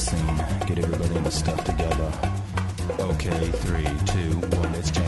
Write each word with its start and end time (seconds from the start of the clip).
scene. 0.00 0.18
Get 0.66 0.78
everybody 0.78 1.16
in 1.16 1.22
the 1.24 1.30
stuff 1.30 1.62
together. 1.64 2.10
Okay, 2.98 3.50
three, 3.60 3.84
two, 4.06 4.40
one, 4.56 4.72
let's 4.72 4.90
jam. 4.90 5.04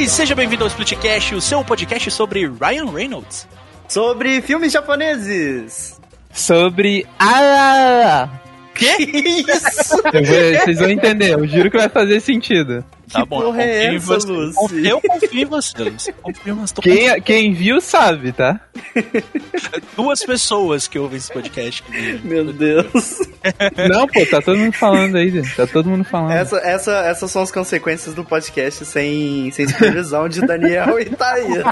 E 0.00 0.08
seja 0.08 0.34
bem-vindo 0.34 0.64
ao 0.64 0.70
Splitcast, 0.70 1.34
o 1.34 1.40
seu 1.40 1.64
podcast 1.64 2.10
sobre 2.10 2.46
Ryan 2.46 2.90
Reynolds. 2.90 3.46
Sobre 3.88 4.40
filmes 4.42 4.72
japoneses. 4.72 6.00
Sobre. 6.32 7.06
Ah! 7.18 8.41
Que? 8.74 8.86
isso? 9.02 9.96
Eu 10.12 10.24
vou- 10.24 10.60
vocês 10.64 10.78
vão 10.78 10.90
entender, 10.90 11.32
eu 11.34 11.46
juro 11.46 11.70
que 11.70 11.76
vai 11.76 11.88
fazer 11.88 12.20
sentido. 12.20 12.84
Tá 13.12 13.26
bom, 13.26 13.40
eu 13.42 13.46
porra 13.48 13.62
é 13.62 13.66
confio 13.66 13.92
em 13.92 13.96
essa, 13.96 14.06
você. 14.06 14.26
Lucy? 14.32 14.88
Eu 14.88 15.00
confio 15.02 15.40
em 15.42 15.44
você, 15.44 15.82
Lucy. 15.84 16.12
Confio, 16.22 16.56
mas 16.56 16.72
tô 16.72 16.80
Quem, 16.80 17.20
quem 17.20 17.52
viu 17.52 17.78
sabe, 17.80 18.32
tá? 18.32 18.58
duas 19.94 20.24
pessoas 20.24 20.88
que 20.88 20.98
ouvem 20.98 21.18
esse 21.18 21.30
podcast 21.30 21.82
comigo. 21.82 22.20
Meu 22.26 22.52
Deus. 22.52 23.18
Não, 23.90 24.06
pô, 24.06 24.24
tá 24.24 24.40
todo 24.40 24.56
mundo 24.56 24.72
falando 24.72 25.16
aí, 25.16 25.42
tá 25.54 25.66
todo 25.66 25.90
mundo 25.90 26.04
falando. 26.04 26.32
Essa, 26.32 26.56
essa, 26.58 26.92
essas 27.06 27.30
são 27.30 27.42
as 27.42 27.50
consequências 27.52 28.14
do 28.14 28.24
podcast 28.24 28.84
sem, 28.86 29.50
sem 29.50 29.68
supervisão 29.68 30.26
de 30.28 30.40
Daniel 30.46 30.98
e 30.98 31.04
Thaís. 31.04 31.62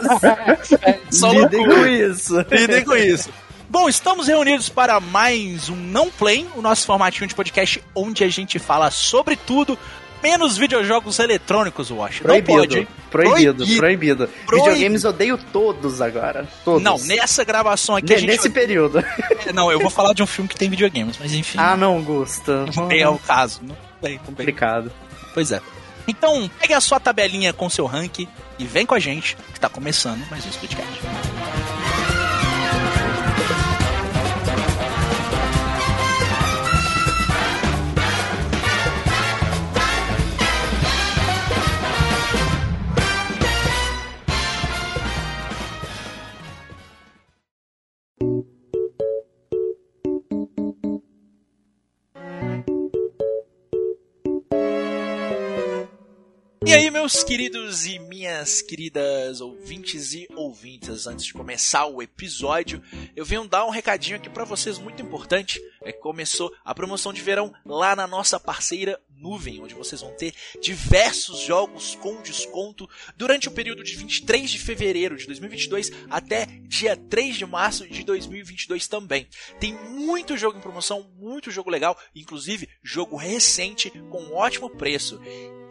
Só 1.10 1.32
Lidem 1.32 1.64
com 1.66 1.87
isso. 1.87 2.37
Lidem 2.51 2.84
com 2.84 2.96
isso. 2.96 3.30
Bom, 3.70 3.88
estamos 3.88 4.27
reunidos 4.27 4.69
para 4.69 4.98
mais 4.98 5.69
um 5.69 5.77
Não 5.77 6.10
Play, 6.10 6.45
o 6.56 6.60
nosso 6.60 6.84
formatinho 6.84 7.29
de 7.29 7.35
podcast 7.37 7.80
onde 7.95 8.24
a 8.24 8.29
gente 8.29 8.59
fala 8.59 8.90
sobre 8.90 9.37
tudo, 9.37 9.79
menos 10.21 10.59
videojogos 10.59 11.21
eletrônicos, 11.21 11.88
Wash. 11.88 12.16
Não 12.16 12.23
Proibido, 12.43 12.59
pode, 12.59 12.79
hein? 12.80 12.88
proibido, 13.09 13.54
Proibido. 13.65 13.79
proibido, 13.79 14.29
Proibido. 14.45 14.71
Videogames 14.73 15.04
odeio 15.04 15.38
todos 15.52 16.01
agora. 16.01 16.48
Todos. 16.65 16.82
Não, 16.82 16.98
nessa 16.98 17.45
gravação 17.45 17.95
aqui 17.95 18.09
Ne- 18.09 18.15
a 18.15 18.18
gente... 18.18 18.30
Nesse 18.30 18.51
período. 18.51 19.04
Não, 19.54 19.71
eu 19.71 19.79
vou 19.79 19.88
falar 19.91 20.15
de 20.15 20.23
um 20.23 20.26
filme 20.26 20.48
que 20.48 20.57
tem 20.57 20.68
videogames, 20.68 21.16
mas 21.21 21.32
enfim. 21.32 21.57
Ah, 21.60 21.76
não, 21.76 22.02
Gusta. 22.02 22.66
não 22.74 22.91
é 22.91 23.09
o 23.09 23.18
caso. 23.21 23.60
Não 23.63 23.76
tem, 24.02 24.15
não 24.16 24.18
tem. 24.18 24.18
Complicado. 24.18 24.91
Pois 25.32 25.52
é. 25.52 25.60
Então, 26.09 26.51
pegue 26.59 26.74
a 26.74 26.80
sua 26.80 26.98
tabelinha 26.98 27.52
com 27.52 27.71
seu 27.71 27.87
rank 27.87 28.26
e 28.59 28.65
vem 28.65 28.85
com 28.85 28.95
a 28.96 28.98
gente, 28.98 29.37
que 29.54 29.60
tá 29.60 29.68
começando 29.68 30.29
mais 30.29 30.45
um 30.45 30.51
podcast. 30.51 31.01
Meus 57.01 57.24
queridos 57.24 57.87
e 57.87 57.98
minhas 57.98 58.60
queridas 58.60 59.40
ouvintes 59.40 60.12
e 60.12 60.29
ouvintas, 60.37 61.07
antes 61.07 61.24
de 61.24 61.32
começar 61.32 61.87
o 61.87 62.02
episódio, 62.02 62.82
eu 63.16 63.24
venho 63.24 63.48
dar 63.48 63.65
um 63.65 63.70
recadinho 63.70 64.19
aqui 64.19 64.28
pra 64.28 64.44
vocês 64.44 64.76
muito 64.76 65.00
importante. 65.00 65.62
É 65.82 65.92
começou 65.92 66.54
a 66.62 66.75
promoção 66.75 67.10
de 67.10 67.22
verão 67.22 67.54
lá 67.65 67.97
na 67.97 68.06
nossa 68.06 68.38
parceira 68.38 69.00
Nuvem, 69.21 69.60
onde 69.60 69.75
vocês 69.75 70.00
vão 70.00 70.12
ter 70.12 70.32
diversos 70.62 71.41
jogos 71.41 71.94
com 71.94 72.22
desconto 72.22 72.88
durante 73.16 73.48
o 73.48 73.50
período 73.50 73.84
de 73.84 73.94
23 73.94 74.50
de 74.50 74.58
fevereiro 74.58 75.16
de 75.16 75.26
2022 75.26 75.91
até 76.08 76.47
dia 76.62 76.97
3 76.97 77.36
de 77.36 77.44
março 77.44 77.86
de 77.86 78.03
2022 78.03 78.88
também. 78.88 79.28
Tem 79.58 79.75
muito 79.75 80.38
jogo 80.38 80.56
em 80.56 80.62
promoção, 80.62 81.10
muito 81.19 81.50
jogo 81.50 81.69
legal, 81.69 81.98
inclusive 82.14 82.69
jogo 82.82 83.16
recente 83.16 83.91
com 84.10 84.32
ótimo 84.32 84.70
preço. 84.70 85.20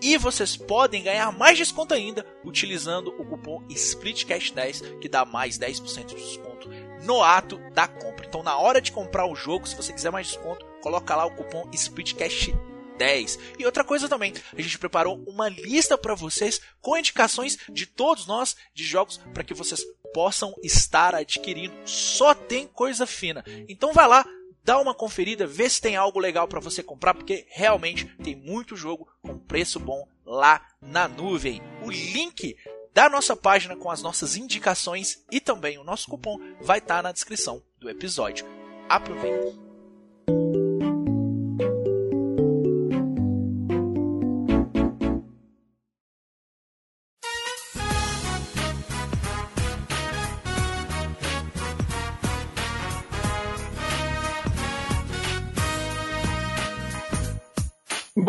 E 0.01 0.17
vocês 0.17 0.55
podem 0.55 1.03
ganhar 1.03 1.31
mais 1.31 1.57
desconto 1.57 1.93
ainda 1.93 2.25
utilizando 2.45 3.09
o 3.09 3.25
cupom 3.25 3.65
SPLITCASH10, 3.67 4.99
que 4.99 5.09
dá 5.09 5.25
mais 5.25 5.57
10% 5.57 6.05
de 6.05 6.15
desconto 6.15 6.69
no 7.03 7.21
ato 7.23 7.57
da 7.73 7.87
compra. 7.87 8.25
Então, 8.25 8.43
na 8.43 8.57
hora 8.57 8.79
de 8.79 8.91
comprar 8.91 9.25
o 9.25 9.35
jogo, 9.35 9.67
se 9.67 9.75
você 9.75 9.91
quiser 9.91 10.11
mais 10.11 10.27
desconto, 10.27 10.65
coloca 10.81 11.15
lá 11.15 11.25
o 11.25 11.35
cupom 11.35 11.69
SPLITCASH10. 11.71 12.68
E 13.57 13.65
outra 13.65 13.83
coisa 13.83 14.07
também, 14.07 14.33
a 14.55 14.61
gente 14.61 14.77
preparou 14.77 15.23
uma 15.27 15.49
lista 15.49 15.97
para 15.97 16.15
vocês 16.15 16.61
com 16.81 16.97
indicações 16.97 17.57
de 17.69 17.85
todos 17.85 18.27
nós 18.27 18.55
de 18.73 18.83
jogos 18.83 19.17
para 19.33 19.43
que 19.43 19.53
vocês 19.53 19.83
possam 20.13 20.53
estar 20.63 21.15
adquirindo. 21.15 21.73
Só 21.85 22.33
tem 22.33 22.67
coisa 22.67 23.05
fina. 23.05 23.43
Então 23.67 23.93
vai 23.93 24.07
lá, 24.07 24.25
dá 24.63 24.79
uma 24.79 24.93
conferida, 24.93 25.47
vê 25.47 25.69
se 25.69 25.81
tem 25.81 25.95
algo 25.95 26.19
legal 26.19 26.47
para 26.47 26.59
você 26.59 26.83
comprar, 26.83 27.13
porque 27.13 27.45
realmente 27.49 28.05
tem 28.23 28.35
muito 28.35 28.75
jogo 28.75 29.07
com 29.21 29.37
preço 29.37 29.79
bom 29.79 30.07
lá 30.25 30.65
na 30.81 31.07
nuvem. 31.07 31.61
O 31.83 31.89
link 31.89 32.55
da 32.93 33.09
nossa 33.09 33.35
página 33.35 33.75
com 33.75 33.89
as 33.89 34.01
nossas 34.01 34.35
indicações 34.35 35.23
e 35.31 35.39
também 35.39 35.77
o 35.77 35.83
nosso 35.83 36.09
cupom 36.09 36.39
vai 36.61 36.79
estar 36.79 37.01
na 37.01 37.11
descrição 37.11 37.63
do 37.79 37.89
episódio. 37.89 38.45
Aproveita. 38.87 39.68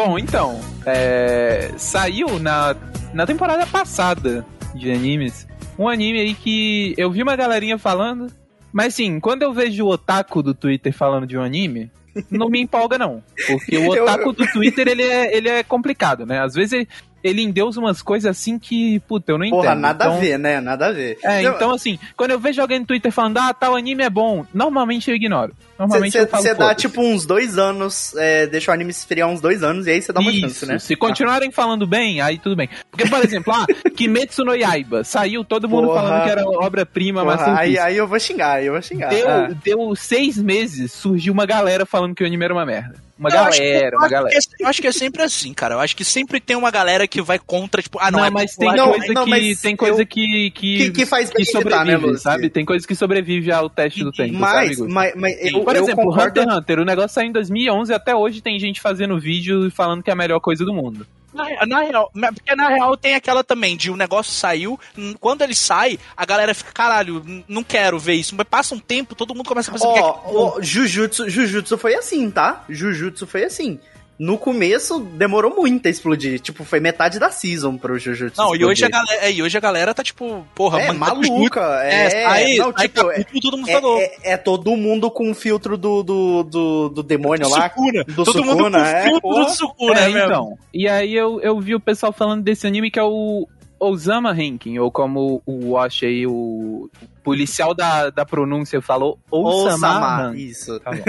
Bom, 0.02 0.18
então, 0.18 0.58
é, 0.86 1.72
saiu 1.76 2.38
na, 2.38 2.74
na 3.12 3.26
temporada 3.26 3.66
passada 3.66 4.46
de 4.74 4.90
animes 4.90 5.46
um 5.78 5.86
anime 5.86 6.18
aí 6.20 6.32
que 6.32 6.94
eu 6.96 7.10
vi 7.10 7.22
uma 7.22 7.36
galerinha 7.36 7.76
falando, 7.76 8.28
mas 8.72 8.94
assim, 8.94 9.20
quando 9.20 9.42
eu 9.42 9.52
vejo 9.52 9.84
o 9.84 9.90
otaku 9.90 10.42
do 10.42 10.54
Twitter 10.54 10.90
falando 10.90 11.26
de 11.26 11.36
um 11.36 11.42
anime, 11.42 11.90
não 12.30 12.48
me 12.48 12.62
empolga 12.62 12.96
não, 12.96 13.22
porque 13.46 13.76
o 13.76 13.92
Eu- 13.94 14.04
otaku 14.04 14.32
do 14.32 14.46
Twitter 14.46 14.88
ele 14.88 15.02
é, 15.02 15.36
ele 15.36 15.50
é 15.50 15.62
complicado, 15.62 16.24
né? 16.24 16.40
Às 16.40 16.54
vezes 16.54 16.72
ele, 16.72 16.88
ele 17.22 17.42
endeusa 17.42 17.80
umas 17.80 18.02
coisas 18.02 18.30
assim 18.30 18.58
que, 18.58 19.00
puta, 19.00 19.32
eu 19.32 19.38
não 19.38 19.48
Porra, 19.50 19.68
entendo. 19.68 19.80
nada 19.80 20.04
Então- 20.06 20.16
a 20.16 20.20
ver, 20.20 20.38
né? 20.38 20.60
Nada 20.60 20.86
a 20.86 20.92
ver. 20.92 21.18
É, 21.22 21.42
então 21.42 21.72
assim, 21.72 21.98
quando 22.16 22.30
eu 22.32 22.38
vejo 22.40 22.60
alguém 22.60 22.78
no 22.80 22.86
Twitter 22.86 23.12
falando, 23.12 23.38
ah, 23.38 23.52
tal 23.54 23.76
anime 23.76 24.02
é 24.02 24.10
bom, 24.10 24.44
normalmente 24.54 25.10
eu 25.10 25.16
ignoro. 25.16 25.52
Normalmente 25.78 26.16
eu 26.18 26.26
falo 26.26 26.42
Você 26.42 26.54
dá 26.54 26.74
tipo 26.74 27.00
uns 27.00 27.24
dois 27.24 27.56
anos, 27.56 28.14
é, 28.16 28.46
deixa 28.46 28.70
o 28.70 28.74
anime 28.74 28.90
esfriar 28.90 29.28
uns 29.28 29.40
dois 29.40 29.62
anos 29.62 29.86
e 29.86 29.90
aí 29.90 30.02
você 30.02 30.12
dá 30.12 30.20
uma 30.20 30.30
Isso, 30.30 30.40
chance, 30.40 30.66
né? 30.66 30.78
se 30.78 30.94
continuarem 30.94 31.50
falando 31.50 31.86
bem, 31.86 32.20
aí 32.20 32.38
tudo 32.38 32.54
bem. 32.54 32.68
Porque, 32.90 33.08
por 33.08 33.24
exemplo, 33.24 33.52
ah, 33.54 33.64
Kimetsu 33.96 34.44
no 34.44 34.54
Yaiba, 34.54 35.04
saiu 35.04 35.42
todo 35.44 35.68
mundo 35.68 35.86
Porra. 35.88 36.02
falando 36.02 36.24
que 36.24 36.30
era 36.30 36.44
obra-prima, 36.44 37.24
mas 37.24 37.40
Porra, 37.42 37.60
aí, 37.60 37.78
aí 37.78 37.96
eu 37.96 38.06
vou 38.06 38.20
xingar, 38.20 38.62
eu 38.62 38.72
vou 38.74 38.82
xingar. 38.82 39.08
deu, 39.08 39.28
Ah. 39.28 39.48
deu 39.64 39.96
seis 39.96 40.36
meses, 40.36 40.92
surgiu 40.92 41.32
uma 41.32 41.46
galera 41.46 41.86
falando 41.86 42.14
que 42.14 42.22
o 42.22 42.26
anime 42.26 42.44
era 42.44 42.52
uma 42.54 42.66
merda. 42.66 42.96
Uma 43.20 43.28
Eu 43.28 43.40
acho 43.40 43.58
que- 43.60 43.64
galera, 43.72 43.86
eu 43.94 43.98
uma 43.98 44.06
acho 44.06 44.10
galera. 44.10 44.34
é- 44.34 44.62
eu 44.64 44.66
acho 44.68 44.80
que 44.80 44.88
é 44.88 44.92
sempre 44.92 45.22
assim, 45.22 45.52
cara. 45.52 45.74
Eu 45.74 45.80
acho 45.80 45.94
que 45.94 46.04
sempre 46.06 46.40
tem 46.40 46.56
uma 46.56 46.70
galera 46.70 47.06
que 47.06 47.20
vai 47.20 47.38
contra, 47.38 47.82
tipo, 47.82 47.98
ah, 48.00 48.10
não, 48.10 48.20
Não, 48.20 48.24
é 48.26 48.30
mas 48.30 48.56
tem 48.56 48.66
popular, 48.68 48.86
Não, 48.86 48.92
coisa 48.94 49.12
não, 49.12 49.24
que 49.24 49.30
mas 49.30 49.60
tem 49.60 49.76
coisa 49.76 50.00
eu- 50.00 50.06
que, 50.06 50.50
que, 50.52 50.70
que- 50.78 50.90
que 50.90 51.06
faz 51.06 51.28
que 51.28 51.42
evitar, 51.42 51.58
sobrevive, 51.58 52.12
né, 52.12 52.16
sabe? 52.18 52.48
Tem 52.48 52.64
coisa 52.64 52.86
que 52.88 52.94
sobrevive 52.94 53.52
ao 53.52 53.68
teste 53.68 54.02
do 54.02 54.10
tempo, 54.10 54.32
sabe, 54.38 54.40
Mas, 54.40 54.68
Gusto? 54.78 54.88
mas, 54.92 55.12
mas 55.14 55.36
eu, 55.52 55.60
Por 55.62 55.76
eu 55.76 55.82
exemplo, 55.82 56.04
concordo. 56.06 56.40
Hunter 56.40 56.42
x 56.48 56.56
Hunter, 56.56 56.78
o 56.80 56.84
negócio 56.86 57.10
saiu 57.10 57.28
em 57.28 57.32
2011 57.32 57.92
e 57.92 57.94
até 57.94 58.16
hoje 58.16 58.40
tem 58.40 58.58
gente 58.58 58.80
fazendo 58.80 59.20
vídeo 59.20 59.66
e 59.66 59.70
falando 59.70 60.02
que 60.02 60.08
é 60.08 60.14
a 60.14 60.16
melhor 60.16 60.40
coisa 60.40 60.64
do 60.64 60.72
mundo. 60.72 61.06
Na, 61.32 61.44
real- 61.44 61.66
na 61.66 61.80
real, 61.80 62.10
porque 62.34 62.54
na 62.56 62.68
real 62.68 62.96
tem 62.96 63.14
aquela 63.14 63.44
também, 63.44 63.76
de 63.76 63.90
o 63.90 63.96
negócio 63.96 64.32
saiu, 64.32 64.78
quando 65.20 65.42
ele 65.42 65.54
sai, 65.54 65.98
a 66.16 66.24
galera 66.24 66.54
fica, 66.54 66.72
caralho, 66.72 67.24
não 67.46 67.62
quero 67.62 67.98
ver 67.98 68.14
isso. 68.14 68.34
Mas 68.36 68.46
passa 68.48 68.74
um 68.74 68.78
tempo, 68.78 69.14
todo 69.14 69.34
mundo 69.34 69.46
começa 69.46 69.70
a 69.70 69.74
é 69.74 69.78
Ó, 70.02 70.20
ó, 70.56 70.60
Jujutsu, 70.60 71.28
Jujutsu 71.30 71.78
foi 71.78 71.94
assim, 71.94 72.30
tá? 72.30 72.64
Jujutsu 72.68 73.26
foi 73.26 73.44
assim. 73.44 73.78
No 74.20 74.36
começo 74.36 75.00
demorou 75.00 75.56
muito 75.56 75.86
a 75.86 75.90
explodir. 75.90 76.38
Tipo, 76.40 76.62
foi 76.62 76.78
metade 76.78 77.18
da 77.18 77.30
season 77.30 77.78
pro 77.78 77.98
Jujutsu. 77.98 78.38
Não, 78.38 78.54
e 78.54 78.62
hoje, 78.62 78.84
a 78.84 78.90
galera, 78.90 79.24
é, 79.24 79.32
e 79.32 79.42
hoje 79.42 79.56
a 79.56 79.60
galera 79.60 79.94
tá 79.94 80.02
tipo, 80.02 80.46
porra, 80.54 80.78
É, 80.78 80.88
do 80.88 80.98
maluca. 80.98 81.22
Jutsu. 81.24 81.58
É, 81.58 82.26
aí, 82.26 82.58
não, 82.58 82.66
aí 82.76 82.86
tipo, 82.86 83.02
tá 83.02 83.14
é, 83.14 83.24
todo 83.40 83.56
mundo 83.56 83.66
tá 83.66 83.72
é, 83.72 84.04
é, 84.04 84.32
é 84.32 84.36
todo 84.36 84.76
mundo 84.76 85.10
com 85.10 85.30
o 85.30 85.34
filtro 85.34 85.78
do, 85.78 86.02
do, 86.02 86.42
do, 86.42 86.88
do 86.90 87.02
demônio 87.02 87.48
lá. 87.48 87.70
Sukuna. 87.70 88.04
do 88.04 88.24
todo 88.26 88.44
mundo 88.44 88.58
Sukuna, 88.58 88.78
com 88.78 88.84
é, 88.84 89.02
filtro 89.04 89.20
porra. 89.22 89.44
do 89.44 89.50
Sukuna, 89.52 90.00
é, 90.00 90.02
é, 90.02 90.08
mesmo. 90.10 90.26
então. 90.26 90.58
E 90.74 90.86
aí 90.86 91.14
eu, 91.14 91.40
eu 91.40 91.58
vi 91.58 91.74
o 91.74 91.80
pessoal 91.80 92.12
falando 92.12 92.42
desse 92.42 92.66
anime 92.66 92.90
que 92.90 92.98
é 92.98 93.02
o 93.02 93.48
Osama 93.80 94.32
Rankin, 94.32 94.78
ou 94.78 94.90
como 94.92 95.42
o 95.46 95.70
Wash 95.70 96.02
aí, 96.04 96.26
o 96.26 96.90
policial 97.24 97.74
da, 97.74 98.10
da 98.10 98.24
pronúncia 98.26 98.80
falou, 98.82 99.18
Osama 99.30 99.88
Osama. 99.88 100.36
Isso. 100.36 100.78
Tá 100.80 100.90
bom. 100.90 101.02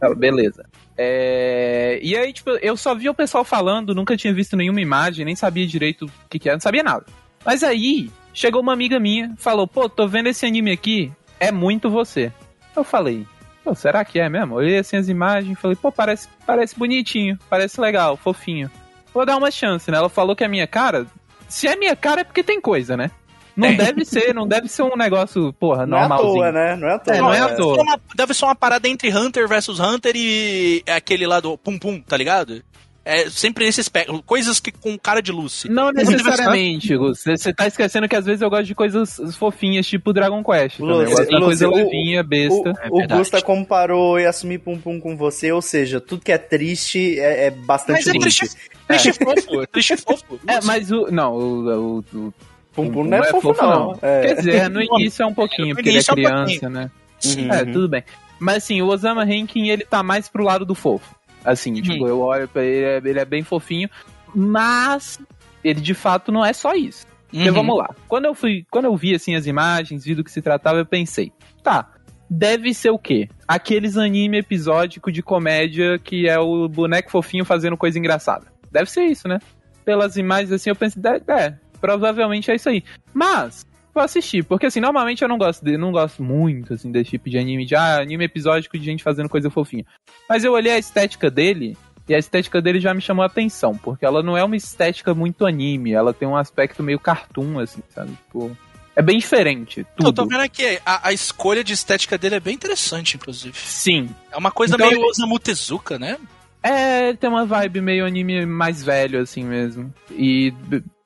Tá, 0.00 0.14
beleza. 0.14 0.66
É, 0.98 1.98
E 2.02 2.16
aí, 2.16 2.32
tipo, 2.32 2.50
eu 2.50 2.76
só 2.76 2.94
vi 2.94 3.08
o 3.08 3.14
pessoal 3.14 3.44
falando, 3.44 3.94
nunca 3.94 4.16
tinha 4.16 4.34
visto 4.34 4.56
nenhuma 4.56 4.80
imagem, 4.80 5.24
nem 5.24 5.36
sabia 5.36 5.66
direito 5.66 6.06
o 6.06 6.10
que, 6.28 6.38
que 6.38 6.48
era, 6.48 6.56
não 6.56 6.60
sabia 6.60 6.82
nada. 6.82 7.06
Mas 7.44 7.62
aí, 7.62 8.10
chegou 8.34 8.60
uma 8.60 8.72
amiga 8.72 8.98
minha, 8.98 9.32
falou, 9.38 9.66
pô, 9.68 9.88
tô 9.88 10.08
vendo 10.08 10.26
esse 10.28 10.44
anime 10.44 10.72
aqui, 10.72 11.12
é 11.38 11.52
muito 11.52 11.88
você. 11.88 12.32
Eu 12.74 12.82
falei, 12.84 13.24
Pô, 13.66 13.74
será 13.74 14.04
que 14.04 14.20
é 14.20 14.28
mesmo? 14.28 14.54
Olhei 14.54 14.78
assim 14.78 14.96
as 14.96 15.08
imagens 15.08 15.58
falei, 15.58 15.76
pô, 15.76 15.90
parece, 15.90 16.28
parece 16.46 16.78
bonitinho, 16.78 17.36
parece 17.50 17.80
legal, 17.80 18.16
fofinho. 18.16 18.70
Vou 19.12 19.26
dar 19.26 19.36
uma 19.36 19.50
chance, 19.50 19.90
né? 19.90 19.96
Ela 19.96 20.08
falou 20.08 20.36
que 20.36 20.44
é 20.44 20.48
minha 20.48 20.68
cara. 20.68 21.04
Se 21.48 21.66
é 21.68 21.76
minha 21.76 21.94
cara 21.96 22.20
é 22.22 22.24
porque 22.24 22.42
tem 22.42 22.60
coisa, 22.60 22.96
né? 22.96 23.10
Não 23.56 23.74
deve 23.74 24.04
ser, 24.04 24.34
não 24.34 24.46
deve 24.46 24.68
ser 24.68 24.82
um 24.82 24.94
negócio, 24.96 25.50
porra, 25.54 25.86
Não 25.86 25.96
é 25.96 26.02
à 26.02 26.08
normalzinho. 26.08 26.34
toa, 26.42 26.52
né? 26.52 26.76
Não 26.76 26.88
é 26.88 26.94
à 26.94 26.98
toa. 26.98 27.14
É, 27.16 27.20
não 27.22 27.32
é 27.32 27.40
à 27.40 27.48
né? 27.48 27.54
toa. 27.54 27.76
Deve 27.76 27.76
ser 27.76 27.82
uma- 27.90 28.00
Deve 28.14 28.34
ser 28.34 28.44
uma 28.44 28.54
parada 28.54 28.86
entre 28.88 29.16
Hunter 29.16 29.48
versus 29.48 29.80
Hunter 29.80 30.12
e 30.14 30.82
aquele 30.86 31.26
lá 31.26 31.40
do 31.40 31.56
Pum 31.56 31.78
Pum, 31.78 32.00
tá 32.02 32.16
ligado? 32.18 32.62
É 33.08 33.30
sempre 33.30 33.64
esse 33.68 33.80
espectro. 33.80 34.20
Coisas 34.24 34.58
que 34.58 34.72
com 34.72 34.98
cara 34.98 35.22
de 35.22 35.30
Lucy. 35.30 35.68
Não 35.70 35.92
necessariamente, 35.92 36.96
Gus. 36.96 37.22
Você 37.22 37.52
tá 37.54 37.68
esquecendo 37.68 38.08
que 38.08 38.16
às 38.16 38.26
vezes 38.26 38.42
eu 38.42 38.50
gosto 38.50 38.64
de 38.64 38.74
coisas 38.74 39.20
fofinhas, 39.38 39.86
tipo 39.86 40.12
Dragon 40.12 40.42
Quest. 40.42 40.78
também. 40.78 41.02
Eu 41.02 41.10
gosto 41.10 41.28
de 41.28 41.40
coisa 41.40 41.68
o- 41.68 41.74
levinha, 41.76 42.22
besta. 42.24 42.72
O, 42.90 43.00
É 43.00 43.04
o. 43.04 43.08
Gusta 43.18 43.40
comparou 43.40 44.18
Yasumi 44.18 44.58
Pum 44.58 44.76
Pum 44.76 44.98
com 44.98 45.16
você, 45.16 45.52
ou 45.52 45.62
seja, 45.62 46.00
tudo 46.00 46.22
que 46.24 46.32
é 46.32 46.38
triste 46.38 47.18
é, 47.20 47.46
é 47.46 47.50
bastante 47.52 47.98
Mas 48.04 48.08
é 48.08 48.18
triste. 48.18 48.38
triste, 48.40 48.56
triste 48.88 49.12
fofo, 49.12 49.62
é 49.62 49.66
triste 49.66 49.96
fofo. 49.98 50.40
É, 50.48 50.60
mas 50.64 50.90
o. 50.90 51.06
Não, 51.10 51.32
o. 51.32 51.98
o, 52.02 52.04
o 52.14 52.34
Pum 52.72 52.90
Pum 52.90 53.04
não 53.04 53.18
é 53.18 53.30
fofo, 53.30 53.54
não. 53.62 53.98
É. 54.02 54.20
Quer 54.22 54.34
dizer, 54.34 54.68
no 54.68 54.82
início 54.98 55.22
é 55.22 55.26
um 55.26 55.32
pouquinho, 55.34 55.76
porque 55.76 55.88
ele 55.90 55.98
é 55.98 56.00
é 56.00 56.12
um 56.12 56.14
criança, 56.14 56.44
pouquinho. 56.44 56.70
né? 56.70 56.90
Uhum. 57.24 57.52
É, 57.52 57.64
tudo 57.64 57.88
bem. 57.88 58.02
Mas 58.40 58.56
assim, 58.64 58.82
o 58.82 58.86
Osama 58.88 59.24
Rankin, 59.24 59.68
ele 59.68 59.84
tá 59.84 60.02
mais 60.02 60.28
pro 60.28 60.42
lado 60.44 60.64
do 60.66 60.74
fofo. 60.74 61.14
Assim, 61.46 61.72
tipo, 61.74 62.06
eu 62.08 62.20
olho 62.20 62.48
pra 62.48 62.62
ele, 62.64 62.84
é- 62.84 63.10
ele 63.10 63.20
é 63.20 63.24
bem 63.24 63.42
fofinho, 63.42 63.88
mas 64.34 65.18
ele 65.64 65.80
de 65.80 65.94
fato 65.94 66.30
não 66.30 66.44
é 66.44 66.52
só 66.52 66.74
isso. 66.74 67.06
Uhum. 67.32 67.52
vamos 67.52 67.76
lá. 67.78 67.90
Quando 68.08 68.24
eu 68.26 68.34
fui, 68.34 68.64
quando 68.70 68.84
eu 68.86 68.96
vi 68.96 69.14
assim 69.14 69.34
as 69.34 69.46
imagens, 69.46 70.04
vi 70.04 70.14
do 70.14 70.22
que 70.24 70.30
se 70.30 70.40
tratava, 70.40 70.78
eu 70.78 70.86
pensei, 70.86 71.32
tá, 71.62 71.92
deve 72.30 72.72
ser 72.72 72.90
o 72.90 72.98
quê? 72.98 73.28
Aqueles 73.48 73.96
anime 73.96 74.38
episódico 74.38 75.10
de 75.10 75.22
comédia 75.22 75.98
que 75.98 76.28
é 76.28 76.38
o 76.38 76.68
boneco 76.68 77.10
fofinho 77.10 77.44
fazendo 77.44 77.76
coisa 77.76 77.98
engraçada. 77.98 78.46
Deve 78.70 78.90
ser 78.90 79.04
isso, 79.04 79.26
né? 79.28 79.38
Pelas 79.84 80.16
imagens 80.16 80.52
assim, 80.52 80.70
eu 80.70 80.76
pensei, 80.76 81.02
"É, 81.28 81.32
é, 81.32 81.54
provavelmente 81.80 82.50
é 82.50 82.54
isso 82.54 82.68
aí. 82.68 82.82
Mas 83.12 83.66
vou 83.96 84.04
assistir, 84.04 84.44
porque 84.44 84.66
assim, 84.66 84.80
normalmente 84.80 85.22
eu 85.22 85.28
não 85.28 85.38
gosto 85.38 85.64
de, 85.64 85.76
não 85.76 85.90
gosto 85.90 86.22
muito 86.22 86.74
assim 86.74 86.90
desse 86.92 87.10
tipo 87.10 87.28
de 87.30 87.38
anime, 87.38 87.64
de 87.66 87.74
ah, 87.74 88.00
anime 88.00 88.24
episódico 88.24 88.78
de 88.78 88.84
gente 88.84 89.02
fazendo 89.02 89.28
coisa 89.28 89.50
fofinha. 89.50 89.84
Mas 90.28 90.44
eu 90.44 90.52
olhei 90.52 90.72
a 90.72 90.78
estética 90.78 91.30
dele 91.30 91.76
e 92.08 92.14
a 92.14 92.18
estética 92.18 92.60
dele 92.62 92.78
já 92.78 92.94
me 92.94 93.00
chamou 93.00 93.22
a 93.22 93.26
atenção, 93.26 93.76
porque 93.76 94.04
ela 94.04 94.22
não 94.22 94.36
é 94.36 94.44
uma 94.44 94.54
estética 94.56 95.12
muito 95.14 95.44
anime, 95.46 95.92
ela 95.92 96.12
tem 96.14 96.28
um 96.28 96.36
aspecto 96.36 96.82
meio 96.82 97.00
cartoon 97.00 97.58
assim, 97.58 97.82
sabe? 97.90 98.12
Tipo, 98.12 98.56
é 98.94 99.02
bem 99.02 99.18
diferente, 99.18 99.80
Eu 99.80 99.86
tudo. 100.06 100.12
tô 100.12 100.26
vendo 100.26 100.40
aqui, 100.42 100.78
a, 100.86 101.08
a 101.08 101.12
escolha 101.12 101.64
de 101.64 101.72
estética 101.72 102.16
dele 102.16 102.36
é 102.36 102.40
bem 102.40 102.54
interessante, 102.54 103.16
inclusive. 103.16 103.58
Sim. 103.58 104.08
É 104.30 104.36
uma 104.36 104.50
coisa 104.50 104.74
Então 104.74 104.86
meio 104.88 105.00
ele- 105.00 105.08
Osamu 105.08 105.38
Tezuka, 105.38 105.98
né? 105.98 106.16
É, 106.62 107.12
tem 107.14 107.28
uma 107.30 107.44
vibe 107.46 107.80
meio 107.80 108.04
anime 108.06 108.44
mais 108.46 108.82
velho, 108.82 109.20
assim 109.20 109.44
mesmo. 109.44 109.92
E 110.10 110.52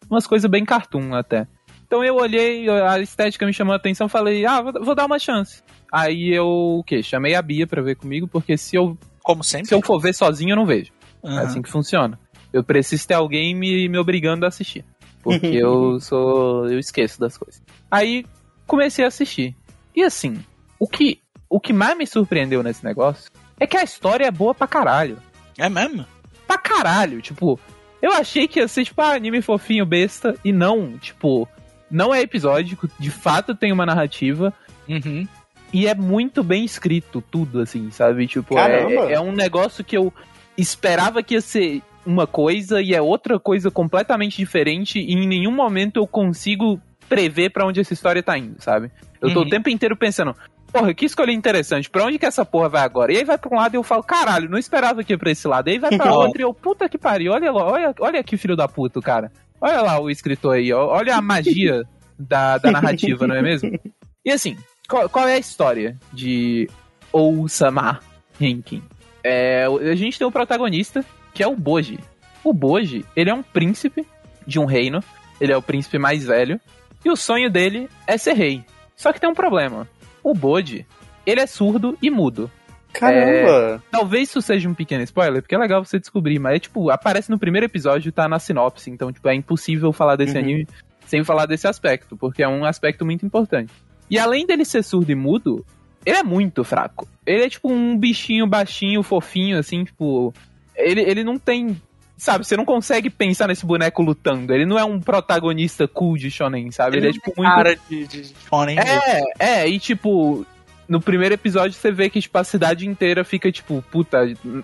umas 0.09 0.27
coisas 0.27 0.51
bem 0.51 0.65
cartoon 0.65 1.15
até. 1.15 1.47
Então 1.91 2.05
eu 2.05 2.15
olhei, 2.15 2.69
a 2.71 3.01
estética 3.01 3.45
me 3.45 3.53
chamou 3.53 3.73
a 3.73 3.77
atenção, 3.77 4.09
falei, 4.09 4.47
ah, 4.47 4.63
vou, 4.63 4.73
vou 4.81 4.95
dar 4.95 5.07
uma 5.07 5.19
chance. 5.19 5.61
Aí 5.93 6.33
eu, 6.33 6.47
o 6.47 6.85
quê? 6.85 7.03
Chamei 7.03 7.35
a 7.35 7.43
Bia 7.43 7.67
pra 7.67 7.83
ver 7.83 7.97
comigo, 7.97 8.29
porque 8.29 8.57
se 8.57 8.77
eu, 8.77 8.97
Como 9.25 9.43
sempre. 9.43 9.67
se 9.67 9.75
eu 9.75 9.83
for 9.83 9.99
ver 9.99 10.15
sozinho, 10.15 10.51
eu 10.53 10.57
não 10.57 10.65
vejo. 10.65 10.93
É 11.25 11.29
Aham. 11.29 11.41
assim 11.43 11.61
que 11.61 11.69
funciona. 11.69 12.17
Eu 12.53 12.63
preciso 12.63 13.09
ter 13.09 13.15
alguém 13.15 13.57
me, 13.57 13.89
me 13.89 13.99
obrigando 13.99 14.45
a 14.45 14.49
assistir. 14.51 14.85
Porque 15.21 15.49
eu 15.49 15.99
sou. 16.01 16.69
eu 16.71 16.79
esqueço 16.79 17.19
das 17.19 17.37
coisas. 17.37 17.61
Aí 17.91 18.25
comecei 18.69 19.05
a 19.05 19.09
assistir. 19.09 19.57
E 19.93 20.05
assim, 20.05 20.39
o 20.79 20.87
que, 20.87 21.19
o 21.49 21.59
que 21.59 21.73
mais 21.73 21.99
me 21.99 22.07
surpreendeu 22.07 22.63
nesse 22.63 22.85
negócio 22.85 23.29
é 23.59 23.67
que 23.67 23.77
a 23.77 23.83
história 23.83 24.27
é 24.27 24.31
boa 24.31 24.55
pra 24.55 24.69
caralho 24.69 25.19
É 25.59 25.69
mesmo? 25.69 26.07
pra 26.47 26.57
caralho. 26.57 27.21
Tipo, 27.21 27.59
eu 28.01 28.13
achei 28.13 28.47
que 28.47 28.61
ia 28.61 28.69
ser, 28.69 28.85
tipo, 28.85 29.03
ah, 29.03 29.13
anime 29.15 29.43
fofinho, 29.43 29.85
besta. 29.85 30.37
E 30.45 30.53
não, 30.53 30.97
tipo, 30.97 31.49
não 31.91 32.15
é 32.15 32.21
episódico. 32.21 32.89
De 32.99 33.11
fato 33.11 33.55
tem 33.55 33.73
uma 33.73 33.85
narrativa. 33.87 34.53
Uhum. 34.89 35.27
E 35.73 35.87
é 35.87 35.95
muito 35.95 36.43
bem 36.43 36.65
escrito 36.65 37.23
tudo, 37.31 37.61
assim, 37.61 37.91
sabe? 37.91 38.27
Tipo, 38.27 38.59
é, 38.59 39.13
é 39.15 39.21
um 39.21 39.33
negócio 39.33 39.85
que 39.85 39.97
eu 39.97 40.13
esperava 40.59 41.23
que 41.23 41.35
ia 41.35 41.41
ser 41.41 41.83
uma 42.05 42.27
coisa 42.27 42.81
e 42.83 42.95
é 42.95 43.01
outra 43.01 43.39
coisa 43.39 43.71
completamente 43.71 44.37
diferente. 44.37 44.99
E 44.99 45.13
em 45.13 45.27
nenhum 45.29 45.53
momento 45.53 45.99
eu 45.99 46.07
consigo 46.07 46.81
prever 47.09 47.51
pra 47.51 47.67
onde 47.67 47.81
essa 47.81 47.93
história 47.93 48.23
tá 48.23 48.37
indo, 48.39 48.57
sabe? 48.61 48.91
Eu 49.21 49.33
tô 49.33 49.41
Uhum. 49.41 49.47
o 49.47 49.51
tempo 49.51 49.69
inteiro 49.69 49.97
pensando, 49.97 50.35
porra, 50.73 50.95
que 50.95 51.05
escolha 51.05 51.33
interessante, 51.33 51.91
pra 51.91 52.05
onde 52.05 52.19
que 52.19 52.27
essa 52.27 52.45
porra 52.45 52.69
vai 52.69 52.83
agora? 52.83 53.13
E 53.13 53.17
aí 53.19 53.25
vai 53.25 53.37
pra 53.39 53.51
um 53.53 53.59
lado 53.59 53.75
e 53.75 53.77
eu 53.77 53.83
falo, 53.83 54.03
caralho, 54.03 54.49
não 54.49 54.59
esperava 54.59 55.03
que 55.05 55.13
ia 55.13 55.19
pra 55.19 55.31
esse 55.31 55.47
lado. 55.47 55.69
E 55.69 55.73
aí 55.73 55.79
vai 55.79 55.97
pra 55.97 56.13
outro 56.15 56.41
e 56.41 56.45
eu, 56.45 56.55
puta 56.55 56.89
que 56.89 56.97
pariu, 56.99 57.33
olha 57.33 57.53
olha, 57.53 57.95
olha 58.01 58.21
aqui, 58.21 58.37
filho 58.37 58.57
da 58.57 58.67
puta, 58.69 59.01
cara. 59.01 59.31
Olha 59.61 59.83
lá 59.83 60.01
o 60.01 60.09
escritor 60.09 60.57
aí, 60.57 60.73
ó, 60.73 60.87
olha 60.87 61.17
a 61.17 61.23
magia 61.23 61.83
da, 62.19 62.59
da 62.59 62.71
narrativa, 62.71 63.27
não 63.27 63.35
é 63.35 63.43
mesmo? 63.43 63.71
E 64.23 64.31
assim, 64.31 64.55
qual, 64.87 65.09
qual 65.09 65.27
é 65.27 65.37
a 65.37 65.39
história 65.39 65.99
de 66.12 66.69
Osama 67.11 68.01
Rankin? 68.39 68.83
É, 69.25 69.65
a 69.65 69.95
gente 69.95 70.19
tem 70.19 70.27
o 70.27 70.31
protagonista, 70.31 71.03
que 71.33 71.43
é 71.43 71.47
o 71.47 71.57
Boji. 71.57 71.99
O 72.45 72.53
Boji, 72.53 73.03
ele 73.17 73.31
é 73.31 73.35
um 73.35 73.43
príncipe 73.43 74.07
de 74.47 74.59
um 74.59 74.67
reino, 74.67 75.03
ele 75.41 75.55
é 75.55 75.57
o 75.57 75.62
príncipe 75.62 75.99
mais 75.99 76.25
velho, 76.25 76.61
e 77.03 77.11
o 77.11 77.17
sonho 77.17 77.51
dele 77.51 77.89
é 78.07 78.19
ser 78.19 78.35
rei. 78.35 78.62
Só 78.95 79.11
que 79.11 79.19
tem 79.19 79.31
um 79.31 79.35
problema. 79.35 79.89
O 80.23 80.35
Boji, 80.35 80.87
ele 81.25 81.41
é 81.41 81.47
surdo 81.47 81.97
e 82.03 82.11
mudo. 82.11 82.51
Caramba! 82.93 83.83
Talvez 83.91 84.29
isso 84.29 84.43
seja 84.43 84.69
um 84.69 84.75
pequeno 84.75 85.03
spoiler, 85.05 85.43
porque 85.43 85.55
é 85.55 85.59
legal 85.59 85.85
você 85.85 85.99
descobrir, 85.99 86.39
mas 86.39 86.57
é 86.57 86.59
tipo, 86.59 86.91
aparece 86.91 87.31
no 87.31 87.39
primeiro 87.39 87.67
episódio 87.67 88.09
e 88.09 88.13
tá 88.13 88.29
na 88.29 88.39
sinopse, 88.39 88.91
então 88.91 89.13
tipo, 89.13 89.29
é 89.29 89.35
impossível 89.35 89.93
falar 89.93 90.17
desse 90.17 90.37
Uhum. 90.37 90.43
anime 90.43 90.69
sem 91.07 91.25
falar 91.25 91.47
desse 91.47 91.67
aspecto, 91.67 92.17
porque 92.17 92.43
é 92.43 92.49
um 92.49 92.65
aspecto 92.65 93.05
muito 93.05 93.27
importante. 93.27 93.73
E 94.09 94.19
além 94.19 94.47
dele 94.47 94.65
ser 94.65 94.83
surdo 94.85 95.11
e 95.11 95.15
mudo, 95.15 95.65
ele 96.07 96.19
é 96.19 96.23
muito 96.23 96.65
fraco. 96.65 97.07
Ele 97.27 97.45
é 97.45 97.49
tipo 97.49 97.71
um 97.71 97.97
bichinho 97.99 98.47
baixinho, 98.47 99.03
fofinho, 99.03 99.59
assim, 99.59 99.85
tipo. 99.85 100.33
Ele, 100.76 101.00
ele 101.00 101.25
não 101.25 101.38
tem. 101.38 101.81
Sabe, 102.17 102.45
você 102.45 102.57
não 102.57 102.64
consegue 102.67 103.09
pensar 103.09 103.49
nesse 103.49 103.64
boneco 103.64 104.03
lutando. 104.03 104.53
Ele 104.53 104.67
não 104.67 104.79
é 104.79 104.85
um 104.85 105.00
protagonista 105.00 105.88
cool 105.88 106.17
de 106.17 106.31
Shonen, 106.31 106.71
sabe? 106.71 106.99
Ele, 106.99 107.09
é 107.09 107.12
tipo 107.12 107.33
muito. 107.37 107.50
Cara 107.50 107.76
de, 107.88 108.07
de 108.07 108.35
shonen. 108.49 108.79
É, 108.79 109.23
é, 109.38 109.69
e 109.69 109.79
tipo, 109.79 110.45
no 110.90 111.00
primeiro 111.00 111.35
episódio 111.35 111.73
você 111.78 111.92
vê 111.92 112.11
que 112.11 112.20
tipo, 112.20 112.37
a 112.37 112.42
cidade 112.42 112.87
inteira 112.87 113.23
fica 113.25 113.50
tipo, 113.52 113.82
puta, 113.92 114.18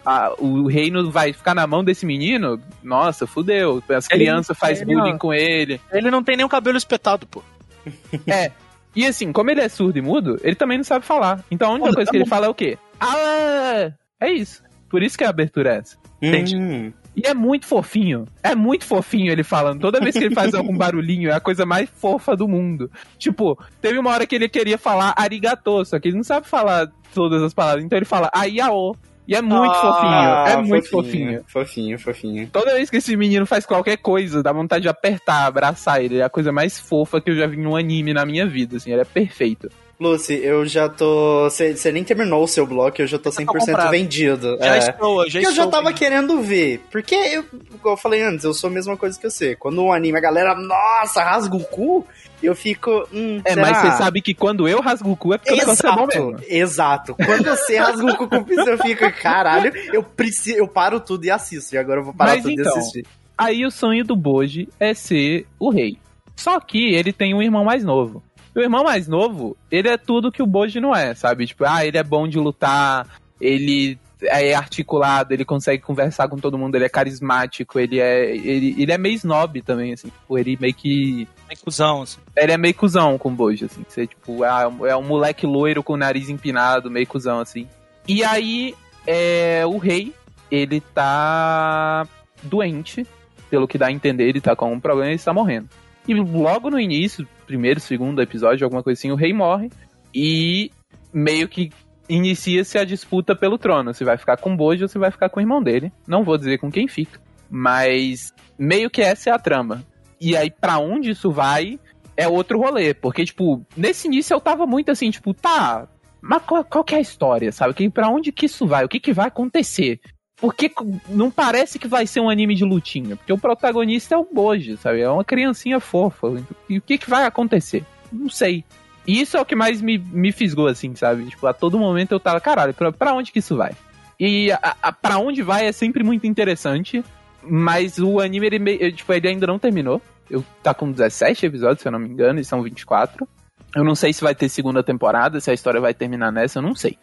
a- 0.04 0.34
o 0.38 0.66
reino 0.66 1.08
vai 1.10 1.32
ficar 1.32 1.54
na 1.54 1.66
mão 1.66 1.84
desse 1.84 2.04
menino? 2.04 2.60
Nossa, 2.82 3.26
fudeu. 3.26 3.80
As 3.88 4.10
Ele- 4.10 4.24
crianças 4.24 4.58
fazem 4.58 4.82
ele 4.82 4.94
bullying 4.96 5.12
não- 5.12 5.18
com 5.18 5.32
ele. 5.32 5.80
Ele 5.92 6.10
não 6.10 6.22
tem 6.24 6.36
nem 6.36 6.44
o 6.44 6.48
cabelo 6.48 6.76
espetado, 6.76 7.26
pô. 7.28 7.42
É. 8.26 8.50
E 8.94 9.06
assim, 9.06 9.30
como 9.32 9.50
ele 9.50 9.60
é 9.60 9.68
surdo 9.68 9.98
e 9.98 10.02
mudo, 10.02 10.40
ele 10.42 10.56
também 10.56 10.78
não 10.78 10.84
sabe 10.84 11.04
falar. 11.04 11.44
Então 11.50 11.70
a 11.70 11.74
única 11.74 11.92
coisa 11.94 12.06
tá 12.06 12.10
que 12.10 12.16
ele 12.16 12.24
bom. 12.24 12.30
fala 12.30 12.46
é 12.46 12.48
o 12.48 12.54
quê? 12.54 12.76
Ah, 12.98 13.92
é 14.20 14.30
isso. 14.32 14.62
Por 14.88 15.02
isso 15.02 15.16
que 15.16 15.22
a 15.24 15.28
abertura 15.30 15.74
é 15.74 15.78
essa. 15.78 15.96
entendi. 16.20 16.56
Hum. 16.56 16.92
E 17.16 17.26
é 17.26 17.32
muito 17.32 17.66
fofinho. 17.66 18.26
É 18.42 18.54
muito 18.54 18.84
fofinho 18.84 19.32
ele 19.32 19.42
falando. 19.42 19.80
Toda 19.80 19.98
vez 20.00 20.14
que 20.14 20.22
ele 20.22 20.34
faz 20.34 20.54
algum 20.54 20.76
barulhinho, 20.76 21.30
é 21.30 21.32
a 21.32 21.40
coisa 21.40 21.64
mais 21.64 21.88
fofa 21.88 22.36
do 22.36 22.46
mundo. 22.46 22.90
Tipo, 23.18 23.58
teve 23.80 23.98
uma 23.98 24.10
hora 24.10 24.26
que 24.26 24.34
ele 24.34 24.48
queria 24.50 24.76
falar 24.76 25.14
arigatô, 25.16 25.82
só 25.84 25.98
que 25.98 26.08
ele 26.08 26.16
não 26.16 26.24
sabe 26.24 26.46
falar 26.46 26.88
todas 27.14 27.42
as 27.42 27.54
palavras. 27.54 27.82
Então 27.84 27.98
ele 27.98 28.04
fala 28.04 28.30
aiaô. 28.34 28.94
E 29.28 29.34
é 29.34 29.42
muito 29.42 29.74
Ah, 29.74 29.80
fofinho. 29.80 30.62
É 30.62 30.62
muito 30.62 30.88
fofinho. 30.90 31.44
Fofinho, 31.48 31.98
fofinho. 31.98 32.48
Toda 32.52 32.74
vez 32.74 32.88
que 32.90 32.98
esse 32.98 33.16
menino 33.16 33.44
faz 33.44 33.66
qualquer 33.66 33.96
coisa, 33.96 34.40
dá 34.42 34.52
vontade 34.52 34.82
de 34.82 34.88
apertar, 34.88 35.46
abraçar 35.46 36.04
ele. 36.04 36.18
É 36.18 36.22
a 36.22 36.30
coisa 36.30 36.52
mais 36.52 36.78
fofa 36.78 37.20
que 37.20 37.30
eu 37.30 37.34
já 37.34 37.46
vi 37.46 37.56
em 37.56 37.66
um 37.66 37.74
anime 37.74 38.12
na 38.14 38.24
minha 38.24 38.46
vida, 38.46 38.76
assim. 38.76 38.92
Ele 38.92 39.00
é 39.00 39.04
perfeito. 39.04 39.68
Lucy, 39.98 40.34
eu 40.34 40.66
já 40.66 40.88
tô. 40.90 41.44
Você 41.48 41.90
nem 41.90 42.04
terminou 42.04 42.44
o 42.44 42.48
seu 42.48 42.66
bloco, 42.66 43.00
eu 43.00 43.06
já 43.06 43.18
tô 43.18 43.30
100% 43.30 43.46
comprado. 43.46 43.90
vendido. 43.90 44.58
Já 44.60 44.74
é. 44.74 44.78
estou, 44.78 45.24
já 45.26 45.32
Porque 45.40 45.46
eu 45.46 45.54
já 45.54 45.64
estou. 45.64 45.70
tava 45.70 45.92
querendo 45.94 46.40
ver. 46.42 46.82
Porque, 46.90 47.14
eu, 47.14 47.44
igual 47.74 47.94
eu 47.94 47.96
falei 47.96 48.22
antes, 48.22 48.44
eu 48.44 48.52
sou 48.52 48.68
a 48.68 48.72
mesma 48.72 48.94
coisa 48.96 49.18
que 49.18 49.28
você. 49.28 49.56
Quando 49.56 49.82
um 49.82 49.90
anime, 49.92 50.18
a 50.18 50.20
galera, 50.20 50.54
nossa, 50.54 51.22
rasga 51.24 51.56
o 51.56 51.64
cu, 51.64 52.06
eu 52.42 52.54
fico. 52.54 53.08
Hum, 53.10 53.40
É, 53.42 53.54
será? 53.54 53.62
mas 53.62 53.78
você 53.78 53.90
sabe 53.96 54.20
que 54.20 54.34
quando 54.34 54.68
eu 54.68 54.82
rasgo 54.82 55.10
o 55.12 55.16
cu 55.16 55.32
é 55.32 55.38
porque 55.38 55.54
o 55.54 55.56
negócio 55.56 55.86
é 55.88 55.92
bom 55.94 56.02
Exato, 56.04 56.24
mesmo. 56.26 56.40
exato. 56.46 57.14
Quando 57.14 57.44
você 57.44 57.76
rasga 57.80 58.06
o 58.06 58.16
cu 58.18 58.28
com 58.28 58.36
o 58.36 58.44
piso, 58.44 58.68
eu 58.68 58.78
fico, 58.78 59.10
caralho, 59.22 59.72
eu 59.94 60.02
preciso, 60.02 60.58
eu 60.58 60.68
paro 60.68 61.00
tudo 61.00 61.24
e 61.24 61.30
assisto. 61.30 61.74
E 61.74 61.78
agora 61.78 62.00
eu 62.00 62.04
vou 62.04 62.12
parar 62.12 62.32
Mas 62.34 62.42
tudo 62.42 62.52
então, 62.52 62.74
e 62.74 62.78
assistir. 62.78 63.06
Aí 63.38 63.64
o 63.64 63.70
sonho 63.70 64.04
do 64.04 64.14
Boji 64.14 64.68
é 64.78 64.92
ser 64.92 65.46
o 65.58 65.70
rei. 65.70 65.96
Só 66.36 66.60
que 66.60 66.94
ele 66.94 67.14
tem 67.14 67.34
um 67.34 67.40
irmão 67.42 67.64
mais 67.64 67.82
novo. 67.82 68.22
O 68.56 68.60
irmão 68.60 68.82
mais 68.82 69.06
novo, 69.06 69.54
ele 69.70 69.86
é 69.88 69.98
tudo 69.98 70.32
que 70.32 70.42
o 70.42 70.46
Boji 70.46 70.80
não 70.80 70.96
é, 70.96 71.14
sabe? 71.14 71.46
Tipo, 71.46 71.66
ah, 71.66 71.84
ele 71.84 71.98
é 71.98 72.02
bom 72.02 72.26
de 72.26 72.38
lutar, 72.38 73.06
ele 73.38 73.98
é 74.22 74.54
articulado, 74.54 75.34
ele 75.34 75.44
consegue 75.44 75.82
conversar 75.82 76.26
com 76.26 76.38
todo 76.38 76.56
mundo, 76.56 76.74
ele 76.74 76.86
é 76.86 76.88
carismático, 76.88 77.78
ele 77.78 78.00
é 78.00 78.34
ele, 78.34 78.74
ele 78.78 78.90
é 78.90 78.96
meio 78.96 79.14
snob 79.14 79.60
também, 79.60 79.92
assim. 79.92 80.08
Tipo, 80.08 80.38
ele 80.38 80.56
meio 80.58 80.72
que 80.72 81.28
Meio 81.46 81.60
cuzão, 81.62 82.00
assim. 82.00 82.18
ele 82.34 82.52
é 82.52 82.56
meio 82.56 82.74
cuzão 82.74 83.18
com 83.18 83.28
o 83.28 83.32
Boji, 83.32 83.66
assim. 83.66 83.84
Você, 83.86 84.06
tipo, 84.06 84.42
ah, 84.42 84.72
é 84.84 84.96
um 84.96 85.02
moleque 85.02 85.46
loiro 85.46 85.82
com 85.82 85.92
o 85.92 85.98
nariz 85.98 86.30
empinado, 86.30 86.90
meio 86.90 87.06
cuzão, 87.06 87.40
assim. 87.40 87.68
E 88.08 88.24
aí, 88.24 88.74
é, 89.06 89.64
o 89.66 89.76
rei, 89.76 90.14
ele 90.50 90.80
tá 90.80 92.08
doente, 92.42 93.06
pelo 93.50 93.68
que 93.68 93.76
dá 93.76 93.88
a 93.88 93.92
entender, 93.92 94.24
ele 94.24 94.40
tá 94.40 94.56
com 94.56 94.72
um 94.72 94.80
problema 94.80 95.12
e 95.12 95.16
está 95.16 95.32
morrendo. 95.34 95.68
E 96.06 96.14
logo 96.14 96.70
no 96.70 96.78
início, 96.78 97.26
primeiro, 97.46 97.80
segundo 97.80 98.22
episódio, 98.22 98.64
alguma 98.64 98.82
coisa 98.82 98.98
assim, 98.98 99.10
o 99.10 99.16
rei 99.16 99.32
morre 99.32 99.70
e 100.14 100.70
meio 101.12 101.48
que 101.48 101.70
inicia-se 102.08 102.78
a 102.78 102.84
disputa 102.84 103.34
pelo 103.34 103.58
trono. 103.58 103.92
Se 103.92 104.04
vai 104.04 104.16
ficar 104.16 104.36
com 104.36 104.52
o 104.52 104.56
Bojo 104.56 104.84
ou 104.84 104.88
se 104.88 104.98
vai 104.98 105.10
ficar 105.10 105.28
com 105.28 105.40
o 105.40 105.42
irmão 105.42 105.62
dele. 105.62 105.92
Não 106.06 106.22
vou 106.22 106.38
dizer 106.38 106.58
com 106.58 106.70
quem 106.70 106.86
fica, 106.86 107.20
mas 107.50 108.32
meio 108.58 108.88
que 108.88 109.02
essa 109.02 109.30
é 109.30 109.32
a 109.32 109.38
trama. 109.38 109.84
E 110.20 110.36
aí, 110.36 110.50
para 110.50 110.78
onde 110.78 111.10
isso 111.10 111.30
vai, 111.30 111.78
é 112.16 112.26
outro 112.26 112.58
rolê. 112.58 112.94
Porque, 112.94 113.24
tipo, 113.24 113.64
nesse 113.76 114.06
início 114.06 114.34
eu 114.34 114.40
tava 114.40 114.66
muito 114.66 114.90
assim, 114.90 115.10
tipo, 115.10 115.34
tá, 115.34 115.88
mas 116.20 116.42
qual, 116.42 116.64
qual 116.64 116.84
que 116.84 116.94
é 116.94 116.98
a 116.98 117.00
história, 117.00 117.52
sabe? 117.52 117.74
Que, 117.74 117.90
pra 117.90 118.08
onde 118.08 118.32
que 118.32 118.46
isso 118.46 118.66
vai? 118.66 118.84
O 118.84 118.88
que 118.88 118.98
que 118.98 119.12
vai 119.12 119.28
acontecer? 119.28 120.00
Porque 120.38 120.70
não 121.08 121.30
parece 121.30 121.78
que 121.78 121.88
vai 121.88 122.06
ser 122.06 122.20
um 122.20 122.28
anime 122.28 122.54
de 122.54 122.64
lutinha. 122.64 123.16
Porque 123.16 123.32
o 123.32 123.38
protagonista 123.38 124.14
é 124.14 124.18
o 124.18 124.28
Boji, 124.30 124.76
sabe? 124.76 125.00
É 125.00 125.08
uma 125.08 125.24
criancinha 125.24 125.80
fofa. 125.80 126.42
E 126.68 126.78
o 126.78 126.82
que 126.82 126.98
que 126.98 127.08
vai 127.08 127.24
acontecer? 127.24 127.84
Não 128.12 128.28
sei. 128.28 128.64
E 129.06 129.20
isso 129.20 129.36
é 129.36 129.40
o 129.40 129.46
que 129.46 129.54
mais 129.54 129.80
me, 129.80 129.96
me 129.98 130.32
fisgou, 130.32 130.66
assim, 130.66 130.94
sabe? 130.94 131.24
Tipo, 131.26 131.46
a 131.46 131.54
todo 131.54 131.78
momento 131.78 132.12
eu 132.12 132.20
tava, 132.20 132.40
caralho, 132.40 132.74
pra, 132.74 132.92
pra 132.92 133.14
onde 133.14 133.32
que 133.32 133.38
isso 133.38 133.56
vai? 133.56 133.72
E 134.18 134.50
a, 134.52 134.76
a, 134.82 134.92
pra 134.92 135.18
onde 135.18 135.42
vai 135.42 135.66
é 135.66 135.72
sempre 135.72 136.02
muito 136.02 136.26
interessante. 136.26 137.02
Mas 137.42 137.98
o 137.98 138.20
anime, 138.20 138.46
ele, 138.46 138.92
tipo, 138.92 139.12
ele 139.12 139.28
ainda 139.28 139.46
não 139.46 139.58
terminou. 139.58 140.02
Eu 140.28 140.44
tá 140.62 140.74
com 140.74 140.90
17 140.90 141.46
episódios, 141.46 141.80
se 141.80 141.88
eu 141.88 141.92
não 141.92 142.00
me 142.00 142.08
engano, 142.08 142.40
e 142.40 142.44
são 142.44 142.62
24. 142.62 143.26
Eu 143.74 143.84
não 143.84 143.94
sei 143.94 144.12
se 144.12 144.22
vai 144.22 144.34
ter 144.34 144.48
segunda 144.48 144.82
temporada, 144.82 145.40
se 145.40 145.50
a 145.50 145.54
história 145.54 145.80
vai 145.80 145.94
terminar 145.94 146.32
nessa, 146.32 146.58
eu 146.58 146.62
não 146.62 146.74
sei. 146.74 146.98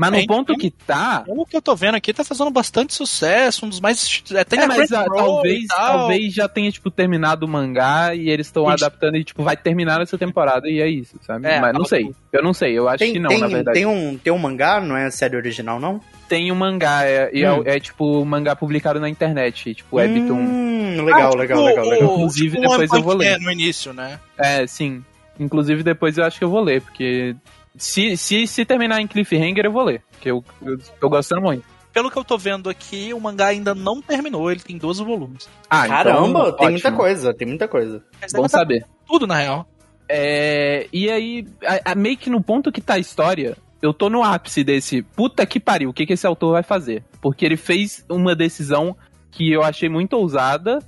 Mas 0.00 0.12
no 0.12 0.26
ponto 0.26 0.56
que 0.56 0.70
tá. 0.70 1.24
O 1.28 1.46
que 1.46 1.56
eu 1.56 1.62
tô 1.62 1.76
vendo 1.76 1.94
aqui 1.94 2.12
tá 2.12 2.24
fazendo 2.24 2.50
bastante 2.50 2.92
sucesso, 2.94 3.64
um 3.64 3.68
dos 3.68 3.80
mais. 3.80 4.22
Até 4.38 4.56
é, 4.56 4.66
mas 4.66 4.92
a, 4.92 5.04
talvez, 5.04 5.66
talvez 5.68 6.34
já 6.34 6.48
tenha, 6.48 6.70
tipo, 6.70 6.90
terminado 6.90 7.46
o 7.46 7.48
mangá 7.48 8.14
e 8.14 8.28
eles 8.28 8.46
estão 8.48 8.68
adaptando 8.68 9.16
e, 9.16 9.24
tipo, 9.24 9.42
vai 9.42 9.56
terminar 9.56 10.00
essa 10.00 10.18
temporada 10.18 10.68
e 10.68 10.80
é 10.80 10.88
isso, 10.88 11.16
sabe? 11.24 11.46
É, 11.46 11.60
mas 11.60 11.72
não 11.72 11.84
sei. 11.84 12.12
Eu 12.32 12.42
não 12.42 12.52
sei, 12.52 12.76
eu 12.76 12.88
acho 12.88 12.98
tem, 12.98 13.12
que 13.12 13.18
não, 13.18 13.28
tem, 13.28 13.40
na 13.40 13.46
verdade. 13.46 13.74
Tem 13.74 13.86
um, 13.86 14.18
tem 14.18 14.32
um 14.32 14.38
mangá, 14.38 14.80
não 14.80 14.96
é 14.96 15.06
a 15.06 15.10
série 15.10 15.36
original, 15.36 15.78
não? 15.78 16.00
Tem 16.28 16.52
um 16.52 16.54
mangá, 16.54 17.04
é, 17.04 17.30
é 17.32 17.50
hum. 17.50 17.62
é, 17.64 17.76
é, 17.76 17.80
tipo 17.80 18.24
mangá 18.24 18.54
publicado 18.54 19.00
na 19.00 19.08
internet, 19.08 19.74
tipo 19.74 19.96
Webtoon. 19.96 20.34
Hum, 20.34 21.04
legal, 21.04 21.20
ah, 21.20 21.30
tipo, 21.30 21.38
legal, 21.38 21.64
legal, 21.64 21.88
legal. 21.88 22.12
Inclusive, 22.12 22.56
tipo 22.56 22.68
depois 22.68 22.92
eu 22.92 23.02
vou 23.02 23.14
ler. 23.14 23.38
no 23.38 23.50
início, 23.50 23.92
né? 23.92 24.18
É, 24.36 24.66
sim. 24.66 25.02
Inclusive, 25.40 25.82
depois 25.82 26.18
eu 26.18 26.24
acho 26.24 26.38
que 26.38 26.44
eu 26.44 26.50
vou 26.50 26.60
ler, 26.60 26.82
porque 26.82 27.36
se, 27.78 28.16
se, 28.16 28.46
se 28.46 28.64
terminar 28.64 29.00
em 29.00 29.06
cliffhanger, 29.06 29.64
eu 29.64 29.72
vou 29.72 29.84
ler, 29.84 30.02
porque 30.10 30.30
eu, 30.30 30.44
eu 30.62 30.78
tô 31.00 31.08
gostando 31.08 31.42
muito. 31.42 31.64
Pelo 31.92 32.10
que 32.10 32.18
eu 32.18 32.24
tô 32.24 32.36
vendo 32.36 32.68
aqui, 32.68 33.12
o 33.14 33.20
mangá 33.20 33.46
ainda 33.46 33.74
não 33.74 34.00
terminou, 34.00 34.50
ele 34.50 34.60
tem 34.60 34.76
12 34.76 35.02
volumes. 35.02 35.48
Ah, 35.68 35.86
então, 35.86 35.96
Caramba, 35.96 36.28
então, 36.28 36.42
tem 36.42 36.52
ótimo. 36.52 36.70
muita 36.70 36.92
coisa, 36.92 37.34
tem 37.34 37.48
muita 37.48 37.68
coisa. 37.68 38.04
Bom 38.34 38.48
saber. 38.48 38.84
Tudo, 39.06 39.26
na 39.26 39.36
real. 39.36 39.66
É, 40.08 40.86
e 40.92 41.10
aí, 41.10 41.46
a, 41.66 41.92
a, 41.92 41.94
meio 41.94 42.16
que 42.16 42.30
no 42.30 42.42
ponto 42.42 42.70
que 42.72 42.80
tá 42.80 42.94
a 42.94 42.98
história, 42.98 43.56
eu 43.82 43.92
tô 43.92 44.08
no 44.08 44.22
ápice 44.22 44.64
desse 44.64 45.02
puta 45.02 45.44
que 45.44 45.60
pariu, 45.60 45.90
o 45.90 45.92
que, 45.92 46.06
que 46.06 46.12
esse 46.12 46.26
autor 46.26 46.52
vai 46.52 46.62
fazer? 46.62 47.04
Porque 47.20 47.44
ele 47.44 47.56
fez 47.56 48.04
uma 48.08 48.34
decisão 48.34 48.96
que 49.30 49.52
eu 49.52 49.62
achei 49.62 49.88
muito 49.88 50.14
ousada, 50.14 50.78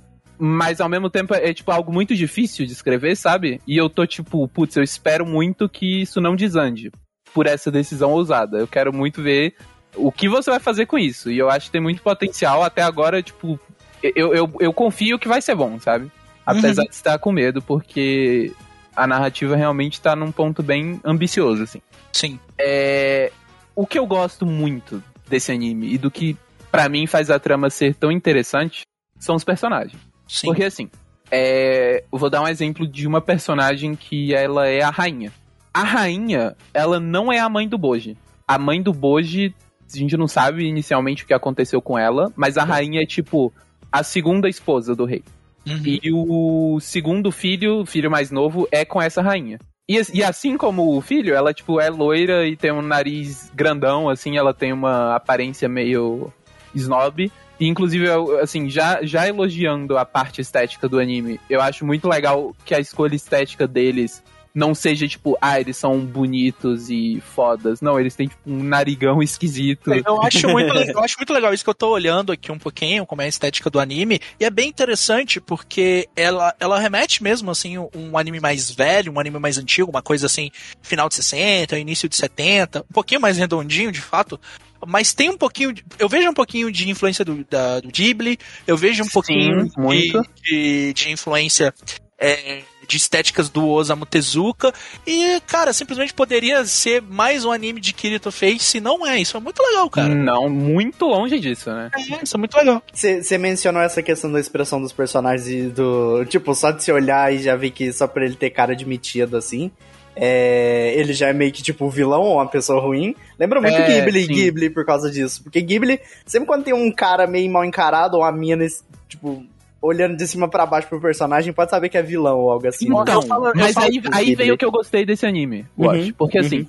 mas 0.43 0.81
ao 0.81 0.89
mesmo 0.89 1.07
tempo 1.07 1.35
é, 1.35 1.53
tipo 1.53 1.71
algo 1.71 1.93
muito 1.93 2.15
difícil 2.15 2.65
de 2.65 2.71
escrever, 2.71 3.15
sabe? 3.15 3.61
E 3.67 3.77
eu 3.77 3.87
tô 3.87 4.07
tipo, 4.07 4.47
putz, 4.47 4.75
eu 4.75 4.81
espero 4.81 5.23
muito 5.23 5.69
que 5.69 6.01
isso 6.01 6.19
não 6.19 6.35
desande 6.35 6.91
por 7.31 7.45
essa 7.45 7.69
decisão 7.69 8.09
ousada. 8.09 8.57
Eu 8.57 8.67
quero 8.67 8.91
muito 8.91 9.21
ver 9.21 9.53
o 9.95 10.11
que 10.11 10.27
você 10.27 10.49
vai 10.49 10.59
fazer 10.59 10.87
com 10.87 10.97
isso. 10.97 11.29
E 11.29 11.37
eu 11.37 11.47
acho 11.47 11.67
que 11.67 11.71
tem 11.73 11.81
muito 11.81 12.01
potencial. 12.01 12.63
Até 12.63 12.81
agora, 12.81 13.21
tipo, 13.21 13.59
eu, 14.01 14.33
eu, 14.33 14.51
eu 14.59 14.73
confio 14.73 15.19
que 15.19 15.27
vai 15.27 15.43
ser 15.43 15.53
bom, 15.53 15.79
sabe? 15.79 16.11
Apesar 16.43 16.81
uhum. 16.81 16.89
de 16.89 16.95
estar 16.95 17.19
com 17.19 17.31
medo, 17.31 17.61
porque 17.61 18.51
a 18.95 19.05
narrativa 19.05 19.55
realmente 19.55 20.01
tá 20.01 20.15
num 20.15 20.31
ponto 20.31 20.63
bem 20.63 20.99
ambicioso, 21.05 21.61
assim. 21.61 21.81
Sim. 22.11 22.39
É, 22.57 23.31
o 23.75 23.85
que 23.85 23.99
eu 23.99 24.07
gosto 24.07 24.43
muito 24.43 25.03
desse 25.29 25.51
anime 25.51 25.93
e 25.93 25.99
do 25.99 26.09
que 26.09 26.35
para 26.71 26.89
mim 26.89 27.05
faz 27.05 27.29
a 27.29 27.37
trama 27.37 27.69
ser 27.69 27.93
tão 27.93 28.11
interessante 28.11 28.81
são 29.19 29.35
os 29.35 29.43
personagens. 29.43 30.10
Sim. 30.31 30.47
Porque 30.47 30.63
assim, 30.63 30.89
é, 31.29 32.05
eu 32.11 32.17
vou 32.17 32.29
dar 32.29 32.41
um 32.41 32.47
exemplo 32.47 32.87
de 32.87 33.05
uma 33.05 33.19
personagem 33.19 33.95
que 33.95 34.33
ela 34.33 34.65
é 34.65 34.81
a 34.81 34.89
rainha. 34.89 35.31
A 35.73 35.83
rainha, 35.83 36.55
ela 36.73 37.01
não 37.01 37.31
é 37.31 37.39
a 37.39 37.49
mãe 37.49 37.67
do 37.67 37.77
Boji. 37.77 38.17
A 38.47 38.57
mãe 38.57 38.81
do 38.81 38.93
Boji, 38.93 39.53
a 39.93 39.97
gente 39.97 40.15
não 40.15 40.27
sabe 40.27 40.65
inicialmente 40.65 41.23
o 41.23 41.27
que 41.27 41.33
aconteceu 41.33 41.81
com 41.81 41.99
ela, 41.99 42.31
mas 42.35 42.57
a 42.57 42.63
rainha 42.63 43.01
é 43.01 43.05
tipo 43.05 43.53
a 43.91 44.03
segunda 44.03 44.47
esposa 44.47 44.95
do 44.95 45.03
rei. 45.03 45.21
Uhum. 45.67 45.81
E 45.85 46.11
o 46.13 46.79
segundo 46.79 47.29
filho, 47.29 47.85
filho 47.85 48.09
mais 48.09 48.31
novo, 48.31 48.67
é 48.71 48.85
com 48.85 49.01
essa 49.01 49.21
rainha. 49.21 49.59
E, 49.87 49.99
e, 50.13 50.23
assim 50.23 50.57
como 50.57 50.95
o 50.95 51.01
filho, 51.01 51.35
ela, 51.35 51.53
tipo, 51.53 51.81
é 51.81 51.89
loira 51.89 52.47
e 52.47 52.55
tem 52.55 52.71
um 52.71 52.81
nariz 52.81 53.51
grandão, 53.53 54.09
assim, 54.09 54.37
ela 54.37 54.53
tem 54.53 54.71
uma 54.71 55.13
aparência 55.13 55.67
meio 55.67 56.31
snob. 56.73 57.29
E, 57.61 57.67
inclusive, 57.67 58.07
eu, 58.07 58.39
assim, 58.39 58.71
já, 58.71 59.03
já 59.03 59.27
elogiando 59.27 59.95
a 59.95 60.03
parte 60.03 60.41
estética 60.41 60.89
do 60.89 60.97
anime, 60.97 61.39
eu 61.47 61.61
acho 61.61 61.85
muito 61.85 62.09
legal 62.09 62.55
que 62.65 62.73
a 62.73 62.79
escolha 62.79 63.13
estética 63.13 63.67
deles 63.67 64.23
não 64.53 64.73
seja 64.73 65.07
tipo, 65.07 65.37
ah, 65.39 65.59
eles 65.61 65.77
são 65.77 65.99
bonitos 65.99 66.89
e 66.89 67.21
fodas. 67.21 67.79
Não, 67.79 67.99
eles 67.99 68.15
têm 68.15 68.27
tipo 68.27 68.41
um 68.49 68.63
narigão 68.63 69.21
esquisito. 69.23 69.93
Eu 69.93 70.21
acho 70.23 70.49
muito, 70.49 70.73
eu 70.73 70.99
acho 71.03 71.15
muito 71.19 71.31
legal 71.31 71.53
isso 71.53 71.63
que 71.63 71.69
eu 71.69 71.75
tô 71.75 71.89
olhando 71.91 72.31
aqui 72.31 72.51
um 72.51 72.57
pouquinho, 72.57 73.05
como 73.05 73.21
é 73.21 73.25
a 73.25 73.29
estética 73.29 73.69
do 73.69 73.79
anime, 73.79 74.19
e 74.39 74.43
é 74.43 74.49
bem 74.49 74.67
interessante 74.67 75.39
porque 75.39 76.09
ela, 76.15 76.55
ela 76.59 76.79
remete 76.79 77.21
mesmo 77.21 77.51
assim 77.51 77.77
um 77.77 78.17
anime 78.17 78.39
mais 78.39 78.71
velho, 78.71 79.13
um 79.13 79.19
anime 79.19 79.37
mais 79.37 79.59
antigo, 79.59 79.91
uma 79.91 80.01
coisa 80.01 80.25
assim, 80.25 80.49
final 80.81 81.07
de 81.07 81.13
60, 81.13 81.77
início 81.77 82.09
de 82.09 82.15
70, 82.15 82.79
um 82.89 82.93
pouquinho 82.93 83.21
mais 83.21 83.37
redondinho, 83.37 83.91
de 83.91 84.01
fato, 84.01 84.39
mas 84.85 85.13
tem 85.13 85.29
um 85.29 85.37
pouquinho. 85.37 85.73
De, 85.73 85.83
eu 85.99 86.09
vejo 86.09 86.29
um 86.29 86.33
pouquinho 86.33 86.71
de 86.71 86.89
influência 86.89 87.23
do, 87.23 87.45
da, 87.49 87.79
do 87.79 87.89
Ghibli, 87.89 88.37
eu 88.65 88.77
vejo 88.77 89.03
um 89.03 89.05
Sim, 89.05 89.11
pouquinho 89.11 89.65
de, 89.65 90.11
de, 90.43 90.93
de, 90.93 91.11
influência 91.11 91.73
é, 92.19 92.61
de 92.87 92.97
estéticas 92.97 93.49
do 93.49 93.67
Osamu 93.67 94.05
Tezuka. 94.05 94.73
E, 95.05 95.39
cara, 95.47 95.73
simplesmente 95.73 96.13
poderia 96.13 96.65
ser 96.65 97.01
mais 97.01 97.45
um 97.45 97.51
anime 97.51 97.79
de 97.79 97.93
Kirito 97.93 98.31
Face, 98.31 98.77
e 98.77 98.81
não 98.81 99.05
é. 99.05 99.19
Isso 99.19 99.37
é 99.37 99.39
muito 99.39 99.61
legal, 99.61 99.89
cara. 99.89 100.13
Não, 100.13 100.49
muito 100.49 101.05
longe 101.05 101.39
disso, 101.39 101.71
né? 101.71 101.89
É, 101.95 102.23
isso 102.23 102.35
é 102.35 102.39
muito 102.39 102.55
legal. 102.55 102.81
Você 102.93 103.37
mencionou 103.37 103.81
essa 103.81 104.01
questão 104.01 104.31
da 104.31 104.39
expressão 104.39 104.81
dos 104.81 104.91
personagens 104.91 105.47
e 105.47 105.63
do. 105.69 106.25
Tipo, 106.25 106.53
só 106.53 106.71
de 106.71 106.83
se 106.83 106.91
olhar 106.91 107.33
e 107.33 107.39
já 107.39 107.55
ver 107.55 107.71
que 107.71 107.91
só 107.93 108.07
por 108.07 108.21
ele 108.21 108.35
ter 108.35 108.49
cara 108.49 108.75
de 108.75 108.85
metido 108.85 109.37
assim 109.37 109.71
é, 110.15 110.93
ele 110.95 111.13
já 111.13 111.27
é 111.27 111.33
meio 111.33 111.51
que 111.51 111.63
tipo 111.63 111.89
vilão 111.89 112.21
ou 112.21 112.35
uma 112.35 112.47
pessoa 112.47 112.81
ruim. 112.81 113.15
Lembra 113.39 113.61
muito 113.61 113.75
é, 113.75 114.01
Ghibli, 114.01 114.25
sim. 114.25 114.33
Ghibli 114.33 114.69
por 114.69 114.85
causa 114.85 115.09
disso. 115.09 115.43
Porque 115.43 115.61
Ghibli, 115.61 115.99
sempre 116.25 116.47
quando 116.47 116.63
tem 116.63 116.73
um 116.73 116.91
cara 116.91 117.25
meio 117.27 117.49
mal 117.51 117.63
encarado 117.63 118.17
ou 118.17 118.23
uma 118.23 118.31
mina, 118.31 118.65
tipo, 119.07 119.45
olhando 119.81 120.15
de 120.15 120.27
cima 120.27 120.47
para 120.47 120.65
baixo 120.65 120.87
pro 120.87 121.01
personagem, 121.01 121.53
pode 121.53 121.71
saber 121.71 121.89
que 121.89 121.97
é 121.97 122.03
vilão 122.03 122.39
ou 122.39 122.51
algo 122.51 122.67
assim. 122.67 122.85
Então, 122.85 123.21
falo, 123.21 123.51
mas 123.55 123.75
aí, 123.77 124.01
aí 124.11 124.35
veio 124.35 124.53
o 124.53 124.57
que 124.57 124.65
eu 124.65 124.71
gostei 124.71 125.05
desse 125.05 125.25
anime, 125.25 125.65
uhum, 125.77 126.11
Porque 126.13 126.39
uhum. 126.39 126.45
assim, 126.45 126.67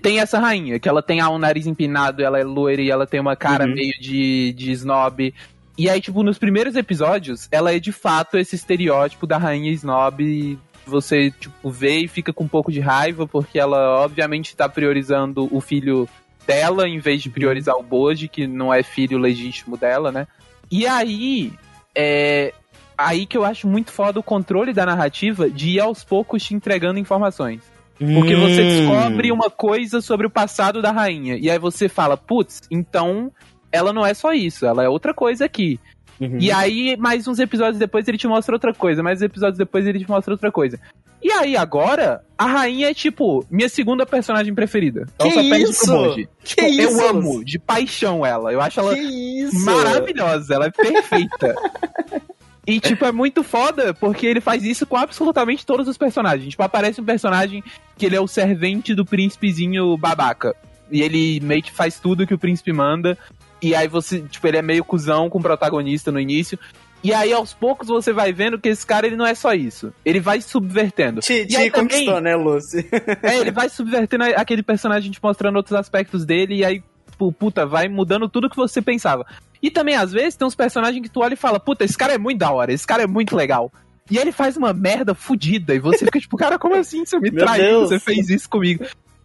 tem 0.00 0.20
essa 0.20 0.38
rainha, 0.38 0.78
que 0.78 0.88
ela 0.88 1.02
tem 1.02 1.20
ah, 1.20 1.30
um 1.30 1.38
nariz 1.38 1.66
empinado, 1.66 2.22
ela 2.22 2.38
é 2.38 2.44
loira 2.44 2.82
e 2.82 2.90
ela 2.90 3.06
tem 3.06 3.20
uma 3.20 3.34
cara 3.34 3.66
uhum. 3.66 3.74
meio 3.74 3.94
de, 4.00 4.52
de 4.52 4.70
snob. 4.72 5.34
E 5.76 5.88
aí, 5.88 6.00
tipo, 6.00 6.22
nos 6.22 6.38
primeiros 6.38 6.76
episódios, 6.76 7.48
ela 7.50 7.74
é 7.74 7.78
de 7.78 7.90
fato 7.90 8.36
esse 8.36 8.54
estereótipo 8.54 9.26
da 9.26 9.38
rainha 9.38 9.72
snob 9.72 10.58
você, 10.86 11.30
tipo, 11.30 11.70
vê 11.70 11.98
e 11.98 12.08
fica 12.08 12.32
com 12.32 12.44
um 12.44 12.48
pouco 12.48 12.72
de 12.72 12.80
raiva, 12.80 13.26
porque 13.26 13.58
ela, 13.58 14.02
obviamente, 14.02 14.48
está 14.48 14.68
priorizando 14.68 15.48
o 15.54 15.60
filho 15.60 16.08
dela 16.46 16.88
em 16.88 16.98
vez 16.98 17.22
de 17.22 17.28
uhum. 17.28 17.34
priorizar 17.34 17.76
o 17.76 17.82
Boji, 17.82 18.28
que 18.28 18.46
não 18.46 18.72
é 18.72 18.82
filho 18.82 19.18
legítimo 19.18 19.76
dela, 19.76 20.10
né? 20.10 20.26
E 20.70 20.86
aí, 20.86 21.52
é 21.94 22.52
aí 22.96 23.26
que 23.26 23.36
eu 23.36 23.44
acho 23.44 23.66
muito 23.66 23.90
foda 23.90 24.20
o 24.20 24.22
controle 24.22 24.72
da 24.72 24.86
narrativa 24.86 25.50
de 25.50 25.70
ir 25.70 25.80
aos 25.80 26.04
poucos 26.04 26.42
te 26.42 26.54
entregando 26.54 26.98
informações. 26.98 27.60
Porque 27.98 28.34
você 28.34 28.62
hum. 28.62 28.68
descobre 28.68 29.30
uma 29.30 29.50
coisa 29.50 30.00
sobre 30.00 30.26
o 30.26 30.30
passado 30.30 30.82
da 30.82 30.90
rainha. 30.90 31.36
E 31.36 31.50
aí 31.50 31.58
você 31.58 31.88
fala, 31.88 32.16
putz, 32.16 32.62
então 32.70 33.30
ela 33.70 33.92
não 33.92 34.04
é 34.04 34.12
só 34.12 34.32
isso, 34.32 34.66
ela 34.66 34.82
é 34.82 34.88
outra 34.88 35.14
coisa 35.14 35.44
aqui. 35.44 35.78
Uhum. 36.22 36.38
E 36.38 36.52
aí, 36.52 36.96
mais 36.96 37.26
uns 37.26 37.40
episódios 37.40 37.78
depois, 37.78 38.06
ele 38.06 38.16
te 38.16 38.28
mostra 38.28 38.54
outra 38.54 38.72
coisa. 38.72 39.02
Mais 39.02 39.20
episódios 39.20 39.58
depois, 39.58 39.84
ele 39.84 39.98
te 39.98 40.08
mostra 40.08 40.32
outra 40.32 40.52
coisa. 40.52 40.78
E 41.20 41.32
aí, 41.32 41.56
agora, 41.56 42.22
a 42.38 42.46
rainha 42.46 42.90
é, 42.90 42.94
tipo, 42.94 43.44
minha 43.50 43.68
segunda 43.68 44.06
personagem 44.06 44.54
preferida. 44.54 45.08
Ela 45.18 45.28
que 45.28 45.34
só 45.34 45.40
perde 45.48 45.70
isso? 45.70 45.84
pro 45.84 45.94
Moji. 45.94 46.28
Que 46.44 46.54
tipo, 46.54 46.68
isso? 46.68 47.00
Eu 47.00 47.08
amo, 47.08 47.44
de 47.44 47.58
paixão, 47.58 48.24
ela. 48.24 48.52
Eu 48.52 48.60
acho 48.60 48.78
ela 48.78 48.94
maravilhosa. 49.64 50.54
Ela 50.54 50.66
é 50.66 50.70
perfeita. 50.70 51.54
E, 52.64 52.78
tipo, 52.78 53.04
é 53.04 53.10
muito 53.10 53.42
foda, 53.42 53.92
porque 53.92 54.24
ele 54.24 54.40
faz 54.40 54.62
isso 54.62 54.86
com 54.86 54.96
absolutamente 54.96 55.66
todos 55.66 55.88
os 55.88 55.98
personagens. 55.98 56.50
Tipo, 56.50 56.62
aparece 56.62 57.00
um 57.00 57.04
personagem 57.04 57.60
que 57.98 58.06
ele 58.06 58.14
é 58.14 58.20
o 58.20 58.28
servente 58.28 58.94
do 58.94 59.04
príncipezinho 59.04 59.96
babaca. 59.96 60.54
e 60.88 61.02
ele 61.02 61.40
meio 61.40 61.60
que 61.60 61.72
faz 61.72 61.98
tudo 61.98 62.24
que 62.24 62.34
o 62.34 62.38
príncipe 62.38 62.72
manda. 62.72 63.18
E 63.62 63.74
aí 63.74 63.86
você, 63.88 64.20
tipo, 64.22 64.46
ele 64.46 64.56
é 64.58 64.62
meio 64.62 64.84
cuzão 64.84 65.30
com 65.30 65.38
o 65.38 65.42
protagonista 65.42 66.10
no 66.10 66.18
início. 66.18 66.58
E 67.04 67.12
aí, 67.12 67.32
aos 67.32 67.52
poucos, 67.52 67.88
você 67.88 68.12
vai 68.12 68.32
vendo 68.32 68.58
que 68.60 68.68
esse 68.68 68.86
cara, 68.86 69.06
ele 69.06 69.16
não 69.16 69.26
é 69.26 69.34
só 69.34 69.52
isso. 69.54 69.92
Ele 70.04 70.20
vai 70.20 70.40
subvertendo. 70.40 71.20
Te, 71.20 71.32
E 71.32 71.46
te 71.46 71.56
aí 71.56 71.70
também- 71.70 71.88
conquistou, 72.06 72.20
né, 72.20 72.36
Lucy? 72.36 72.88
É, 73.22 73.38
ele 73.38 73.50
vai 73.50 73.68
subvertendo 73.68 74.24
aquele 74.36 74.62
personagem, 74.62 75.10
te 75.10 75.18
mostrando 75.22 75.56
outros 75.56 75.76
aspectos 75.78 76.24
dele, 76.24 76.56
e 76.56 76.64
aí, 76.64 76.82
tipo, 77.10 77.32
puta, 77.32 77.66
vai 77.66 77.88
mudando 77.88 78.28
tudo 78.28 78.48
que 78.48 78.56
você 78.56 78.80
pensava. 78.80 79.26
E 79.60 79.70
também, 79.70 79.96
às 79.96 80.12
vezes, 80.12 80.36
tem 80.36 80.46
uns 80.46 80.54
personagens 80.54 81.02
que 81.02 81.08
tu 81.08 81.20
olha 81.20 81.34
e 81.34 81.36
fala, 81.36 81.58
puta, 81.58 81.84
esse 81.84 81.96
cara 81.98 82.14
é 82.14 82.18
muito 82.18 82.38
da 82.38 82.52
hora, 82.52 82.72
esse 82.72 82.86
cara 82.86 83.02
é 83.02 83.06
muito 83.06 83.34
legal. 83.34 83.72
E 84.10 84.18
ele 84.18 84.30
faz 84.32 84.56
uma 84.56 84.72
merda 84.72 85.12
fodida, 85.14 85.74
e 85.74 85.78
você 85.80 86.04
fica 86.04 86.20
tipo, 86.20 86.36
cara, 86.36 86.56
como 86.58 86.74
assim? 86.76 87.04
Você 87.04 87.18
me 87.18 87.30
traiu, 87.32 87.80
você 87.80 87.98
fez 87.98 88.28
isso 88.30 88.48
comigo. 88.48 88.84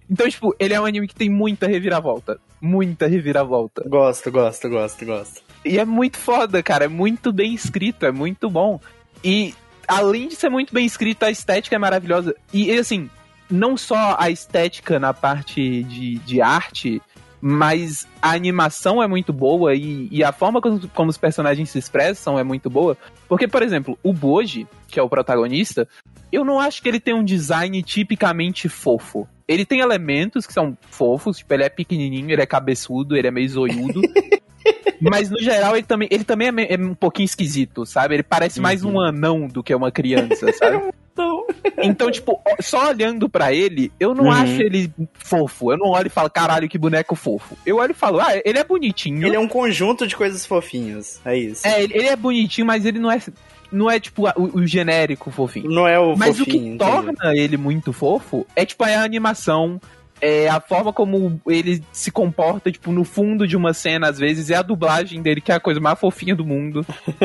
Então, 0.09 0.27
tipo, 0.29 0.55
ele 0.59 0.73
é 0.73 0.81
um 0.81 0.85
anime 0.85 1.07
que 1.07 1.15
tem 1.15 1.29
muita 1.29 1.67
reviravolta. 1.67 2.39
Muita 2.61 3.07
reviravolta. 3.07 3.83
gosto, 3.87 4.31
gosto, 4.31 4.69
gosto, 4.69 5.05
gosto. 5.05 5.41
E 5.63 5.77
é 5.77 5.85
muito 5.85 6.17
foda, 6.17 6.63
cara. 6.63 6.85
É 6.85 6.87
muito 6.87 7.31
bem 7.31 7.53
escrito, 7.53 8.05
é 8.05 8.11
muito 8.11 8.49
bom. 8.49 8.79
E 9.23 9.53
além 9.87 10.27
de 10.27 10.35
ser 10.35 10.49
muito 10.49 10.73
bem 10.73 10.85
escrito, 10.85 11.23
a 11.23 11.31
estética 11.31 11.75
é 11.75 11.79
maravilhosa. 11.79 12.35
E 12.53 12.71
assim, 12.71 13.09
não 13.49 13.77
só 13.77 14.15
a 14.19 14.29
estética 14.29 14.99
na 14.99 15.13
parte 15.13 15.83
de, 15.83 16.15
de 16.19 16.41
arte, 16.41 17.01
mas 17.39 18.07
a 18.21 18.31
animação 18.31 19.01
é 19.01 19.07
muito 19.07 19.31
boa 19.31 19.75
e, 19.75 20.07
e 20.11 20.23
a 20.23 20.31
forma 20.31 20.59
como, 20.59 20.87
como 20.89 21.09
os 21.09 21.17
personagens 21.17 21.69
se 21.69 21.77
expressam 21.77 22.37
é 22.37 22.43
muito 22.43 22.69
boa. 22.69 22.97
Porque, 23.27 23.47
por 23.47 23.61
exemplo, 23.61 23.97
o 24.03 24.11
Boji, 24.11 24.67
que 24.87 24.99
é 24.99 25.03
o 25.03 25.09
protagonista, 25.09 25.87
eu 26.31 26.43
não 26.45 26.59
acho 26.59 26.81
que 26.81 26.89
ele 26.89 26.99
tem 26.99 27.13
um 27.13 27.23
design 27.23 27.81
tipicamente 27.83 28.67
fofo. 28.69 29.27
Ele 29.47 29.65
tem 29.65 29.79
elementos 29.79 30.45
que 30.45 30.53
são 30.53 30.77
fofos, 30.91 31.37
tipo, 31.37 31.53
ele 31.53 31.63
é 31.63 31.69
pequenininho, 31.69 32.31
ele 32.31 32.41
é 32.41 32.45
cabeçudo, 32.45 33.15
ele 33.15 33.27
é 33.27 33.31
meio 33.31 33.47
zoiudo. 33.49 34.01
Mas 34.99 35.29
no 35.29 35.39
geral 35.39 35.75
ele 35.77 35.85
também, 35.85 36.07
ele 36.11 36.23
também 36.23 36.49
é, 36.49 36.73
é 36.73 36.77
um 36.77 36.95
pouquinho 36.95 37.25
esquisito, 37.25 37.85
sabe? 37.85 38.15
Ele 38.15 38.23
parece 38.23 38.59
mais 38.59 38.83
um 38.83 38.99
anão 38.99 39.47
do 39.47 39.63
que 39.63 39.73
uma 39.73 39.91
criança, 39.91 40.51
sabe? 40.57 40.81
Então, 41.81 42.11
tipo, 42.11 42.39
só 42.59 42.89
olhando 42.89 43.29
pra 43.29 43.53
ele, 43.53 43.91
eu 43.99 44.13
não 44.13 44.25
Uhum. 44.25 44.31
acho 44.31 44.61
ele 44.61 44.91
fofo. 45.13 45.71
Eu 45.71 45.77
não 45.77 45.87
olho 45.89 46.07
e 46.07 46.09
falo, 46.11 46.29
caralho, 46.29 46.67
que 46.67 46.77
boneco 46.77 47.15
fofo. 47.15 47.57
Eu 47.65 47.77
olho 47.77 47.91
e 47.91 47.95
falo, 47.95 48.19
ah, 48.19 48.39
ele 48.43 48.57
é 48.59 48.63
bonitinho. 48.63 49.25
Ele 49.25 49.35
é 49.35 49.39
um 49.39 49.47
conjunto 49.47 50.05
de 50.05 50.15
coisas 50.15 50.45
fofinhas, 50.45 51.21
é 51.23 51.37
isso. 51.37 51.65
É, 51.65 51.81
ele, 51.83 51.93
ele 51.95 52.07
é 52.07 52.15
bonitinho, 52.15 52.67
mas 52.67 52.85
ele 52.85 52.99
não 52.99 53.11
é, 53.11 53.19
não 53.71 53.89
é 53.89 53.99
tipo, 53.99 54.27
o, 54.35 54.59
o 54.59 54.67
genérico 54.67 55.29
fofinho. 55.31 55.69
Não 55.69 55.87
é 55.87 55.99
o 55.99 56.15
Mas 56.15 56.35
o 56.35 56.45
fofinho. 56.45 56.45
que 56.45 56.57
entendi. 56.67 56.77
torna 56.77 57.35
ele 57.35 57.57
muito 57.57 57.91
fofo 57.93 58.45
é, 58.55 58.65
tipo, 58.65 58.83
a 58.83 59.01
animação, 59.03 59.79
é 60.19 60.47
a 60.49 60.59
forma 60.59 60.91
como 60.91 61.39
ele 61.47 61.83
se 61.91 62.09
comporta, 62.09 62.71
tipo, 62.71 62.91
no 62.91 63.03
fundo 63.03 63.47
de 63.47 63.55
uma 63.55 63.71
cena, 63.73 64.09
às 64.09 64.17
vezes, 64.17 64.49
é 64.49 64.55
a 64.55 64.63
dublagem 64.63 65.21
dele, 65.21 65.39
que 65.41 65.51
é 65.51 65.55
a 65.55 65.59
coisa 65.59 65.79
mais 65.79 65.99
fofinha 65.99 66.35
do 66.35 66.43
mundo. 66.43 66.83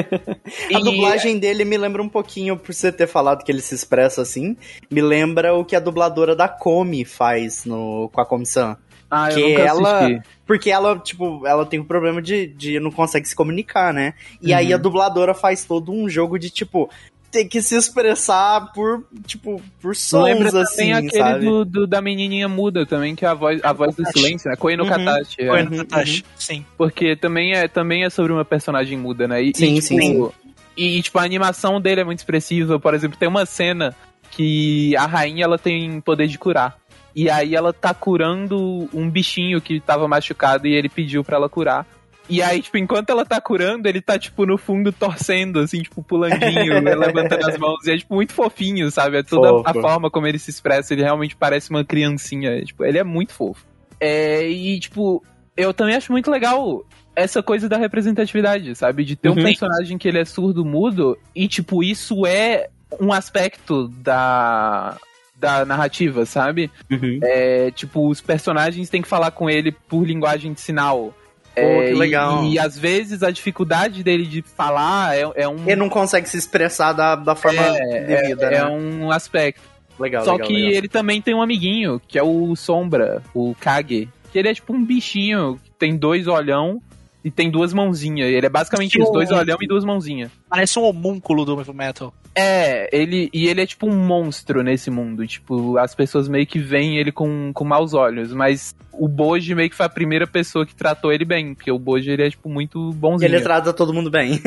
A 0.74 0.78
E- 0.78 0.82
dublagem 0.84 1.38
dele 1.38 1.64
me 1.64 1.78
lembra 1.78 2.02
um 2.02 2.08
pouquinho, 2.08 2.56
por 2.56 2.74
você 2.74 2.92
ter 2.92 3.06
falado 3.06 3.44
que 3.44 3.50
ele 3.50 3.62
se 3.62 3.74
expressa 3.74 4.20
assim, 4.20 4.56
me 4.90 5.00
lembra 5.00 5.54
o 5.54 5.64
que 5.64 5.74
a 5.74 5.80
dubladora 5.80 6.36
da 6.36 6.48
Komi 6.48 7.04
faz 7.04 7.64
no, 7.64 8.10
com 8.12 8.20
a 8.20 8.26
Comissão. 8.26 8.76
Ah, 9.14 9.30
eu 9.30 9.34
que 9.36 9.48
nunca 9.50 9.62
ela- 9.62 9.98
assisti. 10.06 10.22
Porque 10.46 10.70
ela, 10.70 10.98
tipo, 10.98 11.46
ela 11.46 11.66
tem 11.66 11.78
o 11.78 11.84
problema 11.84 12.22
de, 12.22 12.46
de 12.46 12.80
não 12.80 12.90
consegue 12.90 13.28
se 13.28 13.36
comunicar, 13.36 13.92
né? 13.92 14.14
E 14.40 14.52
Uhum. 14.52 14.56
aí 14.56 14.72
a 14.72 14.76
dubladora 14.78 15.34
faz 15.34 15.64
todo 15.66 15.92
um 15.92 16.08
jogo 16.08 16.38
de, 16.38 16.48
tipo, 16.48 16.88
ter 17.30 17.44
que 17.46 17.60
se 17.62 17.74
expressar 17.76 18.72
por, 18.72 19.04
tipo, 19.26 19.60
por 19.80 19.94
sons, 19.96 20.24
Lembra 20.24 20.62
assim, 20.62 20.76
também 20.76 20.92
aquele 20.94 21.22
sabe? 21.22 21.44
do, 21.46 21.64
do- 21.64 21.86
da 21.86 22.00
menininha 22.02 22.48
muda 22.48 22.84
também, 22.86 23.14
que 23.14 23.24
é 23.24 23.28
a 23.28 23.34
voz, 23.34 23.60
a 23.62 23.72
voz 23.72 23.94
do 23.94 24.04
silêncio, 24.12 24.50
né? 24.50 24.56
Koe 24.56 24.76
no 24.76 24.84
Uhum. 24.84 24.88
Katashi. 24.90 25.36
é. 25.40 25.50
Uhum, 25.52 25.64
no 25.70 25.76
Katashi. 25.86 26.24
Sim. 26.36 26.64
Porque 26.76 27.14
também 27.16 27.52
é, 27.54 27.68
também 27.68 28.04
é 28.04 28.10
sobre 28.10 28.32
uma 28.32 28.44
personagem 28.44 28.96
muda, 28.98 29.28
né? 29.28 29.42
E, 29.42 29.52
Sim, 29.54 29.74
e, 29.74 29.82
sim, 29.82 29.98
tipo, 29.98 30.34
E, 30.76 31.02
tipo, 31.02 31.18
a 31.18 31.22
animação 31.22 31.78
dele 31.80 32.00
é 32.00 32.04
muito 32.04 32.18
expressiva. 32.20 32.78
Por 32.80 32.94
exemplo, 32.94 33.16
tem 33.18 33.28
uma 33.28 33.44
cena 33.44 33.94
que 34.30 34.96
a 34.96 35.04
rainha, 35.06 35.44
ela 35.44 35.58
tem 35.58 36.00
poder 36.00 36.26
de 36.26 36.38
curar. 36.38 36.78
E 37.14 37.28
aí 37.28 37.54
ela 37.54 37.72
tá 37.72 37.92
curando 37.92 38.88
um 38.92 39.08
bichinho 39.10 39.60
que 39.60 39.80
tava 39.80 40.08
machucado 40.08 40.66
e 40.66 40.74
ele 40.74 40.88
pediu 40.88 41.22
pra 41.22 41.36
ela 41.36 41.48
curar. 41.48 41.86
E 42.28 42.40
aí, 42.40 42.62
tipo, 42.62 42.78
enquanto 42.78 43.10
ela 43.10 43.26
tá 43.26 43.40
curando, 43.40 43.86
ele 43.88 44.00
tá, 44.00 44.18
tipo, 44.18 44.46
no 44.46 44.56
fundo 44.56 44.92
torcendo, 44.92 45.58
assim, 45.58 45.82
tipo, 45.82 46.02
pulandinho, 46.02 46.80
levantando 46.80 47.46
as 47.48 47.58
mãos. 47.58 47.84
E 47.86 47.90
é, 47.90 47.98
tipo, 47.98 48.14
muito 48.14 48.32
fofinho, 48.32 48.90
sabe? 48.90 49.18
É 49.18 49.22
toda 49.22 49.48
a 49.68 49.72
Fofo. 49.74 49.80
forma 49.82 50.10
como 50.10 50.26
ele 50.26 50.38
se 50.38 50.48
expressa. 50.48 50.94
Ele 50.94 51.02
realmente 51.02 51.36
parece 51.36 51.68
uma 51.70 51.84
criancinha. 51.84 52.50
É, 52.58 52.62
Tipo, 52.64 52.84
ele 52.84 52.96
é 52.98 53.04
muito 53.04 53.32
fofo. 53.34 53.66
É, 54.00 54.48
e, 54.48 54.78
tipo, 54.80 55.22
eu 55.56 55.74
também 55.74 55.94
acho 55.96 56.12
muito 56.12 56.30
legal 56.30 56.82
essa 57.14 57.42
coisa 57.42 57.68
da 57.68 57.76
representatividade, 57.76 58.74
sabe? 58.76 59.04
De 59.04 59.16
ter 59.16 59.28
um 59.28 59.34
Uhum. 59.36 59.42
personagem 59.42 59.98
que 59.98 60.08
ele 60.08 60.18
é 60.20 60.24
surdo-mudo 60.24 61.18
e, 61.34 61.46
tipo, 61.48 61.82
isso 61.82 62.24
é 62.24 62.68
um 63.00 63.12
aspecto 63.12 63.88
da, 63.88 64.96
da 65.42 65.64
narrativa, 65.64 66.24
sabe? 66.24 66.70
Uhum. 66.88 67.18
É, 67.20 67.72
tipo, 67.72 68.08
os 68.08 68.20
personagens 68.20 68.88
têm 68.88 69.02
que 69.02 69.08
falar 69.08 69.32
com 69.32 69.50
ele 69.50 69.72
por 69.72 70.06
linguagem 70.06 70.52
de 70.52 70.60
sinal. 70.60 71.12
É, 71.54 71.86
que 71.86 71.90
e- 71.90 71.94
legal. 71.94 72.44
E, 72.44 72.58
às 72.58 72.78
vezes 72.78 73.22
a 73.22 73.30
dificuldade 73.30 74.02
dele 74.02 74.24
de 74.24 74.40
falar 74.40 75.14
é, 75.16 75.30
é 75.34 75.48
um. 75.48 75.66
Ele 75.66 75.76
não 75.76 75.88
consegue 75.88 76.28
se 76.28 76.38
expressar 76.38 76.92
da, 76.92 77.16
da 77.16 77.34
forma 77.34 77.60
é, 77.60 78.04
devida, 78.04 78.46
é, 78.46 78.54
é 78.54 78.64
né? 78.64 78.70
um 78.70 79.10
aspecto. 79.10 79.60
Legal, 79.98 80.24
Só 80.24 80.32
legal, 80.32 80.46
que 80.46 80.54
legal. 80.54 80.72
ele 80.72 80.88
também 80.88 81.20
tem 81.20 81.34
um 81.34 81.42
amiguinho, 81.42 82.00
que 82.08 82.18
é 82.18 82.22
o 82.22 82.56
Sombra, 82.56 83.22
o 83.34 83.54
Kage. 83.60 84.08
Que 84.32 84.38
ele 84.38 84.48
é 84.48 84.54
tipo 84.54 84.72
um 84.72 84.82
bichinho, 84.82 85.60
que 85.62 85.70
tem 85.72 85.94
dois 85.96 86.26
olhão 86.26 86.80
e 87.24 87.30
tem 87.30 87.50
duas 87.50 87.72
mãozinhas. 87.72 88.28
Ele 88.28 88.46
é 88.46 88.48
basicamente 88.48 89.00
isso, 89.00 89.12
dois 89.12 89.30
olhão 89.30 89.56
e 89.60 89.66
duas 89.66 89.84
mãozinhas. 89.84 90.30
Parece 90.48 90.78
um 90.78 90.82
homúnculo 90.82 91.44
do 91.44 91.56
Heavy 91.58 91.72
Metal. 91.72 92.12
É, 92.34 92.88
ele 92.96 93.28
e 93.32 93.46
ele 93.46 93.60
é 93.60 93.66
tipo 93.66 93.86
um 93.86 93.96
monstro 93.96 94.62
nesse 94.62 94.90
mundo. 94.90 95.26
Tipo, 95.26 95.76
as 95.78 95.94
pessoas 95.94 96.28
meio 96.28 96.46
que 96.46 96.58
veem 96.58 96.98
ele 96.98 97.12
com, 97.12 97.52
com 97.52 97.64
maus 97.64 97.94
olhos, 97.94 98.32
mas 98.32 98.74
o 98.92 99.06
Boji 99.08 99.54
meio 99.54 99.70
que 99.70 99.76
foi 99.76 99.86
a 99.86 99.90
primeira 99.90 100.26
pessoa 100.26 100.66
que 100.66 100.74
tratou 100.74 101.12
ele 101.12 101.24
bem, 101.24 101.54
porque 101.54 101.70
o 101.70 101.78
Boji 101.78 102.10
ele 102.10 102.26
é 102.26 102.30
tipo 102.30 102.48
muito 102.48 102.92
bonzinho. 102.92 103.28
Ele 103.28 103.40
trata 103.40 103.72
todo 103.72 103.92
mundo 103.92 104.10
bem. 104.10 104.40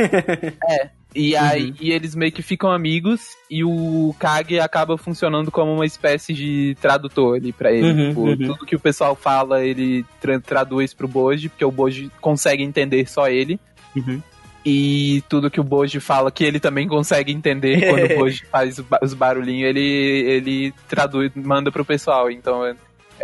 E 1.16 1.36
aí 1.36 1.74
e 1.80 1.92
eles 1.92 2.14
meio 2.14 2.32
que 2.32 2.42
ficam 2.42 2.70
amigos 2.72 3.22
e 3.50 3.64
o 3.64 4.14
Kage 4.20 4.60
acaba 4.60 4.98
funcionando 4.98 5.50
como 5.50 5.72
uma 5.74 5.86
espécie 5.86 6.34
de 6.34 6.76
tradutor 6.82 7.38
ali 7.38 7.54
pra 7.54 7.72
ele. 7.72 7.88
Uhum, 7.90 8.10
Tipo, 8.10 8.22
uhum. 8.22 8.38
Tudo 8.38 8.66
que 8.66 8.76
o 8.76 8.80
pessoal 8.80 9.16
fala, 9.16 9.64
ele 9.64 10.06
tra- 10.20 10.40
traduz 10.42 10.94
pro 10.94 11.08
Boji, 11.08 11.48
porque 11.50 11.64
o 11.64 11.72
Boji 11.72 12.12
consegue 12.20 12.64
entender 12.64 13.08
só 13.10 13.30
ele. 13.30 13.60
Uhum. 13.96 14.22
E 14.66 15.24
tudo 15.30 15.50
que 15.52 15.60
o 15.60 15.64
Boji 15.64 16.00
fala 16.00 16.32
que 16.32 16.44
ele 16.44 16.60
também 16.60 16.88
consegue 16.88 17.32
entender 17.32 17.80
quando 17.88 18.12
o 18.12 18.18
Boji 18.18 18.46
faz 18.48 18.82
os 19.02 19.14
barulhinhos, 19.14 19.70
ele, 19.70 19.80
ele 20.28 20.74
traduz, 20.90 21.32
manda 21.36 21.72
pro 21.72 21.86
pessoal. 21.86 22.30
Então 22.32 22.66
é- 22.66 22.76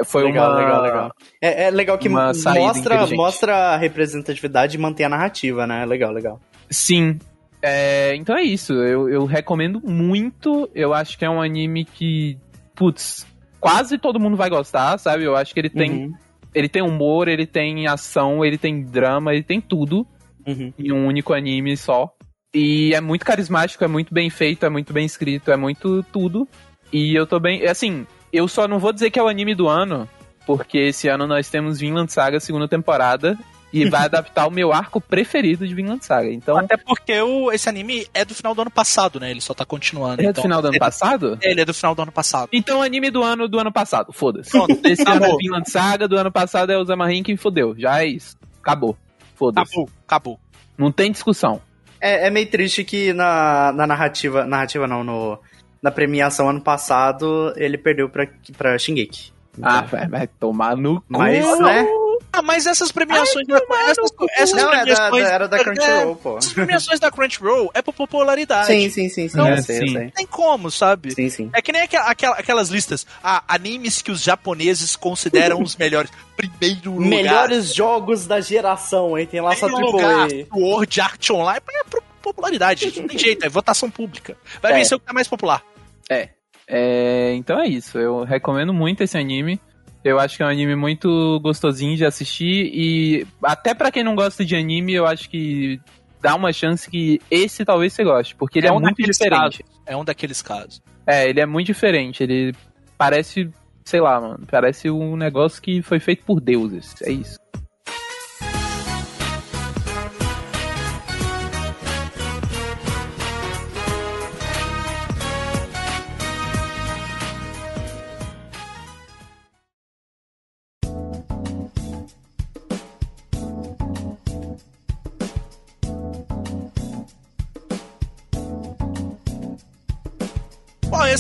foi 0.06 0.24
legal, 0.24 0.52
uma. 0.52 0.60
legal, 0.60 0.82
legal. 0.84 1.12
É, 1.42 1.64
é 1.64 1.72
legal 1.72 1.98
que 1.98 2.08
mostra, 2.08 3.06
mostra 3.18 3.56
a 3.74 3.76
representatividade 3.78 4.78
e 4.78 4.80
mantém 4.80 5.06
a 5.06 5.10
narrativa, 5.10 5.68
né? 5.68 5.84
Legal, 5.86 6.14
legal. 6.14 6.40
Sim. 6.70 7.20
É, 7.62 8.16
então 8.16 8.36
é 8.36 8.44
isso. 8.44 8.74
Eu, 8.74 9.08
eu 9.10 9.26
recomendo 9.26 9.82
muito. 9.84 10.70
Eu 10.74 10.94
acho 10.94 11.18
que 11.18 11.26
é 11.26 11.30
um 11.30 11.42
anime 11.42 11.86
que, 11.86 12.38
putz, 12.76 13.28
quase 13.60 13.98
todo 13.98 14.20
mundo 14.20 14.36
vai 14.36 14.50
gostar, 14.50 14.98
sabe? 14.98 15.24
Eu 15.24 15.36
acho 15.36 15.54
que 15.54 15.60
ele 15.60 15.70
tem, 15.70 15.92
Uhum, 15.92 16.14
ele 16.54 16.68
tem 16.68 16.82
humor, 16.82 17.28
ele 17.28 17.46
tem 17.46 17.88
ação, 17.88 18.44
ele 18.44 18.58
tem 18.58 18.84
drama, 18.84 19.34
ele 19.34 19.44
tem 19.44 19.62
tudo 19.62 20.06
uhum. 20.46 20.74
em 20.78 20.92
um 20.92 21.06
único 21.08 21.34
anime 21.34 21.78
só. 21.78 22.14
E 22.54 22.94
é 22.94 23.00
muito 23.00 23.26
carismático, 23.26 23.84
é 23.84 23.88
muito 23.88 24.14
bem 24.14 24.30
feito, 24.30 24.66
é 24.66 24.70
muito 24.70 24.92
bem 24.92 25.06
escrito, 25.06 25.52
é 25.52 25.56
muito 25.56 26.04
tudo. 26.12 26.48
E 26.92 27.16
eu 27.16 27.26
tô 27.26 27.40
bem. 27.40 27.66
Assim, 27.66 28.06
eu 28.34 28.48
só 28.48 28.68
não 28.68 28.80
vou 28.80 28.92
dizer 28.92 29.10
que 29.10 29.20
é 29.20 29.24
o 29.24 29.28
anime 29.28 29.56
do 29.56 29.70
ano, 29.70 30.10
porque 30.46 30.78
esse 30.78 31.08
ano 31.08 31.26
nós 31.26 31.50
temos 31.50 31.80
Vinland 31.80 32.12
Saga 32.12 32.40
segunda 32.40 32.68
temporada. 32.68 33.38
E 33.74 33.90
vai 33.90 34.06
adaptar 34.06 34.48
o 34.48 34.52
meu 34.52 34.74
arco 34.74 35.00
preferido 35.00 35.68
de 35.68 35.74
Vinland 35.74 36.04
Saga. 36.04 36.30
Então, 36.30 36.58
Até 36.58 36.76
porque 36.76 37.20
o, 37.22 37.52
esse 37.52 37.70
anime 37.70 38.06
é 38.14 38.26
do 38.26 38.36
final 38.36 38.54
do 38.54 38.62
ano 38.62 38.72
passado, 38.72 39.20
né? 39.20 39.32
Ele 39.32 39.42
só 39.42 39.54
tá 39.54 39.66
continuando. 39.66 40.22
ele 40.22 40.28
é 40.28 40.32
do 40.32 40.32
então. 40.32 40.44
final 40.44 40.62
do 40.62 40.68
ano 40.68 40.76
ele, 40.76 40.80
passado? 40.80 41.38
Ele 41.42 41.62
é 41.62 41.66
do 41.66 41.74
final 41.74 41.96
do 41.96 42.02
ano 42.02 42.12
passado. 42.12 42.50
Então, 42.52 42.82
anime 42.82 43.10
do 43.10 43.24
ano 43.24 43.48
do 43.48 43.60
ano 43.60 43.72
passado, 43.72 44.12
foda-se. 44.12 44.52
Pronto, 44.52 44.78
Esse 44.86 45.08
ano 45.08 45.26
é. 45.26 45.36
Vinland 45.38 45.70
Saga, 45.70 46.08
do 46.08 46.18
ano 46.18 46.32
passado 46.32 46.72
é 46.72 46.78
o 46.78 46.84
Zamarin 46.84 47.24
que 47.24 47.36
fodeu. 47.38 47.74
Já 47.78 48.02
é 48.02 48.08
isso. 48.08 48.36
Acabou. 48.62 48.98
Foda-se. 49.36 49.72
Acabou, 49.72 49.90
acabou. 50.06 50.40
Não 50.78 50.92
tem 50.92 51.12
discussão. 51.12 51.62
É, 52.00 52.28
é 52.28 52.30
meio 52.30 52.50
triste 52.50 52.84
que 52.84 53.14
na, 53.14 53.72
na 53.72 53.88
narrativa. 53.88 54.46
Narrativa 54.46 54.88
não, 54.88 55.04
no, 55.04 55.40
na 55.82 55.92
premiação 55.92 56.50
ano 56.50 56.62
passado 56.62 57.54
ele 57.56 57.78
perdeu 57.78 58.10
pra, 58.10 58.28
pra 58.58 58.78
Shingeki. 58.78 59.32
Ah, 59.62 59.82
vai, 59.82 60.08
vai 60.08 60.28
tomar 60.28 60.78
no 60.78 61.02
cu. 61.02 61.06
Mas, 61.10 61.60
né? 61.60 61.86
Ah, 62.34 62.42
mas 62.42 62.66
essas 62.66 62.92
premiações 62.92 63.46
da 63.46 63.58
essas, 63.90 64.12
essas 64.38 64.62
Não, 64.64 64.72
é 64.74 64.78
da- 64.78 64.82
premiações 64.84 65.24
da- 65.24 65.30
era 65.34 65.48
da 65.48 65.60
Crunchyroll, 65.60 66.16
pô. 66.16 66.38
Essas 66.38 66.54
premiações 66.54 67.00
da 67.00 67.12
Crunchyroll 67.12 67.70
é 67.74 67.82
por 67.82 67.94
popularidade. 67.94 68.68
Sim, 68.68 68.90
sim, 68.90 69.10
sim, 69.10 69.28
sim. 69.28 69.42
É, 69.48 69.62
sei, 69.62 69.84
eu 69.84 69.88
sim. 69.88 69.94
Não 70.06 70.10
tem 70.12 70.26
como, 70.28 70.72
sabe? 70.72 71.14
Sim, 71.14 71.30
sim. 71.30 71.50
É 71.54 71.62
que 71.62 71.72
nem 71.74 71.82
aqua- 71.82 72.36
aquelas 72.38 72.70
listas. 72.70 73.06
Ah, 73.24 73.44
animes 73.48 74.02
que 74.02 74.12
os 74.12 74.22
japoneses 74.24 74.96
consideram 74.96 75.62
os 75.62 75.76
melhores. 75.76 76.10
Primeiro 76.38 76.92
lugar. 76.94 77.08
Melhores 77.10 77.74
jogos 77.76 78.26
da 78.26 78.40
geração, 78.40 79.18
hein? 79.18 79.28
Tem 79.28 79.42
lá 79.42 79.56
só 79.56 79.68
AAA. 79.68 80.46
Sword 80.52 81.02
Art 81.02 81.30
Online. 81.32 81.62
É 81.70 81.84
por 81.84 82.02
popularidade, 82.22 82.86
gente. 82.86 83.02
Não 83.02 83.08
tem 83.10 83.18
jeito, 83.20 83.46
é 83.46 83.50
votação 83.50 83.90
pública. 83.92 84.38
Vai 84.62 84.72
É. 84.72 84.76
vencer 84.76 84.96
o 84.96 85.00
que 85.00 85.06
tá 85.06 85.12
mais 85.14 85.28
popular. 85.28 85.62
É. 86.10 86.30
É, 86.68 87.34
então 87.36 87.60
é 87.60 87.68
isso. 87.68 87.98
Eu 87.98 88.24
recomendo 88.24 88.74
muito 88.74 89.04
esse 89.04 89.18
anime. 89.18 89.60
Eu 90.04 90.20
acho 90.20 90.38
que 90.38 90.44
é 90.44 90.46
um 90.46 90.50
anime 90.50 90.76
muito 90.76 91.40
gostosinho 91.42 91.96
de 91.96 92.06
assistir 92.06 92.72
e 92.74 93.28
até 93.44 93.74
pra 93.74 93.92
quem 93.92 94.04
não 94.04 94.16
gosta 94.16 94.44
de 94.44 94.56
anime, 94.56 94.94
eu 94.94 95.06
acho 95.06 95.30
que 95.30 95.80
dá 96.22 96.36
uma 96.36 96.52
chance 96.52 96.90
que 96.90 97.20
esse 97.30 97.66
talvez 97.66 97.94
você 97.94 98.04
goste, 98.04 98.36
porque 98.36 98.60
ele 98.60 98.68
é, 98.68 98.72
um 98.72 98.80
muito 98.80 99.02
diferente. 99.02 99.60
casos. 99.60 99.82
É 99.86 99.98
um 99.98 100.06
daqueles 100.06 100.42
casos. 100.42 100.82
É, 101.06 101.30
ele 101.30 101.40
é 101.40 101.46
muito 101.46 101.68
diferente. 101.68 102.24
Ele 102.24 102.54
parece, 102.98 103.50
sei 103.84 104.00
lá, 104.00 104.20
mano, 104.22 104.46
parece 104.50 104.90
um 104.90 105.16
negócio 105.16 105.62
que 105.62 105.82
foi 105.82 106.00
feito 106.00 106.24
por 106.24 106.40
deuses. 106.40 106.96
É 107.02 107.12
isso. 107.12 107.40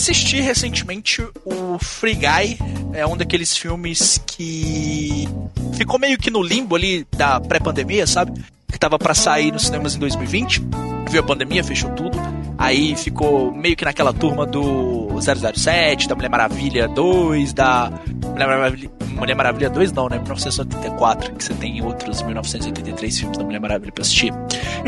Assisti 0.01 0.41
recentemente 0.41 1.21
o 1.45 1.77
Free 1.77 2.15
Guy. 2.15 2.57
É 2.93 3.05
um 3.05 3.15
daqueles 3.15 3.55
filmes 3.55 4.19
que 4.25 5.27
ficou 5.73 5.99
meio 5.99 6.17
que 6.17 6.31
no 6.31 6.41
limbo 6.41 6.75
ali 6.75 7.05
da 7.15 7.39
pré-pandemia, 7.39 8.07
sabe? 8.07 8.43
Que 8.67 8.79
tava 8.79 8.97
pra 8.97 9.13
sair 9.13 9.51
nos 9.51 9.63
cinemas 9.67 9.95
em 9.95 9.99
2020. 9.99 10.63
Viu 11.09 11.21
a 11.21 11.23
pandemia, 11.23 11.63
fechou 11.63 11.91
tudo. 11.91 12.17
Aí 12.57 12.95
ficou 12.95 13.51
meio 13.51 13.75
que 13.75 13.85
naquela 13.85 14.11
turma 14.11 14.45
do 14.45 15.09
007, 15.21 16.07
da 16.07 16.15
Mulher 16.15 16.29
Maravilha 16.29 16.87
2, 16.87 17.53
da 17.53 17.91
Mulher 18.31 18.47
Maravilha, 18.47 18.91
Mulher 19.11 19.35
Maravilha 19.35 19.69
2 19.69 19.91
não, 19.91 20.09
né? 20.09 20.17
1984, 20.17 21.35
que 21.35 21.43
você 21.43 21.53
tem 21.53 21.81
outros 21.83 22.21
1983 22.21 23.19
filmes 23.19 23.37
da 23.37 23.43
Mulher 23.43 23.59
Maravilha 23.59 23.91
pra 23.91 24.01
assistir. 24.01 24.33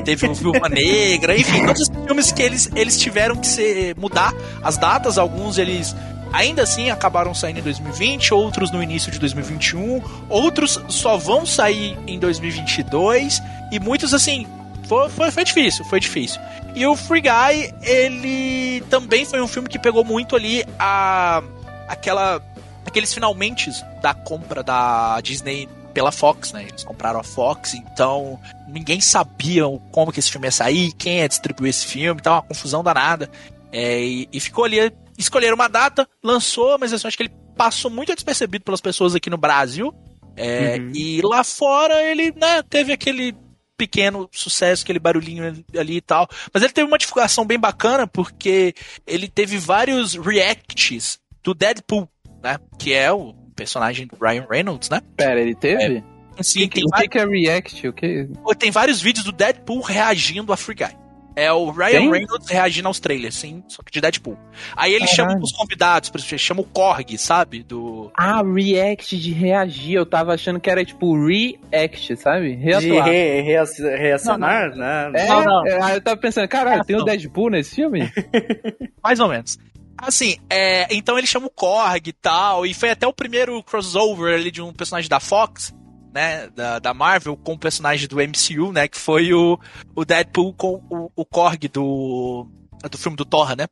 Teve 0.04 0.28
o 0.28 0.34
Viúva 0.34 0.68
Negra, 0.70 1.38
enfim, 1.38 1.66
todos 1.66 1.82
esses 1.82 2.06
filmes 2.06 2.32
que 2.32 2.42
eles, 2.42 2.70
eles 2.76 3.00
tiveram 3.00 3.36
que 3.36 3.48
ser, 3.48 3.96
mudar 3.98 4.34
as 4.64 4.78
datas, 4.78 5.18
alguns 5.18 5.58
eles 5.58 5.96
ainda 6.32 6.64
assim 6.64 6.90
acabaram 6.90 7.34
saindo 7.34 7.60
em 7.60 7.64
2020, 7.64 8.34
outros 8.34 8.72
no 8.72 8.82
início 8.82 9.12
de 9.12 9.20
2021, 9.20 10.02
outros 10.28 10.82
só 10.90 11.16
vão 11.16 11.46
sair 11.46 11.98
em 12.08 12.18
2022 12.18 13.42
e 13.72 13.80
muitos 13.80 14.14
assim, 14.14 14.48
foi, 14.88 15.10
foi, 15.10 15.32
foi 15.32 15.44
difícil, 15.44 15.86
foi 15.86 16.00
difícil. 16.00 16.42
E 16.76 16.86
o 16.88 16.96
Free 16.96 17.22
Guy, 17.22 17.74
ele 17.84 18.82
também 18.90 19.26
foi 19.26 19.40
um 19.42 19.48
filme 19.48 19.70
que 19.70 19.78
pegou 19.78 20.04
muito 20.04 20.36
ali 20.36 20.66
a 20.80 21.44
aquela 21.88 22.42
aqueles 22.86 23.14
finalmente 23.14 23.72
da 24.02 24.14
compra 24.14 24.64
da 24.64 25.20
Disney 25.22 25.68
pela 25.94 26.12
Fox, 26.12 26.52
né? 26.52 26.66
Eles 26.68 26.84
compraram 26.84 27.20
a 27.20 27.24
Fox, 27.24 27.74
então 27.74 28.40
ninguém 28.68 29.00
sabia 29.00 29.64
como 29.92 30.12
que 30.12 30.20
esse 30.20 30.32
filme 30.32 30.48
ia 30.48 30.52
sair, 30.52 30.92
quem 30.94 31.20
ia 31.20 31.30
distribuir 31.30 31.70
esse 31.70 31.86
filme, 31.86 32.20
então 32.20 32.34
uma 32.34 32.42
confusão 32.42 32.84
danada. 32.84 33.30
É, 33.72 34.02
e, 34.02 34.28
e 34.32 34.40
ficou 34.40 34.66
ali, 34.66 34.92
escolheram 35.18 35.56
uma 35.56 35.68
data, 35.68 36.08
lançou, 36.24 36.78
mas 36.80 36.92
assim, 36.94 37.08
acho 37.08 37.18
que 37.18 37.24
ele 37.24 37.34
passou 37.56 37.90
muito 37.92 38.14
despercebido 38.14 38.66
pelas 38.66 38.82
pessoas 38.82 39.16
aqui 39.16 39.30
no 39.30 39.38
Brasil. 39.38 39.94
É, 40.36 40.78
Uhum. 40.78 40.92
E 40.96 41.22
lá 41.22 41.44
fora 41.44 42.04
ele 42.04 42.34
né, 42.36 42.64
teve 42.68 42.92
aquele 42.92 43.36
pequeno 43.78 44.30
sucesso, 44.32 44.84
aquele 44.84 45.00
barulhinho 45.00 45.64
ali 45.78 45.98
e 45.98 46.02
tal. 46.02 46.28
Mas 46.54 46.64
ele 46.64 46.74
teve 46.74 46.88
uma 46.88 46.98
divulgação 46.98 47.46
bem 47.46 47.60
bacana 47.60 48.08
porque 48.08 48.74
ele 49.06 49.28
teve 49.28 49.58
vários 49.58 50.16
reacts 50.16 51.20
do 51.44 51.54
Deadpool, 51.54 52.08
né? 52.44 52.58
Que 52.78 52.94
é 52.94 53.12
o 53.12 53.34
personagem 53.56 54.08
do 54.08 54.18
Ryan 54.24 54.46
Reynolds, 54.50 54.90
né? 54.90 55.02
Pera, 55.16 55.40
ele 55.40 55.56
teve? 55.56 56.04
Sim, 56.42 56.68
tem, 56.68 56.84
o 56.84 56.90
va- 56.90 56.98
que, 57.02 57.08
que 57.10 57.20
é 57.20 57.26
React? 57.26 57.88
O 57.88 57.94
que? 57.94 58.28
tem 58.58 58.72
vários 58.72 59.00
vídeos 59.02 59.24
do 59.24 59.32
Deadpool 59.32 59.82
reagindo 59.82 60.52
a 60.52 60.58
Free 60.58 60.76
Guy. 60.76 60.88
É 61.36 61.52
o 61.52 61.72
Ryan 61.72 61.90
Tem? 62.00 62.12
Reynolds 62.12 62.48
reagindo 62.48 62.88
aos 62.88 63.00
trailers, 63.00 63.34
sim, 63.36 63.64
só 63.68 63.82
que 63.82 63.92
de 63.92 64.00
Deadpool. 64.00 64.38
Aí 64.76 64.92
ele 64.94 65.06
Caralho. 65.08 65.16
chama 65.32 65.44
os 65.44 65.52
convidados, 65.52 66.10
por 66.12 66.20
exemplo, 66.20 66.38
chama 66.38 66.62
o 66.62 66.64
Korg, 66.64 67.18
sabe? 67.18 67.64
Do. 67.64 68.12
Ah, 68.16 68.44
React 68.44 69.18
de 69.18 69.32
reagir. 69.32 69.94
Eu 69.96 70.06
tava 70.06 70.34
achando 70.36 70.60
que 70.60 70.70
era 70.70 70.86
tipo 70.86 71.16
React, 71.26 72.16
sabe? 72.18 72.56
De 72.56 72.62
Reatuar. 72.64 73.06
re, 73.08 73.42
reac- 73.42 73.80
reacionar, 73.98 74.76
né? 74.76 75.12
É, 75.16 75.28
Não, 75.28 75.44
não. 75.44 75.66
é, 75.68 75.82
aí 75.82 75.96
eu 75.96 76.02
tava 76.02 76.18
pensando, 76.18 76.48
caralho, 76.48 76.84
tem 76.86 76.96
o 76.96 77.00
Não. 77.00 77.06
Deadpool 77.06 77.50
nesse 77.50 77.76
filme? 77.76 78.12
Mais 79.04 79.20
ou 79.20 79.28
menos. 79.28 79.58
Assim, 79.98 80.38
é, 80.50 80.88
então 80.94 81.18
ele 81.18 81.28
chama 81.28 81.48
o 81.48 81.52
Korg 81.52 82.08
e 82.08 82.14
tal, 82.14 82.66
e 82.66 82.74
foi 82.74 82.90
até 82.90 83.08
o 83.08 83.14
primeiro 83.14 83.62
crossover 83.64 84.34
ali 84.34 84.52
de 84.52 84.62
um 84.62 84.74
personagem 84.74 85.10
da 85.10 85.20
Fox, 85.20 85.74
né, 86.14 86.48
da, 86.50 86.80
da 86.80 86.94
Marvel, 86.94 87.38
com 87.38 87.54
o 87.54 87.60
personagem 87.60 88.08
do 88.08 88.18
MCU, 88.18 88.72
né, 88.72 88.88
que 88.88 88.98
foi 88.98 89.34
o, 89.34 89.60
o 89.96 90.04
Deadpool 90.06 90.54
com 90.54 90.82
o, 90.90 91.12
o 91.16 91.26
Korg 91.26 91.68
do, 91.68 92.48
do 92.90 92.98
filme 92.98 93.16
do 93.18 93.26
Thor, 93.26 93.56
né, 93.56 93.68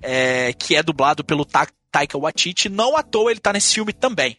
é, 0.00 0.52
que 0.52 0.74
é 0.74 0.82
dublado 0.82 1.24
pelo 1.24 1.44
Ta 1.44 1.66
Taika 1.90 2.18
Waititi, 2.18 2.68
não 2.68 2.96
à 2.96 3.02
toa 3.02 3.30
ele 3.30 3.40
tá 3.40 3.52
nesse 3.52 3.72
filme 3.72 3.92
também. 3.92 4.36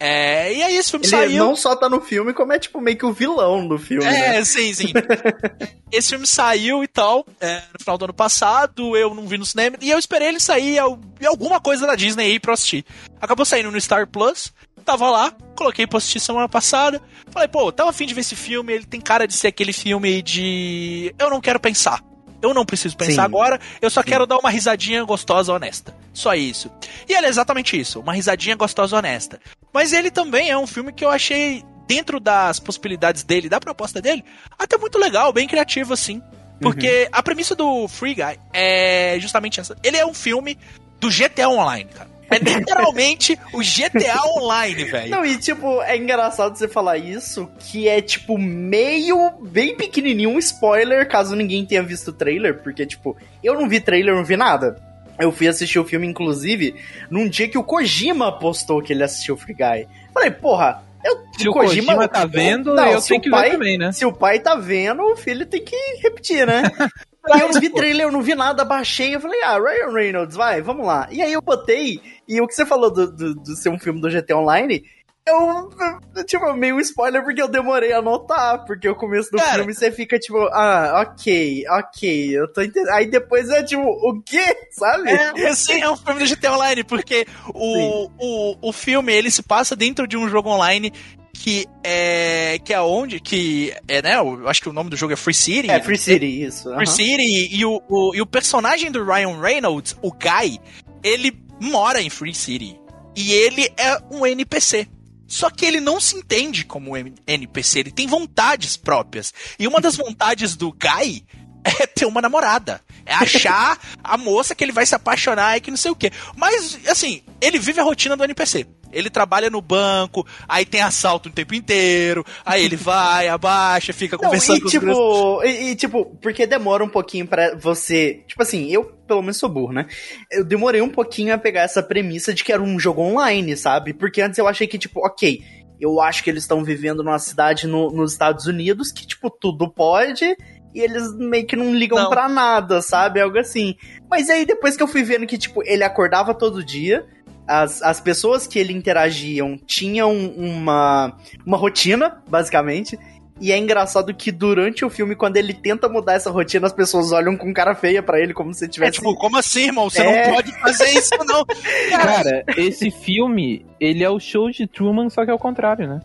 É, 0.00 0.54
e 0.54 0.62
aí 0.62 0.76
esse 0.76 0.90
filme 0.90 1.04
Ele 1.06 1.10
saiu... 1.10 1.44
não 1.44 1.56
só 1.56 1.74
tá 1.74 1.88
no 1.88 2.00
filme, 2.00 2.32
como 2.32 2.52
é 2.52 2.58
tipo 2.58 2.80
meio 2.80 2.96
que 2.96 3.04
o 3.04 3.12
vilão 3.12 3.66
do 3.66 3.78
filme. 3.78 4.04
né? 4.04 4.38
É, 4.38 4.44
sim, 4.44 4.72
sim. 4.72 4.92
Esse 5.90 6.10
filme 6.10 6.26
saiu 6.26 6.84
e 6.84 6.86
tal, 6.86 7.26
é, 7.40 7.62
no 7.72 7.80
final 7.80 7.96
do 7.96 8.04
ano 8.04 8.14
passado, 8.14 8.96
eu 8.96 9.14
não 9.14 9.26
vi 9.26 9.38
no 9.38 9.46
cinema, 9.46 9.76
e 9.80 9.90
eu 9.90 9.98
esperei 9.98 10.28
ele 10.28 10.38
sair 10.38 10.76
em 10.76 11.26
alguma 11.26 11.60
coisa 11.60 11.86
da 11.86 11.96
Disney 11.96 12.26
aí 12.26 12.38
pra 12.38 12.52
assistir. 12.52 12.84
Acabou 13.20 13.44
saindo 13.46 13.70
no 13.72 13.80
Star 13.80 14.06
Plus, 14.06 14.52
tava 14.84 15.10
lá, 15.10 15.32
coloquei 15.56 15.86
pra 15.86 15.96
assistir 15.96 16.20
semana 16.20 16.48
passada, 16.48 17.00
falei, 17.30 17.48
pô, 17.48 17.72
tava 17.72 17.90
afim 17.90 18.06
de 18.06 18.14
ver 18.14 18.20
esse 18.20 18.36
filme, 18.36 18.72
ele 18.74 18.84
tem 18.84 19.00
cara 19.00 19.26
de 19.26 19.34
ser 19.34 19.48
aquele 19.48 19.72
filme 19.72 20.22
de... 20.22 21.14
Eu 21.18 21.30
não 21.30 21.40
quero 21.40 21.58
pensar. 21.58 22.02
Eu 22.40 22.54
não 22.54 22.64
preciso 22.64 22.96
pensar 22.96 23.12
Sim. 23.12 23.20
agora, 23.20 23.60
eu 23.82 23.90
só 23.90 24.02
quero 24.02 24.24
dar 24.26 24.38
uma 24.38 24.50
risadinha 24.50 25.02
gostosa, 25.02 25.52
honesta. 25.52 25.94
Só 26.14 26.34
isso. 26.34 26.70
E 27.08 27.12
ele 27.12 27.26
é 27.26 27.28
exatamente 27.28 27.78
isso, 27.78 27.98
uma 27.98 28.12
risadinha 28.12 28.54
gostosa, 28.54 28.96
honesta. 28.96 29.40
Mas 29.72 29.92
ele 29.92 30.10
também 30.10 30.50
é 30.50 30.58
um 30.58 30.66
filme 30.66 30.92
que 30.92 31.04
eu 31.04 31.10
achei, 31.10 31.64
dentro 31.86 32.18
das 32.20 32.58
possibilidades 32.58 33.22
dele, 33.22 33.48
da 33.48 33.60
proposta 33.60 34.00
dele, 34.00 34.24
até 34.58 34.76
muito 34.76 34.98
legal, 34.98 35.32
bem 35.32 35.46
criativo, 35.46 35.92
assim. 35.92 36.22
Porque 36.60 37.08
a 37.12 37.22
premissa 37.22 37.54
do 37.54 37.86
Free 37.86 38.14
Guy 38.14 38.38
é 38.52 39.16
justamente 39.20 39.60
essa. 39.60 39.76
Ele 39.82 39.96
é 39.96 40.04
um 40.04 40.14
filme 40.14 40.58
do 41.00 41.08
GTA 41.08 41.48
Online, 41.48 41.88
cara. 41.88 42.10
É 42.30 42.38
literalmente 42.38 43.38
o 43.52 43.60
GTA 43.60 44.22
Online, 44.36 44.84
velho. 44.84 45.10
Não, 45.10 45.24
e 45.24 45.38
tipo, 45.38 45.80
é 45.82 45.96
engraçado 45.96 46.56
você 46.56 46.68
falar 46.68 46.98
isso, 46.98 47.48
que 47.58 47.88
é 47.88 48.02
tipo 48.02 48.36
meio, 48.36 49.30
bem 49.40 49.74
pequenininho, 49.76 50.30
um 50.30 50.38
spoiler, 50.38 51.08
caso 51.08 51.34
ninguém 51.34 51.64
tenha 51.64 51.82
visto 51.82 52.08
o 52.08 52.12
trailer, 52.12 52.62
porque 52.62 52.84
tipo, 52.84 53.16
eu 53.42 53.54
não 53.54 53.68
vi 53.68 53.80
trailer, 53.80 54.14
não 54.14 54.24
vi 54.24 54.36
nada. 54.36 54.76
Eu 55.18 55.32
fui 55.32 55.48
assistir 55.48 55.78
o 55.78 55.84
filme, 55.84 56.06
inclusive, 56.06 56.74
num 57.10 57.28
dia 57.28 57.48
que 57.48 57.58
o 57.58 57.64
Kojima 57.64 58.38
postou 58.38 58.80
que 58.82 58.92
ele 58.92 59.02
assistiu 59.02 59.36
Free 59.36 59.54
Guy. 59.54 59.88
Falei, 60.14 60.30
porra, 60.30 60.82
eu, 61.04 61.18
Se 61.36 61.48
o 61.48 61.52
Kojima, 61.52 62.08
tá 62.08 62.24
vendo, 62.24 62.74
Não, 62.74 62.86
eu 62.86 63.00
tenho 63.02 63.18
o 63.18 63.22
que 63.22 63.30
pai- 63.30 63.50
ver 63.50 63.56
também, 63.56 63.78
né? 63.78 63.92
Se 63.92 64.04
o 64.04 64.12
pai 64.12 64.38
tá 64.40 64.54
vendo, 64.54 65.02
o 65.02 65.16
filho 65.16 65.46
tem 65.46 65.62
que 65.64 65.76
repetir, 66.02 66.46
né? 66.46 66.62
E 67.30 67.40
eu 67.40 67.52
não 67.52 67.60
vi 67.60 67.68
trailer, 67.68 68.06
eu 68.06 68.12
não 68.12 68.22
vi 68.22 68.34
nada, 68.34 68.64
baixei, 68.64 69.14
eu 69.14 69.20
falei, 69.20 69.42
ah, 69.42 69.58
Ryan 69.58 69.92
Reynolds, 69.92 70.34
vai, 70.34 70.62
vamos 70.62 70.86
lá. 70.86 71.08
E 71.10 71.20
aí 71.20 71.30
eu 71.30 71.42
botei, 71.42 72.00
e 72.26 72.40
o 72.40 72.46
que 72.46 72.54
você 72.54 72.64
falou 72.64 72.90
do, 72.90 73.12
do, 73.12 73.34
do 73.34 73.54
ser 73.56 73.68
um 73.68 73.78
filme 73.78 74.00
do 74.00 74.08
GT 74.08 74.32
Online, 74.32 74.82
eu, 75.28 75.70
eu, 76.16 76.24
tipo, 76.24 76.52
meio 76.54 76.80
spoiler 76.80 77.22
porque 77.22 77.42
eu 77.42 77.48
demorei 77.48 77.92
a 77.92 78.02
notar, 78.02 78.64
porque 78.64 78.88
o 78.88 78.94
começo 78.96 79.30
do 79.30 79.38
Cara. 79.38 79.56
filme 79.56 79.74
você 79.74 79.90
fica 79.90 80.18
tipo, 80.18 80.38
ah, 80.52 81.06
ok, 81.06 81.64
ok, 81.70 82.38
eu 82.38 82.52
tô 82.52 82.62
entendendo. 82.62 82.90
Aí 82.90 83.06
depois 83.06 83.48
é 83.50 83.62
tipo, 83.62 83.82
o 83.82 84.22
quê? 84.22 84.56
Sabe? 84.70 85.10
É, 85.10 85.54
sim, 85.54 85.80
é 85.80 85.90
um 85.90 85.96
filme 85.96 86.24
do 86.24 86.34
GTA 86.34 86.52
Online, 86.52 86.84
porque 86.84 87.26
o, 87.54 88.10
o, 88.18 88.68
o 88.68 88.72
filme 88.72 89.12
ele 89.12 89.30
se 89.30 89.42
passa 89.42 89.76
dentro 89.76 90.06
de 90.06 90.16
um 90.16 90.28
jogo 90.28 90.48
online 90.50 90.92
que 91.32 91.66
é 91.84 92.58
que 92.64 92.74
é 92.74 92.80
onde 92.80 93.20
que 93.20 93.72
é 93.86 94.02
né 94.02 94.16
eu 94.16 94.48
acho 94.48 94.60
que 94.60 94.68
o 94.68 94.72
nome 94.72 94.90
do 94.90 94.96
jogo 94.96 95.12
é 95.12 95.16
Free 95.16 95.34
City 95.34 95.70
É, 95.70 95.80
Free 95.80 95.96
City, 95.96 96.42
isso. 96.42 96.74
Free. 96.74 96.86
City 96.86 97.48
e 97.54 97.64
o, 97.64 97.80
o, 97.88 98.14
e 98.14 98.20
o 98.20 98.26
personagem 98.26 98.90
do 98.90 99.04
Ryan 99.04 99.40
Reynolds 99.40 99.96
o 100.02 100.10
Guy 100.10 100.58
ele 101.02 101.38
mora 101.60 102.02
em 102.02 102.10
Free 102.10 102.34
City 102.34 102.78
e 103.14 103.32
ele 103.32 103.70
é 103.76 103.98
um 104.10 104.26
NPC 104.26 104.88
Só 105.28 105.50
que 105.50 105.66
ele 105.66 105.78
não 105.78 106.00
se 106.00 106.16
entende 106.16 106.64
como 106.64 106.96
NPC, 106.96 107.80
ele 107.80 107.92
tem 107.92 108.06
vontades 108.06 108.76
próprias. 108.76 109.32
E 109.58 109.68
uma 109.68 109.80
das 109.80 109.94
vontades 109.94 110.56
do 110.56 110.72
Guy 110.72 111.22
é 111.62 111.86
ter 111.86 112.06
uma 112.06 112.22
namorada. 112.22 112.80
É 113.04 113.14
achar 113.14 113.78
a 114.02 114.16
moça 114.16 114.54
que 114.54 114.64
ele 114.64 114.72
vai 114.72 114.86
se 114.86 114.94
apaixonar 114.94 115.56
e 115.56 115.60
que 115.60 115.70
não 115.70 115.76
sei 115.76 115.90
o 115.90 115.96
quê. 115.96 116.10
Mas, 116.34 116.78
assim, 116.88 117.22
ele 117.40 117.58
vive 117.58 117.78
a 117.78 117.84
rotina 117.84 118.16
do 118.16 118.24
NPC. 118.24 118.66
Ele 118.92 119.10
trabalha 119.10 119.50
no 119.50 119.60
banco, 119.60 120.26
aí 120.48 120.64
tem 120.64 120.80
assalto 120.80 121.28
o 121.28 121.32
tempo 121.32 121.54
inteiro, 121.54 122.24
aí 122.44 122.64
ele 122.64 122.76
vai, 122.76 123.28
abaixa, 123.28 123.92
fica 123.92 124.16
Não, 124.16 124.24
conversando 124.24 124.58
e, 124.58 124.60
com 124.62 124.68
tipo, 124.68 125.38
os 125.38 125.44
e, 125.44 125.70
e, 125.70 125.76
tipo, 125.76 126.04
porque 126.22 126.46
demora 126.46 126.82
um 126.84 126.88
pouquinho 126.88 127.26
pra 127.26 127.54
você. 127.56 128.22
Tipo 128.26 128.42
assim, 128.42 128.68
eu 128.70 128.84
pelo 129.06 129.22
menos 129.22 129.38
sou 129.38 129.48
burro, 129.48 129.72
né? 129.72 129.86
Eu 130.30 130.44
demorei 130.44 130.80
um 130.82 130.90
pouquinho 130.90 131.34
a 131.34 131.38
pegar 131.38 131.62
essa 131.62 131.82
premissa 131.82 132.34
de 132.34 132.44
que 132.44 132.52
era 132.52 132.62
um 132.62 132.78
jogo 132.78 133.00
online, 133.02 133.56
sabe? 133.56 133.94
Porque 133.94 134.20
antes 134.20 134.38
eu 134.38 134.46
achei 134.46 134.66
que, 134.66 134.78
tipo, 134.78 135.00
ok, 135.06 135.40
eu 135.80 136.00
acho 136.00 136.22
que 136.22 136.28
eles 136.30 136.42
estão 136.42 136.62
vivendo 136.64 137.02
numa 137.02 137.18
cidade 137.18 137.66
no- 137.66 137.90
nos 137.90 138.12
Estados 138.12 138.46
Unidos 138.46 138.92
que, 138.92 139.06
tipo, 139.06 139.30
tudo 139.30 139.70
pode. 139.72 140.36
E 140.74 140.80
eles 140.80 141.14
meio 141.16 141.46
que 141.46 141.56
não 141.56 141.74
ligam 141.74 141.98
Não. 141.98 142.10
pra 142.10 142.28
nada, 142.28 142.82
sabe? 142.82 143.20
Algo 143.20 143.38
assim. 143.38 143.74
Mas 144.10 144.28
aí 144.28 144.44
depois 144.44 144.76
que 144.76 144.82
eu 144.82 144.88
fui 144.88 145.02
vendo 145.02 145.26
que, 145.26 145.38
tipo, 145.38 145.62
ele 145.64 145.82
acordava 145.82 146.34
todo 146.34 146.62
dia, 146.62 147.06
as, 147.48 147.82
as 147.82 148.00
pessoas 148.00 148.46
que 148.46 148.58
ele 148.58 148.72
interagiam 148.72 149.58
tinham 149.66 150.14
uma, 150.14 151.16
uma 151.46 151.56
rotina, 151.56 152.22
basicamente. 152.28 152.98
E 153.40 153.52
é 153.52 153.56
engraçado 153.56 154.12
que 154.12 154.32
durante 154.32 154.84
o 154.84 154.90
filme, 154.90 155.14
quando 155.14 155.36
ele 155.36 155.54
tenta 155.54 155.88
mudar 155.88 156.14
essa 156.14 156.28
rotina, 156.28 156.66
as 156.66 156.72
pessoas 156.72 157.12
olham 157.12 157.36
com 157.36 157.54
cara 157.54 157.72
feia 157.72 158.02
pra 158.02 158.18
ele, 158.20 158.34
como 158.34 158.52
se 158.52 158.64
É 158.64 158.68
tivesse. 158.68 158.92
tipo, 158.94 159.14
como 159.14 159.38
assim, 159.38 159.66
irmão? 159.66 159.88
Você 159.88 160.02
É. 160.02 160.26
não 160.26 160.34
pode 160.34 160.52
fazer 160.60 160.90
isso, 160.90 161.14
não. 161.24 161.44
Cara, 161.90 162.44
esse 162.56 162.90
filme, 162.90 163.64
ele 163.78 164.02
é 164.02 164.10
o 164.10 164.18
show 164.18 164.50
de 164.50 164.66
Truman, 164.66 165.08
só 165.08 165.24
que 165.24 165.30
é 165.30 165.34
o 165.34 165.38
contrário, 165.38 165.88
né? 165.88 166.00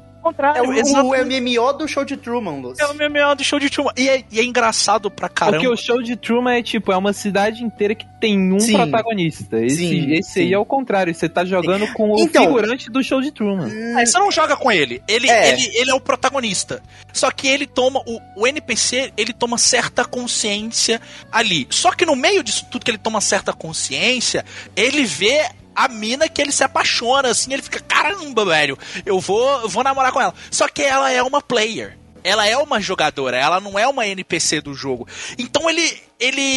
É 0.56 0.62
o, 0.62 0.66
o. 1.06 1.26
MMO 1.26 1.74
do 1.78 1.88
show 1.88 2.06
de 2.06 2.16
Truman, 2.18 2.60
Luz. 2.62 2.80
É 2.80 2.86
o 2.86 2.94
MMO 2.94 3.36
do 3.36 3.44
show 3.44 3.60
de 3.60 3.70
Truman. 3.70 3.92
E 3.98 4.08
é, 4.10 4.24
e 4.32 4.40
é 4.40 4.44
engraçado 4.44 5.10
pra 5.12 5.28
caramba. 5.30 5.58
Porque 5.58 5.68
o 5.68 5.76
show 5.78 6.02
de 6.02 6.16
Truman 6.16 6.54
é 6.58 6.64
tipo, 6.64 6.92
é 6.92 6.98
uma 6.98 7.14
cidade 7.14 7.64
inteira 7.64 7.94
que 7.96 8.06
tem 8.20 8.54
um 8.54 8.60
Sim. 8.60 8.74
protagonista. 8.74 9.64
Esse, 9.64 9.76
Sim, 9.78 10.14
esse 10.14 10.32
sim. 10.34 10.40
aí 10.42 10.54
é 10.54 10.58
o 10.58 10.66
contrário, 10.66 11.14
você 11.14 11.28
tá 11.28 11.44
jogando 11.44 11.92
com 11.94 12.12
o 12.12 12.20
Então- 12.20 12.46
figurante 12.46 12.90
do 12.90 13.04
show 13.04 13.22
de 13.22 13.32
Truman. 13.32 13.70
Aí 13.98 14.06
você 14.06 14.18
não 14.18 14.32
joga 14.32 14.56
com 14.56 14.72
ele. 14.72 15.02
Ele 15.08 15.30
É. 15.30 15.50
ele, 15.54 15.70
ele 15.78 15.92
é 15.92 15.94
o 15.94 16.00
protagonista. 16.02 16.82
Só 17.12 17.30
que 17.32 17.48
ele 17.48 17.68
toma. 17.68 18.02
O, 18.06 18.20
o 18.38 18.48
NPC, 18.48 19.12
ele 19.18 19.34
toma 19.34 19.58
certa 19.58 20.06
consciência 20.06 21.02
ali. 21.32 21.68
Só 21.70 21.92
que 21.92 22.06
no 22.06 22.16
meio 22.16 22.44
disso 22.44 22.66
tudo 22.72 22.84
que 22.86 22.92
ele 22.92 22.98
toma 22.98 23.20
certa 23.22 23.54
consciência, 23.54 24.44
ele 24.76 25.04
vê 25.06 25.50
a 25.76 25.88
mina 25.88 26.28
que 26.30 26.42
ele 26.42 26.52
se 26.52 26.64
apaixona, 26.64 27.30
assim, 27.30 27.52
ele 27.54 27.62
fica, 27.62 27.80
caramba, 27.80 28.46
velho, 28.46 28.78
eu 29.06 29.20
vou, 29.20 29.62
eu 29.62 29.70
vou 29.70 29.84
namorar 29.84 30.12
com 30.12 30.22
ela. 30.22 30.34
Só 30.52 30.68
que 30.68 30.82
ela 30.82 31.12
é 31.12 31.22
uma 31.24 31.42
player. 31.42 31.98
Ela 32.24 32.48
é 32.48 32.56
uma 32.56 32.80
jogadora, 32.80 33.36
ela 33.38 33.60
não 33.60 33.78
é 33.78 33.86
uma 33.86 34.08
NPC 34.08 34.62
do 34.62 34.74
jogo. 34.74 35.06
Então 35.38 35.70
ele. 35.70 36.02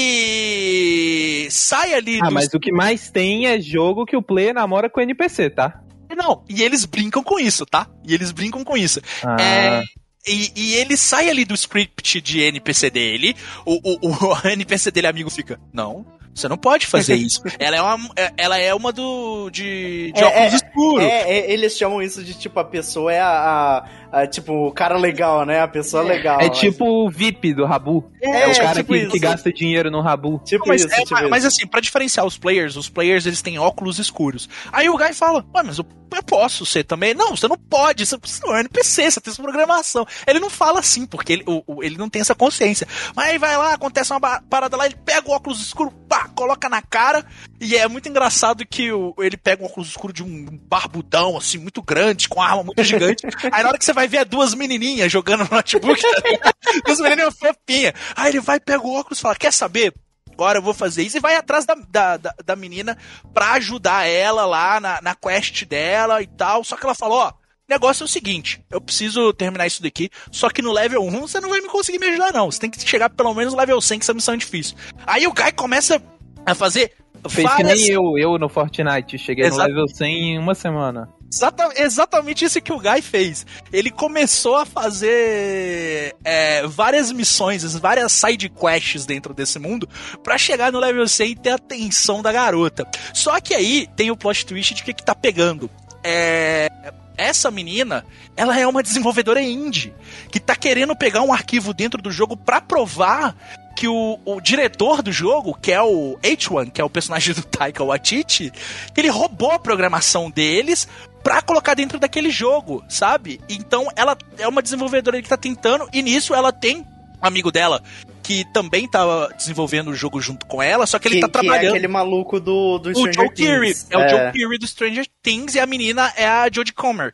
Ele 0.06 1.48
sai 1.50 1.94
ali 1.94 2.18
Ah, 2.20 2.24
dos- 2.26 2.32
mas 2.32 2.54
o 2.54 2.60
que 2.60 2.72
mais 2.72 3.10
tem 3.10 3.46
é 3.46 3.60
jogo 3.60 4.04
que 4.06 4.16
o 4.16 4.22
player 4.22 4.54
namora 4.54 4.88
com 4.90 5.00
o 5.00 5.02
NPC, 5.02 5.50
tá? 5.50 5.80
Não, 6.16 6.44
e 6.48 6.62
eles 6.62 6.84
brincam 6.84 7.22
com 7.22 7.38
isso, 7.38 7.66
tá? 7.66 7.86
E 8.06 8.14
eles 8.14 8.32
brincam 8.32 8.64
com 8.64 8.76
isso. 8.76 9.00
Ah, 9.22 9.36
É, 9.40 9.82
e, 10.26 10.50
e 10.56 10.74
ele 10.74 10.96
sai 10.96 11.28
ali 11.28 11.44
do 11.44 11.54
script 11.54 12.20
de 12.20 12.40
NPC 12.40 12.88
dele, 12.90 13.36
o, 13.66 13.74
o, 14.08 14.08
o 14.32 14.38
NPC 14.48 14.90
dele 14.90 15.08
amigo 15.08 15.28
fica, 15.30 15.60
não, 15.72 16.06
você 16.36 16.48
não 16.48 16.56
pode 16.58 16.86
fazer 16.86 17.14
isso. 17.16 17.42
ela 17.58 17.76
é 17.76 17.82
uma, 17.82 18.10
é- 18.14 18.32
ela 18.36 18.58
é 18.58 18.74
uma 18.74 18.92
do 18.92 19.48
de, 19.50 20.12
de 20.12 20.20
É, 20.22 20.26
óculos 20.26 20.52
é, 20.52 20.56
escuros. 20.56 21.04
É, 21.04 21.30
é, 21.30 21.50
eles 21.52 21.76
chamam 21.76 22.02
isso 22.02 22.22
de 22.22 22.34
tipo, 22.34 22.60
a 22.60 22.64
pessoa 22.64 23.12
é 23.12 23.20
a. 23.20 23.84
a- 24.12 24.20
a, 24.22 24.26
tipo, 24.26 24.52
o 24.68 24.72
cara 24.72 24.96
legal, 24.96 25.44
né? 25.44 25.60
A 25.60 25.68
pessoa 25.68 26.02
legal. 26.02 26.40
é 26.40 26.48
tipo 26.48 26.84
o 26.84 27.10
VIP 27.10 27.54
do 27.54 27.64
Rabu. 27.64 28.10
É, 28.22 28.42
É, 28.42 28.48
o 28.48 28.56
cara 28.56 28.74
tipo 28.74 28.92
que, 28.92 28.98
isso. 29.00 29.10
que 29.10 29.18
gasta 29.18 29.52
dinheiro 29.52 29.90
no 29.90 30.00
Rabu. 30.00 30.40
Tipo 30.44 30.66
mas, 30.68 30.82
isso, 30.84 30.92
é, 30.92 30.96
tipo 30.98 31.10
mas, 31.12 31.20
isso. 31.22 31.30
mas 31.30 31.44
assim, 31.44 31.66
pra 31.66 31.80
diferenciar 31.80 32.26
os 32.26 32.36
players, 32.38 32.76
os 32.76 32.88
players 32.88 33.26
eles 33.26 33.42
têm 33.42 33.58
óculos 33.58 33.98
escuros. 33.98 34.48
Aí 34.72 34.88
o 34.88 34.96
Guy 34.96 35.12
fala, 35.12 35.44
ué, 35.54 35.62
mas 35.62 35.78
eu, 35.78 35.86
eu 36.14 36.22
posso 36.22 36.64
ser 36.66 36.84
também. 36.84 37.14
Não, 37.14 37.36
você 37.36 37.46
não 37.48 37.56
pode, 37.58 38.04
você, 38.06 38.16
você 38.22 38.44
não 38.46 38.52
é 38.54 38.56
um 38.58 38.60
NPC, 38.60 39.10
você 39.10 39.20
tem 39.20 39.32
essa 39.32 39.42
programação. 39.42 40.06
Ele 40.26 40.40
não 40.40 40.50
fala 40.50 40.80
assim, 40.80 41.06
porque 41.06 41.32
ele, 41.34 41.44
o- 41.46 41.62
o- 41.66 41.82
ele 41.82 41.96
não 41.96 42.08
tem 42.08 42.20
essa 42.20 42.34
consciência. 42.34 42.86
Mas 43.14 43.30
aí 43.30 43.38
vai 43.38 43.56
lá, 43.56 43.74
acontece 43.74 44.12
uma 44.12 44.40
parada 44.40 44.76
lá, 44.76 44.86
ele 44.86 44.96
pega 45.04 45.28
o 45.28 45.32
óculos 45.32 45.60
escuro, 45.60 45.90
pá, 46.08 46.28
coloca 46.34 46.68
na 46.68 46.80
cara. 46.82 47.24
E 47.60 47.74
é 47.76 47.88
muito 47.88 48.08
engraçado 48.08 48.64
que 48.66 48.92
o- 48.92 49.14
ele 49.18 49.36
pega 49.36 49.62
um 49.62 49.66
óculos 49.66 49.88
escuro 49.88 50.12
de 50.12 50.22
um 50.22 50.46
barbudão, 50.68 51.36
assim, 51.36 51.58
muito 51.58 51.82
grande, 51.82 52.28
com 52.28 52.40
arma 52.40 52.62
muito 52.62 52.82
gigante. 52.82 53.24
aí 53.52 53.62
na 53.62 53.68
hora 53.68 53.78
que 53.78 53.84
você 53.84 53.92
vai 53.96 54.06
ver 54.06 54.18
é 54.18 54.24
duas 54.24 54.54
menininhas 54.54 55.10
jogando 55.10 55.44
no 55.44 55.50
notebook, 55.50 56.00
tá 56.00 56.52
duas 56.84 57.00
menininhas 57.00 57.34
fofinhas. 57.34 57.94
Aí 58.14 58.30
ele 58.30 58.40
vai, 58.40 58.60
pega 58.60 58.86
o 58.86 58.94
óculos 58.94 59.18
e 59.18 59.22
fala, 59.22 59.34
quer 59.34 59.52
saber? 59.52 59.92
agora 60.32 60.58
eu 60.58 60.62
vou 60.62 60.74
fazer 60.74 61.02
isso. 61.02 61.16
E 61.16 61.20
vai 61.20 61.34
atrás 61.34 61.64
da, 61.64 61.74
da, 61.74 62.18
da, 62.18 62.34
da 62.44 62.54
menina 62.54 62.96
pra 63.32 63.52
ajudar 63.52 64.06
ela 64.06 64.44
lá 64.44 64.78
na, 64.78 65.00
na 65.00 65.14
quest 65.14 65.64
dela 65.64 66.20
e 66.20 66.26
tal. 66.26 66.62
Só 66.62 66.76
que 66.76 66.84
ela 66.84 66.94
falou, 66.94 67.18
ó. 67.18 67.32
Negócio 67.68 68.04
é 68.04 68.06
o 68.06 68.08
seguinte, 68.08 68.62
eu 68.70 68.80
preciso 68.80 69.32
terminar 69.32 69.66
isso 69.66 69.82
daqui, 69.82 70.08
só 70.30 70.48
que 70.48 70.62
no 70.62 70.70
level 70.70 71.02
1 71.02 71.20
você 71.22 71.40
não 71.40 71.48
vai 71.48 71.60
me 71.60 71.66
conseguir 71.66 71.98
me 71.98 72.06
ajudar, 72.06 72.32
não. 72.32 72.48
Você 72.48 72.60
tem 72.60 72.70
que 72.70 72.88
chegar 72.88 73.10
pelo 73.10 73.34
menos 73.34 73.54
no 73.54 73.58
level 73.58 73.80
100, 73.80 73.98
que 73.98 74.04
essa 74.04 74.14
missão 74.14 74.34
é 74.34 74.36
difícil. 74.36 74.76
Aí 75.04 75.26
o 75.26 75.32
Guy 75.32 75.50
começa 75.50 76.00
a 76.46 76.54
fazer 76.54 76.92
Fez 77.28 77.48
que 77.48 77.62
várias... 77.62 77.80
nem 77.80 77.90
eu, 77.90 78.16
eu 78.18 78.38
no 78.38 78.48
Fortnite. 78.48 79.18
Cheguei 79.18 79.46
Exato. 79.46 79.62
no 79.62 79.68
level 79.68 79.88
100 79.88 80.34
em 80.34 80.38
uma 80.38 80.54
semana. 80.54 81.08
Exata- 81.32 81.72
exatamente 81.76 82.44
isso 82.44 82.60
que 82.60 82.72
o 82.72 82.78
Guy 82.78 83.02
fez. 83.02 83.44
Ele 83.72 83.90
começou 83.90 84.56
a 84.56 84.64
fazer 84.64 86.14
é, 86.24 86.66
várias 86.66 87.10
missões, 87.12 87.74
várias 87.74 88.12
side 88.12 88.48
quests 88.48 89.04
dentro 89.04 89.34
desse 89.34 89.58
mundo 89.58 89.88
pra 90.22 90.38
chegar 90.38 90.72
no 90.72 90.78
level 90.78 91.06
100 91.06 91.30
e 91.30 91.34
ter 91.34 91.50
a 91.50 91.54
atenção 91.56 92.22
da 92.22 92.32
garota. 92.32 92.88
Só 93.12 93.40
que 93.40 93.54
aí 93.54 93.88
tem 93.96 94.10
o 94.10 94.16
plot 94.16 94.46
twist 94.46 94.74
de 94.74 94.82
que, 94.82 94.94
que 94.94 95.04
tá 95.04 95.14
pegando. 95.14 95.68
É, 96.02 96.68
essa 97.16 97.50
menina, 97.50 98.04
ela 98.36 98.58
é 98.58 98.66
uma 98.66 98.82
desenvolvedora 98.82 99.42
indie 99.42 99.92
que 100.30 100.38
tá 100.38 100.54
querendo 100.54 100.94
pegar 100.94 101.22
um 101.22 101.32
arquivo 101.32 101.74
dentro 101.74 102.00
do 102.00 102.10
jogo 102.10 102.36
pra 102.36 102.60
provar 102.60 103.34
que 103.76 103.86
o, 103.88 104.18
o 104.24 104.40
diretor 104.40 105.02
do 105.02 105.12
jogo, 105.12 105.56
que 105.60 105.70
é 105.70 105.82
o 105.82 106.18
H1, 106.22 106.70
que 106.70 106.80
é 106.80 106.84
o 106.84 106.88
personagem 106.88 107.34
do 107.34 107.42
Taika 107.42 107.84
Waititi, 107.84 108.50
ele 108.96 109.08
roubou 109.08 109.50
a 109.50 109.58
programação 109.58 110.30
deles 110.30 110.88
pra 111.26 111.42
colocar 111.42 111.74
dentro 111.74 111.98
daquele 111.98 112.30
jogo, 112.30 112.84
sabe? 112.88 113.40
Então 113.48 113.88
ela 113.96 114.16
é 114.38 114.46
uma 114.46 114.62
desenvolvedora 114.62 115.20
que 115.20 115.28
tá 115.28 115.36
tentando, 115.36 115.88
e 115.92 116.00
nisso 116.00 116.32
ela 116.32 116.52
tem 116.52 116.82
um 116.82 117.26
amigo 117.26 117.50
dela 117.50 117.82
que 118.22 118.44
também 118.52 118.88
tava 118.88 119.28
desenvolvendo 119.36 119.88
o 119.88 119.94
jogo 119.94 120.20
junto 120.20 120.46
com 120.46 120.62
ela, 120.62 120.86
só 120.86 121.00
que 121.00 121.08
ele 121.08 121.16
que, 121.16 121.20
tá 121.22 121.26
que 121.26 121.32
trabalhando. 121.32 121.64
é 121.64 121.68
aquele 121.70 121.88
maluco 121.88 122.38
do, 122.38 122.78
do 122.78 122.90
O 122.90 122.94
Stranger 122.94 123.14
Joe 123.14 123.30
Keery. 123.34 123.66
Things. 123.74 123.86
É 123.90 123.96
o 123.98 124.08
Joe 124.08 124.32
Keery 124.32 124.58
do 124.58 124.66
Stranger 124.68 125.06
Things 125.20 125.54
e 125.56 125.58
a 125.60 125.66
menina 125.66 126.12
é 126.16 126.28
a 126.28 126.48
Jodie 126.48 126.72
Comer. 126.72 127.12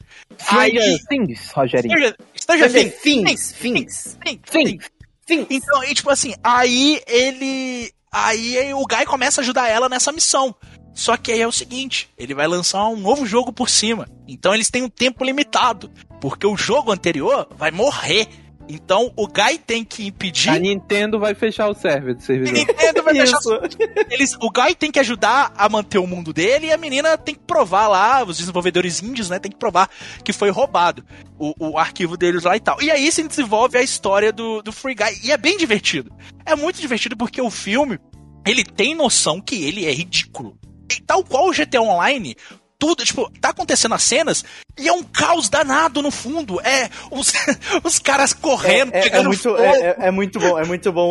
Aí- 0.49 0.73
Stranger 0.73 0.99
Things, 1.09 1.51
Rogerinho. 1.53 1.93
Stranger, 1.97 2.17
Stranger 2.37 2.69
Stranger 2.69 2.93
Things. 3.01 3.25
Things, 3.25 3.53
Things, 3.53 4.19
Things. 4.23 4.45
Things. 4.51 4.91
Things. 5.27 5.47
Então, 5.49 5.83
e, 5.85 5.95
tipo 5.95 6.11
assim, 6.11 6.35
aí 6.45 7.01
ele. 7.07 7.91
Aí 8.15 8.75
o 8.75 8.85
Guy 8.87 9.07
começa 9.07 9.41
a 9.41 9.43
ajudar 9.43 9.69
ela 9.69 9.89
nessa 9.89 10.13
missão. 10.13 10.55
Só 10.95 11.17
que 11.17 11.33
aí 11.33 11.41
é 11.41 11.47
o 11.47 11.53
seguinte, 11.53 12.11
ele 12.19 12.35
vai 12.35 12.47
lançar 12.47 12.87
um 12.87 12.97
novo 12.97 13.25
jogo 13.25 13.53
por 13.53 13.69
cima. 13.69 14.09
Então 14.29 14.55
eles 14.55 14.71
têm 14.71 14.83
um 14.83 14.89
tempo 14.89 15.25
limitado. 15.25 15.91
Porque 16.21 16.47
o 16.47 16.57
jogo 16.57 16.93
anterior 16.93 17.49
vai 17.57 17.71
morrer. 17.71 18.29
Então 18.69 19.13
o 19.17 19.27
Guy 19.27 19.59
tem 19.59 19.85
que 19.85 20.07
impedir. 20.07 20.51
A 20.51 20.59
Nintendo 20.59 21.19
vai 21.19 21.35
fechar 21.35 21.69
o 21.69 21.75
server 21.75 22.15
do 22.15 22.19
A 22.19 22.23
servidor. 22.23 22.53
Nintendo 22.53 23.03
vai 23.03 23.19
Isso. 23.19 23.61
eles, 24.11 24.35
o 24.41 24.51
Guy 24.51 24.75
tem 24.75 24.91
que 24.91 25.01
ajudar 25.01 25.53
a 25.57 25.69
manter 25.69 25.99
o 25.99 26.07
mundo 26.07 26.33
dele 26.33 26.67
e 26.67 26.73
a 26.73 26.77
menina 26.77 27.19
tem 27.19 27.35
que 27.35 27.41
provar 27.41 27.89
lá, 27.89 28.23
os 28.23 28.39
desenvolvedores 28.39 29.03
índios, 29.03 29.29
né, 29.29 29.39
tem 29.39 29.51
que 29.51 29.59
provar 29.59 29.91
que 30.25 30.33
foi 30.33 30.51
roubado 30.51 31.05
o, 31.39 31.73
o 31.73 31.79
arquivo 31.79 32.17
deles 32.17 32.45
lá 32.45 32.57
e 32.57 32.61
tal. 32.61 32.81
E 32.81 32.91
aí 32.91 33.11
se 33.11 33.27
desenvolve 33.27 33.77
a 33.77 33.83
história 33.83 34.33
do, 34.33 34.63
do 34.63 34.73
Free 34.73 34.95
Guy. 34.95 35.21
E 35.25 35.33
é 35.33 35.37
bem 35.37 35.57
divertido. 35.57 36.13
É 36.47 36.55
muito 36.55 36.81
divertido 36.81 37.17
porque 37.17 37.43
o 37.43 37.51
filme, 37.51 37.99
ele 38.47 38.65
tem 38.65 38.95
noção 38.95 39.41
que 39.41 39.65
ele 39.65 39.85
é 39.85 39.93
ridículo. 39.93 40.57
E 40.99 41.03
tal 41.03 41.25
qual 41.25 41.49
o 41.49 41.53
GTA 41.53 41.81
Online, 41.81 42.37
tudo, 42.79 43.05
tipo, 43.05 43.31
tá 43.41 43.51
acontecendo 43.51 43.95
as 43.95 44.03
cenas 44.03 44.45
e 44.79 44.89
é 44.89 44.93
um 44.93 45.03
caos 45.05 45.49
danado 45.49 46.03
no 46.03 46.11
fundo. 46.11 46.61
É 46.63 46.89
os, 47.11 47.33
os 47.85 47.99
caras 47.99 48.33
correndo, 48.33 48.93
É, 48.93 48.97
é- 48.97 49.01
é 49.01 49.03
pegando 49.05 49.27
muito, 49.29 49.43
fogo. 49.43 49.59
é, 49.59 49.81
é- 49.81 49.97
é 50.01 50.11
muito 50.11 50.41
bom, 50.41 50.59
é 50.59 50.65
muito 50.65 50.93
bom 50.93 51.09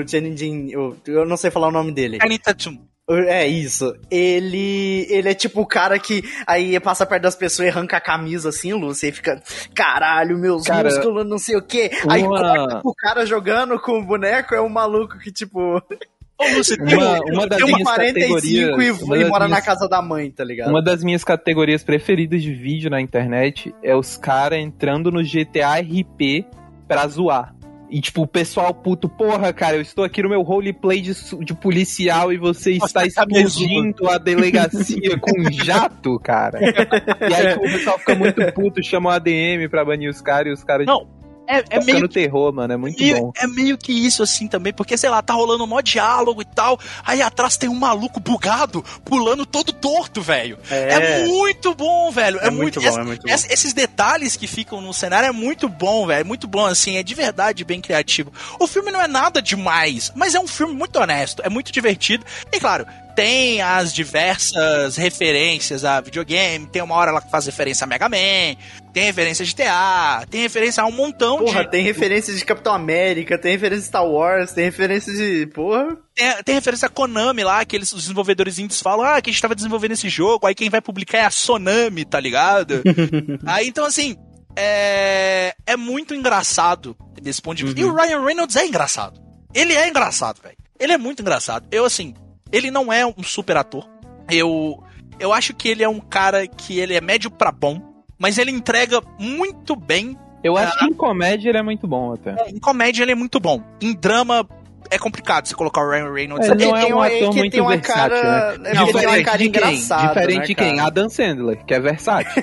o 0.00 0.06
Jenny 0.06 0.36
Jin, 0.36 0.74
o- 0.76 0.96
eu 1.06 1.24
não 1.24 1.36
sei 1.36 1.50
falar 1.50 1.68
o 1.68 1.72
nome 1.72 1.92
dele. 1.92 2.18
Channing 2.20 2.38
Tatum. 2.38 2.78
É 3.10 3.46
isso. 3.46 3.92
Ele. 4.10 5.06
Ele 5.10 5.28
é 5.28 5.34
tipo 5.34 5.60
o 5.60 5.66
cara 5.66 5.98
que 5.98 6.22
aí 6.46 6.78
passa 6.80 7.04
perto 7.04 7.24
das 7.24 7.34
pessoas 7.34 7.66
e 7.66 7.70
arranca 7.70 7.96
a 7.96 8.00
camisa 8.00 8.48
assim, 8.48 8.72
Lúcia, 8.72 9.08
e 9.08 9.12
fica. 9.12 9.42
Caralho, 9.74 10.38
meus 10.38 10.62
Cara, 10.64 10.88
músculos, 10.88 11.26
não 11.26 11.36
sei 11.36 11.56
o 11.56 11.62
quê. 11.62 11.90
Aí 12.08 12.22
uma- 12.22 12.38
corta 12.38 12.80
o 12.84 12.94
cara 12.94 13.26
jogando 13.26 13.78
com 13.80 13.98
o 13.98 14.04
boneco, 14.04 14.54
é 14.54 14.62
um 14.62 14.68
maluco 14.68 15.18
que, 15.18 15.32
tipo. 15.32 15.82
Lúcio, 16.56 16.76
tem 16.76 16.96
Uma, 16.96 17.12
um- 17.20 17.34
uma 17.34 17.46
das 17.46 17.58
Tem 17.58 17.66
uma 17.68 17.76
minhas 17.78 17.94
45 17.94 18.34
categorias. 18.34 19.00
e, 19.00 19.04
uma 19.04 19.16
e 19.18 19.24
mora 19.26 19.44
na 19.44 19.48
minhas- 19.48 19.64
casa 19.64 19.88
da 19.88 20.02
mãe, 20.02 20.30
tá 20.30 20.42
ligado? 20.44 20.70
Uma 20.70 20.82
das 20.82 21.04
minhas 21.04 21.22
categorias 21.22 21.84
preferidas 21.84 22.42
de 22.42 22.52
vídeo 22.52 22.90
na 22.90 23.00
internet 23.00 23.72
é 23.82 23.94
os 23.94 24.16
caras 24.16 24.58
entrando 24.58 25.10
no 25.10 25.22
GTA 25.22 25.78
RP 25.80 26.44
pra 26.88 27.06
zoar. 27.06 27.54
E 27.88 28.00
tipo, 28.00 28.22
o 28.22 28.26
pessoal 28.26 28.72
puto, 28.72 29.06
porra, 29.06 29.52
cara, 29.52 29.76
eu 29.76 29.82
estou 29.82 30.02
aqui 30.02 30.22
no 30.22 30.30
meu 30.30 30.40
roleplay 30.40 31.02
de, 31.02 31.12
de 31.44 31.54
policial 31.54 32.32
e 32.32 32.38
você 32.38 32.72
está 32.72 33.00
tá 33.02 33.06
explodindo 33.06 34.08
a 34.08 34.16
delegacia 34.16 35.18
com 35.20 35.30
um 35.38 35.52
jato, 35.52 36.18
cara. 36.18 36.58
E 37.30 37.34
aí 37.34 37.48
tipo, 37.52 37.60
o 37.66 37.70
pessoal 37.70 37.98
fica 37.98 38.14
muito 38.14 38.52
puto, 38.54 38.82
chama 38.82 39.10
o 39.10 39.12
ADM 39.12 39.68
pra 39.70 39.84
banir 39.84 40.08
os 40.10 40.22
caras 40.22 40.48
e 40.48 40.52
os 40.54 40.64
caras 40.64 40.86
Não, 40.86 41.06
É, 41.46 41.64
é 41.70 41.84
meio 41.84 42.08
terror, 42.08 42.52
mano, 42.52 42.72
é 42.72 42.76
muito 42.76 43.02
meio- 43.02 43.18
bom. 43.20 43.32
é 43.36 43.46
meio 43.46 43.76
que 43.76 43.92
isso 43.92 44.22
assim 44.22 44.46
também, 44.48 44.72
porque 44.72 44.96
sei 44.96 45.10
lá, 45.10 45.20
tá 45.20 45.34
rolando 45.34 45.64
um 45.64 45.66
mó 45.66 45.80
diálogo 45.80 46.40
e 46.40 46.44
tal, 46.44 46.78
aí 47.04 47.20
atrás 47.20 47.56
tem 47.56 47.68
um 47.68 47.74
maluco 47.74 48.20
bugado 48.20 48.82
pulando 49.04 49.44
todo 49.44 49.72
torto, 49.72 50.22
velho. 50.22 50.58
É, 50.70 51.26
muito 51.26 51.74
bom, 51.74 52.10
velho. 52.10 52.38
É, 52.40 52.46
É 52.46 52.50
muito 52.50 52.80
bom, 52.80 52.86
essa- 52.88 53.00
é 53.00 53.04
muito 53.04 53.26
bom. 53.26 53.32
essa- 53.32 53.52
esses 53.52 53.72
detalhes 53.72 54.36
que 54.36 54.46
ficam 54.46 54.80
no 54.80 54.94
cenário 54.94 55.28
é 55.28 55.32
muito 55.32 55.68
bom, 55.68 56.06
velho. 56.06 56.20
É 56.20 56.24
muito 56.24 56.46
bom, 56.46 56.64
assim, 56.64 56.96
é 56.96 57.02
de 57.02 57.14
verdade 57.14 57.64
bem 57.64 57.80
criativo. 57.80 58.32
O 58.58 58.66
filme 58.66 58.90
não 58.90 59.00
é 59.00 59.08
nada 59.08 59.42
demais, 59.42 60.12
mas 60.14 60.34
é 60.34 60.40
um 60.40 60.46
filme 60.48 60.74
muito 60.74 60.96
honesto, 60.98 61.42
é 61.44 61.48
muito 61.48 61.72
divertido. 61.72 62.24
E 62.52 62.58
claro, 62.60 62.86
tem 63.14 63.60
as 63.60 63.92
diversas 63.92 64.96
referências 64.96 65.84
a 65.84 66.00
videogame, 66.00 66.66
tem 66.66 66.80
uma 66.82 66.94
hora 66.94 67.10
lá 67.10 67.20
que 67.20 67.30
faz 67.30 67.44
referência 67.46 67.84
a 67.84 67.86
Mega 67.86 68.08
Man, 68.08 68.56
tem 68.92 69.04
referência 69.04 69.44
a 69.44 69.46
GTA, 69.46 70.26
tem 70.26 70.42
referência 70.42 70.82
a 70.82 70.86
um 70.86 70.92
montão 70.92 71.38
Porra, 71.38 71.64
de. 71.64 71.70
tem 71.70 71.82
referência 71.82 72.34
de 72.34 72.44
Capitão 72.44 72.74
América, 72.74 73.38
tem 73.38 73.52
referência 73.52 73.82
de 73.82 73.88
Star 73.88 74.06
Wars, 74.06 74.52
tem 74.52 74.64
referência 74.64 75.12
de. 75.12 75.46
Porra. 75.46 75.96
Tem, 76.14 76.42
tem 76.44 76.54
referência 76.54 76.86
a 76.86 76.90
Konami 76.90 77.42
lá, 77.42 77.64
que 77.64 77.74
eles, 77.74 77.92
os 77.92 78.02
desenvolvedores 78.02 78.58
indies 78.58 78.80
falam, 78.80 79.06
ah, 79.06 79.20
que 79.22 79.30
a 79.30 79.32
gente 79.32 79.40
tava 79.40 79.54
desenvolvendo 79.54 79.92
esse 79.92 80.08
jogo, 80.08 80.46
aí 80.46 80.54
quem 80.54 80.68
vai 80.68 80.80
publicar 80.80 81.18
é 81.18 81.24
a 81.24 81.30
Sonami, 81.30 82.04
tá 82.04 82.20
ligado? 82.20 82.82
aí 83.46 83.68
então 83.68 83.86
assim, 83.86 84.16
é, 84.56 85.54
é 85.66 85.76
muito 85.76 86.14
engraçado 86.14 86.96
desse 87.20 87.40
ponto 87.40 87.56
de 87.56 87.64
vista. 87.64 87.80
E 87.80 87.84
o 87.84 87.94
Ryan 87.94 88.24
Reynolds 88.24 88.56
é 88.56 88.66
engraçado. 88.66 89.20
Ele 89.54 89.72
é 89.74 89.88
engraçado, 89.88 90.40
velho. 90.42 90.56
Ele 90.78 90.92
é 90.92 90.98
muito 90.98 91.20
engraçado. 91.22 91.66
Eu, 91.70 91.84
assim, 91.84 92.14
ele 92.50 92.70
não 92.70 92.92
é 92.92 93.06
um 93.06 93.22
super 93.22 93.56
ator. 93.56 93.88
Eu, 94.30 94.82
eu 95.18 95.32
acho 95.32 95.54
que 95.54 95.68
ele 95.68 95.82
é 95.82 95.88
um 95.88 96.00
cara 96.00 96.46
que 96.46 96.78
ele 96.78 96.94
é 96.94 97.00
médio 97.00 97.30
pra 97.30 97.52
bom, 97.52 97.91
mas 98.22 98.38
ele 98.38 98.52
entrega 98.52 99.02
muito 99.18 99.74
bem. 99.76 100.16
Eu 100.44 100.56
acho 100.56 100.78
que 100.78 100.84
em 100.86 100.92
comédia 100.94 101.50
ele 101.50 101.58
é 101.58 101.62
muito 101.62 101.86
bom 101.86 102.14
até. 102.14 102.48
Em 102.48 102.58
comédia 102.58 103.02
ele 103.02 103.12
é 103.12 103.14
muito 103.16 103.38
bom. 103.38 103.60
Em 103.80 103.92
drama 103.94 104.48
é 104.90 104.98
complicado 104.98 105.46
você 105.46 105.54
colocar 105.54 105.80
o 105.82 105.90
Ryan 105.90 106.12
Reynolds. 106.12 106.48
Ele 106.48 106.64
não 106.66 106.70
Ele 106.76 106.78
é 106.78 106.84
tem 106.84 106.92
um 106.92 106.96
uma- 106.96 107.06
ator 107.06 107.18
que 107.30 107.38
muito 107.38 107.52
tem 107.52 107.60
uma 107.60 107.70
versátil, 107.70 108.16
cara- 108.22 108.22
né? 108.22 108.52
é, 108.52 108.54
ele 108.54 108.62
tem 108.62 108.80
uma 108.80 108.86
Diferente 108.86 109.24
cara 109.24 109.38
de 109.38 109.44
quem? 109.44 109.48
engraçada, 109.48 110.08
Diferente 110.08 110.38
né, 110.40 110.46
de 110.46 110.54
quem? 110.54 110.80
Adam 110.80 111.08
Sandler, 111.08 111.64
que 111.64 111.74
é 111.74 111.80
versátil. 111.80 112.42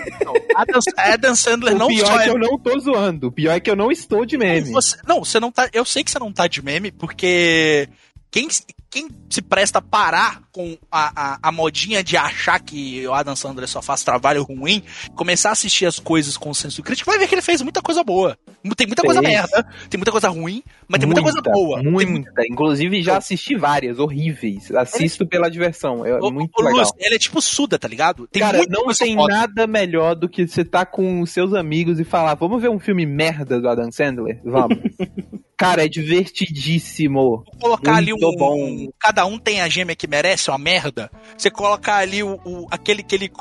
Adam, 0.56 0.80
Adam 0.98 1.36
Sandler 1.36 1.76
o 1.76 1.78
não 1.78 1.88
pior 1.88 2.06
só 2.08 2.20
é 2.20 2.24
que 2.24 2.30
é 2.30 2.32
eu 2.34 2.38
não 2.40 2.58
tô 2.58 2.80
zoando. 2.80 3.28
O 3.28 3.32
pior 3.32 3.54
é 3.56 3.60
que 3.60 3.70
eu 3.70 3.76
não 3.76 3.92
estou 3.92 4.26
de 4.26 4.38
meme. 4.38 4.72
Você- 4.72 4.98
não, 5.08 5.24
você 5.24 5.40
não 5.40 5.52
tá. 5.52 5.70
Eu 5.74 5.86
sei 5.86 6.04
que 6.04 6.10
você 6.12 6.20
não 6.20 6.32
tá 6.34 6.48
de 6.48 6.62
meme, 6.64 6.92
porque 6.92 7.88
quem, 8.32 8.48
quem 8.90 9.08
se 9.30 9.42
presta 9.42 9.80
a 9.80 9.82
parar 9.82 10.42
com 10.52 10.78
a, 10.92 11.34
a, 11.34 11.40
a 11.44 11.52
modinha 11.52 12.04
de 12.04 12.18
achar 12.18 12.60
que 12.60 13.08
o 13.08 13.14
Adam 13.14 13.36
Sandler 13.36 13.68
só 13.68 13.82
faz 13.82 14.04
trabalho 14.04 14.44
ruim, 14.44 14.84
começar 15.16 15.50
a 15.50 15.52
assistir 15.52 15.86
as 15.86 16.00
coisas 16.00 16.36
com 16.36 16.54
senso 16.54 16.82
crítico, 16.82 17.10
vai 17.10 17.20
ver 17.20 17.28
que 17.28 17.36
ele 17.36 17.42
fez 17.42 17.62
muita 17.62 17.82
coisa 17.82 18.04
boa. 18.04 18.38
Tem 18.76 18.88
muita 18.88 19.04
coisa 19.04 19.22
Fez. 19.22 19.34
merda, 19.34 19.68
tem 19.90 19.98
muita 19.98 20.12
coisa 20.12 20.28
ruim, 20.30 20.64
mas 20.88 21.00
tem 21.00 21.08
muita, 21.08 21.22
coisa 21.22 21.42
boa. 21.42 21.82
Tem 21.82 21.90
Muita. 21.90 22.48
Inclusive, 22.50 23.02
já 23.02 23.18
assisti 23.18 23.56
várias, 23.56 24.00
horríveis. 24.00 24.72
Assisto 24.72 25.26
pela 25.26 25.50
diversão. 25.50 26.06
É 26.06 26.20
Ô, 26.20 26.32
muito 26.32 26.52
ô, 26.58 26.64
legal. 26.64 26.80
Lúcio, 26.80 26.96
ele 27.00 27.16
é 27.16 27.20
tipo 27.20 27.42
Suda, 27.42 27.78
tá 27.78 27.88
ligado? 27.88 28.28
Tem 28.28 28.42
Cara, 28.42 28.58
muita 28.58 28.74
não 28.74 28.94
tem 28.94 29.16
foda. 29.16 29.34
nada 29.34 29.68
melhor 29.68 30.16
do 30.16 30.28
que 30.28 30.48
você 30.48 30.66
tá 30.66 30.86
com 30.86 31.22
os 31.22 31.32
seus 31.32 31.54
amigos 31.54 32.00
e 32.00 32.04
falar, 32.04 32.34
vamos 32.36 32.62
ver 32.62 32.70
um 32.70 32.80
filme 32.80 33.06
merda 33.06 33.62
do 33.62 33.70
Adam 33.70 33.92
Sandler? 33.92 34.42
Vamos. 34.44 34.78
Cara, 35.60 35.84
é 35.86 35.90
divertidíssimo. 35.90 37.44
colocar 37.60 37.96
ali 37.98 38.14
um, 38.14 38.18
Muito 38.18 38.38
bom. 38.38 38.88
Cada 38.98 39.26
um 39.26 39.38
tem 39.38 39.62
a 39.62 39.68
gêmea 39.70 39.96
que 39.96 40.08
merece, 40.08 40.50
uma 40.50 40.58
merda. 40.58 41.12
Você 41.38 41.52
colocar 41.52 41.98
ali 41.98 42.24
o, 42.24 42.40
o- 42.46 42.66
aquele 42.72 43.04
que 43.04 43.14
ele 43.16 43.32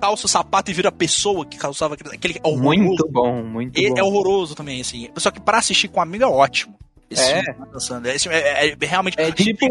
calça 0.00 0.26
o 0.26 0.28
sapato 0.28 0.70
e 0.70 0.74
vira 0.74 0.92
pessoa 0.92 1.44
que 1.44 1.56
calçava 1.58 1.94
aquele. 1.94 2.38
é 2.38 2.48
horroroso. 2.48 2.80
Muito 2.82 3.08
bom, 3.10 3.42
muito 3.42 3.78
E- 3.78 3.88
bom. 3.90 3.98
É 3.98 4.02
horroroso 4.02 4.54
também, 4.54 4.80
assim. 4.80 5.08
Só 5.16 5.30
que 5.30 5.40
pra 5.40 5.58
assistir 5.58 5.88
com 5.88 5.98
um 5.98 6.02
amigo 6.02 6.22
é 6.24 6.28
ótimo. 6.28 6.76
Esse 7.10 7.22
É. 7.30 7.42
filme 7.42 7.66
tá. 7.70 8.14
Esse 8.14 8.28
é, 8.28 8.68
é- 8.68 8.76
é 8.80 8.86
realmente. 8.86 9.20
É 9.20 9.30
tipo 9.32 9.66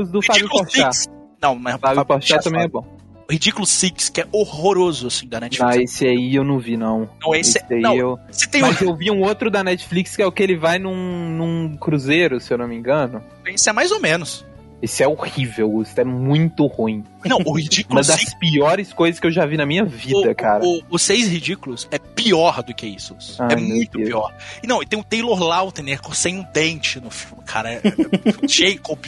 os 0.00 0.10
do 0.10 0.22
Fábio 0.22 0.42
Ridículo 0.46 0.64
Porchat. 0.64 1.06
Não, 1.42 1.54
mas 1.54 1.76
Fábio 1.78 2.04
Porchat 2.06 2.42
também 2.44 2.62
é 2.62 2.64
é 2.64 2.68
bom. 2.68 2.84
Ridículo 3.28 3.66
Six, 3.66 4.08
que 4.08 4.20
é 4.20 4.26
horroroso, 4.30 5.08
assim, 5.08 5.26
da 5.26 5.40
Netflix. 5.40 5.76
esse 5.76 6.06
aí 6.06 6.34
eu 6.34 6.44
não 6.44 6.58
vi, 6.58 6.76
não. 6.76 7.08
Não, 7.20 7.34
esse, 7.34 7.58
aí 7.70 7.80
não, 7.80 7.96
eu... 7.96 8.18
você 8.30 8.46
tem 8.46 8.62
um, 8.62 8.66
Mas 8.66 8.80
eu 8.80 8.96
vi 8.96 9.10
um 9.10 9.22
outro 9.22 9.50
da 9.50 9.64
Netflix 9.64 10.14
que 10.14 10.22
é 10.22 10.26
o 10.26 10.32
que 10.32 10.42
ele 10.42 10.56
vai 10.56 10.78
num, 10.78 11.30
num 11.30 11.76
cruzeiro, 11.76 12.40
se 12.40 12.52
eu 12.52 12.58
não 12.58 12.68
me 12.68 12.76
engano. 12.76 13.22
esse 13.46 13.68
é 13.68 13.72
mais 13.72 13.90
ou 13.90 14.00
menos. 14.00 14.44
Esse 14.80 15.02
é 15.02 15.08
horrível, 15.08 15.80
isso 15.80 15.98
é 15.98 16.04
muito 16.04 16.66
ruim. 16.66 17.02
Não, 17.24 17.38
o 17.44 17.52
Ridículo 17.52 17.98
Uma 17.98 18.04
das 18.04 18.34
piores 18.34 18.92
coisas 18.92 19.18
que 19.18 19.26
eu 19.26 19.30
já 19.30 19.46
vi 19.46 19.56
na 19.56 19.64
minha 19.64 19.84
vida, 19.84 20.30
o, 20.30 20.34
cara. 20.34 20.62
O, 20.62 20.82
o 20.90 20.98
Seis 20.98 21.28
Ridículos 21.28 21.88
é 21.90 21.98
pior 21.98 22.62
do 22.62 22.74
que 22.74 22.86
isso. 22.86 23.16
Ai, 23.38 23.54
é 23.54 23.56
muito 23.56 23.96
Deus. 23.96 24.08
pior. 24.10 24.34
E 24.62 24.66
não, 24.66 24.82
e 24.82 24.86
tem 24.86 24.98
o 24.98 25.02
Taylor 25.02 25.42
Lautner 25.42 25.98
sem 26.12 26.38
um 26.38 26.46
dente 26.52 27.00
no 27.00 27.10
filme, 27.10 27.42
cara. 27.44 27.72
É, 27.72 27.76
é, 27.76 27.82
Jacob 28.46 28.98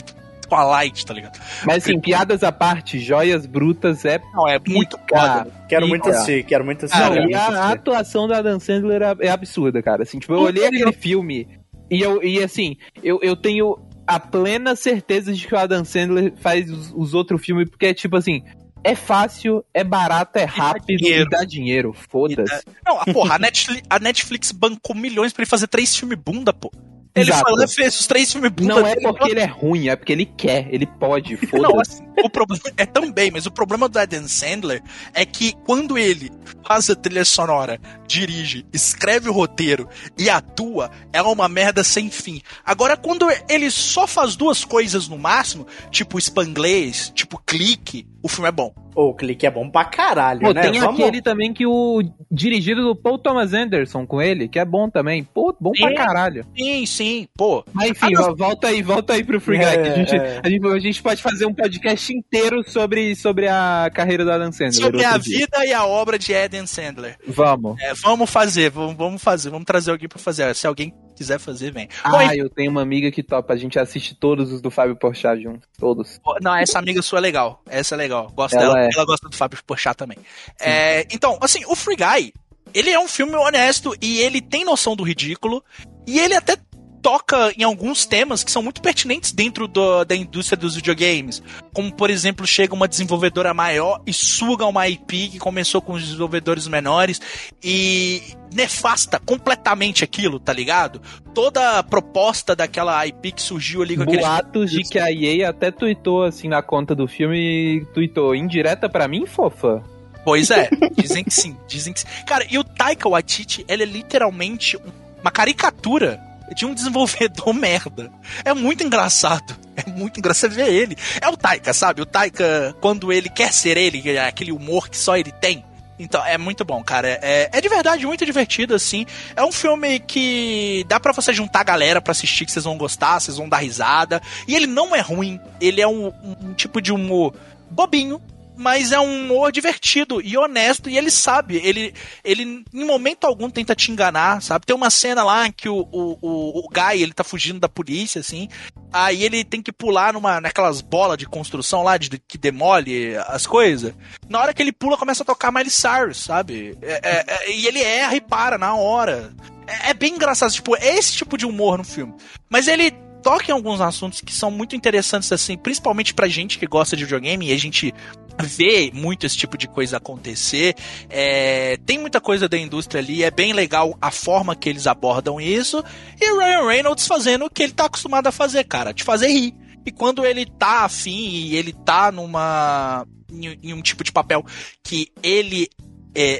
com 0.49 0.55
a 0.55 0.63
Light, 0.63 1.05
tá 1.05 1.13
ligado? 1.13 1.39
Mas 1.65 1.83
assim, 1.83 1.99
piadas 1.99 2.43
à 2.43 2.51
parte, 2.51 2.99
joias 2.99 3.45
brutas 3.45 4.03
é 4.03 4.19
Não, 4.33 4.47
é 4.47 4.59
muito 4.67 4.97
Cara, 5.07 5.45
foda. 5.45 5.65
Quero 5.69 5.87
muito 5.87 6.09
assistir, 6.09 6.43
quero 6.43 6.65
muito 6.65 6.85
assistir. 6.85 7.03
Não, 7.03 7.15
e 7.15 7.21
muito 7.21 7.35
a, 7.35 7.71
atuação 7.71 8.27
da 8.27 8.39
Adam 8.39 8.59
Sandler 8.59 9.01
é, 9.01 9.27
é 9.27 9.29
absurda, 9.29 9.81
cara. 9.81 10.03
Assim, 10.03 10.19
tipo, 10.19 10.33
eu 10.33 10.41
olhei 10.41 10.65
aquele 10.65 10.91
filme 10.91 11.47
e 11.89 12.01
eu 12.01 12.23
e 12.23 12.43
assim, 12.43 12.75
eu, 13.03 13.19
eu 13.21 13.35
tenho 13.35 13.77
a 14.05 14.19
plena 14.19 14.75
certeza 14.75 15.31
de 15.33 15.45
que 15.45 15.53
o 15.53 15.57
Adam 15.57 15.85
Sandler 15.85 16.33
faz 16.37 16.69
os, 16.69 16.91
os 16.95 17.13
outros 17.13 17.41
filmes, 17.45 17.69
porque 17.69 17.85
é 17.85 17.93
tipo 17.93 18.17
assim, 18.17 18.43
é 18.83 18.95
fácil, 18.95 19.63
é 19.73 19.83
barato, 19.83 20.39
é 20.39 20.45
rápido 20.45 21.05
e 21.05 21.29
dá 21.29 21.43
dinheiro. 21.43 21.93
Foda-se. 21.93 22.63
Não, 22.85 22.99
a 22.99 23.05
porra, 23.05 23.35
a 23.35 23.39
Netflix, 23.39 23.83
a 23.89 23.99
Netflix 23.99 24.51
bancou 24.51 24.95
milhões 24.95 25.33
pra 25.33 25.43
ele 25.43 25.49
fazer 25.49 25.67
três 25.67 25.95
filmes 25.95 26.17
bunda, 26.17 26.53
pô. 26.53 26.71
Ele 27.15 27.31
Exato. 27.31 27.63
e 27.63 27.67
fez 27.67 27.99
os 27.99 28.07
três 28.07 28.31
filmes 28.31 28.51
bunda. 28.51 28.75
Não 28.75 28.87
é 28.87 28.95
porque 28.95 29.31
ele 29.31 29.39
é 29.39 29.45
ruim, 29.45 29.89
é 29.89 29.95
porque 29.95 30.13
ele 30.13 30.25
quer, 30.25 30.67
ele 30.71 30.85
pode, 30.85 31.35
foda-se. 31.47 31.93
assim, 31.93 32.07
o 32.23 32.29
problema 32.29 32.61
é 32.77 32.85
também, 32.85 33.31
mas 33.31 33.45
o 33.45 33.51
problema 33.51 33.89
do 33.89 33.97
Adam 33.97 34.27
Sandler 34.27 34.83
é 35.13 35.25
que 35.25 35.53
quando 35.65 35.97
ele 35.97 36.31
faz 36.65 36.89
a 36.89 36.95
trilha 36.95 37.25
sonora, 37.25 37.79
dirige, 38.07 38.65
escreve 38.71 39.27
o 39.27 39.33
roteiro 39.33 39.89
e 40.17 40.29
atua, 40.29 40.91
é 41.11 41.21
uma 41.21 41.49
merda 41.49 41.83
sem 41.83 42.09
fim. 42.11 42.41
Agora, 42.63 42.95
quando 42.95 43.27
ele 43.49 43.71
só 43.71 44.05
faz 44.05 44.35
duas 44.35 44.63
coisas 44.63 45.07
no 45.07 45.17
máximo, 45.17 45.65
tipo 45.89 46.19
Spanglês, 46.19 47.11
tipo 47.15 47.41
clique, 47.43 48.05
o 48.21 48.29
filme 48.29 48.49
é 48.49 48.51
bom. 48.51 48.73
Ô, 48.99 49.11
o 49.11 49.13
clique 49.13 49.45
é 49.47 49.51
bom 49.51 49.69
pra 49.69 49.85
caralho, 49.85 50.41
Pô, 50.41 50.51
né? 50.51 50.61
tem 50.61 50.79
Vamos- 50.79 50.99
aquele 50.99 51.21
também 51.21 51.53
que 51.53 51.65
o 51.65 52.01
dirigido 52.29 52.81
do 52.83 52.93
Paul 52.95 53.17
Thomas 53.17 53.53
Anderson 53.53 54.05
com 54.05 54.21
ele, 54.21 54.49
que 54.49 54.59
é 54.59 54.65
bom 54.65 54.89
também. 54.89 55.23
Pô, 55.23 55.55
bom 55.57 55.71
pra 55.71 55.89
É. 55.91 55.93
caralho. 55.93 56.45
Sim, 56.57 56.85
sim, 56.85 57.27
pô. 57.37 57.63
Mas 57.71 57.91
enfim, 57.91 58.13
Ah, 58.17 58.23
vo- 58.23 58.35
volta 58.35 58.67
aí, 58.67 58.81
volta 58.81 59.13
aí 59.13 59.23
pro 59.23 59.39
Free 59.39 59.57
Guy. 59.57 59.65
É, 59.67 59.81
que 59.81 59.87
a, 59.89 59.95
gente, 59.95 60.15
é. 60.15 60.41
a, 60.43 60.49
gente, 60.49 60.67
a 60.67 60.79
gente 60.79 61.01
pode 61.01 61.21
fazer 61.21 61.45
um 61.45 61.53
podcast 61.53 62.11
inteiro 62.13 62.61
sobre, 62.69 63.15
sobre 63.15 63.47
a 63.47 63.89
carreira 63.93 64.25
do 64.25 64.31
Adam 64.33 64.51
Sandler. 64.51 64.73
Sobre 64.73 65.05
a 65.05 65.17
dia. 65.17 65.37
vida 65.39 65.65
e 65.65 65.71
a 65.71 65.85
obra 65.85 66.19
de 66.19 66.35
Adam 66.35 66.67
Sandler. 66.67 67.15
Vamos. 67.25 67.79
É, 67.81 67.93
vamos 68.03 68.29
fazer, 68.29 68.69
vamos, 68.69 68.95
vamos 68.97 69.23
fazer, 69.23 69.49
vamos 69.49 69.65
trazer 69.65 69.91
alguém 69.91 70.09
pra 70.09 70.19
fazer. 70.19 70.53
Se 70.55 70.67
alguém 70.67 70.93
quiser 71.19 71.37
fazer, 71.37 71.71
vem. 71.71 71.87
Bom, 72.03 72.17
Ah, 72.17 72.35
eu 72.35 72.49
tenho 72.49 72.71
uma 72.71 72.81
amiga 72.81 73.11
que 73.11 73.21
topa. 73.21 73.53
A 73.53 73.57
gente 73.57 73.77
assiste 73.77 74.15
todos 74.15 74.51
os 74.51 74.61
do 74.61 74.71
Fábio 74.71 74.95
Porchat 74.95 75.39
juntos. 75.43 75.67
Todos. 75.77 76.19
Não, 76.41 76.55
essa 76.55 76.79
amiga 76.79 77.01
sua 77.01 77.19
é 77.19 77.21
legal. 77.21 77.61
Essa 77.67 77.93
é 77.93 77.97
legal. 77.97 78.31
Gosto 78.33 78.55
Ela 78.57 78.73
dela. 78.73 78.85
é. 78.85 78.89
Ela 78.93 79.05
gosta 79.05 79.29
do 79.29 79.35
Fábio 79.35 79.59
Porchat 79.67 79.95
também. 79.95 80.17
É, 80.59 81.05
então, 81.11 81.37
assim, 81.41 81.63
o 81.67 81.75
Free 81.75 81.97
Guy, 81.97 82.33
ele 82.73 82.89
é 82.89 82.99
um 82.99 83.07
filme 83.07 83.35
honesto 83.35 83.93
e 84.01 84.19
ele 84.21 84.41
tem 84.41 84.63
noção 84.63 84.95
do 84.95 85.03
ridículo 85.03 85.63
e 86.07 86.19
ele 86.19 86.33
até 86.35 86.55
toca 87.01 87.53
em 87.57 87.63
alguns 87.63 88.05
temas 88.05 88.43
que 88.43 88.51
são 88.51 88.61
muito 88.61 88.81
pertinentes 88.81 89.31
dentro 89.31 89.67
do- 89.67 90.03
da 90.03 90.15
indústria 90.15 90.57
dos 90.57 90.75
videogames. 90.75 91.41
Como, 91.73 91.91
por 91.93 92.09
exemplo, 92.09 92.45
chega 92.45 92.73
uma 92.73 92.87
desenvolvedora 92.87 93.53
maior 93.53 94.01
e 94.05 94.13
suga 94.13 94.65
uma 94.65 94.87
IP 94.87 95.29
que 95.29 95.39
começou 95.39 95.81
com 95.81 95.93
os 95.93 96.03
desenvolvedores 96.03 96.67
menores 96.67 97.21
e 97.63 98.21
nefasta 98.53 99.19
completamente 99.19 100.03
aquilo, 100.03 100.39
tá 100.39 100.51
ligado? 100.53 101.01
Toda 101.33 101.79
a 101.79 101.83
proposta 101.83 102.55
daquela 102.55 103.05
IP 103.05 103.31
que 103.33 103.41
surgiu 103.41 103.81
ali 103.81 103.95
com 103.95 104.03
aqueles 104.03 104.21
Boatos 104.25 104.71
de 104.71 104.83
que 104.83 104.99
a 104.99 105.11
EA 105.11 105.49
até 105.49 105.71
tweetou 105.71 106.23
assim 106.23 106.47
na 106.47 106.61
conta 106.61 106.93
do 106.95 107.07
filme. 107.07 107.85
Tweetou 107.93 108.35
indireta 108.35 108.89
pra 108.89 109.07
mim, 109.07 109.25
fofa. 109.25 109.83
Pois 110.25 110.49
é, 110.51 110.69
dizem 110.97 111.23
que 111.23 111.31
sim, 111.33 111.55
dizem 111.67 111.93
que 111.93 112.01
sim. 112.01 112.07
Cara, 112.25 112.45
e 112.49 112.57
o 112.57 112.63
Taika 112.63 113.07
Waititi, 113.07 113.63
ele 113.67 113.83
é 113.83 113.85
literalmente 113.85 114.75
um- 114.77 114.91
uma 115.21 115.31
caricatura 115.31 116.19
de 116.53 116.65
um 116.65 116.73
desenvolvedor 116.73 117.53
merda. 117.55 118.11
É 118.43 118.53
muito 118.53 118.83
engraçado. 118.83 119.57
É 119.75 119.89
muito 119.89 120.19
engraçado 120.19 120.51
ver 120.51 120.71
ele. 120.71 120.97
É 121.21 121.29
o 121.29 121.37
Taika, 121.37 121.73
sabe? 121.73 122.01
O 122.01 122.05
Taika, 122.05 122.75
quando 122.81 123.11
ele 123.13 123.29
quer 123.29 123.53
ser 123.53 123.77
ele, 123.77 124.09
é 124.09 124.27
aquele 124.27 124.51
humor 124.51 124.89
que 124.89 124.97
só 124.97 125.15
ele 125.15 125.31
tem. 125.31 125.63
Então, 125.99 126.25
é 126.25 126.37
muito 126.37 126.63
bom, 126.63 126.81
cara. 126.81 127.19
É, 127.21 127.49
é 127.51 127.61
de 127.61 127.67
verdade 127.67 128.07
muito 128.07 128.25
divertido, 128.25 128.73
assim. 128.73 129.05
É 129.35 129.43
um 129.43 129.51
filme 129.51 129.99
que 129.99 130.85
dá 130.87 130.97
para 130.97 131.11
você 131.11 131.33
juntar 131.33 131.59
a 131.59 131.63
galera 131.63 132.01
para 132.01 132.11
assistir, 132.11 132.45
que 132.45 132.51
vocês 132.51 132.63
vão 132.63 132.77
gostar, 132.77 133.19
vocês 133.19 133.35
vão 133.35 133.49
dar 133.49 133.57
risada. 133.57 134.21
E 134.47 134.55
ele 134.55 134.65
não 134.65 134.95
é 134.95 135.01
ruim. 135.01 135.39
Ele 135.59 135.81
é 135.81 135.87
um, 135.87 136.07
um, 136.41 136.53
tipo 136.53 136.81
de 136.81 136.93
humor 136.93 137.33
bobinho, 137.69 138.21
mas 138.59 138.91
é 138.91 138.99
um 138.99 139.21
humor 139.21 139.53
divertido 139.53 140.21
e 140.21 140.37
honesto, 140.37 140.89
e 140.89 140.97
ele 140.97 141.09
sabe, 141.09 141.61
ele, 141.63 141.93
ele 142.25 142.65
em 142.73 142.83
momento 142.83 143.23
algum 143.23 143.49
tenta 143.49 143.73
te 143.73 143.89
enganar, 143.89 144.41
sabe? 144.41 144.65
Tem 144.65 144.75
uma 144.75 144.89
cena 144.89 145.23
lá 145.23 145.49
que 145.49 145.69
o, 145.69 145.87
o, 145.89 146.17
o, 146.21 146.59
o 146.59 146.69
Guy, 146.69 147.01
ele 147.01 147.13
tá 147.13 147.23
fugindo 147.23 147.57
da 147.57 147.69
polícia, 147.69 148.19
assim, 148.19 148.49
aí 148.91 149.23
ele 149.23 149.45
tem 149.45 149.61
que 149.61 149.71
pular 149.71 150.11
numa, 150.11 150.41
naquelas 150.41 150.81
bolas 150.81 151.17
de 151.17 151.25
construção 151.25 151.83
lá, 151.83 151.95
de, 151.95 152.19
que 152.19 152.37
demole 152.37 153.15
as 153.27 153.47
coisas. 153.47 153.93
Na 154.27 154.41
hora 154.41 154.53
que 154.53 154.61
ele 154.61 154.73
pula, 154.73 154.97
começa 154.97 155.23
a 155.23 155.25
tocar 155.25 155.53
Miley 155.53 155.69
Cyrus, 155.69 156.17
sabe? 156.17 156.77
É, 156.81 156.99
é, 157.01 157.25
é, 157.27 157.51
e 157.53 157.65
ele 157.65 157.81
erra 157.81 158.15
e 158.17 158.21
para 158.21 158.57
na 158.57 158.75
hora. 158.75 159.31
É, 159.67 159.91
é 159.91 159.93
bem 159.93 160.15
engraçado, 160.15 160.51
tipo, 160.51 160.75
é 160.75 160.97
esse 160.97 161.13
tipo 161.13 161.37
de 161.37 161.45
humor 161.45 161.77
no 161.77 161.85
filme. 161.85 162.13
Mas 162.49 162.67
ele 162.67 162.91
toca 163.23 163.51
em 163.51 163.53
alguns 163.53 163.79
assuntos 163.79 164.21
que 164.21 164.33
são 164.33 164.51
muito 164.51 164.75
interessantes, 164.75 165.31
assim, 165.31 165.57
principalmente 165.57 166.13
pra 166.13 166.27
gente 166.27 166.57
que 166.57 166.67
gosta 166.67 166.97
de 166.97 167.03
videogame 167.05 167.47
e 167.47 167.53
a 167.53 167.57
gente 167.57 167.93
vê 168.41 168.91
muito 168.93 169.25
esse 169.25 169.37
tipo 169.37 169.57
de 169.57 169.67
coisa 169.67 169.97
acontecer. 169.97 170.75
É, 171.09 171.77
tem 171.85 171.97
muita 171.97 172.21
coisa 172.21 172.47
da 172.47 172.57
indústria 172.57 173.01
ali, 173.01 173.23
é 173.23 173.31
bem 173.31 173.53
legal 173.53 173.97
a 174.01 174.11
forma 174.11 174.55
que 174.55 174.69
eles 174.69 174.87
abordam 174.87 175.39
isso. 175.39 175.83
E 176.19 176.31
o 176.31 176.39
Ryan 176.39 176.67
Reynolds 176.67 177.07
fazendo 177.07 177.45
o 177.45 177.49
que 177.49 177.63
ele 177.63 177.73
tá 177.73 177.85
acostumado 177.85 178.27
a 178.27 178.31
fazer, 178.31 178.63
cara, 178.63 178.93
te 178.93 179.03
fazer 179.03 179.27
rir. 179.27 179.53
E 179.85 179.91
quando 179.91 180.25
ele 180.25 180.45
tá 180.45 180.83
afim 180.83 181.29
e 181.29 181.55
ele 181.55 181.73
tá 181.73 182.11
numa. 182.11 183.05
Em, 183.31 183.59
em 183.61 183.73
um 183.73 183.81
tipo 183.81 184.03
de 184.03 184.11
papel 184.11 184.43
que 184.83 185.07
ele 185.21 185.69
é, 186.13 186.39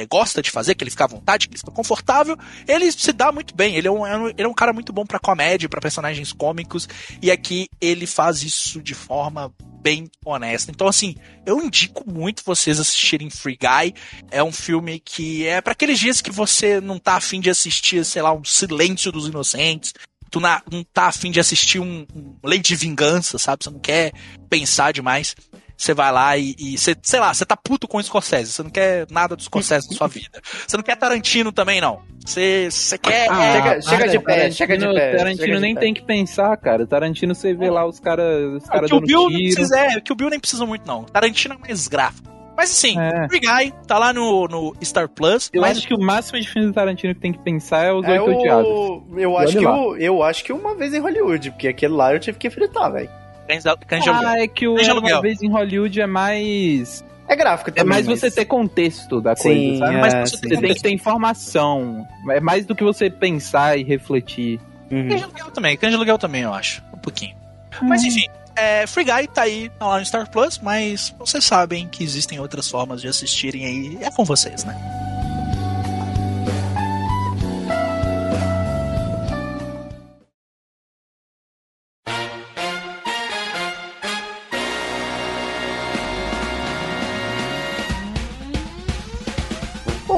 é, 0.00 0.06
gosta 0.06 0.40
de 0.40 0.50
fazer, 0.50 0.74
que 0.74 0.82
ele 0.82 0.90
fica 0.90 1.04
à 1.04 1.08
vontade, 1.08 1.48
que 1.48 1.54
ele 1.54 1.60
fica 1.60 1.70
confortável, 1.70 2.36
ele 2.66 2.90
se 2.90 3.12
dá 3.12 3.30
muito 3.30 3.54
bem. 3.54 3.76
Ele 3.76 3.88
é 3.88 3.90
um, 3.90 4.28
ele 4.28 4.42
é 4.42 4.48
um 4.48 4.54
cara 4.54 4.72
muito 4.72 4.92
bom 4.92 5.04
para 5.04 5.18
comédia, 5.18 5.68
para 5.68 5.80
personagens 5.80 6.32
cômicos, 6.32 6.88
e 7.20 7.30
aqui 7.30 7.68
ele 7.80 8.06
faz 8.06 8.42
isso 8.42 8.80
de 8.80 8.94
forma 8.94 9.52
bem 9.82 10.10
honesta. 10.24 10.70
Então, 10.70 10.88
assim, 10.88 11.14
eu 11.44 11.60
indico 11.60 12.08
muito 12.10 12.42
vocês 12.44 12.80
assistirem 12.80 13.30
Free 13.30 13.56
Guy. 13.56 13.94
É 14.30 14.42
um 14.42 14.50
filme 14.50 14.98
que 14.98 15.46
é 15.46 15.60
para 15.60 15.72
aqueles 15.72 15.98
dias 15.98 16.20
que 16.20 16.30
você 16.30 16.80
não 16.80 16.98
tá 16.98 17.14
afim 17.14 17.40
de 17.40 17.50
assistir, 17.50 18.04
sei 18.04 18.22
lá, 18.22 18.32
um 18.32 18.42
Silêncio 18.44 19.12
dos 19.12 19.28
Inocentes. 19.28 19.92
Tu 20.28 20.40
não 20.40 20.82
tá 20.92 21.06
afim 21.06 21.30
de 21.30 21.38
assistir 21.38 21.78
um, 21.78 22.04
um 22.12 22.34
Lei 22.42 22.58
de 22.58 22.74
Vingança, 22.74 23.38
sabe? 23.38 23.62
Você 23.62 23.70
não 23.70 23.78
quer 23.78 24.12
pensar 24.50 24.92
demais 24.92 25.36
você 25.76 25.92
vai 25.92 26.10
lá 26.10 26.36
e, 26.36 26.54
e 26.58 26.78
você, 26.78 26.96
sei 27.02 27.20
lá, 27.20 27.32
você 27.34 27.44
tá 27.44 27.56
puto 27.56 27.86
com 27.86 27.98
o 27.98 28.02
Scorsese, 28.02 28.52
você 28.52 28.62
não 28.62 28.70
quer 28.70 29.06
nada 29.10 29.36
do 29.36 29.42
Scorsese 29.42 29.88
na 29.90 29.96
sua 29.96 30.08
vida. 30.08 30.40
Você 30.66 30.76
não 30.76 30.84
quer 30.84 30.96
Tarantino 30.96 31.52
também, 31.52 31.80
não. 31.80 32.00
Você, 32.24 32.68
você 32.70 32.98
quer. 32.98 33.28
Ah, 33.30 33.52
chega, 33.52 33.82
chega 33.82 34.08
de 34.08 34.18
pé, 34.18 34.50
chega 34.50 34.78
de 34.78 34.86
pé. 34.92 35.16
Tarantino 35.16 35.60
nem 35.60 35.74
pé. 35.74 35.80
tem 35.80 35.94
que 35.94 36.02
pensar, 36.02 36.56
cara. 36.56 36.86
Tarantino 36.86 37.34
você 37.34 37.54
vê 37.54 37.70
lá 37.70 37.86
os 37.86 38.00
caras 38.00 38.62
os 38.62 38.64
cara 38.68 38.86
que 38.88 38.94
o 38.94 39.00
Bill 39.00 39.28
tiro. 39.28 39.54
precisa, 39.54 39.78
é, 39.78 40.00
que 40.00 40.12
o 40.12 40.16
Bill 40.16 40.30
nem 40.30 40.40
precisa 40.40 40.66
muito, 40.66 40.86
não. 40.86 41.04
Tarantino 41.04 41.54
é 41.54 41.58
mais 41.58 41.86
gráfico. 41.86 42.26
Mas 42.56 42.70
assim, 42.70 42.98
É. 42.98 43.28
Free 43.28 43.40
Guy 43.40 43.74
tá 43.86 43.98
lá 43.98 44.12
no, 44.14 44.48
no 44.48 44.74
Star 44.82 45.08
Plus. 45.08 45.50
Eu 45.52 45.60
mas 45.60 45.76
acho 45.76 45.86
que 45.86 45.94
o 45.94 46.00
máximo 46.00 46.40
de 46.40 46.48
filme 46.48 46.68
do 46.68 46.72
Tarantino 46.74 47.14
que 47.14 47.20
tem 47.20 47.32
que 47.32 47.38
pensar 47.38 47.84
é 47.84 47.92
os 47.92 48.04
É 48.06 48.18
Oito 48.20 48.38
Odiados. 48.40 48.66
o... 48.66 49.04
eu, 49.18 49.36
acho 49.36 49.58
que 49.58 49.64
lá. 49.64 49.78
o... 49.78 49.96
eu 49.96 50.22
acho 50.22 50.42
que 50.42 50.52
uma 50.52 50.74
vez 50.74 50.94
em 50.94 50.98
Hollywood, 50.98 51.50
porque 51.50 51.68
aquele 51.68 51.92
lá 51.92 52.14
eu 52.14 52.18
tive 52.18 52.38
que 52.38 52.48
fritar, 52.48 52.90
velho. 52.90 53.10
Cães 53.46 53.64
Cães 53.86 54.02
de 54.04 54.08
Aluguel. 54.10 54.28
Ah, 54.28 54.38
é 54.40 54.48
que 54.48 54.66
o 54.68 54.74
Cães 54.74 54.88
Aluguel. 54.88 55.16
Uma 55.16 55.22
Vez 55.22 55.42
em 55.42 55.48
Hollywood 55.50 56.00
é 56.00 56.06
mais... 56.06 57.04
É 57.28 57.34
gráfico 57.34 57.70
É 57.70 57.72
também. 57.72 57.90
mais 57.90 58.06
mas- 58.06 58.20
você 58.20 58.30
ter 58.30 58.44
contexto 58.44 59.20
da 59.20 59.34
Sim, 59.34 59.42
coisa, 59.42 59.78
sabe? 59.78 59.94
é, 59.96 60.00
Mas 60.00 60.12
você 60.30 60.36
sim. 60.36 60.48
Você 60.48 60.60
tem 60.60 60.74
que 60.74 60.82
ter 60.82 60.90
informação. 60.92 62.06
É 62.30 62.38
mais 62.40 62.64
do 62.66 62.74
que 62.74 62.84
você 62.84 63.10
pensar 63.10 63.76
e 63.78 63.82
refletir. 63.82 64.60
Uhum. 64.90 65.08
Cães 65.08 65.18
de 65.18 65.24
Aluguel 65.24 65.50
também, 65.50 65.76
Cães 65.76 65.90
de 65.90 65.96
Aluguel 65.96 66.18
também, 66.18 66.42
eu 66.42 66.54
acho. 66.54 66.82
Um 66.94 66.98
pouquinho. 66.98 67.34
Mas 67.82 68.04
enfim, 68.04 68.26
é, 68.54 68.86
Free 68.86 69.04
Guy 69.04 69.26
tá 69.26 69.42
aí 69.42 69.68
tá 69.78 69.86
lá 69.86 69.98
no 69.98 70.06
Star 70.06 70.30
Plus, 70.30 70.58
mas 70.62 71.12
vocês 71.18 71.44
sabem 71.44 71.88
que 71.88 72.04
existem 72.04 72.38
outras 72.38 72.70
formas 72.70 73.00
de 73.02 73.08
assistirem 73.08 73.64
aí. 73.66 73.98
É 74.02 74.10
com 74.10 74.24
vocês, 74.24 74.64
né? 74.64 74.74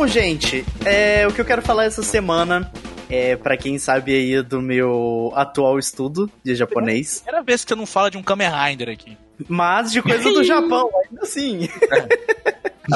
Gente, 0.08 0.64
é, 0.84 1.26
o 1.26 1.32
que 1.32 1.40
eu 1.40 1.44
quero 1.44 1.62
falar 1.62 1.84
essa 1.84 2.02
semana 2.02 2.70
é, 3.10 3.36
pra 3.36 3.56
quem 3.56 3.78
sabe 3.78 4.14
aí 4.14 4.42
do 4.42 4.60
meu 4.60 5.32
atual 5.34 5.78
estudo 5.78 6.30
de 6.42 6.54
japonês, 6.54 7.20
Primeira 7.20 7.42
vez 7.44 7.64
que 7.64 7.68
você 7.68 7.74
não 7.74 7.86
fala 7.86 8.10
de 8.10 8.18
um 8.18 8.22
Kamen 8.22 8.48
Rider 8.50 8.88
aqui. 8.90 9.16
mas 9.48 9.92
de 9.92 10.02
coisa 10.02 10.30
do 10.30 10.42
Japão, 10.44 10.90
ainda 11.08 11.22
assim. 11.22 11.68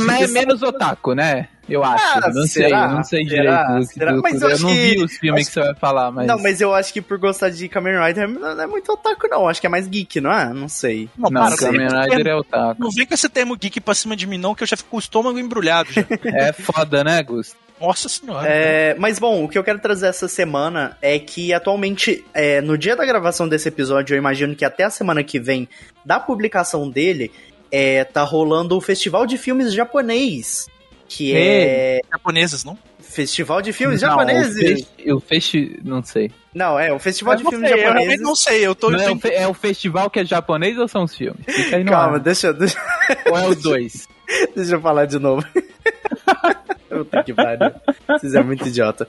Mas 0.01 0.31
é 0.31 0.33
menos 0.33 0.63
otaku, 0.63 1.15
né? 1.15 1.49
Eu 1.69 1.85
acho. 1.85 2.05
Ah, 2.05 2.31
não 2.35 2.43
sei, 2.47 2.65
será? 2.65 2.83
eu 2.85 2.89
não 2.91 3.05
sei 3.05 3.25
Será? 3.29 3.65
direito. 3.67 3.89
que 3.89 3.95
Será? 3.95 4.17
Mas 4.17 4.43
eu 4.43 4.49
eu 4.51 4.59
não 4.59 4.69
que- 4.69 4.75
vi 4.75 5.05
os 5.05 5.17
filmes 5.17 5.43
acho 5.43 5.51
que 5.51 5.55
você 5.55 5.67
vai 5.67 5.75
falar, 5.77 6.11
mas. 6.11 6.27
Não, 6.27 6.39
mas 6.39 6.61
eu 6.61 6.75
acho 6.75 6.93
que 6.93 7.01
por 7.01 7.19
gostar 7.19 7.51
de 7.51 7.69
Kamen 7.69 8.05
Rider 8.05 8.29
não 8.29 8.61
é 8.61 8.67
muito 8.67 8.91
otaku, 8.93 9.29
não. 9.29 9.49
Acho 9.49 9.61
que 9.61 9.67
é 9.67 9.71
mais 9.71 9.87
geek, 9.87 10.21
não 10.21 10.33
é? 10.33 10.53
Não 10.53 10.69
sei. 10.69 11.09
Não, 11.17 11.31
Não, 11.31 11.43
para, 11.45 11.57
Kamen 11.57 11.87
não, 11.89 12.03
Rider 12.03 12.27
é 12.27 12.35
otaku. 12.35 12.81
não 12.83 12.91
vem 12.91 13.07
com 13.07 13.15
esse 13.15 13.29
termo 13.29 13.57
geek 13.57 13.81
pra 13.81 13.95
cima 13.95 14.17
de 14.17 14.27
mim, 14.27 14.39
não, 14.39 14.55
que 14.55 14.63
eu 14.65 14.67
já 14.67 14.77
fico 14.77 14.91
com 14.91 14.97
o 14.97 15.01
estômago 15.01 15.39
embrulhado. 15.39 15.91
Já. 15.93 16.03
É 16.35 16.53
foda, 16.53 17.05
né, 17.05 17.23
Gusto? 17.23 17.57
Nossa 17.81 18.09
senhora. 18.09 18.47
É, 18.49 18.95
mas 18.99 19.19
bom, 19.19 19.43
o 19.45 19.49
que 19.49 19.59
eu 19.59 19.65
quero 19.65 19.79
trazer 19.81 20.07
essa 20.07 20.29
semana 20.29 20.97
é 21.03 21.19
que 21.19 21.53
atualmente, 21.53 22.25
é, 22.33 22.61
no 22.61 22.79
dia 22.79 22.95
da 22.95 23.05
gravação 23.05 23.49
desse 23.49 23.67
episódio, 23.69 24.15
eu 24.15 24.19
imagino 24.19 24.55
que 24.55 24.65
até 24.65 24.85
a 24.85 24.91
semana 24.91 25.25
que 25.25 25.41
vem, 25.41 25.69
da 26.05 26.21
publicação 26.21 26.89
dele, 26.89 27.33
é, 27.73 28.05
tá 28.05 28.23
rolando 28.23 28.77
o 28.77 28.81
Festival 28.81 29.27
de 29.27 29.39
Filmes 29.39 29.73
Japonês. 29.73 30.69
Que 31.09 31.35
é. 31.35 32.01
Japoneses, 32.11 32.63
não? 32.65 32.79
Festival 33.01 33.61
de 33.61 33.73
Filmes 33.75 34.01
Não, 34.01 34.09
Japoneses? 34.09 34.87
O 35.07 35.21
festi... 35.21 35.79
Não 35.85 36.03
sei. 36.03 36.31
Não, 36.55 36.79
é, 36.79 36.91
o 36.93 36.99
Festival 36.99 37.37
de 37.37 37.45
Eu 37.45 37.51
Filmes 37.51 37.69
sei, 37.69 37.79
eu 37.79 37.83
Japoneses. 37.83 38.07
realmente 38.09 38.23
não 38.27 38.35
sei, 38.37 38.67
eu 38.67 38.75
tô. 38.75 38.91
Não, 38.91 38.99
é, 38.99 39.09
eu 39.09 39.15
o 39.15 39.21
é 39.27 39.49
o 39.49 39.55
festival 39.55 40.09
que 40.09 40.21
é 40.21 40.25
japonês 40.25 40.79
ou 40.79 40.89
são 40.89 41.05
os 41.05 41.15
filmes? 41.15 41.45
Fica 41.47 41.77
aí 41.77 41.85
no 41.85 41.91
Calma, 41.91 42.15
ar. 42.17 42.21
deixa, 42.21 42.53
deixa, 42.55 42.79
Ou 43.31 43.37
é 43.39 43.47
os 43.49 43.57
dois? 43.63 44.09
deixa 44.57 44.77
eu 44.77 44.81
falar 44.81 45.05
de 45.05 45.19
novo. 45.19 45.47
Puta 46.89 47.23
que 47.23 47.35
pariu. 47.35 47.73
Vocês 48.09 48.35
é 48.35 48.43
muito 48.43 48.67
idiota. 48.67 49.07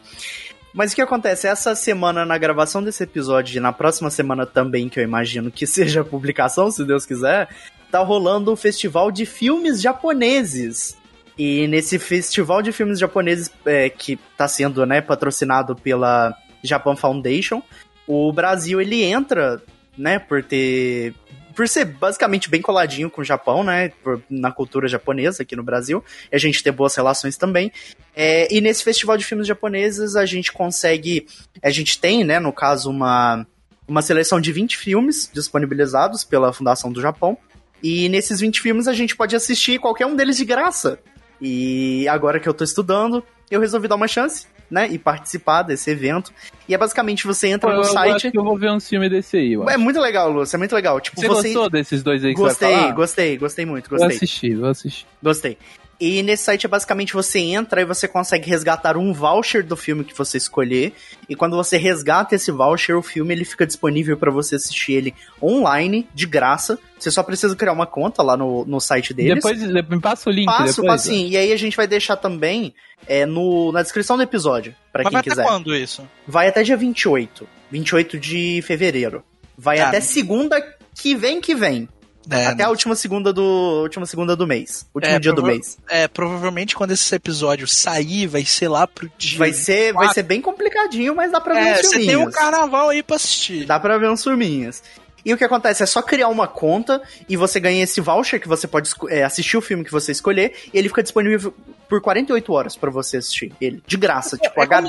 Mas 0.73 0.91
o 0.91 0.95
que 0.95 1.01
acontece? 1.01 1.47
Essa 1.47 1.75
semana, 1.75 2.25
na 2.25 2.37
gravação 2.37 2.83
desse 2.83 3.03
episódio, 3.03 3.57
e 3.57 3.59
na 3.59 3.71
próxima 3.71 4.09
semana 4.09 4.45
também, 4.45 4.89
que 4.89 4.99
eu 4.99 5.03
imagino 5.03 5.51
que 5.51 5.65
seja 5.67 6.01
a 6.01 6.05
publicação, 6.05 6.71
se 6.71 6.83
Deus 6.83 7.05
quiser, 7.05 7.47
tá 7.91 7.99
rolando 7.99 8.51
o 8.51 8.55
Festival 8.55 9.11
de 9.11 9.25
Filmes 9.25 9.79
Japoneses. 9.79 10.97
E 11.37 11.67
nesse 11.67 11.99
Festival 11.99 12.61
de 12.61 12.71
Filmes 12.71 12.99
Japoneses, 12.99 13.51
é, 13.65 13.89
que 13.89 14.17
tá 14.37 14.47
sendo 14.47 14.85
né, 14.85 14.99
patrocinado 14.99 15.75
pela 15.75 16.35
Japan 16.63 16.95
Foundation, 16.95 17.61
o 18.07 18.31
Brasil 18.31 18.81
ele 18.81 19.03
entra, 19.03 19.61
né, 19.97 20.17
por 20.17 20.43
ter. 20.43 21.13
Por 21.55 21.67
ser 21.67 21.85
basicamente 21.85 22.49
bem 22.49 22.61
coladinho 22.61 23.09
com 23.09 23.21
o 23.21 23.23
Japão, 23.23 23.63
né? 23.63 23.89
por- 24.03 24.21
na 24.29 24.51
cultura 24.51 24.87
japonesa 24.87 25.43
aqui 25.43 25.55
no 25.55 25.63
Brasil. 25.63 26.03
E 26.31 26.35
a 26.35 26.39
gente 26.39 26.63
ter 26.63 26.71
boas 26.71 26.95
relações 26.95 27.37
também. 27.37 27.71
É, 28.15 28.53
e 28.53 28.61
nesse 28.61 28.83
festival 28.83 29.17
de 29.17 29.23
filmes 29.25 29.47
japoneses 29.47 30.15
a 30.15 30.25
gente 30.25 30.51
consegue. 30.51 31.27
A 31.61 31.69
gente 31.69 31.99
tem, 31.99 32.23
né, 32.23 32.39
no 32.39 32.51
caso, 32.53 32.89
uma, 32.89 33.45
uma 33.87 34.01
seleção 34.01 34.39
de 34.39 34.51
20 34.51 34.77
filmes 34.77 35.29
disponibilizados 35.33 36.23
pela 36.23 36.51
Fundação 36.53 36.91
do 36.91 37.01
Japão. 37.01 37.37
E 37.81 38.07
nesses 38.09 38.39
20 38.39 38.61
filmes 38.61 38.87
a 38.87 38.93
gente 38.93 39.15
pode 39.15 39.35
assistir 39.35 39.79
qualquer 39.79 40.05
um 40.05 40.15
deles 40.15 40.37
de 40.37 40.45
graça. 40.45 40.99
E 41.41 42.07
agora 42.07 42.39
que 42.39 42.47
eu 42.47 42.53
tô 42.53 42.63
estudando, 42.63 43.21
eu 43.51 43.59
resolvi 43.59 43.87
dar 43.87 43.95
uma 43.95 44.07
chance, 44.07 44.47
né? 44.73 44.87
E 44.89 44.97
participar 44.97 45.61
desse 45.61 45.91
evento. 45.91 46.33
E 46.67 46.73
é 46.73 46.77
basicamente 46.77 47.27
você 47.27 47.47
entra 47.49 47.69
Pô, 47.69 47.75
no 47.75 47.81
eu 47.83 47.85
site. 47.85 48.15
acho 48.15 48.31
que 48.31 48.37
eu 48.39 48.43
vou 48.43 48.57
ver 48.57 48.71
um 48.71 48.79
filme 48.79 49.07
desse 49.07 49.37
aí, 49.37 49.53
É 49.69 49.77
muito 49.77 49.99
legal, 50.01 50.31
Lúcio, 50.31 50.55
é 50.55 50.57
muito 50.57 50.73
legal. 50.73 50.99
Tipo, 50.99 51.21
Você, 51.21 51.27
você. 51.27 51.47
gostou 51.53 51.69
desses 51.69 52.01
dois 52.01 52.25
aí 52.25 52.33
Gostei, 52.33 52.91
gostei, 52.93 53.37
gostei 53.37 53.65
muito, 53.65 53.87
Vou 53.89 53.99
gostei. 53.99 54.17
assistir, 54.17 54.55
vou 54.55 54.69
assistir. 54.69 55.05
Gostei. 55.21 55.57
E 56.03 56.21
nesse 56.21 56.43
site 56.43 56.65
é 56.65 56.69
basicamente 56.69 57.13
você 57.13 57.39
entra 57.39 57.81
e 57.81 57.85
você 57.85 58.09
consegue 58.09 58.49
resgatar 58.49 58.97
um 58.97 59.13
voucher 59.13 59.65
do 59.65 59.77
filme 59.77 60.03
que 60.03 60.13
você 60.13 60.37
escolher. 60.37 60.91
E 61.29 61.35
quando 61.35 61.55
você 61.55 61.77
resgata 61.77 62.35
esse 62.35 62.51
voucher, 62.51 62.97
o 62.97 63.01
filme 63.01 63.33
ele 63.33 63.45
fica 63.45 63.65
disponível 63.65 64.17
para 64.17 64.29
você 64.29 64.55
assistir 64.55 64.91
ele 64.91 65.15
online, 65.41 66.05
de 66.13 66.25
graça. 66.25 66.77
Você 66.99 67.09
só 67.09 67.23
precisa 67.23 67.55
criar 67.55 67.71
uma 67.71 67.85
conta 67.85 68.21
lá 68.21 68.35
no, 68.35 68.65
no 68.65 68.81
site 68.81 69.13
deles. 69.13 69.35
Depois, 69.35 69.61
me 69.61 70.01
passa 70.01 70.29
o 70.29 70.33
link. 70.33 70.45
Passo, 70.45 70.81
depois, 70.81 70.87
passo 70.87 71.07
sim. 71.07 71.29
E 71.29 71.37
aí 71.37 71.53
a 71.53 71.57
gente 71.57 71.77
vai 71.77 71.87
deixar 71.87 72.17
também 72.17 72.75
é, 73.07 73.25
no, 73.25 73.71
na 73.71 73.81
descrição 73.81 74.17
do 74.17 74.23
episódio, 74.23 74.75
para 74.91 75.03
quem 75.03 75.11
vai 75.13 75.23
quiser. 75.23 75.41
até 75.41 75.49
quando 75.49 75.73
isso? 75.73 76.05
Vai 76.27 76.49
até 76.49 76.63
dia 76.63 76.75
28. 76.75 77.47
28 77.71 78.19
de 78.19 78.61
fevereiro. 78.63 79.23
Vai 79.57 79.77
Tá. 79.77 79.87
até 79.87 80.01
segunda 80.01 80.61
que 80.93 81.15
vem 81.15 81.39
que 81.39 81.55
vem. 81.55 81.87
É, 82.29 82.47
até 82.47 82.63
a 82.63 82.69
última 82.69 82.95
segunda 82.95 83.33
do 83.33 83.81
última 83.83 84.05
segunda 84.05 84.35
do 84.35 84.47
mês. 84.47 84.85
Último 84.93 85.13
É, 85.15 85.19
dia 85.19 85.33
do 85.33 85.43
mês. 85.43 85.77
É, 85.89 86.07
provavelmente 86.07 86.75
quando 86.75 86.91
esse 86.91 87.13
episódio 87.13 87.67
sair, 87.67 88.27
vai 88.27 88.45
ser 88.45 88.67
lá 88.67 88.87
pro 88.87 89.09
dia. 89.17 89.37
Vai 89.39 89.53
ser, 89.53 89.93
vai 89.93 90.13
ser 90.13 90.23
bem 90.23 90.41
complicadinho, 90.41 91.15
mas 91.15 91.31
dá 91.31 91.41
pra 91.41 91.53
ver 91.53 91.59
É, 91.59 91.73
uns 91.73 91.77
você 91.87 91.95
tem 91.97 92.07
filminhos. 92.09 92.27
um 92.27 92.31
carnaval 92.37 92.89
aí 92.89 93.03
pra 93.03 93.15
assistir. 93.17 93.65
Dá 93.65 93.79
pra 93.79 93.97
ver 93.97 94.09
uns 94.09 94.23
filminhos. 94.23 94.81
E 95.25 95.33
o 95.33 95.37
que 95.37 95.43
acontece 95.45 95.81
é 95.81 95.85
só 95.85 96.01
criar 96.01 96.27
uma 96.27 96.47
conta 96.47 97.01
e 97.29 97.37
você 97.37 97.57
ganha 97.59 97.81
esse 97.83 98.01
voucher 98.01 98.41
que 98.41 98.47
você 98.47 98.67
pode 98.67 98.89
é, 99.09 99.23
assistir 99.23 99.55
o 99.55 99.61
filme 99.61 99.83
que 99.85 99.91
você 99.91 100.11
escolher 100.11 100.53
e 100.73 100.77
ele 100.77 100.89
fica 100.89 101.01
disponível 101.01 101.53
por 101.87 102.01
48 102.01 102.51
horas 102.51 102.75
pra 102.75 102.91
você 102.91 103.17
assistir 103.17 103.53
ele. 103.61 103.81
De 103.87 103.95
graça, 103.95 104.37
tipo 104.37 104.61
é 104.61 104.67
como- 104.67 104.81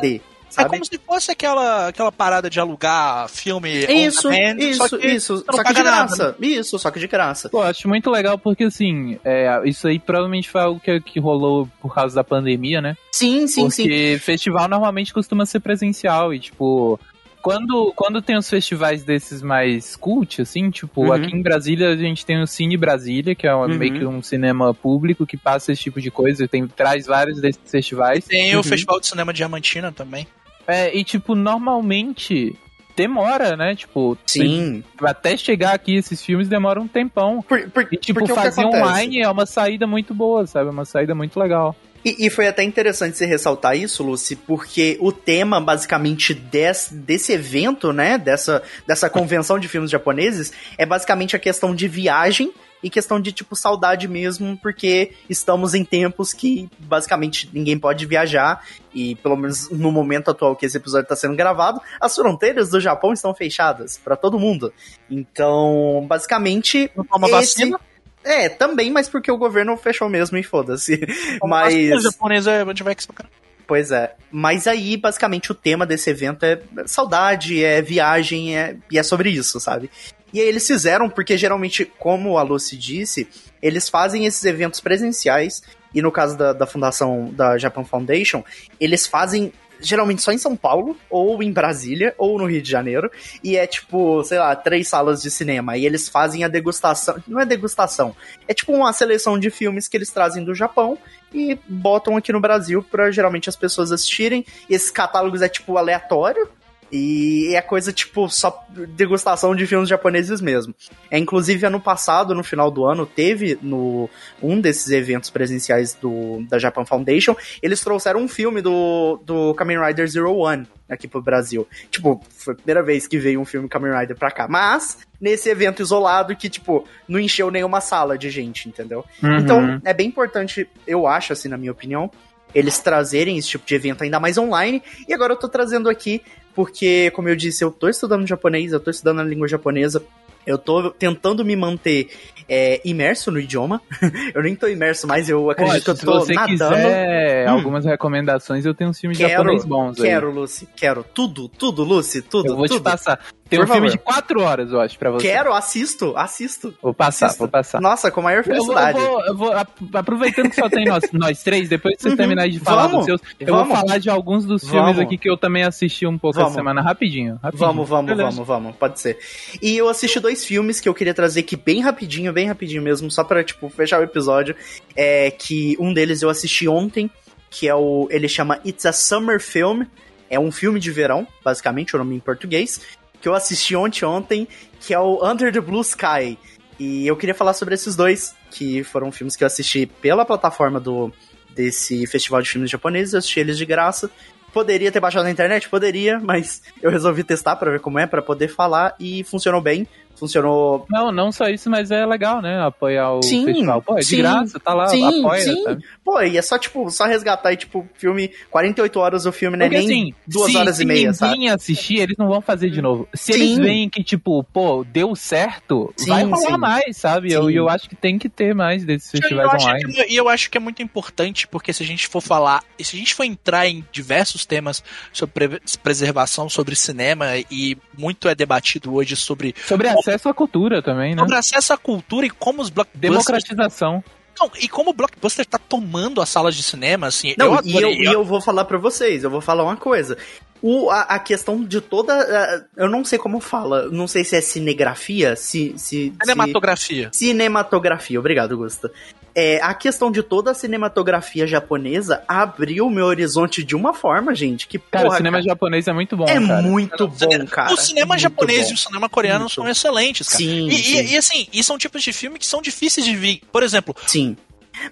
É 0.56 0.62
Sabe? 0.62 0.70
como 0.70 0.84
se 0.84 0.98
fosse 0.98 1.30
aquela, 1.32 1.88
aquela 1.88 2.12
parada 2.12 2.48
de 2.48 2.58
alugar 2.60 3.28
filme 3.28 3.84
Isso, 3.86 4.28
demand, 4.28 4.58
isso, 4.58 4.88
só 4.88 4.96
que 4.98 5.06
isso. 5.06 5.44
Só 5.50 5.62
que 5.64 5.74
de 5.74 5.82
nada, 5.82 6.06
graça. 6.06 6.36
Isso, 6.40 6.78
só 6.78 6.90
que 6.90 7.00
de 7.00 7.06
graça. 7.08 7.48
Pô, 7.48 7.62
acho 7.62 7.88
muito 7.88 8.10
legal 8.10 8.38
porque, 8.38 8.64
assim, 8.64 9.18
é, 9.24 9.60
isso 9.64 9.88
aí 9.88 9.98
provavelmente 9.98 10.48
foi 10.48 10.60
algo 10.60 10.80
que, 10.80 11.00
que 11.00 11.18
rolou 11.20 11.68
por 11.80 11.94
causa 11.94 12.14
da 12.14 12.22
pandemia, 12.24 12.80
né? 12.80 12.96
Sim, 13.12 13.46
sim, 13.46 13.68
sim. 13.70 13.82
porque 13.82 14.18
festival 14.22 14.68
normalmente 14.68 15.12
costuma 15.12 15.44
ser 15.46 15.60
presencial 15.60 16.32
e, 16.32 16.38
tipo, 16.38 16.98
quando, 17.42 17.92
quando 17.94 18.22
tem 18.22 18.38
os 18.38 18.48
festivais 18.48 19.02
desses 19.04 19.42
mais 19.42 19.96
cult, 19.96 20.40
assim, 20.40 20.70
tipo, 20.70 21.02
Uhum. 21.06 21.12
aqui 21.12 21.36
em 21.36 21.42
Brasília 21.42 21.90
a 21.90 21.96
gente 21.96 22.24
tem 22.24 22.40
o 22.40 22.46
Cine 22.46 22.74
Brasília, 22.76 23.34
que 23.34 23.46
é 23.46 23.54
um- 23.54 23.60
Uhum. 23.64 23.76
meio 23.76 23.92
que 23.98 24.04
um 24.06 24.22
cinema 24.22 24.72
público 24.72 25.26
que 25.26 25.36
passa 25.36 25.70
esse 25.72 25.82
tipo 25.82 26.00
de 26.00 26.10
coisa, 26.10 26.48
tem, 26.48 26.66
traz 26.66 27.04
vários 27.06 27.40
desses 27.40 27.60
festivais. 27.70 28.24
Tem 28.24 28.54
Uhum. 28.54 28.60
o 28.60 28.64
Festival 28.64 28.98
de 28.98 29.06
Cinema 29.08 29.30
Diamantina 29.32 29.92
também. 29.92 30.26
É, 30.66 30.96
e, 30.96 31.04
tipo, 31.04 31.34
normalmente 31.34 32.56
demora, 32.96 33.56
né? 33.56 33.74
Tipo, 33.74 34.16
Sim. 34.26 34.82
até 35.02 35.36
chegar 35.36 35.74
aqui 35.74 35.96
esses 35.96 36.22
filmes 36.22 36.48
demora 36.48 36.80
um 36.80 36.88
tempão. 36.88 37.42
Por, 37.42 37.68
por, 37.70 37.88
E, 37.90 37.96
tipo, 37.96 38.26
fazer 38.26 38.64
online 38.64 39.20
é 39.20 39.28
uma 39.28 39.46
saída 39.46 39.86
muito 39.86 40.14
boa, 40.14 40.46
sabe? 40.46 40.68
É 40.68 40.72
uma 40.72 40.84
saída 40.84 41.14
muito 41.14 41.38
legal. 41.38 41.76
E, 42.04 42.26
e 42.26 42.30
foi 42.30 42.46
até 42.46 42.62
interessante 42.62 43.16
você 43.16 43.24
ressaltar 43.24 43.76
isso, 43.76 44.02
Lucy, 44.02 44.36
porque 44.36 44.98
o 45.00 45.10
tema, 45.10 45.60
basicamente, 45.60 46.34
des, 46.34 46.90
desse 46.92 47.32
evento, 47.32 47.92
né, 47.92 48.18
dessa, 48.18 48.62
dessa 48.86 49.08
convenção 49.08 49.58
de 49.58 49.68
filmes 49.68 49.90
japoneses, 49.90 50.52
é 50.76 50.84
basicamente 50.84 51.34
a 51.34 51.38
questão 51.38 51.74
de 51.74 51.88
viagem 51.88 52.52
e 52.84 52.90
questão 52.90 53.18
de, 53.18 53.32
tipo, 53.32 53.56
saudade 53.56 54.06
mesmo, 54.06 54.58
porque 54.58 55.12
estamos 55.28 55.72
em 55.72 55.82
tempos 55.82 56.34
que, 56.34 56.68
basicamente, 56.78 57.48
ninguém 57.50 57.78
pode 57.78 58.04
viajar, 58.04 58.62
e 58.94 59.16
pelo 59.16 59.36
menos 59.36 59.70
no 59.70 59.90
momento 59.90 60.30
atual 60.30 60.54
que 60.54 60.66
esse 60.66 60.76
episódio 60.76 61.04
está 61.04 61.16
sendo 61.16 61.34
gravado, 61.34 61.80
as 61.98 62.14
fronteiras 62.14 62.68
do 62.68 62.78
Japão 62.78 63.14
estão 63.14 63.34
fechadas 63.34 63.96
para 63.96 64.16
todo 64.16 64.38
mundo. 64.38 64.70
Então, 65.10 66.04
basicamente, 66.06 66.90
Não 66.94 67.04
toma 67.04 67.26
esse... 67.26 67.34
vacina? 67.34 67.80
É, 68.22 68.50
também, 68.50 68.90
mas 68.90 69.08
porque 69.08 69.32
o 69.32 69.38
governo 69.38 69.76
fechou 69.78 70.08
mesmo 70.08 70.36
e 70.36 70.42
foda-se. 70.42 70.98
Mas. 71.44 71.92
O 71.92 72.00
japonês 72.00 72.46
é 72.46 72.62
antivax 72.62 73.04
pra 73.04 73.16
caralho. 73.16 73.34
Pois 73.66 73.90
é. 73.90 74.14
Mas 74.30 74.66
aí, 74.66 74.96
basicamente, 74.96 75.52
o 75.52 75.54
tema 75.54 75.84
desse 75.84 76.08
evento 76.08 76.42
é 76.42 76.58
saudade, 76.86 77.62
é 77.62 77.82
viagem, 77.82 78.56
é... 78.56 78.76
e 78.90 78.98
é 78.98 79.02
sobre 79.02 79.28
isso, 79.28 79.60
sabe? 79.60 79.90
E 80.34 80.40
aí 80.40 80.48
eles 80.48 80.66
fizeram, 80.66 81.08
porque 81.08 81.38
geralmente, 81.38 81.84
como 81.98 82.36
a 82.36 82.42
Lucy 82.42 82.76
disse, 82.76 83.28
eles 83.62 83.88
fazem 83.88 84.26
esses 84.26 84.44
eventos 84.44 84.80
presenciais, 84.80 85.62
e 85.94 86.02
no 86.02 86.10
caso 86.10 86.36
da, 86.36 86.52
da 86.52 86.66
fundação 86.66 87.32
da 87.32 87.56
Japan 87.56 87.84
Foundation, 87.84 88.42
eles 88.80 89.06
fazem 89.06 89.52
geralmente 89.80 90.22
só 90.22 90.32
em 90.32 90.38
São 90.38 90.56
Paulo, 90.56 90.96
ou 91.08 91.42
em 91.42 91.52
Brasília, 91.52 92.14
ou 92.18 92.38
no 92.38 92.46
Rio 92.46 92.60
de 92.60 92.70
Janeiro, 92.70 93.10
e 93.42 93.56
é 93.56 93.66
tipo, 93.66 94.24
sei 94.24 94.38
lá, 94.38 94.56
três 94.56 94.88
salas 94.88 95.22
de 95.22 95.30
cinema, 95.30 95.76
e 95.76 95.86
eles 95.86 96.08
fazem 96.08 96.42
a 96.42 96.48
degustação, 96.48 97.16
não 97.28 97.40
é 97.40 97.46
degustação, 97.46 98.16
é 98.48 98.54
tipo 98.54 98.72
uma 98.72 98.92
seleção 98.92 99.38
de 99.38 99.50
filmes 99.50 99.86
que 99.86 99.96
eles 99.96 100.10
trazem 100.10 100.42
do 100.42 100.54
Japão, 100.54 100.98
e 101.32 101.58
botam 101.68 102.16
aqui 102.16 102.32
no 102.32 102.40
Brasil 102.40 102.82
pra 102.82 103.10
geralmente 103.10 103.48
as 103.48 103.56
pessoas 103.56 103.90
assistirem. 103.90 104.46
Esses 104.70 104.90
catálogos 104.90 105.42
é 105.42 105.48
tipo 105.48 105.76
aleatório. 105.76 106.48
E 106.96 107.56
é 107.56 107.60
coisa 107.60 107.92
tipo 107.92 108.28
só 108.28 108.64
degustação 108.70 109.52
de 109.56 109.66
filmes 109.66 109.88
japoneses 109.88 110.40
mesmo. 110.40 110.72
É 111.10 111.18
inclusive 111.18 111.66
ano 111.66 111.80
passado, 111.80 112.36
no 112.36 112.44
final 112.44 112.70
do 112.70 112.84
ano, 112.84 113.04
teve 113.04 113.58
no 113.60 114.08
um 114.40 114.60
desses 114.60 114.92
eventos 114.92 115.28
presenciais 115.28 115.92
do 115.94 116.46
da 116.48 116.56
Japan 116.56 116.84
Foundation, 116.84 117.34
eles 117.60 117.80
trouxeram 117.80 118.20
um 118.20 118.28
filme 118.28 118.62
do 118.62 119.20
do 119.24 119.52
Kamen 119.54 119.84
Rider 119.84 120.06
Zero 120.06 120.36
One 120.36 120.68
aqui 120.88 121.08
pro 121.08 121.20
Brasil. 121.20 121.66
Tipo, 121.90 122.22
foi 122.30 122.54
a 122.54 122.56
primeira 122.56 122.80
vez 122.80 123.08
que 123.08 123.18
veio 123.18 123.40
um 123.40 123.44
filme 123.44 123.68
Kamen 123.68 123.98
Rider 123.98 124.16
pra 124.16 124.30
cá. 124.30 124.46
Mas 124.46 124.98
nesse 125.20 125.48
evento 125.48 125.82
isolado 125.82 126.36
que 126.36 126.48
tipo 126.48 126.86
não 127.08 127.18
encheu 127.18 127.50
nenhuma 127.50 127.80
sala 127.80 128.16
de 128.16 128.30
gente, 128.30 128.68
entendeu? 128.68 129.04
Uhum. 129.20 129.38
Então, 129.38 129.80
é 129.84 129.92
bem 129.92 130.06
importante, 130.06 130.68
eu 130.86 131.08
acho, 131.08 131.32
assim, 131.32 131.48
na 131.48 131.56
minha 131.56 131.72
opinião, 131.72 132.08
eles 132.54 132.78
trazerem 132.78 133.36
esse 133.36 133.48
tipo 133.48 133.66
de 133.66 133.74
evento 133.74 134.04
ainda 134.04 134.20
mais 134.20 134.38
online. 134.38 134.80
E 135.08 135.12
agora 135.12 135.32
eu 135.32 135.36
tô 135.36 135.48
trazendo 135.48 135.90
aqui, 135.90 136.22
porque, 136.54 137.10
como 137.12 137.28
eu 137.28 137.36
disse, 137.36 137.64
eu 137.64 137.70
tô 137.70 137.88
estudando 137.88 138.26
japonês, 138.26 138.72
eu 138.72 138.80
tô 138.80 138.90
estudando 138.90 139.20
a 139.20 139.24
língua 139.24 139.48
japonesa. 139.48 140.02
Eu 140.46 140.58
tô 140.58 140.90
tentando 140.90 141.42
me 141.42 141.56
manter 141.56 142.10
é, 142.46 142.78
imerso 142.84 143.30
no 143.30 143.40
idioma. 143.40 143.80
eu 144.34 144.42
nem 144.42 144.54
tô 144.54 144.68
imerso 144.68 145.06
mais, 145.06 145.26
eu 145.30 145.48
acredito 145.50 145.72
Poxa, 145.72 145.84
que 145.84 145.90
eu 145.90 145.96
se 145.96 146.04
tô 146.04 146.12
você 146.20 146.34
nadando. 146.34 146.50
quiser 146.52 147.48
Hum. 147.48 147.50
algumas 147.50 147.84
recomendações, 147.86 148.66
eu 148.66 148.74
tenho 148.74 148.90
uns 148.90 149.00
filmes 149.00 149.16
Quero, 149.16 149.30
japoneses 149.30 149.64
bons 149.66 149.98
aí. 149.98 150.06
Quero, 150.10 150.30
Lucy, 150.30 150.68
quero. 150.76 151.02
Tudo, 151.14 151.48
tudo, 151.48 151.82
Lucy, 151.82 152.20
tudo, 152.20 152.48
Eu 152.48 152.56
vou 152.56 152.66
tudo. 152.66 152.78
te 152.78 152.82
passar. 152.82 153.20
Tem 153.56 153.66
Por 153.66 153.70
um 153.70 153.72
filme 153.74 153.88
favor. 153.88 153.98
de 153.98 154.04
quatro 154.04 154.40
horas, 154.42 154.70
eu 154.72 154.80
acho, 154.80 154.98
pra 154.98 155.10
você. 155.10 155.26
Quero, 155.26 155.52
assisto, 155.52 156.16
assisto. 156.16 156.74
Vou 156.82 156.92
passar, 156.94 157.26
Assista. 157.26 157.38
vou 157.44 157.48
passar. 157.48 157.80
Nossa, 157.80 158.10
com 158.10 158.20
a 158.20 158.22
maior 158.24 158.38
Eu 158.38 158.44
vou, 158.44 158.54
eu 158.54 158.64
felicidade. 158.64 158.98
vou- 158.98 159.20
eu 159.26 159.36
vou- 159.36 159.52
ap- 159.52 159.94
aproveitando 159.96 160.50
que 160.50 160.56
só 160.56 160.68
tem 160.68 160.84
nós, 160.86 161.04
nós 161.12 161.42
três, 161.42 161.68
depois 161.68 161.96
que 161.96 162.02
vocês 162.02 162.12
Uhum. 162.12 162.16
terminarem 162.18 162.52
de 162.52 162.60
falar 162.60 162.82
Vamos, 162.88 162.96
dos 162.98 163.06
seus, 163.06 163.20
eu 163.40 163.46
vamos. 163.54 163.68
vou 163.68 163.76
falar 163.76 163.98
de 163.98 164.10
alguns 164.10 164.44
dos 164.44 164.62
Vamos. 164.64 164.76
filmes 164.76 164.98
aqui 164.98 165.16
que 165.18 165.28
eu 165.30 165.36
também 165.36 165.62
assisti 165.64 166.06
um 166.06 166.18
pouco 166.18 166.36
Vamos. 166.36 166.50
essa 166.52 166.58
semana, 166.58 166.80
rapidinho. 166.82 167.38
rapidinho. 167.42 167.66
Vamos, 167.68 167.88
vamos, 167.88 168.10
Beleza. 168.10 168.30
vamos, 168.30 168.46
vamos, 168.46 168.76
pode 168.76 169.00
ser. 169.00 169.18
E 169.62 169.76
eu 169.76 169.88
assisti 169.88 170.18
dois 170.20 170.44
filmes 170.44 170.80
que 170.80 170.88
eu 170.88 170.94
queria 170.94 171.14
trazer 171.14 171.40
aqui 171.40 171.56
bem 171.56 171.80
rapidinho, 171.80 172.32
bem 172.32 172.46
rapidinho 172.46 172.82
mesmo, 172.82 173.10
só 173.10 173.22
pra, 173.24 173.42
tipo, 173.44 173.68
fechar 173.68 174.00
o 174.00 174.04
episódio. 174.04 174.54
É 174.96 175.30
que 175.30 175.76
um 175.78 175.92
deles 175.92 176.22
eu 176.22 176.28
assisti 176.30 176.66
ontem, 176.68 177.10
que 177.50 177.68
é 177.68 177.74
o. 177.74 178.08
Ele 178.10 178.26
chama 178.28 178.58
It's 178.64 178.84
a 178.86 178.92
Summer 178.92 179.40
Film. 179.40 179.82
É 180.30 180.40
um 180.40 180.50
filme 180.50 180.80
de 180.80 180.90
verão, 180.90 181.26
basicamente, 181.44 181.94
o 181.94 181.98
nome 181.98 182.16
em 182.16 182.18
português. 182.18 182.80
Que 183.24 183.28
eu 183.30 183.34
assisti 183.34 183.74
ontem, 183.74 184.04
ontem, 184.04 184.46
que 184.78 184.92
é 184.92 185.00
o 185.00 185.26
Under 185.26 185.50
the 185.50 185.58
Blue 185.58 185.80
Sky. 185.80 186.38
E 186.78 187.06
eu 187.06 187.16
queria 187.16 187.34
falar 187.34 187.54
sobre 187.54 187.72
esses 187.72 187.96
dois, 187.96 188.34
que 188.50 188.84
foram 188.84 189.10
filmes 189.10 189.34
que 189.34 189.42
eu 189.42 189.46
assisti 189.46 189.86
pela 189.86 190.26
plataforma 190.26 190.78
do 190.78 191.10
desse 191.48 192.06
festival 192.06 192.42
de 192.42 192.50
filmes 192.50 192.70
japoneses, 192.70 193.14
eu 193.14 193.20
assisti 193.20 193.40
eles 193.40 193.56
de 193.56 193.64
graça. 193.64 194.10
Poderia 194.52 194.92
ter 194.92 195.00
baixado 195.00 195.24
na 195.24 195.30
internet? 195.30 195.70
Poderia, 195.70 196.20
mas 196.20 196.60
eu 196.82 196.90
resolvi 196.90 197.24
testar 197.24 197.56
pra 197.56 197.70
ver 197.70 197.80
como 197.80 197.98
é, 197.98 198.06
pra 198.06 198.20
poder 198.20 198.48
falar 198.48 198.94
e 199.00 199.24
funcionou 199.24 199.62
bem. 199.62 199.88
Funcionou. 200.16 200.86
Não, 200.88 201.10
não 201.10 201.32
só 201.32 201.48
isso, 201.48 201.68
mas 201.68 201.90
é 201.90 202.06
legal, 202.06 202.40
né? 202.40 202.60
Apoiar 202.64 203.12
o 203.12 203.22
Sim, 203.22 203.44
festival. 203.44 203.82
Pô, 203.82 203.94
é 203.96 204.00
de 204.00 204.06
sim, 204.06 204.16
graça, 204.18 204.60
tá 204.60 204.72
lá, 204.72 204.86
sim, 204.88 205.20
apoia, 205.22 205.40
sim. 205.42 205.62
sabe? 205.64 205.84
Pô, 206.04 206.20
e 206.22 206.38
é 206.38 206.42
só, 206.42 206.58
tipo, 206.58 206.88
só 206.90 207.04
resgatar 207.04 207.52
e, 207.52 207.56
tipo, 207.56 207.88
filme. 207.94 208.30
48 208.50 209.00
horas 209.00 209.26
o 209.26 209.32
filme, 209.32 209.56
não 209.56 209.66
é 209.66 209.68
Porque 209.68 209.86
nem 209.86 210.02
assim, 210.02 210.14
duas 210.26 210.52
se, 210.52 210.56
horas 210.56 210.76
se 210.76 210.82
e 210.82 210.86
meia, 210.86 211.10
ninguém 211.12 211.14
sabe? 211.14 211.48
assistir, 211.48 211.98
eles 211.98 212.16
não 212.16 212.28
vão 212.28 212.40
fazer 212.40 212.70
de 212.70 212.80
novo. 212.80 213.08
Se 213.14 213.32
Sim. 213.32 213.40
eles 213.40 213.58
veem 213.58 213.88
que, 213.90 214.02
tipo, 214.04 214.42
pô, 214.44 214.84
deu 214.84 215.14
certo, 215.16 215.92
Sim, 215.96 216.10
vai 216.10 216.22
rolar 216.24 216.58
mais, 216.58 216.96
sabe? 216.96 217.28
E 217.28 217.32
eu, 217.32 217.50
eu 217.50 217.68
acho 217.68 217.88
que 217.88 217.96
tem 217.96 218.18
que 218.18 218.28
ter 218.28 218.54
mais 218.54 218.84
desses 218.84 219.10
festivais 219.10 219.52
eu 219.52 219.58
online. 219.58 219.92
que- 219.92 220.12
E 220.12 220.16
eu 220.16 220.28
acho 220.28 220.50
que 220.50 220.56
é 220.56 220.60
muito 220.60 220.82
importante, 220.82 221.46
porque 221.48 221.72
se 221.72 221.82
a 221.82 221.86
gente 221.86 222.06
for 222.06 222.20
falar, 222.20 222.62
e 222.78 222.84
se 222.84 222.94
a 222.96 222.98
gente 222.98 223.14
for 223.14 223.24
entrar 223.24 223.66
em 223.66 223.84
diversos 223.90 224.46
temas 224.46 224.82
sobre 225.12 225.48
pre- 225.48 225.60
preservação, 225.82 226.48
sobre 226.48 226.76
cinema, 226.76 227.26
e 227.50 227.76
muito 227.96 228.28
é 228.28 228.34
debatido 228.34 228.94
hoje 228.94 229.16
sobre, 229.16 229.54
Sobre 229.66 229.88
acesso 230.10 230.28
à 230.28 230.34
cultura 230.34 230.82
também, 230.82 231.14
né? 231.14 231.20
sobre 231.20 231.36
acesso 231.36 231.72
à 231.72 231.76
cultura 231.76 232.26
e 232.26 232.30
como 232.30 232.60
os 232.60 232.70
blockbusters. 232.70 233.00
Democratização. 233.00 234.04
Não, 234.38 234.50
e 234.60 234.68
como 234.68 234.90
o 234.90 234.92
blockbuster 234.92 235.46
tá 235.46 235.58
tomando 235.58 236.20
as 236.20 236.28
salas 236.28 236.54
de 236.56 236.62
cinema, 236.62 237.06
assim. 237.06 237.34
Não, 237.38 237.54
eu 237.54 237.60
e, 237.64 237.72
eu, 237.72 237.78
adorei. 237.78 238.00
e 238.00 238.04
eu 238.12 238.24
vou 238.24 238.40
falar 238.40 238.64
pra 238.64 238.78
vocês, 238.78 239.22
eu 239.22 239.30
vou 239.30 239.40
falar 239.40 239.62
uma 239.62 239.76
coisa. 239.76 240.18
O, 240.66 240.88
a, 240.90 241.02
a 241.02 241.18
questão 241.18 241.62
de 241.62 241.78
toda. 241.78 242.14
a- 242.14 242.64
eu 242.82 242.88
não 242.88 243.04
sei 243.04 243.18
como 243.18 243.38
fala. 243.38 243.90
Não 243.90 244.08
sei 244.08 244.24
se 244.24 244.34
é 244.34 244.40
cinegrafia, 244.40 245.36
se. 245.36 245.74
se 245.76 246.10
Cinematografia. 246.22 247.10
se- 247.12 247.26
cinematografia, 247.26 248.18
obrigado, 248.18 248.56
Gusta. 248.56 248.90
É, 249.34 249.60
a 249.62 249.74
questão 249.74 250.10
de 250.10 250.22
toda 250.22 250.52
a 250.52 250.54
cinematografia 250.54 251.46
japonesa 251.46 252.22
abriu 252.26 252.86
o 252.86 252.90
meu 252.90 253.04
horizonte 253.04 253.62
de 253.64 253.74
uma 253.76 253.92
forma, 253.92 254.34
gente. 254.34 254.66
Que 254.66 254.78
Cara, 254.78 255.04
porra, 255.04 255.14
o 255.14 255.16
cinema 255.18 255.36
cara, 255.38 255.48
japonês 255.50 255.86
é 255.88 255.92
muito 255.92 256.16
bom, 256.16 256.24
é 256.24 256.40
cara. 256.40 256.62
muito 256.62 257.08
bom, 257.08 257.46
cara. 257.46 257.72
o 257.72 257.76
cinema 257.76 258.14
Muito 258.14 258.20
japonês 258.22 258.66
bom. 258.66 258.70
e 258.70 258.74
o 258.74 258.78
cinema 258.78 259.08
coreano 259.08 259.40
Muito. 259.40 259.54
são 259.54 259.68
excelentes, 259.68 260.28
cara. 260.28 260.38
Sim, 260.38 260.68
e, 260.68 260.74
sim. 260.76 260.96
E, 260.96 261.12
e, 261.12 261.16
assim, 261.18 261.46
e 261.52 261.62
são 261.64 261.76
tipos 261.76 262.02
de 262.02 262.12
filme 262.12 262.38
que 262.38 262.46
são 262.46 262.62
difíceis 262.62 263.04
de 263.04 263.14
vir. 263.16 263.42
Por 263.52 263.62
exemplo, 263.62 263.94
Sim. 264.06 264.36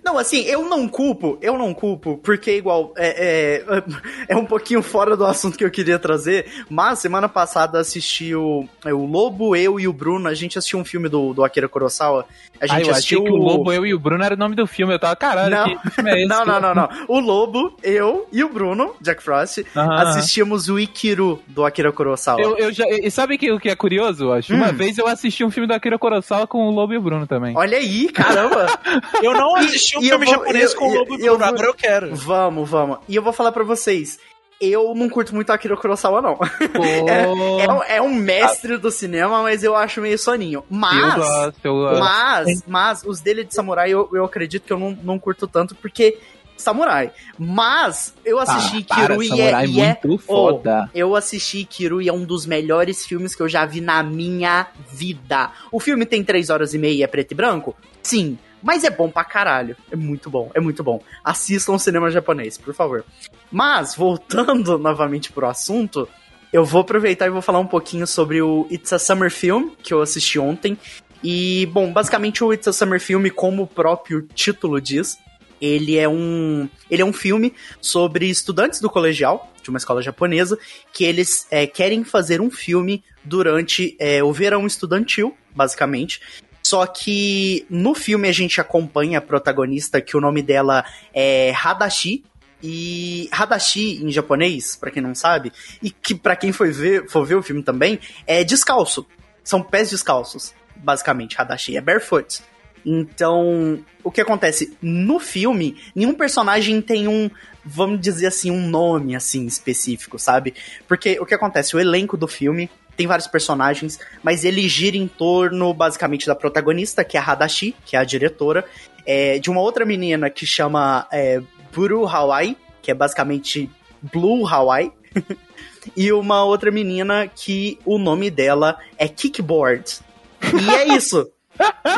Não, 0.05 0.18
assim, 0.18 0.43
eu 0.43 0.68
não 0.68 0.86
culpo, 0.88 1.38
eu 1.43 1.57
não 1.59 1.72
culpo, 1.74 2.18
porque 2.18 2.57
igual, 2.57 2.93
é, 2.97 3.62
é, 3.68 3.84
é 4.34 4.36
um 4.36 4.45
pouquinho 4.45 4.82
fora 4.82 5.16
do 5.16 5.24
assunto 5.24 5.57
que 5.59 5.64
eu 5.64 5.70
queria 5.70 5.99
trazer, 5.99 6.47
mas 6.68 6.99
semana 6.99 7.28
passada 7.28 7.78
assisti 7.78 8.34
o, 8.34 8.66
é, 8.84 8.93
o 8.93 9.05
Lobo, 9.05 9.55
eu 9.57 9.78
e 9.78 9.86
o 9.88 9.93
Bruno, 9.93 10.28
a 10.28 10.34
gente 10.34 10.59
assistiu 10.59 10.78
um 10.78 10.84
filme 10.84 11.09
do, 11.09 11.32
do 11.34 11.45
Akira 11.45 11.68
Kurosawa, 11.68 12.26
a 12.61 12.64
Ah, 12.64 12.66
gente 12.66 12.82
eu 12.82 12.86
achei 12.90 12.93
assistiu 12.93 13.24
que 13.24 13.30
o 13.32 13.36
Lobo, 13.36 13.72
eu 13.72 13.84
e 13.86 13.93
o 13.95 13.99
Bruno 13.99 14.22
era 14.22 14.34
o 14.34 14.38
nome 14.38 14.55
do 14.55 14.66
filme. 14.66 14.95
Eu 14.95 14.99
tava, 14.99 15.16
caralho, 15.16 15.51
Não. 15.51 15.64
que 15.78 15.90
filme 15.90 16.11
é 16.11 16.18
esse? 16.22 16.28
Não, 16.28 16.45
não, 16.45 16.61
não, 16.61 16.74
não. 16.74 16.88
O 17.09 17.18
Lobo, 17.18 17.76
eu 17.82 18.26
e 18.32 18.45
o 18.45 18.49
Bruno, 18.49 18.95
Jack 19.01 19.22
Frost, 19.22 19.64
Aham. 19.76 19.97
assistimos 20.03 20.68
o 20.68 20.78
Ikiru 20.78 21.43
do 21.49 21.64
Akira 21.64 21.90
Kurosawa. 21.93 22.40
Eu, 22.40 22.57
eu 22.57 22.72
já, 22.72 22.84
e 22.88 23.11
sabe 23.11 23.36
que, 23.38 23.51
o 23.51 23.59
que 23.59 23.68
é 23.68 23.74
curioso, 23.74 24.24
eu 24.24 24.32
acho? 24.32 24.55
Uma 24.55 24.70
Hum. 24.70 24.74
vez 24.74 24.97
eu 24.99 25.07
assisti 25.09 25.45
um 25.45 25.51
filme 25.51 25.66
do 25.66 25.74
Akira 25.74 25.99
Kurosawa 25.99 26.47
com 26.47 26.68
o 26.68 26.70
Lobo 26.70 26.93
e 26.95 26.99
o 26.99 27.03
Bruno 27.03 27.26
também. 27.26 27.57
Olha 27.57 27.78
aí, 27.78 28.09
caramba! 28.11 28.66
eu 29.22 29.32
não 29.32 29.57
assisti 29.57 29.82
um 29.97 30.03
e 30.03 30.09
eu 30.09 30.18
filme 30.18 30.24
vou- 30.26 30.35
japonês 30.35 30.72
eu- 30.72 30.78
com 30.78 30.89
o 30.89 30.95
eu- 30.95 30.99
Lobo 31.01 31.16
e 31.20 31.26
eu 31.26 31.35
agora 31.43 31.66
eu 31.66 31.74
quero. 31.74 32.14
vamos, 32.14 32.68
vamos. 32.68 32.99
E 33.09 33.16
eu 33.16 33.22
vou 33.22 33.33
falar 33.33 33.53
pra 33.53 33.64
vocês, 33.64 34.18
eu 34.61 34.95
não 34.95 35.09
curto 35.09 35.35
muito 35.35 35.51
Akira 35.51 35.76
Kurosawa, 35.76 36.22
não. 36.22 36.37
Pô, 36.37 36.47
É, 37.61 37.68
um- 37.72 37.83
é 37.85 38.03
um 38.03 38.14
mestre 38.14 38.76
do 38.76 38.91
cinema, 38.91 39.43
mas 39.43 39.62
eu 39.64 39.74
acho 39.74 40.01
meio 40.01 40.18
soninho. 40.18 40.61
eu 40.61 40.64
Mas, 40.70 41.14
gosto, 41.14 41.61
eu 41.64 41.74
gosto. 41.74 42.01
mas, 42.01 42.62
mas, 42.66 43.03
os 43.05 43.20
dele 43.20 43.45
de 43.45 43.55
samurai 43.55 43.91
eu, 43.91 44.09
eu 44.12 44.24
acredito 44.24 44.62
que 44.64 44.72
eu 44.72 44.78
não, 44.78 44.97
não 45.03 45.18
curto 45.18 45.47
tanto, 45.49 45.74
porque 45.74 46.18
samurai. 46.57 47.11
Mas, 47.37 48.14
eu 48.24 48.39
assisti 48.39 48.87
Ah, 48.89 48.95
para, 48.95 49.16
Kiru 49.16 49.22
e 49.24 49.26
é, 49.26 49.28
Samurai 49.51 49.66
e 49.66 49.80
é 49.80 49.99
muito 50.05 50.18
foda. 50.18 50.89
eu 50.95 51.16
assisti 51.16 51.64
Kiru 51.64 52.01
e 52.01 52.09
é 52.09 52.12
um 52.12 52.24
dos 52.24 52.47
melhores 52.47 53.05
filmes 53.05 53.35
que 53.35 53.43
eu 53.43 53.49
já 53.49 53.66
vi 53.66 53.80
na 53.80 54.01
minha 54.05 54.68
vida. 54.89 55.51
O 55.72 55.80
filme 55.80 56.07
tem 56.07 56.22
três 56.22 56.51
horas 56.51 56.72
e 56.72 56.78
meia 56.78 56.93
e 56.95 57.03
é 57.03 57.07
preto 57.09 57.33
e 57.33 57.35
branco? 57.35 57.74
Sim. 58.01 58.39
Mas 58.62 58.84
é 58.84 58.90
bom 58.90 59.10
pra 59.10 59.24
caralho. 59.24 59.76
É 59.90 59.96
muito 59.96 60.30
bom, 60.30 60.50
é 60.54 60.60
muito 60.60 60.82
bom. 60.82 61.02
Assistam 61.24 61.72
o 61.72 61.78
cinema 61.78 62.10
japonês, 62.10 62.56
por 62.56 62.72
favor. 62.72 63.04
Mas, 63.50 63.94
voltando 63.94 64.76
novamente 64.78 65.32
pro 65.32 65.48
assunto, 65.48 66.08
eu 66.52 66.64
vou 66.64 66.82
aproveitar 66.82 67.26
e 67.26 67.30
vou 67.30 67.42
falar 67.42 67.58
um 67.58 67.66
pouquinho 67.66 68.06
sobre 68.06 68.40
o 68.40 68.66
It's 68.70 68.92
a 68.92 68.98
Summer 68.98 69.30
Film, 69.30 69.70
que 69.82 69.92
eu 69.92 70.00
assisti 70.00 70.38
ontem. 70.38 70.78
E, 71.22 71.66
bom, 71.72 71.92
basicamente 71.92 72.42
o 72.42 72.52
It's 72.52 72.68
a 72.68 72.72
Summer 72.72 73.00
Film, 73.00 73.26
como 73.28 73.62
o 73.62 73.66
próprio 73.66 74.22
título 74.34 74.80
diz, 74.80 75.18
ele 75.60 75.96
é 75.96 76.08
um, 76.08 76.68
ele 76.90 77.02
é 77.02 77.04
um 77.04 77.12
filme 77.12 77.54
sobre 77.80 78.28
estudantes 78.28 78.80
do 78.80 78.90
colegial, 78.90 79.52
de 79.62 79.70
uma 79.70 79.78
escola 79.78 80.02
japonesa, 80.02 80.58
que 80.92 81.04
eles 81.04 81.46
é, 81.50 81.66
querem 81.66 82.02
fazer 82.02 82.40
um 82.40 82.50
filme 82.50 83.04
durante 83.22 83.96
é, 84.00 84.22
o 84.24 84.32
verão 84.32 84.66
estudantil, 84.66 85.36
basicamente. 85.54 86.20
Só 86.62 86.86
que 86.86 87.66
no 87.68 87.94
filme 87.94 88.28
a 88.28 88.32
gente 88.32 88.60
acompanha 88.60 89.18
a 89.18 89.22
protagonista, 89.22 90.00
que 90.00 90.16
o 90.16 90.20
nome 90.20 90.42
dela 90.42 90.84
é 91.12 91.52
Hadashi. 91.52 92.24
E 92.62 93.28
Hadashi 93.32 94.04
em 94.04 94.12
japonês, 94.12 94.76
pra 94.76 94.90
quem 94.90 95.02
não 95.02 95.16
sabe, 95.16 95.52
e 95.82 95.90
que 95.90 96.14
pra 96.14 96.36
quem 96.36 96.52
foi 96.52 96.70
ver, 96.70 97.08
for 97.08 97.26
ver 97.26 97.34
o 97.34 97.42
filme 97.42 97.60
também, 97.60 97.98
é 98.24 98.44
descalço. 98.44 99.04
São 99.42 99.60
pés 99.60 99.90
descalços, 99.90 100.54
basicamente. 100.76 101.34
Hadashi 101.36 101.76
é 101.76 101.80
barefoot. 101.80 102.40
Então, 102.86 103.84
o 104.02 104.10
que 104.10 104.20
acontece? 104.20 104.76
No 104.80 105.18
filme, 105.18 105.76
nenhum 105.94 106.14
personagem 106.14 106.80
tem 106.80 107.08
um, 107.08 107.30
vamos 107.64 108.00
dizer 108.00 108.26
assim, 108.26 108.50
um 108.50 108.68
nome 108.68 109.14
assim 109.14 109.46
específico, 109.46 110.18
sabe? 110.18 110.54
Porque 110.86 111.18
o 111.20 111.26
que 111.26 111.34
acontece? 111.34 111.76
O 111.76 111.80
elenco 111.80 112.16
do 112.16 112.28
filme 112.28 112.70
tem 112.97 113.07
vários 113.07 113.26
personagens, 113.26 113.99
mas 114.22 114.45
ele 114.45 114.68
gira 114.68 114.97
em 114.97 115.09
torno, 115.09 115.72
basicamente, 115.72 116.26
da 116.26 116.34
protagonista, 116.34 117.05
que 117.05 117.16
é 117.16 117.20
a 117.20 117.24
Hadashi, 117.24 117.74
que 117.84 117.97
é 117.97 117.99
a 117.99 118.05
diretora, 118.05 118.64
é, 119.07 119.38
de 119.38 119.51
uma 119.51 119.61
outra 119.61 119.84
menina 119.84 120.30
que 120.30 120.47
chama 120.47 121.07
é, 121.11 121.40
Buru 121.72 122.07
Hawaii, 122.07 122.57
que 122.80 122.90
é 122.90 122.95
basicamente 122.95 123.70
Blue 124.01 124.47
Hawaii, 124.47 124.93
e 125.97 126.12
uma 126.12 126.45
outra 126.45 126.70
menina 126.70 127.26
que 127.26 127.78
o 127.84 127.99
nome 127.99 128.30
dela 128.30 128.78
é 128.99 129.09
Kickboard. 129.09 130.01
E 130.43 130.70
é 130.70 130.97
isso. 130.97 131.30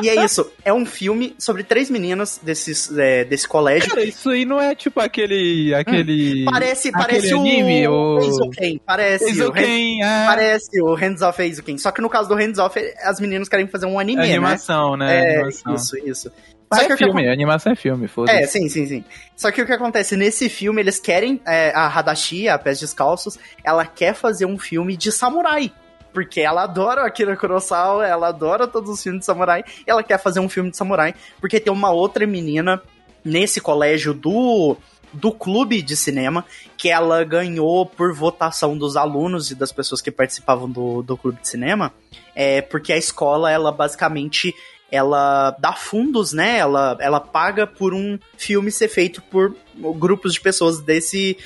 E 0.02 0.09
é 0.09 0.24
isso. 0.24 0.50
É 0.64 0.72
um 0.72 0.84
filme 0.84 1.34
sobre 1.38 1.62
três 1.62 1.88
meninas 1.88 2.40
desses, 2.42 2.90
é, 2.96 3.24
desse 3.24 3.46
colégio. 3.46 3.88
Cara, 3.90 4.02
isso 4.05 4.30
aí 4.30 4.44
não 4.44 4.61
é 4.61 4.74
tipo 4.74 5.00
aquele. 5.00 5.72
aquele 5.74 6.44
Parece, 6.44 6.88
aquele 6.88 7.05
parece 7.05 7.32
anime, 7.32 7.86
o 7.86 7.92
o. 7.92 8.20
Eizouken. 8.20 8.80
Parece 8.84 9.24
o 9.24 9.28
Hand- 9.28 9.30
Eizouken, 9.36 10.02
é. 10.02 10.26
Parece 10.26 10.82
o 10.82 10.94
Hands 10.94 11.22
Off 11.22 11.40
Eizouken. 11.42 11.78
Só 11.78 11.90
que 11.90 12.00
no 12.00 12.11
caso 12.11 12.28
do 12.28 12.34
Hands 12.34 12.59
Off, 12.59 12.78
as 13.02 13.20
meninas 13.20 13.48
querem 13.48 13.68
fazer 13.68 13.86
um 13.86 13.98
anime, 13.98 14.22
animação, 14.22 14.96
né? 14.96 15.07
né? 15.07 15.16
É, 15.16 15.34
animação. 15.36 15.74
isso, 15.74 15.98
isso. 15.98 16.32
Só 16.72 16.84
que 16.84 16.92
é 16.92 16.94
o 16.94 16.98
que 16.98 17.05
filme, 17.05 17.28
animação 17.28 17.72
é 17.72 17.76
filme, 17.76 18.09
foda-se. 18.09 18.36
É, 18.36 18.46
sim, 18.46 18.68
sim, 18.68 18.86
sim. 18.86 19.05
Só 19.36 19.52
que 19.52 19.62
o 19.62 19.66
que 19.66 19.72
acontece, 19.72 20.16
nesse 20.16 20.48
filme, 20.48 20.80
eles 20.80 20.98
querem, 20.98 21.40
é, 21.46 21.70
a 21.72 21.86
Hadashi, 21.86 22.48
a 22.48 22.59
Pés 22.59 22.80
Descalços, 22.80 23.38
ela 23.62 23.86
quer 23.86 24.14
fazer 24.14 24.46
um 24.46 24.59
filme 24.59 24.96
de 24.96 25.12
samurai. 25.12 25.70
Porque 26.14 26.40
ela 26.40 26.62
adora 26.62 27.02
o 27.02 27.04
Akira 27.04 27.36
Kurosawa, 27.36 28.06
ela 28.06 28.28
adora 28.28 28.66
todos 28.66 28.88
os 28.88 29.02
filmes 29.02 29.20
de 29.20 29.26
samurai, 29.26 29.62
e 29.86 29.90
ela 29.90 30.02
quer 30.02 30.18
fazer 30.18 30.40
um 30.40 30.48
filme 30.48 30.70
de 30.70 30.76
samurai, 30.76 31.14
porque 31.40 31.60
tem 31.60 31.72
uma 31.72 31.90
outra 31.90 32.26
menina 32.26 32.80
nesse 33.24 33.60
colégio 33.60 34.14
do, 34.14 34.76
do 35.12 35.32
clube 35.32 35.82
de 35.82 35.96
cinema, 35.96 36.44
que 36.76 36.88
ela 36.88 37.24
ganhou 37.24 37.84
por 37.84 38.14
votação 38.14 38.78
dos 38.78 38.96
alunos 38.96 39.50
e 39.50 39.54
das 39.54 39.72
pessoas 39.72 40.00
que 40.00 40.10
participavam 40.10 40.70
do, 40.70 41.02
do 41.02 41.16
clube 41.16 41.40
de 41.40 41.48
cinema, 41.48 41.92
é 42.34 42.62
porque 42.62 42.92
a 42.92 42.96
escola, 42.96 43.50
ela 43.50 43.72
basicamente 43.72 44.54
ela 44.94 45.50
dá 45.58 45.72
fundos, 45.72 46.32
né? 46.32 46.58
Ela, 46.58 46.96
ela 47.00 47.18
paga 47.18 47.66
por 47.66 47.92
um 47.92 48.16
filme 48.36 48.70
ser 48.70 48.86
feito 48.86 49.20
por 49.22 49.56
grupos 49.96 50.34
de 50.34 50.40
pessoas 50.40 50.78
desse 50.78 51.36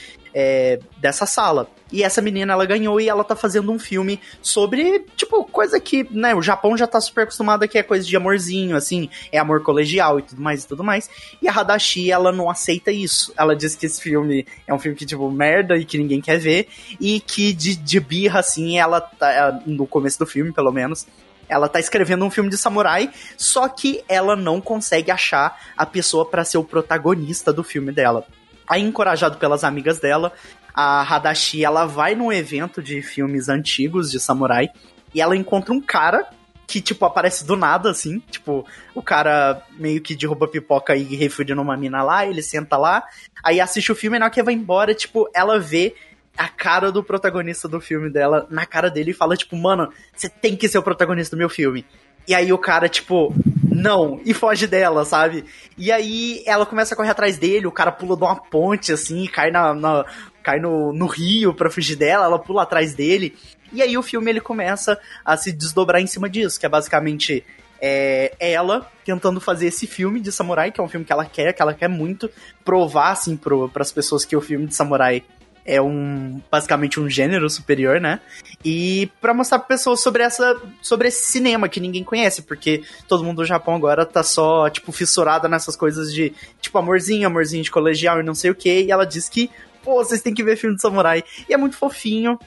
é, 0.41 0.78
dessa 0.99 1.26
sala. 1.26 1.68
E 1.91 2.05
essa 2.05 2.22
menina 2.22 2.53
ela 2.53 2.64
ganhou 2.64 3.01
e 3.01 3.09
ela 3.09 3.24
tá 3.24 3.34
fazendo 3.34 3.72
um 3.72 3.78
filme 3.78 4.20
sobre, 4.41 5.05
tipo, 5.16 5.43
coisa 5.45 5.80
que, 5.80 6.07
né, 6.12 6.32
o 6.32 6.41
Japão 6.41 6.76
já 6.76 6.86
tá 6.86 7.01
super 7.01 7.22
acostumado 7.22 7.66
que 7.66 7.76
é 7.76 7.82
coisa 7.82 8.07
de 8.07 8.16
amorzinho, 8.16 8.76
assim, 8.76 9.11
é 9.32 9.39
amor 9.39 9.64
colegial 9.64 10.20
e 10.20 10.22
tudo 10.22 10.41
mais 10.41 10.62
e 10.62 10.68
tudo 10.68 10.84
mais. 10.84 11.11
E 11.43 11.49
a 11.49 11.53
Hadashi, 11.53 12.12
ela 12.12 12.30
não 12.30 12.49
aceita 12.49 12.93
isso. 12.93 13.32
Ela 13.36 13.57
diz 13.57 13.74
que 13.74 13.86
esse 13.86 14.01
filme 14.01 14.47
é 14.64 14.72
um 14.72 14.78
filme 14.78 14.97
que, 14.97 15.05
tipo, 15.05 15.28
merda 15.28 15.76
e 15.76 15.84
que 15.84 15.99
ninguém 15.99 16.20
quer 16.20 16.39
ver. 16.39 16.68
E 17.01 17.18
que 17.18 17.53
de, 17.53 17.74
de 17.74 17.99
birra, 17.99 18.39
assim, 18.39 18.78
ela 18.78 19.01
tá, 19.01 19.61
no 19.66 19.89
começo 19.89 20.20
do 20.20 20.26
filme, 20.26 20.53
pelo 20.53 20.70
menos, 20.70 21.05
ela 21.49 21.68
tá 21.68 21.80
escrevendo 21.80 22.24
um 22.24 22.30
filme 22.30 22.49
de 22.51 22.59
samurai, 22.59 23.11
só 23.36 23.66
que 23.68 24.05
ela 24.09 24.36
não 24.36 24.61
consegue 24.61 25.11
achar 25.11 25.59
a 25.76 25.84
pessoa 25.84 26.24
para 26.24 26.45
ser 26.45 26.59
o 26.59 26.64
protagonista 26.64 27.53
do 27.53 27.64
filme 27.64 27.91
dela. 27.91 28.24
Aí, 28.68 28.82
encorajado 28.82 29.38
pelas 29.38 29.64
amigas 29.64 29.98
dela, 29.98 30.32
a 30.74 31.02
Hadashi, 31.02 31.64
ela 31.64 31.86
vai 31.86 32.14
num 32.14 32.32
evento 32.32 32.82
de 32.82 33.02
filmes 33.02 33.48
antigos 33.48 34.10
de 34.10 34.20
samurai 34.20 34.68
e 35.14 35.20
ela 35.20 35.36
encontra 35.36 35.72
um 35.72 35.80
cara 35.80 36.28
que, 36.68 36.82
tipo, 36.82 37.04
aparece 37.06 37.46
do 37.46 37.56
nada, 37.56 37.90
assim. 37.90 38.20
Tipo, 38.30 38.66
o 38.94 39.02
cara 39.02 39.62
meio 39.78 40.02
que 40.02 40.14
derruba 40.14 40.46
pipoca 40.46 40.94
e 40.94 41.16
refugia 41.16 41.54
numa 41.54 41.76
mina 41.76 42.02
lá, 42.02 42.26
ele 42.26 42.42
senta 42.42 42.76
lá, 42.76 43.02
aí 43.42 43.58
assiste 43.58 43.90
o 43.90 43.94
filme 43.96 44.16
e 44.16 44.20
na 44.20 44.26
hora 44.26 44.34
que 44.34 44.42
vai 44.42 44.52
embora, 44.52 44.94
tipo, 44.94 45.28
ela 45.34 45.58
vê 45.58 45.94
a 46.36 46.46
cara 46.46 46.92
do 46.92 47.02
protagonista 47.02 47.66
do 47.66 47.80
filme 47.80 48.10
dela 48.10 48.46
na 48.50 48.64
cara 48.64 48.90
dele 48.90 49.10
e 49.10 49.14
fala, 49.14 49.36
tipo, 49.36 49.56
mano, 49.56 49.90
você 50.14 50.28
tem 50.28 50.54
que 50.54 50.68
ser 50.68 50.78
o 50.78 50.82
protagonista 50.82 51.34
do 51.34 51.38
meu 51.38 51.48
filme. 51.48 51.84
E 52.28 52.34
aí 52.34 52.52
o 52.52 52.58
cara, 52.58 52.88
tipo, 52.88 53.34
não, 53.79 54.20
e 54.24 54.35
foge 54.35 54.66
dela, 54.66 55.05
sabe? 55.05 55.45
E 55.76 55.91
aí 55.93 56.43
ela 56.47 56.66
começa 56.66 56.95
a 56.95 56.97
correr 56.97 57.11
atrás 57.11 57.39
dele, 57.39 57.66
o 57.66 57.72
cara 57.72 57.93
pula 57.93 58.16
de 58.16 58.22
uma 58.24 58.37
ponte, 58.37 58.93
assim, 58.93 59.26
cai, 59.26 59.51
na, 59.51 59.74
na- 59.74 60.05
cai 60.43 60.59
no, 60.59 60.93
no 60.93 61.07
rio 61.07 61.55
pra 61.55 61.70
fugir 61.70 61.97
dela, 61.97 62.24
ela 62.24 62.39
pula 62.39 62.62
atrás 62.62 62.95
dele. 62.95 63.37
E 63.72 63.83
aí 63.83 63.97
o 63.99 64.03
filme 64.03 64.31
ele 64.31 64.41
começa 64.41 64.99
a 65.24 65.37
se 65.37 65.53
desdobrar 65.53 66.01
em 66.01 66.07
cima 66.07 66.29
disso, 66.29 66.59
que 66.59 66.66
é 66.66 66.68
basicamente 66.68 67.45
é, 67.81 68.33
ela 68.41 68.91
tentando 69.05 69.41
fazer 69.41 69.66
esse 69.66 69.87
filme 69.87 70.20
de 70.20 70.33
samurai, 70.33 70.72
que 70.72 70.81
é 70.81 70.85
um 70.85 70.89
filme 70.89 71.05
que 71.07 71.12
ela 71.12 71.24
quer, 71.24 71.53
que 71.53 71.62
ela 71.62 71.74
quer 71.74 71.89
muito 71.89 72.31
provar, 72.64 73.12
assim, 73.12 73.37
pro, 73.37 73.68
pras 73.68 73.93
pessoas 73.93 74.24
que 74.24 74.35
o 74.37 74.41
filme 74.41 74.66
de 74.66 74.74
samurai 74.74 75.22
é 75.68 75.80
um 75.82 76.40
basicamente 76.50 76.98
um 76.98 77.08
gênero 77.10 77.48
superior, 77.50 78.00
né? 78.00 78.20
E 78.64 79.10
pra 79.20 79.34
mostrar 79.34 79.58
pra 79.58 79.68
pessoas 79.68 80.00
sobre 80.02 80.22
essa 80.22 80.56
sobre 80.80 81.08
esse 81.08 81.30
cinema 81.30 81.68
que 81.68 81.78
ninguém 81.78 82.02
conhece, 82.02 82.42
porque 82.42 82.82
todo 83.06 83.22
mundo 83.22 83.36
do 83.38 83.44
Japão 83.44 83.74
agora 83.74 84.06
tá 84.06 84.22
só 84.22 84.68
tipo 84.70 84.90
fissurada 84.92 85.46
nessas 85.48 85.76
coisas 85.76 86.12
de 86.12 86.32
tipo 86.60 86.76
amorzinho, 86.78 87.26
amorzinho 87.26 87.62
de 87.62 87.70
colegial 87.70 88.18
e 88.20 88.22
não 88.24 88.34
sei 88.34 88.50
o 88.50 88.54
que, 88.54 88.82
e 88.84 88.90
ela 88.90 89.04
diz 89.04 89.28
que 89.28 89.50
pô, 89.84 90.02
vocês 90.02 90.20
têm 90.22 90.34
que 90.34 90.42
ver 90.42 90.56
filme 90.56 90.74
de 90.76 90.82
samurai. 90.82 91.22
E 91.48 91.54
é 91.54 91.56
muito 91.56 91.76
fofinho, 91.76 92.38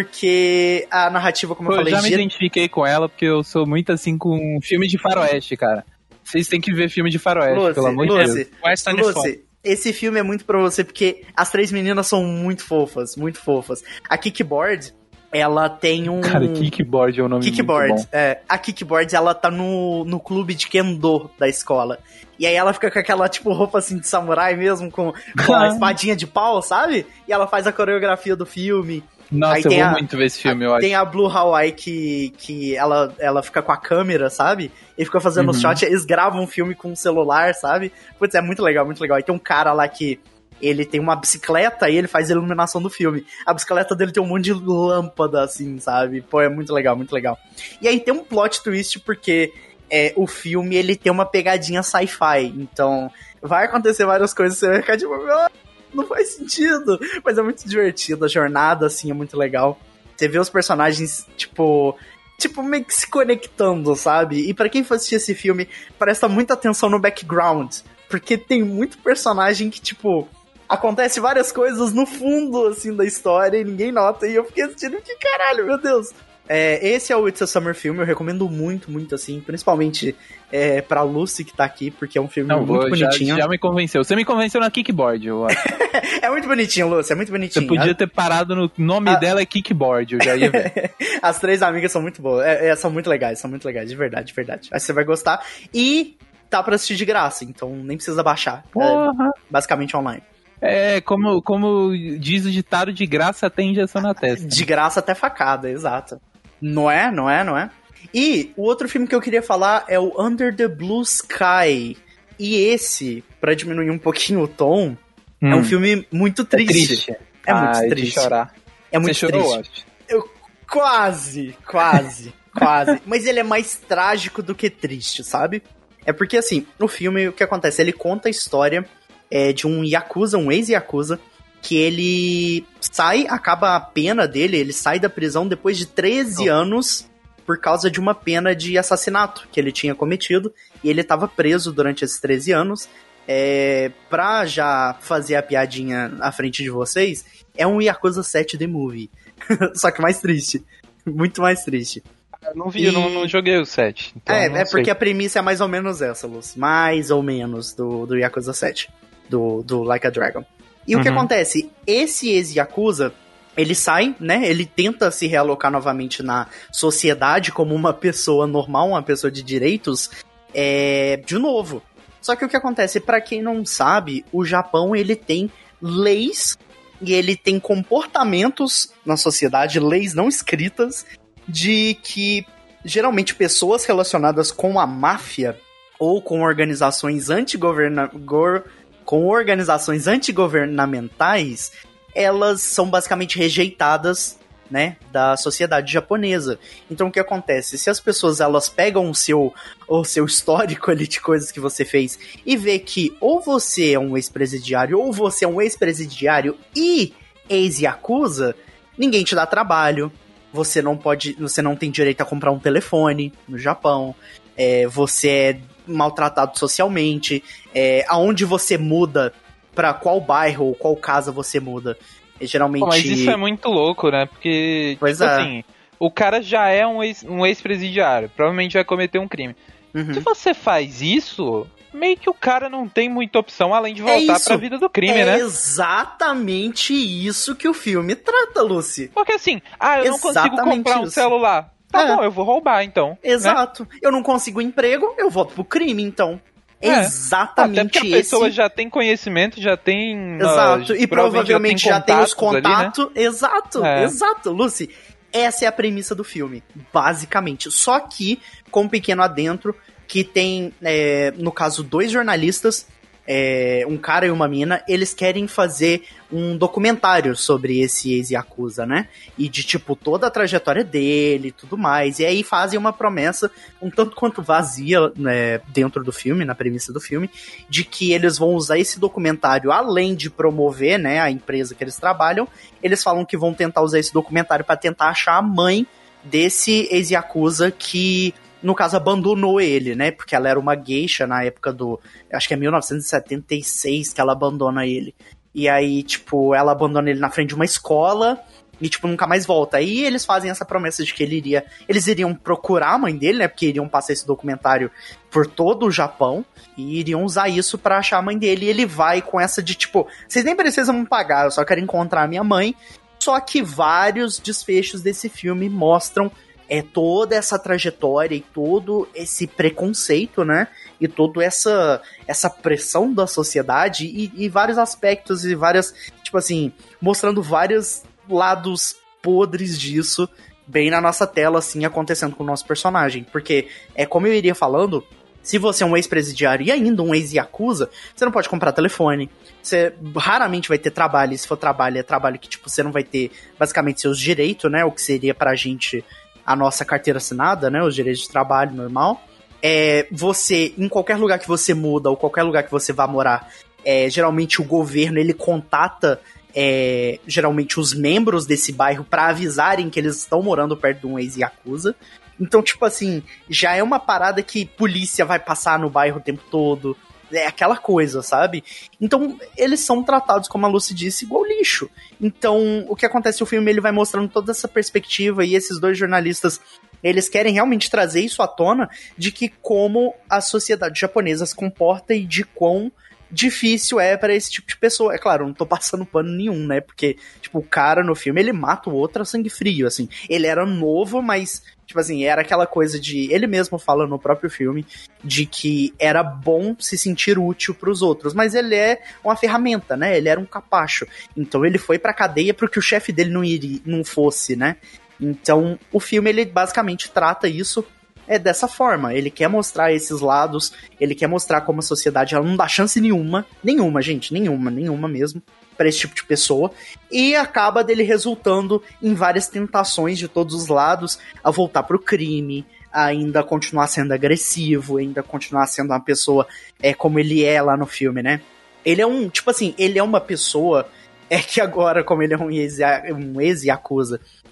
porque 0.00 0.86
a 0.90 1.10
narrativa, 1.10 1.54
como 1.54 1.68
Pô, 1.68 1.74
eu 1.74 1.78
eu 1.80 1.84
falei, 1.84 1.94
já 1.94 2.02
me 2.02 2.08
gira- 2.08 2.20
identifiquei 2.22 2.68
com 2.68 2.86
ela, 2.86 3.08
porque 3.08 3.24
eu 3.24 3.42
sou 3.42 3.66
muito 3.66 3.92
assim 3.92 4.16
com 4.18 4.58
filme 4.62 4.86
de 4.86 4.98
faroeste, 4.98 5.56
cara. 5.56 5.84
Vocês 6.22 6.48
têm 6.48 6.60
que 6.60 6.72
ver 6.72 6.88
filme 6.88 7.08
de 7.10 7.18
faroeste, 7.18 7.58
Lucy, 7.58 7.74
pelo 7.74 7.86
amor 7.86 8.06
de 8.06 8.14
Deus. 8.16 8.28
Lucy, 8.30 8.50
Front. 8.82 8.98
Lucy, 9.00 9.44
esse 9.66 9.92
filme 9.92 10.18
é 10.18 10.22
muito 10.22 10.44
pra 10.44 10.58
você 10.58 10.84
porque 10.84 11.24
as 11.36 11.50
três 11.50 11.72
meninas 11.72 12.06
são 12.06 12.24
muito 12.24 12.64
fofas, 12.64 13.16
muito 13.16 13.38
fofas. 13.38 13.82
A 14.08 14.16
Kickboard, 14.16 14.94
ela 15.32 15.68
tem 15.68 16.08
um. 16.08 16.20
Cara, 16.20 16.48
kickboard 16.48 17.20
é 17.20 17.22
o 17.22 17.28
nome 17.28 17.44
Kickboard, 17.44 18.08
é. 18.12 18.40
A 18.48 18.56
Kickboard, 18.56 19.14
ela 19.14 19.34
tá 19.34 19.50
no, 19.50 20.04
no 20.04 20.20
clube 20.20 20.54
de 20.54 20.68
Kendo 20.68 21.30
da 21.38 21.48
escola. 21.48 21.98
E 22.38 22.46
aí 22.46 22.54
ela 22.54 22.72
fica 22.72 22.90
com 22.90 22.98
aquela, 22.98 23.28
tipo, 23.28 23.52
roupa 23.52 23.78
assim 23.78 23.98
de 23.98 24.06
samurai 24.06 24.54
mesmo, 24.54 24.90
com, 24.90 25.12
com 25.46 25.54
a 25.54 25.68
espadinha 25.72 26.14
de 26.14 26.26
pau, 26.26 26.62
sabe? 26.62 27.06
E 27.26 27.32
ela 27.32 27.46
faz 27.46 27.66
a 27.66 27.72
coreografia 27.72 28.36
do 28.36 28.46
filme. 28.46 29.02
Nossa, 29.30 29.66
eu 29.66 29.72
vou 29.72 29.82
a- 29.82 29.90
muito 29.92 30.16
ver 30.16 30.26
esse 30.26 30.40
filme, 30.40 30.64
eu 30.64 30.72
acho. 30.72 30.80
Tem 30.80 30.94
a 30.94 31.04
Blue 31.04 31.26
Hawaii 31.28 31.72
que, 31.72 32.32
que 32.38 32.76
ela, 32.76 33.12
ela 33.18 33.42
fica 33.42 33.60
com 33.62 33.72
a 33.72 33.76
câmera, 33.76 34.30
sabe? 34.30 34.70
E 34.96 35.04
fica 35.04 35.20
fazendo 35.20 35.48
Uhum. 35.48 35.54
shots, 35.60 35.82
eles 35.82 36.04
gravam 36.04 36.42
um 36.42 36.46
filme 36.46 36.74
com 36.74 36.90
um 36.92 36.96
celular, 36.96 37.52
sabe? 37.54 37.92
Putz, 38.18 38.34
é 38.34 38.40
muito 38.40 38.62
legal, 38.62 38.86
muito 38.86 39.00
legal. 39.00 39.18
E 39.18 39.22
tem 39.22 39.34
um 39.34 39.38
cara 39.38 39.72
lá 39.72 39.88
que 39.88 40.20
ele 40.62 40.84
tem 40.86 40.98
uma 41.00 41.14
bicicleta 41.16 41.90
e 41.90 41.96
ele 41.96 42.06
faz 42.08 42.30
a 42.30 42.32
iluminação 42.32 42.80
do 42.80 42.88
filme. 42.88 43.26
A 43.44 43.52
bicicleta 43.52 43.94
dele 43.94 44.12
tem 44.12 44.22
um 44.22 44.26
monte 44.26 44.44
de 44.44 44.52
lâmpada, 44.54 45.42
assim, 45.42 45.78
sabe? 45.80 46.22
Pô, 46.22 46.40
é 46.40 46.48
muito 46.48 46.72
legal, 46.72 46.96
muito 46.96 47.12
legal. 47.12 47.36
E 47.82 47.86
aí 47.88 48.00
tem 48.00 48.14
um 48.14 48.24
plot 48.24 48.62
twist 48.62 49.00
porque 49.00 49.52
é, 49.90 50.12
o 50.16 50.26
filme 50.26 50.74
ele 50.76 50.96
tem 50.96 51.12
uma 51.12 51.26
pegadinha 51.26 51.82
sci-fi. 51.82 52.46
Então 52.56 53.10
vai 53.42 53.64
acontecer 53.66 54.06
várias 54.06 54.32
coisas, 54.32 54.56
você 54.58 54.66
vai 54.68 54.80
ficar 54.80 54.96
tipo, 54.96 55.12
"Ah, 55.12 55.50
não 55.96 56.06
faz 56.06 56.34
sentido. 56.34 56.98
Mas 57.24 57.38
é 57.38 57.42
muito 57.42 57.66
divertido, 57.68 58.24
a 58.24 58.28
jornada, 58.28 58.86
assim, 58.86 59.10
é 59.10 59.14
muito 59.14 59.36
legal. 59.36 59.78
Você 60.16 60.28
vê 60.28 60.38
os 60.38 60.50
personagens, 60.50 61.26
tipo. 61.36 61.96
Tipo, 62.38 62.62
meio 62.62 62.84
que 62.84 62.92
se 62.92 63.08
conectando, 63.08 63.96
sabe? 63.96 64.46
E 64.48 64.52
pra 64.52 64.68
quem 64.68 64.84
for 64.84 64.94
assistir 64.94 65.14
esse 65.14 65.34
filme, 65.34 65.66
presta 65.98 66.28
muita 66.28 66.52
atenção 66.52 66.90
no 66.90 66.98
background. 67.00 67.76
Porque 68.10 68.36
tem 68.36 68.62
muito 68.62 68.98
personagem 68.98 69.70
que, 69.70 69.80
tipo, 69.80 70.28
acontece 70.68 71.18
várias 71.18 71.50
coisas 71.50 71.94
no 71.94 72.04
fundo, 72.04 72.66
assim, 72.66 72.94
da 72.94 73.06
história 73.06 73.56
e 73.58 73.64
ninguém 73.64 73.90
nota. 73.90 74.26
E 74.26 74.34
eu 74.34 74.44
fiquei 74.44 74.64
assistindo, 74.64 75.00
que 75.00 75.16
caralho, 75.16 75.64
meu 75.64 75.78
Deus. 75.78 76.12
É, 76.48 76.86
esse 76.86 77.12
é 77.12 77.16
o 77.16 77.26
It's 77.26 77.42
a 77.42 77.46
Summer 77.46 77.74
Film, 77.74 77.98
eu 78.00 78.06
recomendo 78.06 78.48
muito, 78.48 78.90
muito, 78.90 79.14
assim, 79.14 79.40
principalmente 79.40 80.14
é, 80.52 80.80
pra 80.80 81.02
Lucy 81.02 81.44
que 81.44 81.52
tá 81.52 81.64
aqui, 81.64 81.90
porque 81.90 82.16
é 82.18 82.20
um 82.20 82.28
filme 82.28 82.48
Não, 82.48 82.64
muito 82.64 82.88
vou, 82.88 82.96
já, 82.96 83.06
bonitinho. 83.08 83.36
já 83.36 83.48
me 83.48 83.58
convenceu. 83.58 84.04
Você 84.04 84.14
me 84.14 84.24
convenceu 84.24 84.60
na 84.60 84.70
kickboard, 84.70 85.26
eu 85.26 85.46
acho. 85.46 85.56
É 86.22 86.28
muito 86.30 86.46
bonitinho, 86.46 86.88
Lucy, 86.88 87.12
é 87.12 87.16
muito 87.16 87.28
Você 87.28 87.32
bonitinho. 87.32 87.66
podia 87.66 87.94
ter 87.94 88.06
parado 88.06 88.54
no 88.54 88.70
nome 88.76 89.10
Ah. 89.10 89.14
dela 89.16 89.40
é 89.40 89.46
kickboard, 89.46 90.14
eu 90.14 90.22
já 90.22 90.36
ia 90.36 90.50
ver. 90.50 90.92
As 91.22 91.38
três 91.40 91.62
amigas 91.62 91.90
são 91.90 92.02
muito 92.02 92.20
boas. 92.20 92.44
É, 92.44 92.68
é, 92.68 92.76
são 92.76 92.90
muito 92.90 93.08
legais, 93.08 93.38
são 93.38 93.48
muito 93.50 93.64
legais, 93.64 93.88
de 93.88 93.96
verdade, 93.96 94.26
de 94.26 94.32
verdade. 94.34 94.68
Acho 94.70 94.80
que 94.82 94.86
você 94.86 94.92
vai 94.92 95.04
gostar. 95.04 95.42
E 95.72 96.16
tá 96.50 96.62
pra 96.62 96.74
assistir 96.74 96.96
de 96.96 97.04
graça, 97.04 97.44
então 97.44 97.70
nem 97.74 97.96
precisa 97.96 98.22
baixar. 98.22 98.62
É 98.66 98.72
Porra. 98.72 99.30
basicamente 99.50 99.96
online. 99.96 100.22
É, 100.60 101.00
como, 101.00 101.40
como 101.42 101.92
diz 102.18 102.44
o 102.44 102.50
ditado, 102.50 102.92
de 102.92 103.06
graça 103.06 103.48
tem 103.50 103.70
injeção 103.72 104.00
na 104.02 104.14
testa. 104.14 104.46
De 104.46 104.64
graça 104.64 105.00
até 105.00 105.14
facada, 105.14 105.70
exato. 105.70 106.20
Não 106.60 106.90
é, 106.90 107.10
não 107.10 107.28
é, 107.28 107.44
não 107.44 107.56
é? 107.56 107.70
E 108.14 108.52
o 108.56 108.62
outro 108.62 108.88
filme 108.88 109.06
que 109.06 109.14
eu 109.14 109.20
queria 109.20 109.42
falar 109.42 109.84
é 109.88 109.98
o 109.98 110.14
Under 110.20 110.54
the 110.54 110.68
Blue 110.68 111.02
Sky. 111.02 111.96
E 112.38 112.56
esse, 112.56 113.24
pra 113.40 113.54
diminuir 113.54 113.90
um 113.90 113.98
pouquinho 113.98 114.40
o 114.42 114.48
tom, 114.48 114.96
é 115.40 115.46
um 115.54 115.58
Hum. 115.58 115.64
filme 115.64 116.06
muito 116.12 116.42
É 116.42 116.44
triste. 116.44 116.86
triste. 116.86 117.16
É 117.46 117.54
muito 117.54 117.76
Ai, 117.78 117.88
triste. 117.88 118.14
Chorar. 118.14 118.54
É 118.92 118.98
muito 118.98 119.14
Você 119.14 119.20
chorou, 119.26 119.42
triste. 119.60 119.84
eu 120.08 120.18
acho. 120.18 120.26
Eu 120.26 120.34
quase, 120.70 121.56
quase, 121.66 122.32
quase. 122.56 123.00
Mas 123.06 123.26
ele 123.26 123.40
é 123.40 123.42
mais 123.42 123.76
trágico 123.76 124.42
do 124.42 124.54
que 124.54 124.68
triste, 124.70 125.22
sabe? 125.24 125.62
É 126.04 126.12
porque, 126.12 126.36
assim, 126.36 126.66
no 126.78 126.86
filme, 126.88 127.28
o 127.28 127.32
que 127.32 127.42
acontece? 127.42 127.82
Ele 127.82 127.92
conta 127.92 128.28
a 128.28 128.30
história 128.30 128.86
é, 129.30 129.52
de 129.52 129.66
um 129.66 129.82
Yakuza, 129.84 130.38
um 130.38 130.52
ex-Yakuza, 130.52 131.18
que 131.66 131.76
ele 131.76 132.64
sai, 132.80 133.26
acaba 133.28 133.74
a 133.74 133.80
pena 133.80 134.28
dele, 134.28 134.56
ele 134.56 134.72
sai 134.72 135.00
da 135.00 135.10
prisão 135.10 135.48
depois 135.48 135.76
de 135.76 135.84
13 135.84 136.46
anos 136.48 137.08
por 137.44 137.58
causa 137.58 137.90
de 137.90 137.98
uma 137.98 138.14
pena 138.14 138.54
de 138.54 138.78
assassinato 138.78 139.48
que 139.50 139.58
ele 139.58 139.72
tinha 139.72 139.92
cometido. 139.92 140.54
E 140.84 140.88
ele 140.88 141.00
estava 141.00 141.26
preso 141.26 141.72
durante 141.72 142.04
esses 142.04 142.20
13 142.20 142.52
anos. 142.52 142.88
É, 143.26 143.90
pra 144.08 144.46
já 144.46 144.96
fazer 145.00 145.34
a 145.34 145.42
piadinha 145.42 146.12
à 146.20 146.30
frente 146.30 146.62
de 146.62 146.70
vocês, 146.70 147.24
é 147.56 147.66
um 147.66 147.80
Yakuza 147.82 148.22
7 148.22 148.56
The 148.56 148.68
Movie. 148.68 149.10
Só 149.74 149.90
que 149.90 150.00
mais 150.00 150.20
triste. 150.20 150.64
Muito 151.04 151.42
mais 151.42 151.64
triste. 151.64 152.00
Eu 152.44 152.54
não 152.54 152.70
vi, 152.70 152.84
eu 152.84 152.92
não, 152.92 153.10
E- 153.10 153.14
não 153.14 153.26
joguei 153.28 153.58
o 153.58 153.64
7. 153.66 154.12
Então 154.16 154.36
é, 154.36 154.48
não 154.48 154.56
é 154.58 154.64
sei. 154.64 154.70
porque 154.70 154.90
a 154.90 154.94
premissa 154.94 155.40
é 155.40 155.42
mais 155.42 155.60
ou 155.60 155.66
menos 155.66 156.00
essa, 156.00 156.28
Lúcio. 156.28 156.60
Mais 156.60 157.10
ou 157.10 157.20
menos 157.24 157.72
do, 157.74 158.06
do 158.06 158.16
Yakuza 158.16 158.52
7. 158.52 158.88
Do, 159.28 159.64
do 159.64 159.82
Like 159.82 160.06
a 160.06 160.10
Dragon. 160.10 160.44
E 160.86 160.94
o 160.96 161.02
que 161.02 161.08
Uhum. 161.08 161.18
acontece? 161.18 161.70
Esse 161.86 162.30
ex-Yakuza, 162.30 163.12
ele 163.56 163.74
sai, 163.74 164.14
né? 164.20 164.46
Ele 164.48 164.64
tenta 164.66 165.10
se 165.10 165.26
realocar 165.26 165.70
novamente 165.70 166.22
na 166.22 166.46
sociedade 166.70 167.50
como 167.52 167.74
uma 167.74 167.92
pessoa 167.92 168.46
normal, 168.46 168.88
uma 168.90 169.02
pessoa 169.02 169.30
de 169.30 169.42
direitos, 169.42 170.10
é, 170.54 171.20
de 171.26 171.38
novo. 171.38 171.82
Só 172.20 172.34
que 172.36 172.44
o 172.44 172.48
que 172.48 172.56
acontece? 172.56 173.00
Pra 173.00 173.20
quem 173.20 173.40
não 173.42 173.64
sabe, 173.64 174.24
o 174.32 174.44
Japão 174.44 174.94
ele 174.94 175.14
tem 175.16 175.50
leis 175.80 176.56
e 177.00 177.12
ele 177.12 177.36
tem 177.36 177.58
comportamentos 177.60 178.92
na 179.04 179.16
sociedade, 179.16 179.78
leis 179.80 180.14
não 180.14 180.28
escritas, 180.28 181.04
de 181.48 181.94
que 182.02 182.44
geralmente 182.84 183.34
pessoas 183.34 183.84
relacionadas 183.84 184.50
com 184.50 184.78
a 184.78 184.86
máfia 184.86 185.58
ou 185.98 186.20
com 186.22 186.42
organizações 186.42 187.30
antigoverna 187.30 188.10
gor- 188.14 188.64
com 189.06 189.28
organizações 189.28 190.08
antigovernamentais, 190.08 191.72
elas 192.14 192.60
são 192.60 192.90
basicamente 192.90 193.38
rejeitadas, 193.38 194.38
né, 194.68 194.96
da 195.12 195.36
sociedade 195.36 195.92
japonesa. 195.92 196.58
Então 196.90 197.06
o 197.06 197.12
que 197.12 197.20
acontece? 197.20 197.78
Se 197.78 197.88
as 197.88 198.00
pessoas 198.00 198.40
elas 198.40 198.68
pegam 198.68 199.08
o 199.08 199.14
seu 199.14 199.54
o 199.86 200.02
seu 200.02 200.26
histórico 200.26 200.90
ali 200.90 201.06
de 201.06 201.20
coisas 201.20 201.52
que 201.52 201.60
você 201.60 201.84
fez 201.84 202.18
e 202.44 202.56
vê 202.56 202.80
que 202.80 203.16
ou 203.20 203.40
você 203.40 203.92
é 203.92 203.98
um 203.98 204.16
ex-presidiário 204.16 204.98
ou 204.98 205.12
você 205.12 205.44
é 205.44 205.48
um 205.48 205.62
ex-presidiário 205.62 206.58
e 206.74 207.14
ex-yakuza, 207.48 208.56
ninguém 208.98 209.22
te 209.22 209.36
dá 209.36 209.46
trabalho. 209.46 210.10
Você 210.52 210.82
não 210.82 210.96
pode, 210.96 211.34
você 211.34 211.62
não 211.62 211.76
tem 211.76 211.90
direito 211.90 212.22
a 212.22 212.24
comprar 212.24 212.50
um 212.50 212.58
telefone 212.58 213.32
no 213.46 213.56
Japão. 213.58 214.16
É, 214.56 214.86
você 214.88 215.28
é 215.28 215.60
maltratado 215.86 216.58
socialmente. 216.58 217.42
É, 217.74 218.04
aonde 218.08 218.44
você 218.44 218.76
muda, 218.78 219.32
pra 219.74 219.92
qual 219.94 220.20
bairro 220.20 220.66
ou 220.66 220.74
qual 220.74 220.96
casa 220.96 221.30
você 221.32 221.60
muda. 221.60 221.96
É, 222.40 222.46
geralmente. 222.46 222.80
Pô, 222.80 222.86
mas 222.88 223.04
isso 223.04 223.30
é 223.30 223.36
muito 223.36 223.68
louco, 223.68 224.10
né? 224.10 224.26
Porque, 224.26 224.96
Pois 225.00 225.18
tipo 225.18 225.24
é. 225.30 225.34
assim, 225.34 225.64
o 225.98 226.10
cara 226.10 226.42
já 226.42 226.68
é 226.68 226.86
um 226.86 227.02
ex- 227.02 227.24
um 227.28 227.44
ex-presidiário, 227.46 228.30
provavelmente 228.34 228.74
vai 228.74 228.84
cometer 228.84 229.18
um 229.18 229.28
crime. 229.28 229.54
Uhum. 229.94 230.12
Se 230.12 230.20
você 230.20 230.52
faz 230.52 231.00
isso, 231.00 231.66
meio 231.94 232.16
que 232.18 232.28
o 232.28 232.34
cara 232.34 232.68
não 232.68 232.86
tem 232.86 233.08
muita 233.08 233.38
opção 233.38 233.74
além 233.74 233.94
de 233.94 234.02
É 234.02 234.04
voltar 234.04 234.36
isso. 234.36 234.44
pra 234.44 234.56
vida 234.58 234.76
do 234.78 234.90
crime, 234.90 235.18
é 235.20 235.24
né? 235.24 235.38
exatamente 235.38 236.92
isso 236.94 237.54
que 237.54 237.68
o 237.68 237.74
filme 237.74 238.14
trata, 238.14 238.62
Lucy. 238.62 239.10
Porque 239.14 239.32
assim, 239.32 239.60
ah, 239.80 240.00
eu 240.00 240.12
não 240.12 240.18
consigo 240.18 240.46
Exatamente 240.46 240.76
comprar 240.84 241.00
um 241.00 241.04
isso. 241.04 241.12
celular. 241.12 241.72
Tá 241.96 242.02
É. 242.12 242.16
bom, 242.16 242.22
eu 242.24 242.30
vou 242.30 242.44
roubar 242.44 242.82
então. 242.82 243.10
né? 243.10 243.16
Exato. 243.22 243.86
Eu 244.02 244.10
não 244.12 244.22
consigo 244.22 244.60
emprego, 244.60 245.14
eu 245.18 245.30
volto 245.30 245.54
pro 245.54 245.64
crime, 245.64 246.02
então. 246.02 246.40
É. 246.80 246.90
Até 246.92 247.00
Exatamente 247.06 247.92
porque 248.00 248.14
a 248.14 248.18
pessoa 248.18 248.48
esse. 248.48 248.56
já 248.56 248.68
tem 248.68 248.88
conhecimento, 248.90 249.60
já 249.60 249.76
tem. 249.76 250.36
Exato. 250.36 250.92
ah, 250.92 250.96
e 250.96 251.06
provavelmente 251.06 251.84
já 251.84 252.00
tem 252.00 252.18
os 252.20 252.34
contatos 252.34 253.06
ali, 253.06 253.14
né? 253.14 253.22
Exato, 253.24 253.84
É. 253.84 254.04
exato, 254.04 254.52
Lucy. 254.52 254.90
Essa 255.32 255.64
é 255.64 255.68
a 255.68 255.72
premissa 255.72 256.14
do 256.14 256.22
filme, 256.24 256.62
basicamente. 256.92 257.70
Só 257.70 258.00
que 258.00 258.40
com 258.70 258.82
um 258.82 258.88
pequeno 258.88 259.22
adentro 259.22 259.74
que 260.06 260.22
tem, 260.22 260.72
é, 260.82 261.32
no 261.36 261.50
caso, 261.50 261.82
dois 261.82 262.10
jornalistas, 262.12 262.86
é, 263.26 263.84
um 263.88 263.96
cara 263.96 264.26
e 264.26 264.30
uma 264.30 264.46
mina, 264.46 264.82
eles 264.88 265.12
querem 265.12 265.48
fazer 265.48 266.04
um 266.30 266.56
documentário 266.56 267.36
sobre 267.36 267.80
esse 267.80 268.12
ex-Yakuza, 268.12 268.84
né? 268.84 269.08
E 269.38 269.48
de, 269.48 269.62
tipo, 269.62 269.94
toda 269.94 270.26
a 270.26 270.30
trajetória 270.30 270.84
dele 270.84 271.48
e 271.48 271.52
tudo 271.52 271.76
mais. 271.76 272.18
E 272.18 272.24
aí 272.24 272.42
fazem 272.42 272.78
uma 272.78 272.92
promessa, 272.92 273.50
um 273.80 273.90
tanto 273.90 274.16
quanto 274.16 274.42
vazia, 274.42 275.12
né, 275.16 275.58
dentro 275.68 276.02
do 276.02 276.12
filme, 276.12 276.44
na 276.44 276.54
premissa 276.54 276.92
do 276.92 277.00
filme, 277.00 277.30
de 277.68 277.84
que 277.84 278.12
eles 278.12 278.38
vão 278.38 278.54
usar 278.54 278.78
esse 278.78 278.98
documentário, 278.98 279.72
além 279.72 280.14
de 280.14 280.30
promover, 280.30 280.98
né, 280.98 281.20
a 281.20 281.30
empresa 281.30 281.74
que 281.74 281.84
eles 281.84 281.96
trabalham, 281.96 282.48
eles 282.82 283.02
falam 283.02 283.24
que 283.24 283.36
vão 283.36 283.54
tentar 283.54 283.82
usar 283.82 283.98
esse 283.98 284.12
documentário 284.12 284.64
para 284.64 284.76
tentar 284.76 285.08
achar 285.08 285.36
a 285.36 285.42
mãe 285.42 285.86
desse 286.24 286.88
ex-Yakuza 286.90 287.70
que, 287.70 288.34
no 288.62 288.74
caso, 288.74 288.96
abandonou 288.96 289.60
ele, 289.60 289.94
né? 289.94 290.10
Porque 290.10 290.34
ela 290.34 290.48
era 290.48 290.58
uma 290.58 290.74
geisha 290.74 291.26
na 291.26 291.44
época 291.44 291.72
do. 291.72 292.00
Acho 292.32 292.48
que 292.48 292.54
é 292.54 292.56
1976 292.56 294.12
que 294.12 294.20
ela 294.20 294.32
abandona 294.32 294.86
ele. 294.86 295.14
E 295.54 295.68
aí, 295.68 296.02
tipo, 296.02 296.54
ela 296.54 296.72
abandona 296.72 297.10
ele 297.10 297.20
na 297.20 297.30
frente 297.30 297.48
de 297.48 297.54
uma 297.54 297.64
escola 297.64 298.38
e, 298.80 298.88
tipo, 298.88 299.06
nunca 299.08 299.26
mais 299.26 299.46
volta. 299.46 299.78
Aí 299.78 300.04
eles 300.04 300.24
fazem 300.24 300.50
essa 300.50 300.64
promessa 300.64 301.02
de 301.02 301.14
que 301.14 301.22
ele 301.22 301.36
iria. 301.36 301.64
Eles 301.88 302.06
iriam 302.06 302.34
procurar 302.34 302.90
a 302.90 302.98
mãe 302.98 303.16
dele, 303.16 303.38
né? 303.38 303.48
Porque 303.48 303.66
iriam 303.66 303.88
passar 303.88 304.12
esse 304.12 304.26
documentário 304.26 304.90
por 305.30 305.46
todo 305.46 305.86
o 305.86 305.90
Japão. 305.90 306.44
E 306.76 306.98
iriam 307.00 307.24
usar 307.24 307.48
isso 307.48 307.78
para 307.78 307.98
achar 307.98 308.18
a 308.18 308.22
mãe 308.22 308.36
dele. 308.36 308.66
E 308.66 308.68
ele 308.68 308.84
vai 308.84 309.22
com 309.22 309.40
essa 309.40 309.62
de, 309.62 309.74
tipo, 309.74 310.06
vocês 310.28 310.44
nem 310.44 310.54
precisam 310.54 310.94
me 310.94 311.06
pagar, 311.06 311.46
eu 311.46 311.50
só 311.50 311.64
quero 311.64 311.80
encontrar 311.80 312.24
a 312.24 312.28
minha 312.28 312.44
mãe. 312.44 312.74
Só 313.18 313.40
que 313.40 313.62
vários 313.62 314.38
desfechos 314.38 315.00
desse 315.00 315.28
filme 315.28 315.68
mostram 315.68 316.30
é 316.68 316.82
toda 316.82 317.36
essa 317.36 317.58
trajetória 317.58 318.34
e 318.34 318.40
todo 318.40 319.08
esse 319.14 319.46
preconceito, 319.46 320.44
né? 320.44 320.68
E 321.00 321.06
toda 321.06 321.44
essa 321.44 322.00
essa 322.26 322.50
pressão 322.50 323.12
da 323.12 323.26
sociedade 323.26 324.06
e, 324.06 324.32
e 324.34 324.48
vários 324.48 324.78
aspectos 324.78 325.44
e 325.44 325.54
várias, 325.54 325.94
tipo 326.22 326.36
assim, 326.36 326.72
mostrando 327.00 327.42
vários 327.42 328.02
lados 328.28 328.96
podres 329.22 329.78
disso 329.78 330.28
bem 330.66 330.90
na 330.90 331.00
nossa 331.00 331.26
tela, 331.26 331.60
assim, 331.60 331.84
acontecendo 331.84 332.34
com 332.34 332.42
o 332.42 332.46
nosso 332.46 332.66
personagem. 332.66 333.24
Porque, 333.24 333.68
é 333.94 334.04
como 334.04 334.26
eu 334.26 334.34
iria 334.34 334.54
falando, 334.54 335.04
se 335.42 335.58
você 335.58 335.84
é 335.84 335.86
um 335.86 335.96
ex-presidiário 335.96 336.66
e 336.66 336.72
ainda 336.72 337.02
um 337.02 337.14
ex-yakuza, 337.14 337.88
você 338.14 338.24
não 338.24 338.32
pode 338.32 338.48
comprar 338.48 338.72
telefone. 338.72 339.30
Você 339.62 339.94
raramente 340.16 340.68
vai 340.68 340.78
ter 340.78 340.90
trabalho. 340.90 341.34
E 341.34 341.38
se 341.38 341.46
for 341.46 341.56
trabalho, 341.56 341.98
é 341.98 342.02
trabalho 342.02 342.38
que, 342.38 342.48
tipo, 342.48 342.68
você 342.68 342.82
não 342.82 342.90
vai 342.90 343.04
ter 343.04 343.30
basicamente 343.56 344.00
seus 344.00 344.18
direitos, 344.18 344.70
né? 344.70 344.84
O 344.84 344.90
que 344.90 345.00
seria 345.00 345.34
pra 345.34 345.54
gente 345.54 346.04
a 346.46 346.54
nossa 346.54 346.84
carteira 346.84 347.18
assinada, 347.18 347.68
né? 347.68 347.82
Os 347.82 347.94
direitos 347.94 348.22
de 348.22 348.28
trabalho 348.28 348.72
normal. 348.72 349.20
É, 349.62 350.06
você, 350.12 350.72
em 350.78 350.88
qualquer 350.88 351.16
lugar 351.16 351.38
que 351.40 351.48
você 351.48 351.74
muda 351.74 352.08
ou 352.08 352.16
qualquer 352.16 352.44
lugar 352.44 352.62
que 352.62 352.70
você 352.70 352.92
vá 352.92 353.06
morar, 353.06 353.50
é, 353.84 354.08
geralmente 354.08 354.60
o 354.60 354.64
governo 354.64 355.18
ele 355.18 355.34
contata 355.34 356.20
é, 356.54 357.18
geralmente 357.26 357.78
os 357.78 357.92
membros 357.92 358.46
desse 358.46 358.72
bairro 358.72 359.04
para 359.04 359.26
avisarem 359.26 359.90
que 359.90 359.98
eles 360.00 360.16
estão 360.16 360.42
morando 360.42 360.76
perto 360.76 361.00
de 361.00 361.06
um 361.06 361.18
ex-yakuza. 361.18 361.94
Então, 362.40 362.62
tipo 362.62 362.84
assim, 362.84 363.22
já 363.48 363.74
é 363.74 363.82
uma 363.82 363.98
parada 363.98 364.42
que 364.42 364.64
polícia 364.64 365.24
vai 365.24 365.38
passar 365.38 365.78
no 365.78 365.90
bairro 365.90 366.18
o 366.18 366.22
tempo 366.22 366.42
todo. 366.50 366.96
É 367.32 367.46
aquela 367.46 367.76
coisa, 367.76 368.22
sabe? 368.22 368.62
Então, 369.00 369.38
eles 369.56 369.80
são 369.80 370.02
tratados, 370.02 370.48
como 370.48 370.64
a 370.64 370.68
Lucy 370.68 370.94
disse, 370.94 371.24
igual 371.24 371.44
lixo. 371.44 371.90
Então, 372.20 372.84
o 372.88 372.94
que 372.94 373.04
acontece 373.04 373.40
no 373.40 373.46
filme, 373.46 373.70
ele 373.70 373.80
vai 373.80 373.92
mostrando 373.92 374.28
toda 374.28 374.52
essa 374.52 374.68
perspectiva 374.68 375.44
e 375.44 375.54
esses 375.54 375.80
dois 375.80 375.98
jornalistas 375.98 376.60
eles 377.02 377.28
querem 377.28 377.52
realmente 377.52 377.90
trazer 377.90 378.20
isso 378.20 378.42
à 378.42 378.48
tona 378.48 378.88
de 379.16 379.30
que 379.30 379.48
como 379.48 380.14
a 380.28 380.40
sociedade 380.40 380.98
japonesa 380.98 381.46
se 381.46 381.54
comporta 381.54 382.14
e 382.14 382.24
de 382.24 382.42
quão 382.42 382.90
difícil 383.30 383.98
é 384.00 384.16
para 384.16 384.34
esse 384.34 384.50
tipo 384.50 384.68
de 384.68 384.76
pessoa. 384.76 385.14
É 385.14 385.18
claro, 385.18 385.46
não 385.46 385.54
tô 385.54 385.66
passando 385.66 386.06
pano 386.06 386.30
nenhum, 386.30 386.66
né? 386.66 386.80
Porque, 386.80 387.16
tipo, 387.40 387.58
o 387.58 387.62
cara 387.62 388.02
no 388.02 388.14
filme, 388.14 388.40
ele 388.40 388.52
mata 388.52 388.90
o 388.90 388.94
outro 388.94 389.22
a 389.22 389.24
sangue 389.24 389.50
frio, 389.50 389.86
assim. 389.86 390.08
Ele 390.28 390.46
era 390.46 390.64
novo, 390.64 391.22
mas, 391.22 391.62
tipo 391.86 391.98
assim, 391.98 392.24
era 392.24 392.42
aquela 392.42 392.66
coisa 392.66 392.98
de. 392.98 393.32
Ele 393.32 393.46
mesmo 393.46 393.78
fala 393.78 394.06
no 394.06 394.18
próprio 394.18 394.50
filme 394.50 394.86
de 395.22 395.46
que 395.46 395.92
era 395.98 396.22
bom 396.22 396.76
se 396.78 396.96
sentir 396.96 397.38
útil 397.38 397.74
para 397.74 397.90
os 397.90 398.02
outros, 398.02 398.34
mas 398.34 398.54
ele 398.54 398.74
é 398.74 399.02
uma 399.24 399.36
ferramenta, 399.36 399.96
né? 399.96 400.16
Ele 400.16 400.28
era 400.28 400.40
um 400.40 400.46
capacho. 400.46 401.06
Então 401.36 401.64
ele 401.64 401.78
foi 401.78 401.98
pra 401.98 402.12
cadeia 402.12 402.54
porque 402.54 402.78
o 402.78 402.82
chefe 402.82 403.12
dele 403.12 403.30
não 403.30 403.42
iria, 403.42 403.80
não 403.84 404.04
fosse, 404.04 404.54
né? 404.54 404.76
Então, 405.20 405.78
o 405.90 405.98
filme 405.98 406.28
ele 406.28 406.44
basicamente 406.44 407.10
trata 407.10 407.48
isso 407.48 407.84
é 408.26 408.38
dessa 408.38 408.68
forma. 408.68 409.14
Ele 409.14 409.30
quer 409.30 409.48
mostrar 409.48 409.92
esses 409.92 410.20
lados, 410.20 410.72
ele 411.00 411.14
quer 411.14 411.26
mostrar 411.26 411.60
como 411.62 411.80
a 411.80 411.82
sociedade 411.82 412.34
ela 412.34 412.44
não 412.44 412.56
dá 412.56 412.68
chance 412.68 413.00
nenhuma, 413.00 413.46
nenhuma, 413.62 414.02
gente, 414.02 414.32
nenhuma, 414.32 414.70
nenhuma 414.70 415.08
mesmo, 415.08 415.42
para 415.76 415.88
esse 415.88 415.98
tipo 415.98 416.14
de 416.14 416.24
pessoa, 416.24 416.70
e 417.10 417.34
acaba 417.34 417.84
dele 417.84 418.02
resultando 418.02 418.82
em 419.02 419.14
várias 419.14 419.46
tentações 419.46 420.18
de 420.18 420.26
todos 420.26 420.54
os 420.54 420.68
lados 420.68 421.18
a 421.44 421.50
voltar 421.50 421.82
pro 421.82 421.98
crime, 421.98 422.64
ainda 422.92 423.42
continuar 423.42 423.86
sendo 423.88 424.12
agressivo, 424.12 424.96
ainda 424.96 425.22
continuar 425.22 425.66
sendo 425.66 425.90
uma 425.90 426.00
pessoa 426.00 426.46
é 426.82 426.94
como 426.94 427.18
ele 427.18 427.44
é 427.44 427.60
lá 427.60 427.76
no 427.76 427.86
filme, 427.86 428.22
né? 428.22 428.40
Ele 428.84 429.02
é 429.02 429.06
um, 429.06 429.28
tipo 429.28 429.50
assim, 429.50 429.74
ele 429.76 429.98
é 429.98 430.02
uma 430.02 430.20
pessoa 430.20 430.88
é 431.28 431.38
que 431.40 431.60
agora, 431.60 432.04
como 432.04 432.22
ele 432.22 432.34
é 432.34 432.38
um 432.38 432.50
ex-yakuza, 432.50 433.14
um 433.14 433.40
ex 433.40 433.64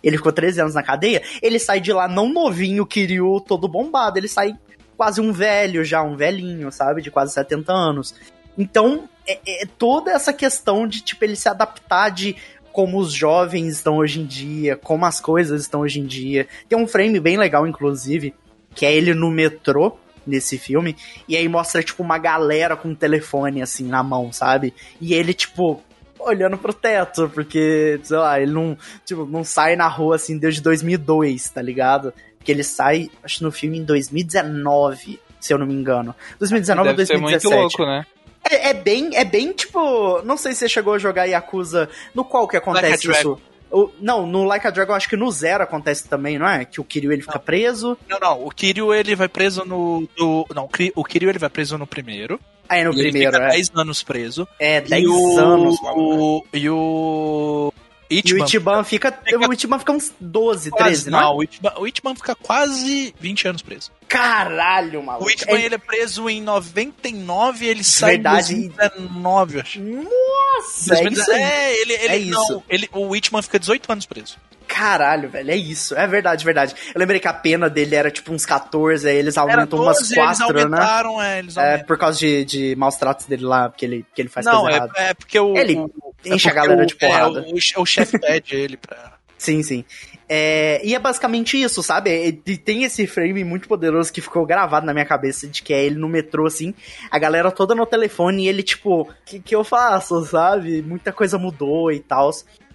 ele 0.04 0.16
ficou 0.16 0.32
13 0.32 0.60
anos 0.60 0.74
na 0.74 0.82
cadeia, 0.82 1.22
ele 1.42 1.58
sai 1.58 1.80
de 1.80 1.92
lá 1.92 2.06
não 2.06 2.28
novinho, 2.32 2.86
Kiryu, 2.86 3.40
todo 3.40 3.66
bombado, 3.66 4.18
ele 4.18 4.28
sai 4.28 4.54
quase 4.96 5.20
um 5.20 5.32
velho 5.32 5.84
já, 5.84 6.02
um 6.02 6.16
velhinho, 6.16 6.70
sabe? 6.70 7.02
De 7.02 7.10
quase 7.10 7.32
70 7.32 7.72
anos. 7.72 8.14
Então, 8.56 9.08
é, 9.26 9.62
é 9.62 9.66
toda 9.66 10.12
essa 10.12 10.32
questão 10.32 10.86
de, 10.86 11.00
tipo, 11.00 11.24
ele 11.24 11.36
se 11.36 11.48
adaptar 11.48 12.10
de 12.10 12.36
como 12.72 12.98
os 12.98 13.12
jovens 13.12 13.68
estão 13.68 13.98
hoje 13.98 14.20
em 14.20 14.26
dia, 14.26 14.76
como 14.76 15.04
as 15.04 15.20
coisas 15.20 15.60
estão 15.60 15.80
hoje 15.82 16.00
em 16.00 16.06
dia. 16.06 16.48
Tem 16.68 16.78
um 16.78 16.86
frame 16.86 17.20
bem 17.20 17.36
legal, 17.36 17.66
inclusive, 17.66 18.34
que 18.74 18.84
é 18.84 18.92
ele 18.92 19.14
no 19.14 19.30
metrô, 19.30 19.96
nesse 20.26 20.56
filme, 20.58 20.96
e 21.28 21.36
aí 21.36 21.46
mostra, 21.48 21.82
tipo, 21.82 22.02
uma 22.02 22.18
galera 22.18 22.76
com 22.76 22.88
um 22.88 22.94
telefone, 22.94 23.62
assim, 23.62 23.84
na 23.84 24.02
mão, 24.02 24.32
sabe? 24.32 24.72
E 25.00 25.12
ele, 25.12 25.34
tipo, 25.34 25.82
olhando 26.18 26.56
pro 26.58 26.72
teto, 26.72 27.30
porque, 27.34 28.00
sei 28.02 28.16
lá, 28.16 28.40
ele 28.40 28.52
não, 28.52 28.76
tipo, 29.04 29.26
não 29.26 29.44
sai 29.44 29.76
na 29.76 29.88
rua 29.88 30.16
assim 30.16 30.38
desde 30.38 30.60
2002, 30.60 31.50
tá 31.50 31.62
ligado? 31.62 32.12
Porque 32.38 32.52
ele 32.52 32.64
sai, 32.64 33.10
acho 33.22 33.42
no 33.42 33.50
filme 33.50 33.78
em 33.78 33.84
2019, 33.84 35.20
se 35.40 35.52
eu 35.52 35.58
não 35.58 35.66
me 35.66 35.74
engano. 35.74 36.14
2019 36.38 36.88
ou 36.88 36.94
2017. 36.94 37.42
Ser 37.42 37.48
muito 37.48 37.60
louco, 37.60 37.86
né? 37.86 38.06
É, 38.48 38.70
é, 38.70 38.74
bem, 38.74 39.10
é 39.14 39.24
bem 39.24 39.52
tipo, 39.52 40.20
não 40.22 40.36
sei 40.36 40.52
se 40.52 40.60
você 40.60 40.68
chegou 40.68 40.94
a 40.94 40.98
jogar 40.98 41.24
Yakuza, 41.24 41.88
no 42.14 42.24
qual 42.24 42.46
que 42.46 42.56
acontece 42.56 43.08
like 43.08 43.20
isso? 43.20 43.40
O, 43.70 43.90
não, 44.00 44.24
no 44.24 44.44
Like 44.44 44.68
a 44.68 44.70
Dragon 44.70 44.92
acho 44.92 45.08
que 45.08 45.16
no 45.16 45.28
Zero 45.32 45.64
acontece 45.64 46.06
também, 46.08 46.38
não 46.38 46.46
é? 46.46 46.64
Que 46.64 46.80
o 46.80 46.84
Kiryu 46.84 47.12
ele 47.12 47.22
fica 47.22 47.38
não. 47.38 47.44
preso. 47.44 47.98
Não, 48.08 48.20
não, 48.20 48.46
o 48.46 48.50
Kiryu 48.50 48.94
ele 48.94 49.16
vai 49.16 49.28
preso 49.28 49.64
no, 49.64 50.08
no 50.16 50.46
não, 50.54 50.68
o 50.94 51.04
Kiryu 51.04 51.28
ele 51.28 51.40
vai 51.40 51.50
preso 51.50 51.76
no 51.76 51.86
primeiro. 51.86 52.38
Ah, 52.68 52.78
é 52.78 52.84
no 52.84 52.90
primeiro, 52.92 53.36
ele 53.36 53.36
fica 53.36 53.44
é. 53.44 53.56
10 53.56 53.70
anos 53.74 54.02
preso. 54.02 54.48
É, 54.58 54.80
10 54.80 55.04
anos. 55.38 55.76
O, 55.94 56.44
e 56.52 56.68
o. 56.68 57.72
Ichiban, 58.10 58.38
e 58.38 58.42
o 58.42 58.44
Ichiban 58.44 58.84
fica, 58.84 59.12
fica, 59.12 59.48
O 59.48 59.52
Ichiban 59.52 59.78
fica 59.78 59.92
uns 59.92 60.12
12, 60.20 60.70
quase, 60.70 60.84
13, 60.84 61.10
não, 61.10 61.20
não 61.20 61.26
é? 61.26 61.34
O 61.34 61.42
Ichiban, 61.42 61.72
o 61.78 61.86
Ichiban 61.86 62.14
fica 62.14 62.34
quase 62.34 63.14
20 63.18 63.48
anos 63.48 63.62
preso. 63.62 63.90
Caralho, 64.06 65.02
maluco. 65.02 65.26
O 65.26 65.30
Ichiban 65.30 65.56
é... 65.56 65.64
ele 65.64 65.74
é 65.74 65.78
preso 65.78 66.28
em 66.28 66.42
99 66.42 67.66
ele 67.66 67.82
sai 67.82 68.12
Verdade. 68.12 68.54
em 68.54 68.68
2019, 68.68 69.60
acho. 69.60 69.80
Nossa, 69.80 70.94
2019, 70.94 71.02
é 71.04 71.12
isso 71.12 71.30
aí. 71.32 71.42
É, 71.42 71.80
ele, 71.80 71.92
ele, 71.94 72.06
é 72.06 72.30
não, 72.30 72.42
isso. 72.42 72.62
Ele, 72.68 72.88
o 72.92 73.16
Ichiban 73.16 73.42
fica 73.42 73.58
18 73.58 73.92
anos 73.92 74.06
preso. 74.06 74.36
Caralho, 74.74 75.28
velho, 75.28 75.52
é 75.52 75.56
isso. 75.56 75.94
É 75.94 76.04
verdade, 76.04 76.44
verdade. 76.44 76.74
Eu 76.92 76.98
lembrei 76.98 77.20
que 77.20 77.28
a 77.28 77.32
pena 77.32 77.70
dele 77.70 77.94
era 77.94 78.10
tipo 78.10 78.32
uns 78.32 78.44
14, 78.44 79.08
aí 79.08 79.16
eles 79.16 79.38
aumentam 79.38 79.78
12, 79.78 79.82
umas 79.82 80.12
4, 80.12 80.18
eles 80.18 80.38
né? 80.38 80.44
aumentaram, 80.46 81.18
né? 81.18 81.36
É, 81.36 81.38
eles 81.38 81.56
aumentaram. 81.56 81.80
É 81.80 81.84
por 81.84 81.96
causa 81.96 82.18
de, 82.18 82.44
de 82.44 82.74
maus 82.74 82.96
tratos 82.96 83.26
dele 83.26 83.44
lá, 83.44 83.68
porque 83.68 83.84
ele, 83.84 84.04
que 84.12 84.20
ele 84.20 84.28
faz 84.28 84.44
Não, 84.44 84.62
coisa 84.62 84.90
é, 84.96 85.10
é 85.10 85.14
porque 85.14 85.38
o. 85.38 85.56
Ele 85.56 85.78
enche 86.24 86.48
é 86.48 86.50
a 86.50 86.54
galera 86.54 86.82
o, 86.82 86.86
de 86.86 86.96
porrada. 86.96 87.46
É, 87.46 87.78
o, 87.78 87.82
o 87.82 87.86
chefe 87.86 88.18
pede 88.18 88.56
ele 88.56 88.76
pra. 88.76 89.14
Sim, 89.38 89.62
sim. 89.62 89.84
É, 90.26 90.80
e 90.82 90.94
é 90.94 90.98
basicamente 90.98 91.60
isso, 91.60 91.82
sabe? 91.82 92.40
E 92.46 92.56
tem 92.56 92.84
esse 92.84 93.06
frame 93.06 93.44
muito 93.44 93.68
poderoso 93.68 94.10
que 94.10 94.22
ficou 94.22 94.46
gravado 94.46 94.86
na 94.86 94.94
minha 94.94 95.04
cabeça, 95.04 95.46
de 95.46 95.62
que 95.62 95.74
é 95.74 95.84
ele 95.84 95.96
no 95.96 96.08
metrô, 96.08 96.46
assim, 96.46 96.72
a 97.10 97.18
galera 97.18 97.50
toda 97.50 97.74
no 97.74 97.84
telefone 97.84 98.44
e 98.44 98.48
ele, 98.48 98.62
tipo, 98.62 99.02
o 99.02 99.08
que, 99.26 99.38
que 99.38 99.54
eu 99.54 99.62
faço, 99.62 100.24
sabe? 100.24 100.80
Muita 100.80 101.12
coisa 101.12 101.36
mudou 101.36 101.92
e 101.92 102.00
tal. 102.00 102.30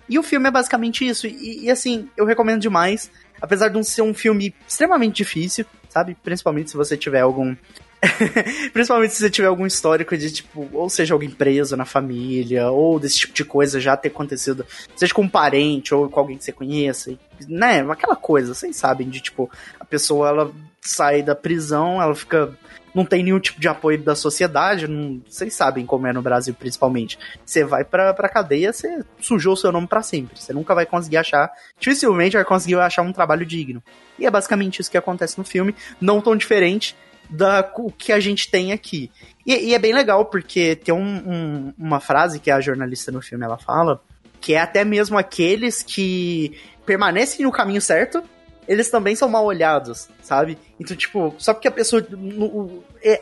E 0.09 0.17
o 0.17 0.23
filme 0.23 0.47
é 0.47 0.51
basicamente 0.51 1.07
isso. 1.07 1.27
E, 1.27 1.65
e, 1.65 1.71
assim, 1.71 2.09
eu 2.17 2.25
recomendo 2.25 2.61
demais. 2.61 3.11
Apesar 3.41 3.69
de 3.69 3.75
não 3.75 3.83
ser 3.83 4.01
um 4.01 4.13
filme 4.13 4.53
extremamente 4.67 5.17
difícil, 5.17 5.65
sabe? 5.87 6.17
Principalmente 6.23 6.71
se 6.71 6.75
você 6.75 6.97
tiver 6.97 7.21
algum. 7.21 7.55
Principalmente 8.73 9.13
se 9.13 9.21
você 9.21 9.29
tiver 9.29 9.47
algum 9.47 9.65
histórico 9.65 10.17
de, 10.17 10.31
tipo, 10.31 10.67
ou 10.73 10.89
seja, 10.89 11.13
alguém 11.13 11.29
preso 11.29 11.77
na 11.77 11.85
família, 11.85 12.69
ou 12.71 12.99
desse 12.99 13.19
tipo 13.19 13.33
de 13.33 13.45
coisa 13.45 13.79
já 13.79 13.95
ter 13.95 14.07
acontecido, 14.09 14.65
seja 14.95 15.13
com 15.13 15.21
um 15.21 15.29
parente 15.29 15.93
ou 15.93 16.09
com 16.09 16.19
alguém 16.19 16.37
que 16.37 16.43
você 16.43 16.51
conheça, 16.51 17.13
né? 17.47 17.81
Aquela 17.89 18.15
coisa, 18.15 18.53
vocês 18.53 18.75
sabem, 18.75 19.09
de 19.09 19.21
tipo, 19.21 19.49
a 19.79 19.85
pessoa 19.85 20.29
ela 20.29 20.51
sai 20.81 21.21
da 21.21 21.35
prisão, 21.35 22.01
ela 22.01 22.15
fica 22.15 22.57
não 22.93 23.05
tem 23.05 23.23
nenhum 23.23 23.39
tipo 23.39 23.59
de 23.59 23.67
apoio 23.67 24.01
da 24.01 24.15
sociedade, 24.15 24.87
não, 24.87 25.21
vocês 25.27 25.53
sabem 25.53 25.85
como 25.85 26.07
é 26.07 26.13
no 26.13 26.21
Brasil 26.21 26.53
principalmente. 26.53 27.17
Você 27.45 27.63
vai 27.63 27.83
pra, 27.83 28.13
pra 28.13 28.29
cadeia, 28.29 28.73
você 28.73 29.03
sujou 29.19 29.53
o 29.53 29.57
seu 29.57 29.71
nome 29.71 29.87
para 29.87 30.01
sempre. 30.01 30.39
Você 30.39 30.53
nunca 30.53 30.73
vai 30.75 30.85
conseguir 30.85 31.17
achar, 31.17 31.51
dificilmente 31.79 32.35
vai 32.35 32.45
conseguir 32.45 32.75
achar 32.75 33.01
um 33.01 33.13
trabalho 33.13 33.45
digno. 33.45 33.81
E 34.17 34.25
é 34.25 34.31
basicamente 34.31 34.81
isso 34.81 34.91
que 34.91 34.97
acontece 34.97 35.37
no 35.37 35.43
filme, 35.43 35.75
não 35.99 36.21
tão 36.21 36.35
diferente 36.35 36.95
da 37.29 37.71
o 37.77 37.91
que 37.91 38.11
a 38.11 38.19
gente 38.19 38.49
tem 38.49 38.71
aqui. 38.71 39.11
E, 39.45 39.69
e 39.69 39.73
é 39.73 39.79
bem 39.79 39.93
legal, 39.93 40.25
porque 40.25 40.75
tem 40.75 40.93
um, 40.93 40.99
um, 40.99 41.73
uma 41.77 41.99
frase 41.99 42.39
que 42.39 42.49
a 42.49 42.59
jornalista 42.59 43.11
no 43.11 43.21
filme 43.21 43.45
ela 43.45 43.57
fala, 43.57 44.01
que 44.41 44.53
é 44.53 44.59
até 44.59 44.83
mesmo 44.83 45.17
aqueles 45.17 45.83
que 45.83 46.57
permanecem 46.85 47.45
no 47.45 47.51
caminho 47.51 47.81
certo, 47.81 48.23
eles 48.69 48.87
também 48.91 49.15
são 49.15 49.27
mal 49.27 49.43
olhados, 49.45 50.07
sabe? 50.21 50.55
Então, 50.79 50.95
tipo, 50.95 51.33
só 51.39 51.55
porque 51.55 51.67
a 51.67 51.71
pessoa. 51.71 52.05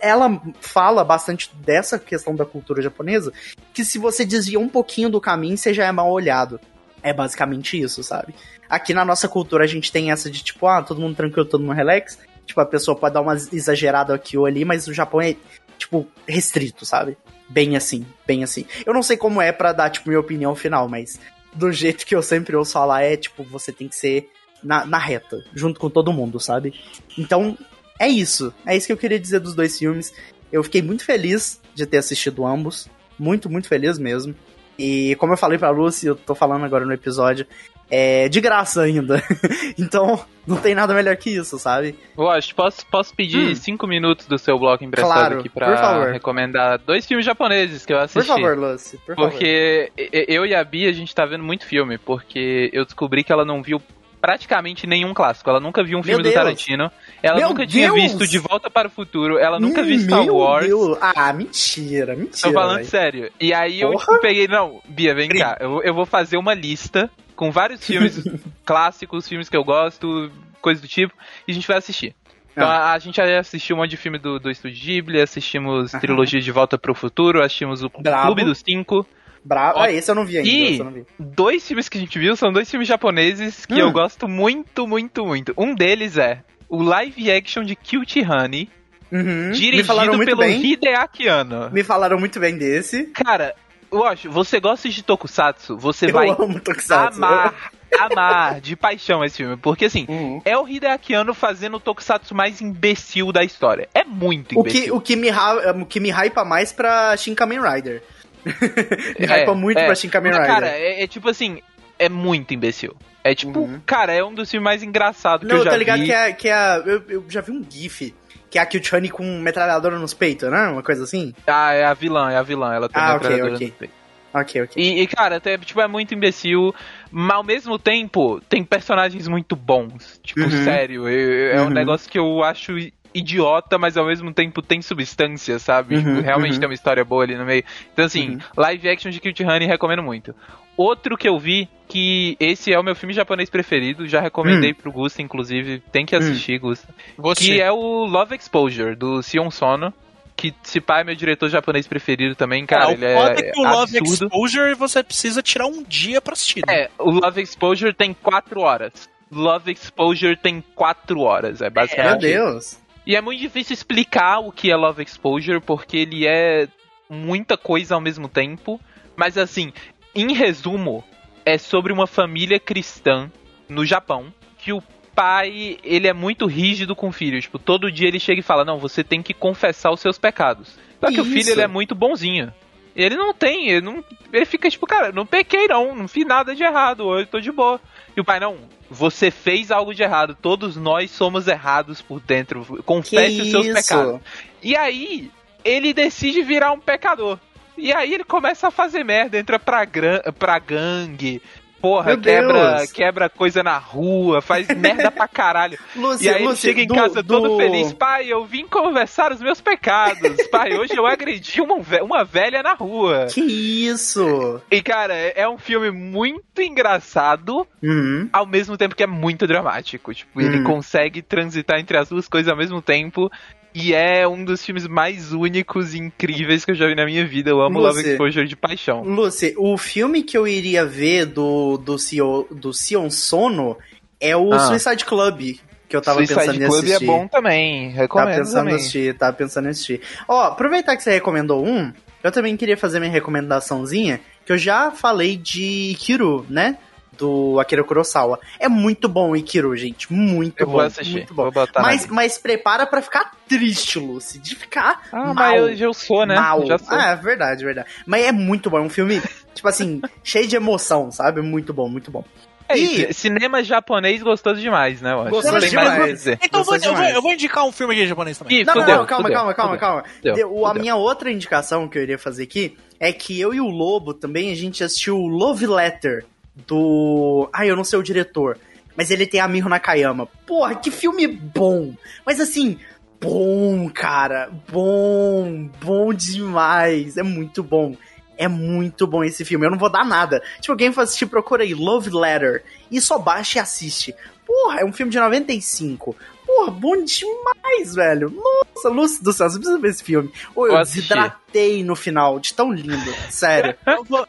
ela 0.02 0.42
fala 0.60 1.06
bastante 1.06 1.50
dessa 1.56 1.98
questão 1.98 2.36
da 2.36 2.46
cultura 2.46 2.82
japonesa, 2.82 3.32
que 3.74 3.86
se 3.86 3.98
você 3.98 4.26
desvia 4.26 4.60
um 4.60 4.68
pouquinho 4.68 5.10
do 5.10 5.22
caminho, 5.22 5.58
você 5.58 5.74
já 5.74 5.86
é 5.86 5.92
mal 5.92 6.12
olhado. 6.12 6.60
É 7.02 7.14
basicamente 7.14 7.80
isso, 7.80 8.04
sabe? 8.04 8.36
Aqui 8.70 8.94
na 8.94 9.06
nossa 9.06 9.30
cultura 9.30 9.64
a 9.64 9.68
gente 9.68 9.90
tem 9.90 10.12
essa 10.12 10.30
de 10.30 10.44
tipo, 10.44 10.68
ah, 10.68 10.84
todo 10.84 11.00
mundo 11.00 11.16
tranquilo, 11.16 11.46
todo 11.46 11.62
mundo 11.62 11.78
relax. 11.78 12.20
Tipo, 12.46 12.60
a 12.60 12.66
pessoa 12.66 12.98
pode 12.98 13.14
dar 13.14 13.22
uma 13.22 13.36
exagerada 13.36 14.14
aqui 14.14 14.38
ou 14.38 14.46
ali, 14.46 14.66
mas 14.66 14.86
o 14.90 14.94
Japão 14.94 15.22
é, 15.22 15.38
tipo, 15.78 16.06
restrito, 16.28 16.86
sabe? 16.86 17.18
Bem 17.48 17.78
assim, 17.78 18.06
bem 18.26 18.44
assim. 18.44 18.66
Eu 18.86 18.94
não 18.94 19.02
sei 19.02 19.16
como 19.16 19.42
é 19.42 19.54
pra 19.54 19.72
dar, 19.72 19.90
tipo, 19.90 20.10
minha 20.10 20.20
opinião 20.20 20.54
final, 20.56 20.90
mas 20.90 21.18
do 21.54 21.72
jeito 21.72 22.06
que 22.06 22.14
eu 22.14 22.22
sempre 22.22 22.54
ouço 22.54 22.74
falar 22.74 23.04
é, 23.04 23.16
tipo, 23.16 23.44
você 23.44 23.72
tem 23.72 23.88
que 23.88 23.96
ser 23.96 24.30
na, 24.64 24.86
na 24.86 24.98
reta, 24.98 25.44
junto 25.54 25.80
com 25.80 25.90
todo 25.90 26.14
mundo, 26.14 26.40
sabe? 26.40 26.74
Então, 27.18 27.58
é 28.00 28.08
isso. 28.08 28.54
É 28.66 28.76
isso 28.76 28.88
que 28.88 28.94
eu 28.94 28.98
queria 28.98 29.20
dizer 29.20 29.40
dos 29.40 29.56
dois 29.56 29.78
filmes. 29.78 30.14
Eu 30.52 30.64
fiquei 30.64 30.82
muito 30.82 31.04
feliz 31.04 31.62
de 31.76 31.86
ter 31.86 31.98
assistido 31.98 32.46
ambos. 32.46 32.88
Muito, 33.20 33.50
muito 33.50 33.68
feliz 33.68 33.98
mesmo. 33.98 34.36
E 34.78 35.16
como 35.16 35.34
eu 35.34 35.38
falei 35.38 35.58
pra 35.58 35.70
Lucy, 35.72 36.06
eu 36.08 36.16
tô 36.16 36.36
falando 36.36 36.64
agora 36.64 36.86
no 36.86 36.94
episódio, 36.94 37.48
é 37.90 38.30
de 38.30 38.40
graça 38.40 38.84
ainda. 38.84 39.24
então, 39.78 40.24
não 40.46 40.58
tem 40.58 40.76
nada 40.76 40.94
melhor 40.94 41.16
que 41.18 41.32
isso, 41.32 41.58
sabe? 41.58 41.98
Wash, 42.16 42.54
posso, 42.54 42.86
posso 42.86 43.16
pedir 43.16 43.52
Hum. 43.52 43.56
cinco 43.56 43.88
minutos 43.88 44.28
do 44.28 44.38
seu 44.38 44.60
bloco 44.60 44.84
emprestado 44.84 45.14
Claro, 45.14 45.40
aqui 45.40 45.50
por 45.50 45.64
pra 45.64 46.12
recomendar 46.12 46.78
dois 46.78 47.08
filmes 47.08 47.26
japoneses 47.26 47.86
que 47.88 47.92
eu 47.94 47.98
Por 47.98 48.04
assisti? 48.04 48.28
favor, 48.28 48.56
Lucy, 48.56 48.98
por 49.04 49.16
favor. 49.16 49.32
Porque 49.32 49.92
eu 49.98 50.46
e 50.46 50.54
a 50.54 50.64
Bia, 50.64 50.90
a 50.90 50.94
gente 50.94 51.16
tá 51.16 51.26
vendo 51.26 51.44
muito 51.44 51.66
filme, 51.66 51.98
porque 51.98 52.70
eu 52.72 52.86
descobri 52.86 53.24
que 53.24 53.32
ela 53.34 53.44
não 53.46 53.64
viu 53.64 53.82
praticamente 54.22 54.86
nenhum 54.88 55.14
clássico. 55.14 55.50
Ela 55.50 55.60
nunca 55.60 55.84
viu 55.84 55.98
um 55.98 56.04
filme 56.04 56.24
do. 56.24 56.32
Tarantino. 56.34 56.92
Ela 57.22 57.38
Meu 57.38 57.50
nunca 57.50 57.66
tinha 57.68 57.92
Deus. 57.92 58.02
visto 58.02 58.28
De 58.28 58.40
Volta 58.40 58.70
para 58.70 58.88
o 58.88 58.92
Futuro. 58.92 59.38
Ela 59.38 59.60
nunca 59.60 59.84
viu 59.84 60.00
Star 60.00 60.26
Wars. 60.28 60.66
Deus. 60.68 60.98
Ah, 61.02 61.32
mentira, 61.34 62.16
mentira. 62.16 62.48
Tô 62.50 62.54
falando 62.54 62.76
velho. 62.78 62.88
sério. 62.88 63.32
E 63.40 63.54
aí 63.54 63.80
eu 63.82 63.92
Porra. 63.92 64.06
tipo, 64.06 64.22
peguei, 64.22 64.48
não, 64.48 64.82
Bia, 64.88 65.14
vem 65.16 65.30
cá. 65.30 65.58
Eu, 65.60 65.82
eu 65.84 65.94
vou 65.94 66.06
fazer 66.06 66.38
uma 66.38 66.54
lista 66.54 67.10
com 67.36 67.52
vários 67.52 67.86
filmes 67.86 68.24
clássicos, 68.66 69.28
filmes 69.28 69.48
que 69.50 69.56
eu 69.58 69.64
gosto, 69.64 70.32
coisa 70.62 70.82
do 70.82 70.88
tipo, 70.88 71.14
e 71.48 71.52
a 71.52 71.54
gente 71.54 71.68
vai 71.68 71.78
assistir. 71.78 72.16
Então 72.52 72.68
Ah. 72.68 72.90
a, 72.90 72.94
a 72.94 73.00
gente 73.00 73.16
já 73.18 73.40
assistiu 73.40 73.76
um 73.76 73.80
monte 73.80 73.92
de 73.92 73.98
filme 73.98 74.18
do, 74.18 74.40
do 74.40 74.50
Estúdio 74.50 74.82
Ghibli, 74.84 75.22
assistimos 75.22 75.94
Aham. 75.94 76.02
trilogia 76.02 76.42
de 76.42 76.52
Volta 76.52 76.76
pro 76.78 76.96
Futuro, 76.96 77.44
assistimos 77.44 77.84
o 77.84 77.90
Brabo. 78.00 78.26
Clube 78.26 78.44
dos 78.46 78.64
Cinco. 78.66 79.06
Bravo. 79.48 79.80
Ah, 79.80 79.92
esse 79.92 80.12
eu 80.12 80.16
não 80.16 80.26
vi 80.26 80.38
ainda. 80.38 80.50
E- 80.50 80.78
não 80.80 80.92
vi. 80.92 81.06
Dois 81.18 81.66
filmes 81.66 81.88
que 81.88 81.98
a 81.98 82.02
gente 82.02 82.20
viu 82.20 82.36
são 82.36 82.52
dois 82.52 82.70
filmes 82.70 82.88
japoneses 82.88 83.66
que 83.66 83.76
Hum. 83.76 83.80
eu 83.80 83.92
gosto 83.92 84.28
muito, 84.28 84.86
muito, 84.86 85.26
muito. 85.26 85.54
Um 85.58 85.74
deles 85.74 86.18
é 86.18 86.42
o 86.70 86.84
live 86.84 87.32
action 87.32 87.64
de 87.64 87.76
Cute 87.76 88.22
Honey, 88.22 88.70
Uhum. 89.10 89.52
Dirigido 89.52 90.20
pelo 90.26 90.40
bem. 90.40 90.62
Hideaki 90.66 91.30
Anno. 91.30 91.70
Me 91.72 91.82
falaram 91.82 92.20
muito 92.20 92.42
bem 92.42 92.58
desse. 92.58 93.04
Cara, 93.06 93.56
eu 93.90 94.04
acho, 94.04 94.30
você 94.30 94.60
gosta 94.60 94.90
de 94.90 95.02
Tokusatsu, 95.02 95.78
você 95.78 96.08
eu 96.08 96.12
vai 96.12 96.28
amar, 96.30 97.72
amar 97.98 98.60
de 98.60 98.76
paixão 98.76 99.24
esse 99.24 99.38
filme. 99.38 99.56
Porque 99.56 99.86
assim, 99.86 100.06
Uhum. 100.10 100.42
é 100.44 100.58
o 100.58 100.68
Hideaki 100.68 101.14
Anno 101.14 101.34
fazendo 101.34 101.78
o 101.78 101.80
Tokusatsu 101.80 102.36
mais 102.36 102.60
imbecil 102.62 103.32
da 103.32 103.46
história. 103.46 103.88
É 103.94 104.04
muito 104.04 104.60
O 104.60 104.64
que, 104.64 104.72
imbecil. 104.72 104.96
o, 104.98 105.00
que 105.02 105.16
me, 105.16 105.30
o 105.32 105.86
que 105.86 106.00
me 106.02 106.10
hypa 106.12 106.44
mais 106.44 106.74
pra 106.74 107.16
Shin 107.16 107.34
Kamen 107.34 107.62
Rider. 107.62 108.04
Me 108.46 109.26
É, 109.26 109.40
hypa 109.42 109.54
muito 109.54 109.78
é. 109.78 109.86
pra 109.86 109.96
Shin 109.96 110.10
Kamen 110.10 110.32
Rider. 110.32 110.48
Cara, 110.48 110.68
é, 110.70 111.04
é 111.04 111.08
tipo 111.08 111.30
assim, 111.30 111.62
é 112.00 112.10
muito 112.10 112.54
imbecil. 112.54 112.96
É 113.24 113.36
tipo, 113.36 113.60
Uhum. 113.60 113.82
cara, 113.86 114.14
é 114.14 114.24
um 114.24 114.34
dos 114.34 114.50
filmes 114.50 114.64
mais 114.64 114.84
engraçados 114.84 115.46
que 115.46 115.52
Não, 115.52 115.60
eu 115.60 115.66
já 115.66 115.72
tá 115.72 115.78
ligado 115.78 116.00
vi. 116.00 116.06
que 116.06 116.12
é, 116.14 116.32
que 116.34 116.48
é 116.50 116.78
eu, 116.86 117.04
eu 117.10 117.26
já 117.28 117.42
vi 117.42 117.52
um 117.52 117.66
gif, 117.70 118.14
que 118.50 118.58
é 118.58 118.62
a 118.62 118.66
Kyuchani 118.66 119.10
com 119.10 119.24
metralhadora 119.42 120.00
nos 120.00 120.14
peitos, 120.14 120.50
né? 120.50 120.68
Uma 120.68 120.82
coisa 120.84 121.04
assim. 121.04 121.34
Ah, 121.46 121.74
é 121.74 121.84
a 121.84 121.94
vilã, 121.94 122.32
é 122.32 122.38
a 122.38 122.42
vilã. 122.44 122.74
Ela 122.74 122.88
tem 122.88 123.02
Ah, 123.04 123.14
metralhadora 123.14 123.56
ok. 123.56 123.68
no 123.68 123.74
peito. 123.74 123.94
Ok, 124.34 124.62
ok. 124.62 124.84
E, 124.84 125.02
e, 125.02 125.08
cara, 125.08 125.38
até, 125.38 125.58
tipo, 125.58 125.82
é 125.82 125.88
muito 125.88 126.14
imbecil, 126.14 126.74
mas 127.10 127.36
ao 127.38 127.44
mesmo 127.44 127.80
tempo 127.80 128.40
tem 128.48 128.64
personagens 128.64 129.28
muito 129.28 129.56
bons. 129.56 130.20
Tipo, 130.24 130.42
Uhum. 130.42 130.64
sério, 130.64 131.08
é, 131.08 131.56
é 131.56 131.62
um 131.62 131.66
Uhum. 131.66 131.70
negócio 131.72 132.10
que 132.10 132.20
eu 132.20 132.44
acho 132.44 132.78
idiota, 133.18 133.78
mas 133.78 133.98
ao 133.98 134.06
mesmo 134.06 134.34
tempo 134.34 134.62
tem 134.62 134.82
substância, 134.82 135.60
sabe? 135.60 135.96
Uhum, 135.96 136.04
Tipo, 136.16 136.22
realmente 136.22 136.54
uhum. 136.54 136.60
tem 136.60 136.70
uma 136.70 136.74
história 136.74 137.04
boa 137.04 137.24
ali 137.24 137.36
no 137.36 137.46
meio. 137.46 137.64
Então, 137.94 138.06
assim, 138.06 138.32
Uhum. 138.32 138.40
live 138.58 138.90
action 138.90 139.12
de 139.12 139.20
Cute 139.20 139.44
Honey 139.44 139.68
recomendo 139.68 140.04
muito. 140.04 140.34
Outro 140.76 141.18
que 141.18 141.28
eu 141.28 141.40
vi, 141.40 141.68
que 141.88 142.38
esse 142.40 142.72
é 142.72 142.80
o 142.80 142.84
meu 142.84 142.96
filme 142.96 143.12
japonês 143.14 143.50
preferido, 143.50 144.08
já 144.08 144.22
recomendei 144.22 144.74
pro 144.76 144.92
Gusta, 144.92 145.22
inclusive, 145.24 145.80
tem 145.92 146.06
que 146.06 146.16
assistir, 146.16 146.60
Gusta. 146.60 146.88
Você. 147.18 147.44
Que 147.44 147.62
é 147.62 147.72
o 147.72 148.06
Love 148.06 148.36
Exposure, 148.36 148.96
do 148.96 149.22
Sion 149.24 149.50
Sono. 149.50 149.92
Que 150.36 150.54
se 150.62 150.80
pá 150.80 151.00
é 151.00 151.04
meu 151.04 151.16
diretor 151.16 151.50
japonês 151.50 151.88
preferido 151.88 152.36
também, 152.36 152.64
cara. 152.64 152.84
Ah, 152.84 152.88
o 152.90 152.92
ele 152.92 153.06
é, 153.06 153.16
é 153.18 153.34
que 153.52 153.60
o 153.60 153.64
Love 153.64 153.98
absurdo. 153.98 154.26
Exposure 154.28 154.76
você 154.76 155.02
precisa 155.02 155.42
tirar 155.42 155.66
um 155.66 155.82
dia 155.84 156.22
pra 156.22 156.34
assistir. 156.34 156.62
né? 156.68 156.82
É, 156.82 156.90
o 157.00 157.10
Love 157.10 157.42
Exposure 157.42 157.92
tem 157.92 158.14
4 158.14 158.62
horas. 158.62 159.10
Love 159.32 159.72
Exposure 159.72 160.38
tem 160.38 160.64
4 160.76 161.20
horas, 161.22 161.60
é 161.60 161.64
Meu 161.66 161.72
basicamente. 161.72 162.22
Deus. 162.22 162.80
E 163.08 163.16
é 163.16 163.22
muito 163.22 163.40
difícil 163.40 163.74
explicar 163.74 164.40
o 164.40 164.52
que 164.52 164.70
é 164.70 164.76
Love 164.76 165.02
Exposure, 165.02 165.62
porque 165.62 165.96
ele 165.96 166.28
é 166.28 166.68
muita 167.10 167.56
coisa 167.56 167.96
ao 167.96 168.02
mesmo 168.02 168.28
tempo. 168.28 168.82
Mas 169.16 169.38
assim, 169.38 169.72
em 170.14 170.34
resumo, 170.34 171.02
é 171.46 171.58
sobre 171.58 171.94
uma 171.94 172.06
família 172.06 172.60
cristã 172.60 173.32
no 173.70 173.86
Japão 173.86 174.34
que 174.58 174.74
o 174.74 174.84
pai, 175.16 175.78
ele 175.86 176.06
é 176.06 176.12
muito 176.12 176.46
rígido 176.48 176.98
com 176.98 177.08
o 177.08 177.12
filho. 177.14 177.42
Tipo, 177.42 177.58
todo 177.58 177.90
dia 177.90 178.10
ele 178.10 178.20
chega 178.20 178.42
e 178.42 178.44
fala: 178.44 178.66
"Não, 178.66 178.78
você 178.78 179.06
tem 179.06 179.24
que 179.24 179.34
confessar 179.34 179.90
os 179.90 180.02
seus 180.02 180.20
pecados". 180.20 180.78
Só 181.00 181.10
que 181.10 181.22
o 181.22 181.24
filho 181.24 181.40
Isso. 181.40 181.52
ele 181.52 181.62
é 181.62 181.68
muito 181.68 181.96
bonzinho. 181.96 182.54
Ele 182.98 183.16
não 183.16 183.32
tem, 183.32 183.70
ele 183.70 183.82
não, 183.82 184.04
ele 184.34 184.46
fica 184.46 184.68
tipo, 184.68 184.88
cara, 184.88 185.12
não 185.12 185.24
pequei 185.24 185.68
não, 185.68 185.96
não 185.96 186.08
fiz 186.08 186.26
nada 186.26 186.56
de 186.56 186.64
errado, 186.64 187.06
hoje 187.06 187.28
tô 187.28 187.40
de 187.40 187.52
boa. 187.52 187.80
E 188.16 188.20
o 188.20 188.26
pai 188.26 188.40
não, 188.40 188.58
você 188.90 189.30
fez 189.30 189.70
algo 189.70 189.94
de 189.94 190.02
errado, 190.02 190.36
todos 190.42 190.76
nós 190.76 191.12
somos 191.12 191.48
errados 191.48 192.02
por 192.02 192.20
dentro. 192.20 192.82
Confesse 192.84 193.42
os 193.42 193.52
seus 193.52 193.68
pecados. 193.68 194.20
E 194.64 194.76
aí, 194.76 195.30
ele 195.64 195.94
decide 195.94 196.42
virar 196.42 196.72
um 196.72 196.80
pecador. 196.80 197.38
E 197.78 197.94
aí 197.94 198.16
ele 198.16 198.24
começa 198.24 198.70
a 198.70 198.72
fazer 198.72 199.04
merda, 199.04 199.38
entra 199.38 199.60
pra, 199.60 199.86
gran 199.86 200.20
pra 200.40 200.58
gangue. 200.58 201.40
Porra, 201.82 202.08
Meu 202.14 202.22
quebra, 202.22 202.76
Deus. 202.78 202.92
quebra 202.92 203.30
coisa 203.30 203.62
na 203.64 203.78
rua, 203.78 204.42
faz 204.42 204.68
merda 204.76 205.12
pra 205.12 205.28
caralho. 205.28 205.78
Lúcia, 205.96 206.26
E 206.26 206.30
aí 206.30 206.36
ele 206.38 206.46
Lúcia, 206.50 206.70
chega 206.70 206.82
em 206.82 206.88
do- 206.88 206.96
casa 206.96 207.24
todo 207.24 207.50
do- 207.50 207.58
feliz. 207.58 207.94
Pai, 207.94 208.28
eu 208.32 208.44
vim 208.46 208.66
conversar 208.66 209.32
os 209.32 209.42
meus 209.42 209.62
pecados. 209.62 210.48
Pai, 210.52 210.74
hoje 210.78 210.96
eu 210.98 211.06
agredi 211.06 211.62
uma, 211.62 211.76
uma 212.02 212.24
velha 212.24 212.64
na 212.64 212.74
rua. 212.74 213.28
Que 213.32 213.42
isso? 213.42 214.62
E, 214.72 214.82
cara, 214.82 215.14
é 215.16 215.34
é 215.38 215.48
um 215.50 215.58
filme 215.58 215.92
muito 215.92 216.62
engraçado, 216.62 217.68
Uhum. 217.84 218.28
ao 218.34 218.46
mesmo 218.46 218.76
tempo 218.78 218.96
que 218.96 219.04
é 219.04 219.08
muito 219.08 219.46
dramático. 219.46 220.14
Tipo, 220.14 220.42
ele 220.42 220.58
Uhum. 220.60 220.64
consegue 220.64 221.22
transitar 221.22 221.80
entre 221.80 221.98
as 221.98 222.10
duas 222.10 222.28
coisas 222.28 222.50
ao 222.52 222.58
mesmo 222.58 222.82
tempo. 222.82 223.30
E 223.76 223.94
é 223.94 224.28
um 224.28 224.44
dos 224.44 224.66
filmes 224.66 224.88
mais 224.88 225.32
únicos 225.34 225.94
e 225.94 226.00
incríveis 226.00 226.66
que 226.66 226.72
eu 226.72 226.76
já 226.76 226.88
vi 226.88 226.96
na 226.96 227.06
minha 227.06 227.24
vida. 227.28 227.52
Eu 227.52 227.62
amo 227.62 227.78
Love 227.80 228.02
Você- 228.02 228.12
Exposure 228.14 228.48
de 228.48 228.56
paixão. 228.56 229.04
Lucy, 229.04 229.54
o 229.56 229.78
filme 229.78 230.24
que 230.24 230.36
eu 230.36 230.48
iria 230.48 230.84
ver 230.84 231.26
do, 231.28 231.67
do, 231.76 231.98
Sion, 231.98 232.44
do 232.52 232.72
Sion 232.72 233.10
Sono 233.10 233.76
é 234.22 234.38
o 234.38 234.54
Ah. 234.54 234.60
Suicide 234.60 235.04
Club, 235.06 235.56
que 235.90 235.96
eu 235.96 236.02
tava 236.02 236.20
Suicide 236.20 236.40
pensando 236.40 236.56
em 236.64 236.68
Club 236.68 236.84
assistir. 236.86 237.04
é 237.04 237.08
bom 237.08 237.28
também. 237.28 237.88
Tava 237.90 238.02
Recomendo 238.02 238.36
pensando 238.38 238.52
em 238.58 238.60
também. 238.62 238.76
assistir, 238.76 239.18
tava 239.18 239.34
pensando 239.34 239.66
em 239.66 239.72
assistir. 239.72 240.02
Ó, 240.28 240.44
aproveitar 240.44 240.96
que 240.96 241.02
você 241.04 241.12
recomendou 241.12 241.66
um, 241.66 241.92
eu 242.24 242.32
também 242.32 242.56
queria 242.56 242.78
fazer 242.78 243.00
minha 243.00 243.12
recomendaçãozinha, 243.12 244.22
que 244.46 244.52
eu 244.54 244.58
já 244.58 244.92
falei 244.92 245.36
de 245.36 245.92
Ikiru, 245.92 246.46
né? 246.50 246.78
Do 247.18 247.60
Akira 247.60 247.84
Kurosawa. 247.84 248.40
É 248.60 248.70
muito 248.70 249.10
bom 249.10 249.32
o 249.32 249.36
Ikiru, 249.36 249.76
gente. 249.76 250.14
Muito 250.14 250.60
Eu 250.62 250.68
bom. 250.68 250.74
vou 250.74 250.82
assistir. 250.82 251.14
Muito 251.14 251.34
bom. 251.34 251.44
Vou 251.44 251.52
botar 251.52 251.82
Mas, 251.82 252.06
mas 252.06 252.38
prepara 252.38 252.86
pra 252.86 253.02
ficar 253.02 253.32
triste, 253.48 253.98
Lucy. 253.98 254.38
De 254.38 254.54
ficar 254.56 255.02
Ah, 255.12 255.26
mal. 255.26 255.34
mas 255.34 255.60
eu, 255.62 255.76
já 255.76 255.94
sou, 255.94 256.28
né? 256.28 256.36
Mal. 256.36 256.64
Já 256.68 256.78
sou. 256.78 256.96
Ah, 256.96 257.12
é 257.12 257.16
verdade, 257.16 257.66
verdade. 257.66 257.90
Mas 258.06 258.24
é 258.24 258.32
muito 258.32 258.70
bom. 258.70 258.78
É 258.78 258.82
um 258.82 258.90
filme, 258.90 259.20
tipo 259.58 259.68
assim, 259.68 260.02
cheio 260.24 260.48
de 260.48 260.56
emoção, 260.56 261.12
sabe? 261.12 261.42
Muito 261.42 261.74
bom, 261.74 261.90
muito 261.90 262.10
bom. 262.10 262.24
É 262.70 262.78
E- 262.78 263.04
isso, 263.10 263.22
cinema 263.22 263.64
japonês 263.64 264.22
gostoso 264.22 264.60
demais, 264.60 265.02
né? 265.02 265.14
Eu. 265.14 265.24
Gostoso 265.30 265.54
Não 265.54 265.60
tem 265.62 265.72
mais 265.74 265.92
demais. 265.94 266.14
dizer. 266.14 266.40
Então 266.44 266.60
eu 266.62 266.66
vou, 266.66 266.76
eu, 266.76 266.82
vou, 266.82 266.92
demais. 266.92 267.16
eu 267.16 267.22
vou 267.22 267.32
indicar 267.32 267.66
um 267.66 267.72
filme 267.72 267.94
aqui 267.94 268.06
japonês 268.08 268.38
também. 268.38 268.60
Ih, 268.60 268.64
Não, 268.66 268.74
fudeu, 268.74 268.88
não, 268.90 268.98
não, 268.98 269.06
calma, 269.06 269.24
fudeu, 269.24 269.38
calma, 269.38 269.54
calma, 269.54 269.72
fudeu. 269.76 269.80
calma. 269.80 270.04
Fudeu, 270.22 270.54
o- 270.54 270.66
a 270.66 270.70
fudeu. 270.70 270.82
minha 270.82 270.96
outra 270.98 271.32
indicação 271.32 271.88
que 271.88 271.98
eu 271.98 272.04
iria 272.04 272.18
fazer 272.20 272.44
aqui 272.44 272.78
é 273.00 273.14
que 273.14 273.40
eu 273.40 273.54
e 273.54 273.62
o 273.62 273.68
Lobo 273.70 274.14
também, 274.14 274.52
a 274.52 274.56
gente 274.56 274.84
assistiu 274.84 275.18
o 275.18 275.28
Love 275.28 275.66
Letter 275.66 276.26
do. 276.68 277.50
Ai, 277.54 277.70
eu 277.70 277.76
não 277.76 277.84
sei 277.84 277.98
o 278.00 278.04
diretor. 278.04 278.58
Mas 278.98 279.12
ele 279.12 279.28
tem 279.28 279.40
a 279.40 279.48
Miho 279.48 279.70
Nakayama. 279.70 280.26
Porra, 280.46 280.74
que 280.76 280.90
filme 280.92 281.28
bom! 281.28 281.94
Mas 282.26 282.40
assim, 282.42 282.78
bom, 283.22 283.90
cara. 283.94 284.50
Bom, 284.70 285.70
bom 285.80 286.14
demais. 286.14 287.16
É 287.16 287.24
muito 287.24 287.62
bom. 287.64 287.96
É 288.38 288.48
muito 288.48 289.08
bom 289.08 289.24
esse 289.24 289.44
filme. 289.44 289.66
Eu 289.66 289.72
não 289.72 289.78
vou 289.78 289.90
dar 289.90 290.06
nada. 290.06 290.42
Tipo, 290.62 290.76
quem 290.78 290.92
for 290.92 291.02
assistir, 291.02 291.26
procura 291.26 291.64
aí 291.64 291.74
Love 291.74 292.10
Letter. 292.12 292.64
E 292.92 293.02
só 293.02 293.18
baixa 293.18 293.58
e 293.58 293.62
assiste. 293.62 294.14
Porra, 294.46 294.82
é 294.82 294.86
um 294.86 294.94
filme 294.94 295.12
de 295.12 295.20
95. 295.20 296.16
Porra, 296.46 296.72
bom 296.72 297.04
demais, 297.04 297.94
velho. 297.96 298.30
Nossa, 298.32 298.90
Lúcio 298.90 299.24
do 299.24 299.34
céu, 299.34 299.50
você 299.50 299.58
precisa 299.58 299.80
ver 299.80 299.90
esse 299.90 300.04
filme. 300.04 300.32
Ô, 300.56 300.68
eu 300.68 300.78
desidratei 300.84 301.84
no 301.84 301.96
final, 301.96 302.40
de 302.40 302.54
tão 302.54 302.72
lindo. 302.72 303.14
Sério. 303.30 303.76
Eu 303.86 304.04
vou, 304.04 304.26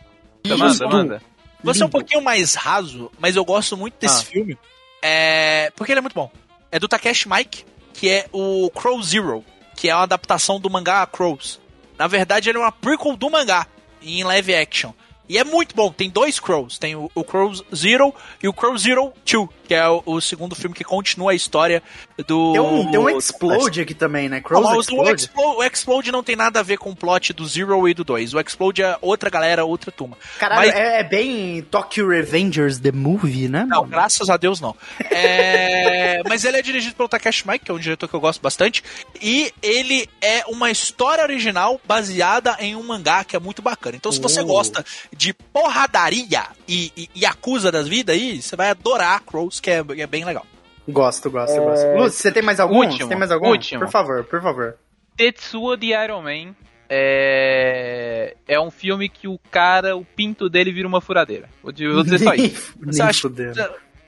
Manda, 0.47 0.89
manda. 0.89 1.23
vou 1.63 1.75
ser 1.75 1.85
um 1.85 1.89
pouquinho 1.91 2.23
mais 2.23 2.55
raso, 2.55 3.11
mas 3.19 3.37
eu 3.37 3.45
gosto 3.45 3.77
muito 3.77 3.95
desse 4.01 4.23
Ah. 4.23 4.25
filme. 4.27 4.59
É, 5.03 5.71
porque 5.77 5.93
ele 5.93 5.99
é 5.99 6.03
muito 6.03 6.15
bom. 6.15 6.31
É 6.73 6.79
do 6.79 6.89
Takeshi 6.89 7.29
Mike, 7.29 7.65
que 7.93 8.09
é 8.09 8.27
o 8.33 8.71
Crow 8.71 9.01
Zero, 9.03 9.45
que 9.77 9.89
é 9.91 9.95
uma 9.95 10.05
adaptação 10.05 10.59
do 10.59 10.71
mangá 10.71 11.07
Crows. 11.07 11.61
Na 11.99 12.07
verdade, 12.07 12.49
ele 12.49 12.57
é 12.59 12.61
uma 12.61 12.73
prequel 12.73 13.17
do 13.17 13.29
mangá, 13.29 13.67
em 14.03 14.25
live 14.25 14.55
action. 14.55 14.93
E 15.29 15.37
é 15.37 15.45
muito 15.45 15.75
bom, 15.75 15.93
tem 15.93 16.09
dois 16.09 16.41
Crows. 16.41 16.79
Tem 16.79 16.97
o, 16.97 17.11
o 17.15 17.23
Crow 17.23 17.53
Zero 17.75 18.15
e 18.43 18.49
o 18.49 18.53
Crow 18.53 18.77
Zero 18.79 19.13
2, 19.31 19.49
que 19.69 19.75
é 19.75 19.87
o, 19.87 20.03
o 20.07 20.21
segundo 20.21 20.57
filme 20.57 20.75
que 20.75 20.83
continua 20.83 21.33
a 21.33 21.35
história 21.35 21.83
do. 22.27 22.53
Tem 22.53 22.61
um, 22.61 22.91
tem 22.91 22.99
um 22.99 23.11
Explode 23.11 23.83
aqui 23.83 23.93
também, 23.95 24.29
né? 24.29 24.41
Crows 24.41 24.65
mas 24.65 24.77
o 24.77 24.81
Explode. 24.81 25.21
Explode, 25.23 25.57
o 25.59 25.63
Explode 25.63 26.11
não 26.11 26.23
tem 26.23 26.35
nada 26.35 26.61
a 26.61 26.63
ver 26.63 26.79
com 26.79 26.91
o 26.91 26.97
plot 26.97 27.33
do 27.35 27.47
Zero 27.47 27.87
e 27.87 27.93
do 27.93 28.03
2. 28.03 28.33
O 28.33 28.41
Explode 28.41 28.83
é 28.83 28.97
outra 29.03 29.29
galera, 29.29 29.65
outra 29.67 29.93
turma. 29.93 30.17
Caralho, 30.39 30.69
Mas- 30.69 30.75
é, 30.75 31.01
é 31.01 31.05
bem 31.05 31.61
Tokyo 31.71 32.09
Revengers 32.09 32.79
The 32.79 32.91
Movie, 32.93 33.49
né? 33.49 33.67
Não, 33.69 33.81
mano? 33.81 33.91
graças 33.91 34.31
a 34.31 34.37
Deus 34.39 34.59
não. 34.61 34.75
É, 35.11 36.23
mas 36.29 36.45
ele 36.45 36.57
é 36.57 36.63
dirigido 36.63 36.95
pelo 36.97 37.09
Takeshi 37.09 37.47
Mike, 37.47 37.67
que 37.67 37.71
é 37.71 37.75
um 37.75 37.79
diretor 37.79 38.09
que 38.09 38.15
eu 38.15 38.21
gosto 38.21 38.41
bastante. 38.41 38.83
E 39.21 39.53
ele 39.63 40.09
é 40.23 40.45
uma 40.49 40.71
história 40.71 41.23
original 41.23 41.79
baseada 41.87 42.57
em 42.59 42.75
um 42.75 42.83
mangá 42.83 43.23
que 43.25 43.37
é 43.37 43.39
muito 43.39 43.61
bacana. 43.61 43.97
Então, 43.97 44.11
se 44.11 44.21
você 44.21 44.41
Uh. 44.41 44.47
gosta 44.47 44.85
de 45.15 45.35
porradaria 45.35 46.45
e, 46.67 46.93
e, 46.97 47.11
e 47.15 47.27
acusa 47.27 47.71
das 47.71 47.87
vidas 47.89 48.15
aí, 48.15 48.41
você 48.41 48.57
vai 48.57 48.71
adorar 48.71 49.21
Crows, 49.25 49.58
que 49.61 49.71
é, 49.71 49.85
é 49.99 50.07
bem 50.07 50.25
legal. 50.25 50.47
Gosto, 50.89 51.31
gosto, 51.31 51.61
gosto. 51.61 51.87
Lúcio, 51.97 52.23
você 52.23 52.33
tem 52.33 52.43
mais 52.43 52.59
algum? 52.59 52.77
Último, 52.79 52.99
Você 52.99 53.09
tem 53.09 53.19
mais 53.19 53.31
algum? 53.31 53.49
último. 53.49 53.81
Por 53.81 53.91
favor, 53.91 54.25
por 54.25 54.41
favor. 54.41 54.77
Tetsuo 55.17 55.77
de 55.77 55.89
Iron 55.93 56.23
Man 56.23 56.55
é... 56.89 58.35
é 58.47 58.59
um 58.59 58.71
filme 58.71 59.09
que 59.09 59.29
o 59.29 59.39
cara, 59.51 59.97
o 59.97 60.05
pinto 60.05 60.49
dele 60.49 60.73
vira 60.73 60.89
uma 60.89 61.01
furadeira. 61.01 61.49
Vou 61.63 61.73
dizer, 61.73 62.19
só 62.19 62.35
isso. 62.35 62.75
Nem, 62.81 62.93
nem 62.95 63.03
acha-. 63.03 63.29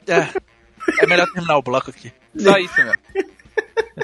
É, 0.08 1.02
é 1.02 1.06
melhor 1.06 1.26
terminar 1.32 1.58
o 1.58 1.62
bloco 1.62 1.90
aqui. 1.90 2.10
Só 2.38 2.56
isso 2.56 2.74
mesmo. 2.76 2.94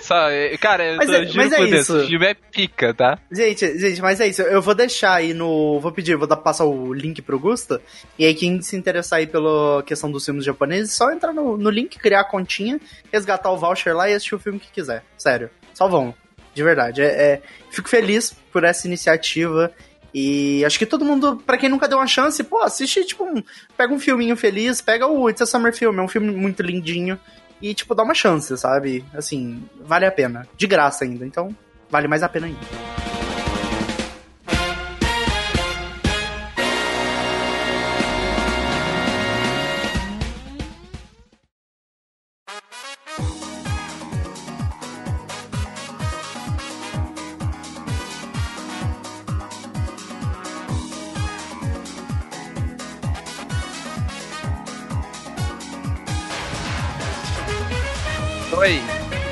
Só, 0.00 0.28
é, 0.30 0.56
cara, 0.56 0.84
eu 0.84 0.96
Mas 0.96 1.06
tô, 1.06 1.12
é- 1.14 1.32
mas 1.34 1.52
é 1.52 1.60
isso. 1.64 1.96
esse 1.98 2.06
filme 2.08 2.26
é 2.26 2.34
pica, 2.34 2.92
tá? 2.94 3.18
Gente, 3.30 3.78
gente, 3.78 4.00
mas 4.00 4.20
é 4.20 4.28
isso. 4.28 4.42
Eu 4.42 4.60
vou 4.62 4.74
deixar 4.74 5.14
aí 5.14 5.32
no. 5.34 5.80
Vou 5.80 5.92
pedir, 5.92 6.16
vou 6.16 6.26
dar, 6.26 6.36
passar 6.36 6.64
o 6.64 6.92
link 6.92 7.20
pro 7.22 7.38
Gusta. 7.38 7.80
E 8.18 8.24
aí, 8.24 8.34
quem 8.34 8.60
se 8.62 8.76
interessar 8.76 9.18
aí 9.20 9.26
pela 9.26 9.82
questão 9.84 10.10
dos 10.10 10.24
filmes 10.24 10.44
japoneses, 10.44 10.92
só 10.92 11.10
entrar 11.10 11.32
no, 11.32 11.56
no 11.56 11.70
link, 11.70 11.98
criar 11.98 12.20
a 12.20 12.24
continha, 12.24 12.80
resgatar 13.12 13.50
o 13.50 13.56
voucher 13.56 13.94
lá 13.96 14.08
e 14.10 14.14
assistir 14.14 14.34
o 14.34 14.38
filme 14.38 14.58
que 14.58 14.70
quiser. 14.70 15.02
Sério. 15.16 15.50
Só 15.74 15.88
vão. 15.88 16.14
De 16.54 16.62
verdade. 16.62 17.02
É, 17.02 17.06
é- 17.06 17.42
fico 17.70 17.88
feliz 17.88 18.34
por 18.52 18.64
essa 18.64 18.86
iniciativa. 18.86 19.72
E 20.14 20.64
acho 20.64 20.78
que 20.78 20.86
todo 20.86 21.04
mundo, 21.04 21.36
pra 21.44 21.58
quem 21.58 21.68
nunca 21.68 21.86
deu 21.86 21.98
uma 21.98 22.06
chance, 22.06 22.42
pô, 22.42 22.62
assiste, 22.62 23.04
tipo, 23.04 23.22
um, 23.24 23.42
pega 23.76 23.92
um 23.92 24.00
filminho 24.00 24.34
feliz, 24.34 24.80
pega 24.80 25.06
o 25.06 25.28
It's 25.28 25.42
a 25.42 25.46
Summer 25.46 25.74
Film, 25.74 25.98
é 25.98 26.02
um 26.02 26.08
filme 26.08 26.30
muito 26.32 26.62
lindinho. 26.62 27.20
E, 27.60 27.74
tipo, 27.74 27.94
dá 27.94 28.02
uma 28.02 28.14
chance, 28.14 28.56
sabe? 28.56 29.04
Assim, 29.14 29.62
vale 29.80 30.06
a 30.06 30.12
pena. 30.12 30.46
De 30.56 30.66
graça 30.66 31.04
ainda. 31.04 31.26
Então, 31.26 31.54
vale 31.90 32.08
mais 32.08 32.22
a 32.22 32.28
pena 32.28 32.46
ainda. 32.46 33.15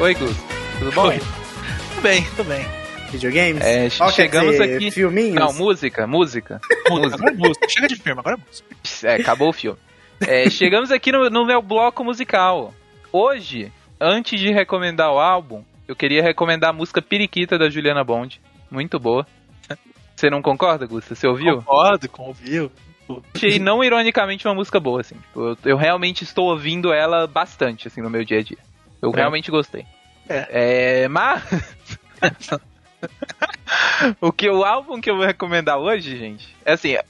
Oi. 0.05 0.12
Gus. 0.12 0.36
Tudo 0.78 0.92
bom? 0.92 1.07
Oi. 1.07 1.18
Tudo 1.18 2.02
bem, 2.02 2.22
tudo 2.36 2.44
bem. 2.44 2.62
Videogames? 3.11 3.62
É, 3.64 3.88
quer 3.88 4.12
chegamos 4.12 4.61
aqui. 4.61 4.90
Filminhos? 4.90 5.34
Não, 5.34 5.50
música, 5.55 6.05
música. 6.07 6.61
música. 6.90 7.14
Agora 7.14 7.32
é 7.32 7.34
música. 7.34 7.68
Chega 7.70 7.88
de 7.88 7.96
filme, 7.96 8.20
agora 8.20 8.36
é 8.36 8.40
música. 8.46 8.68
É, 9.02 9.14
acabou 9.14 9.48
o 9.48 9.52
filme. 9.55 9.78
É, 10.20 10.50
chegamos 10.50 10.90
aqui 10.90 11.11
no, 11.11 11.30
no 11.30 11.46
meu 11.46 11.62
bloco 11.62 12.05
musical. 12.05 12.74
Hoje, 13.11 13.72
antes 13.98 14.38
de 14.38 14.52
recomendar 14.52 15.11
o 15.11 15.18
álbum, 15.18 15.64
eu 15.88 15.96
queria 15.96 16.22
recomendar 16.22 16.68
a 16.68 16.74
música 16.74 17.00
Periquita 17.00 17.57
da 17.57 17.70
Juliana 17.70 18.05
Bond. 18.05 18.42
Muito 18.70 19.00
boa. 19.00 19.26
Você 20.14 20.28
não 20.28 20.42
concorda, 20.42 20.84
Gusta? 20.84 21.14
Você 21.14 21.26
ouviu? 21.26 21.62
Concordo, 21.62 22.11
ouviu. 22.18 22.70
Achei 23.34 23.59
não 23.59 23.82
ironicamente 23.82 24.46
uma 24.46 24.55
música 24.55 24.78
boa, 24.78 25.00
assim. 25.00 25.16
Eu, 25.34 25.57
eu 25.64 25.76
realmente 25.78 26.24
estou 26.24 26.50
ouvindo 26.50 26.92
ela 26.92 27.26
bastante, 27.26 27.88
assim, 27.88 28.02
no 28.02 28.11
meu 28.11 28.22
dia 28.22 28.40
a 28.40 28.42
dia. 28.42 28.59
Eu 29.05 29.11
realmente 29.11 29.50
gostei. 29.50 29.84
É. 30.28 31.02
É, 31.02 31.09
mas... 31.09 31.42
o 34.20 34.32
que 34.32 34.48
o 34.48 34.64
álbum 34.64 35.00
que 35.00 35.11
eu 35.11 35.16
vou 35.16 35.26
recomendar 35.26 35.78
hoje, 35.78 36.16
gente, 36.16 36.57
é 36.64 36.72
assim, 36.72 36.94
é, 36.94 37.02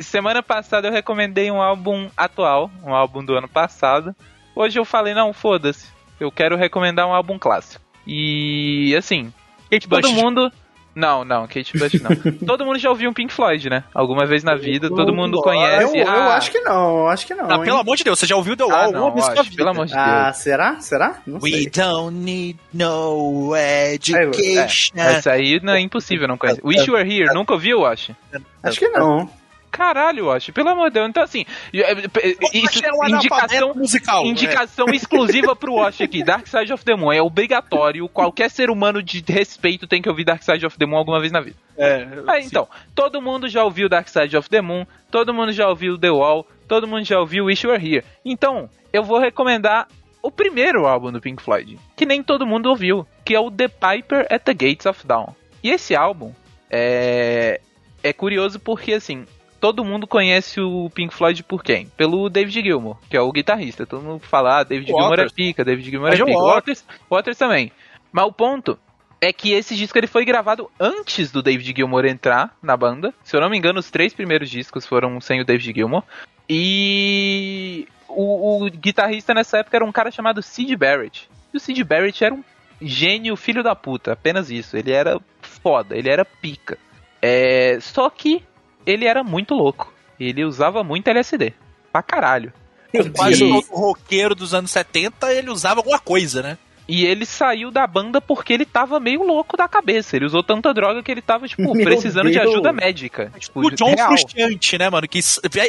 semana 0.00 0.42
passada 0.42 0.88
eu 0.88 0.92
recomendei 0.92 1.50
um 1.50 1.62
álbum 1.62 2.10
atual, 2.16 2.70
um 2.84 2.94
álbum 2.94 3.24
do 3.24 3.34
ano 3.34 3.48
passado. 3.48 4.14
Hoje 4.54 4.78
eu 4.78 4.84
falei, 4.84 5.14
não, 5.14 5.32
foda-se. 5.32 5.88
Eu 6.20 6.30
quero 6.30 6.56
recomendar 6.56 7.06
um 7.06 7.14
álbum 7.14 7.38
clássico. 7.38 7.82
E 8.06 8.94
assim, 8.96 9.32
Kate 9.70 9.88
todo 9.88 10.02
Bush. 10.02 10.12
mundo. 10.12 10.52
Não, 10.98 11.24
não, 11.24 11.46
Kate 11.46 11.78
Bush 11.78 12.02
não. 12.02 12.10
todo 12.44 12.66
mundo 12.66 12.76
já 12.76 12.90
ouviu 12.90 13.08
um 13.08 13.12
Pink 13.12 13.32
Floyd, 13.32 13.70
né? 13.70 13.84
Alguma 13.94 14.26
vez 14.26 14.42
na 14.42 14.56
vida, 14.56 14.88
todo 14.88 15.14
mundo 15.14 15.38
Eu, 15.38 15.42
conhece. 15.42 15.96
eu 15.96 16.08
ah, 16.08 16.34
acho 16.34 16.50
que 16.50 16.58
não, 16.58 16.98
eu 16.98 17.08
acho 17.08 17.24
que 17.24 17.34
não. 17.36 17.48
Ah, 17.48 17.60
pelo 17.60 17.76
amor 17.78 17.96
de 17.96 18.02
Deus, 18.02 18.18
você 18.18 18.26
já 18.26 18.34
ouviu 18.34 18.56
The 18.56 18.64
Wall 18.64 18.74
ah, 18.74 18.84
alguma 18.86 19.00
não, 19.06 19.14
vez 19.14 19.26
na 19.28 19.32
acho, 19.34 19.44
vida? 19.44 19.56
pelo 19.56 19.70
amor 19.70 19.86
de 19.86 19.92
Deus. 19.92 20.04
Ah, 20.04 20.32
será? 20.32 20.80
Será? 20.80 21.22
Não 21.24 21.38
We 21.40 21.50
sei. 21.50 21.70
don't 21.70 22.16
need 22.16 22.58
no 22.74 23.54
education. 23.54 24.92
Essa 24.96 25.30
aí 25.30 25.60
não 25.62 25.74
é 25.74 25.80
impossível 25.80 26.26
não 26.26 26.36
conhecer. 26.36 26.60
Wish 26.64 26.88
You 26.88 26.94
Were 26.94 27.08
Here, 27.08 27.32
nunca 27.32 27.52
ouviu, 27.52 27.82
Wash? 27.82 28.10
Acho 28.60 28.80
que 28.80 28.88
não. 28.88 29.30
Caralho, 29.70 30.26
Wash, 30.26 30.50
pelo 30.50 30.68
amor 30.68 30.88
de 30.88 30.94
Deus. 30.94 31.08
Então, 31.08 31.22
assim, 31.22 31.44
é, 31.72 31.92
é, 31.92 31.94
isso, 32.52 32.84
é 32.84 32.92
um 32.92 33.08
indicação, 33.16 33.74
musical. 33.74 34.26
indicação 34.26 34.86
exclusiva 34.88 35.54
pro 35.54 35.74
Wash 35.74 36.00
aqui. 36.00 36.22
Dark 36.24 36.46
Side 36.46 36.72
of 36.72 36.84
the 36.84 36.96
Moon 36.96 37.12
é 37.12 37.22
obrigatório. 37.22 38.08
Qualquer 38.08 38.50
ser 38.50 38.70
humano 38.70 39.02
de 39.02 39.22
respeito 39.26 39.86
tem 39.86 40.02
que 40.02 40.08
ouvir 40.08 40.24
Dark 40.24 40.42
Side 40.42 40.66
of 40.66 40.76
the 40.78 40.86
Moon 40.86 40.98
alguma 40.98 41.20
vez 41.20 41.32
na 41.32 41.40
vida. 41.40 41.56
É, 41.76 41.90
é, 41.90 42.08
Ah, 42.26 42.40
então, 42.40 42.68
todo 42.94 43.22
mundo 43.22 43.48
já 43.48 43.62
ouviu 43.64 43.88
Dark 43.88 44.08
Side 44.08 44.36
of 44.36 44.48
the 44.50 44.60
Moon, 44.60 44.84
todo 45.10 45.32
mundo 45.32 45.52
já 45.52 45.68
ouviu 45.68 45.96
The 45.96 46.10
Wall, 46.10 46.46
todo 46.66 46.88
mundo 46.88 47.04
já 47.04 47.18
ouviu 47.20 47.44
Wish 47.44 47.64
You 47.64 47.72
Were 47.72 47.84
Here. 47.94 48.04
Então, 48.24 48.68
eu 48.92 49.02
vou 49.04 49.18
recomendar 49.18 49.86
o 50.20 50.30
primeiro 50.30 50.86
álbum 50.86 51.12
do 51.12 51.20
Pink 51.20 51.42
Floyd, 51.42 51.78
que 51.96 52.04
nem 52.04 52.22
todo 52.22 52.46
mundo 52.46 52.68
ouviu, 52.68 53.06
que 53.24 53.34
é 53.34 53.40
o 53.40 53.50
The 53.50 53.68
Piper 53.68 54.26
at 54.30 54.42
the 54.42 54.52
Gates 54.52 54.86
of 54.86 55.06
Dawn. 55.06 55.32
E 55.62 55.70
esse 55.70 55.94
álbum 55.94 56.32
é, 56.70 57.60
é 58.02 58.12
curioso 58.12 58.58
porque, 58.58 58.92
assim, 58.94 59.24
todo 59.60 59.84
mundo 59.84 60.06
conhece 60.06 60.60
o 60.60 60.90
Pink 60.90 61.14
Floyd 61.14 61.42
por 61.42 61.62
quem? 61.62 61.86
Pelo 61.96 62.28
David 62.28 62.62
Gilmour, 62.62 62.96
que 63.08 63.16
é 63.16 63.20
o 63.20 63.32
guitarrista. 63.32 63.86
Todo 63.86 64.02
mundo 64.02 64.20
fala, 64.20 64.60
ah, 64.60 64.64
David 64.64 64.88
Gilmour 64.88 65.18
é 65.18 65.28
pica, 65.28 65.64
David 65.64 65.90
Gilmour 65.90 66.12
é 66.12 66.16
pica. 66.16 66.38
Waters, 66.38 66.84
Waters 67.10 67.38
também. 67.38 67.72
Mas 68.12 68.26
o 68.26 68.32
ponto 68.32 68.78
é 69.20 69.32
que 69.32 69.52
esse 69.52 69.76
disco 69.76 69.98
ele 69.98 70.06
foi 70.06 70.24
gravado 70.24 70.70
antes 70.78 71.30
do 71.30 71.42
David 71.42 71.74
Gilmour 71.76 72.06
entrar 72.06 72.56
na 72.62 72.76
banda. 72.76 73.12
Se 73.22 73.36
eu 73.36 73.40
não 73.40 73.50
me 73.50 73.58
engano, 73.58 73.80
os 73.80 73.90
três 73.90 74.14
primeiros 74.14 74.48
discos 74.48 74.86
foram 74.86 75.20
sem 75.20 75.40
o 75.40 75.44
David 75.44 75.74
Gilmour. 75.74 76.04
E 76.48 77.86
o, 78.08 78.64
o 78.64 78.70
guitarrista 78.70 79.34
nessa 79.34 79.58
época 79.58 79.76
era 79.76 79.84
um 79.84 79.92
cara 79.92 80.10
chamado 80.10 80.42
Sid 80.42 80.74
Barrett. 80.76 81.28
E 81.52 81.56
o 81.56 81.60
Sid 81.60 81.82
Barrett 81.84 82.24
era 82.24 82.34
um 82.34 82.44
gênio 82.80 83.36
filho 83.36 83.62
da 83.62 83.74
puta, 83.74 84.12
apenas 84.12 84.50
isso. 84.50 84.76
Ele 84.76 84.92
era 84.92 85.20
foda, 85.42 85.96
ele 85.96 86.10
era 86.10 86.24
pica. 86.24 86.78
É, 87.20 87.78
só 87.80 88.08
que 88.08 88.42
ele 88.86 89.04
era 89.06 89.22
muito 89.24 89.54
louco. 89.54 89.92
Ele 90.18 90.44
usava 90.44 90.82
muito 90.82 91.08
LSD. 91.08 91.52
Pra 91.92 92.02
caralho. 92.02 92.52
Quase 93.14 93.44
E- 93.44 93.48
todo 93.50 93.66
roqueiro 93.70 94.34
dos 94.34 94.54
anos 94.54 94.70
70, 94.70 95.32
ele 95.32 95.50
usava 95.50 95.80
alguma 95.80 95.98
coisa, 95.98 96.42
né? 96.42 96.58
E 96.88 97.04
ele 97.04 97.26
saiu 97.26 97.70
da 97.70 97.86
banda 97.86 98.18
porque 98.18 98.50
ele 98.50 98.64
tava 98.64 98.98
meio 98.98 99.22
louco 99.22 99.58
da 99.58 99.68
cabeça. 99.68 100.16
Ele 100.16 100.24
usou 100.24 100.42
tanta 100.42 100.72
droga 100.72 101.02
que 101.02 101.10
ele 101.10 101.20
tava, 101.20 101.46
tipo, 101.46 101.74
Meu 101.74 101.84
precisando 101.84 102.30
de 102.30 102.38
Deus. 102.38 102.50
ajuda 102.50 102.72
médica. 102.72 103.30
Tipo, 103.38 103.60
O 103.60 103.70
John 103.70 103.94
real. 103.94 104.08
Frusciante, 104.16 104.78
né, 104.78 104.88
mano? 104.88 105.06
Que 105.06 105.20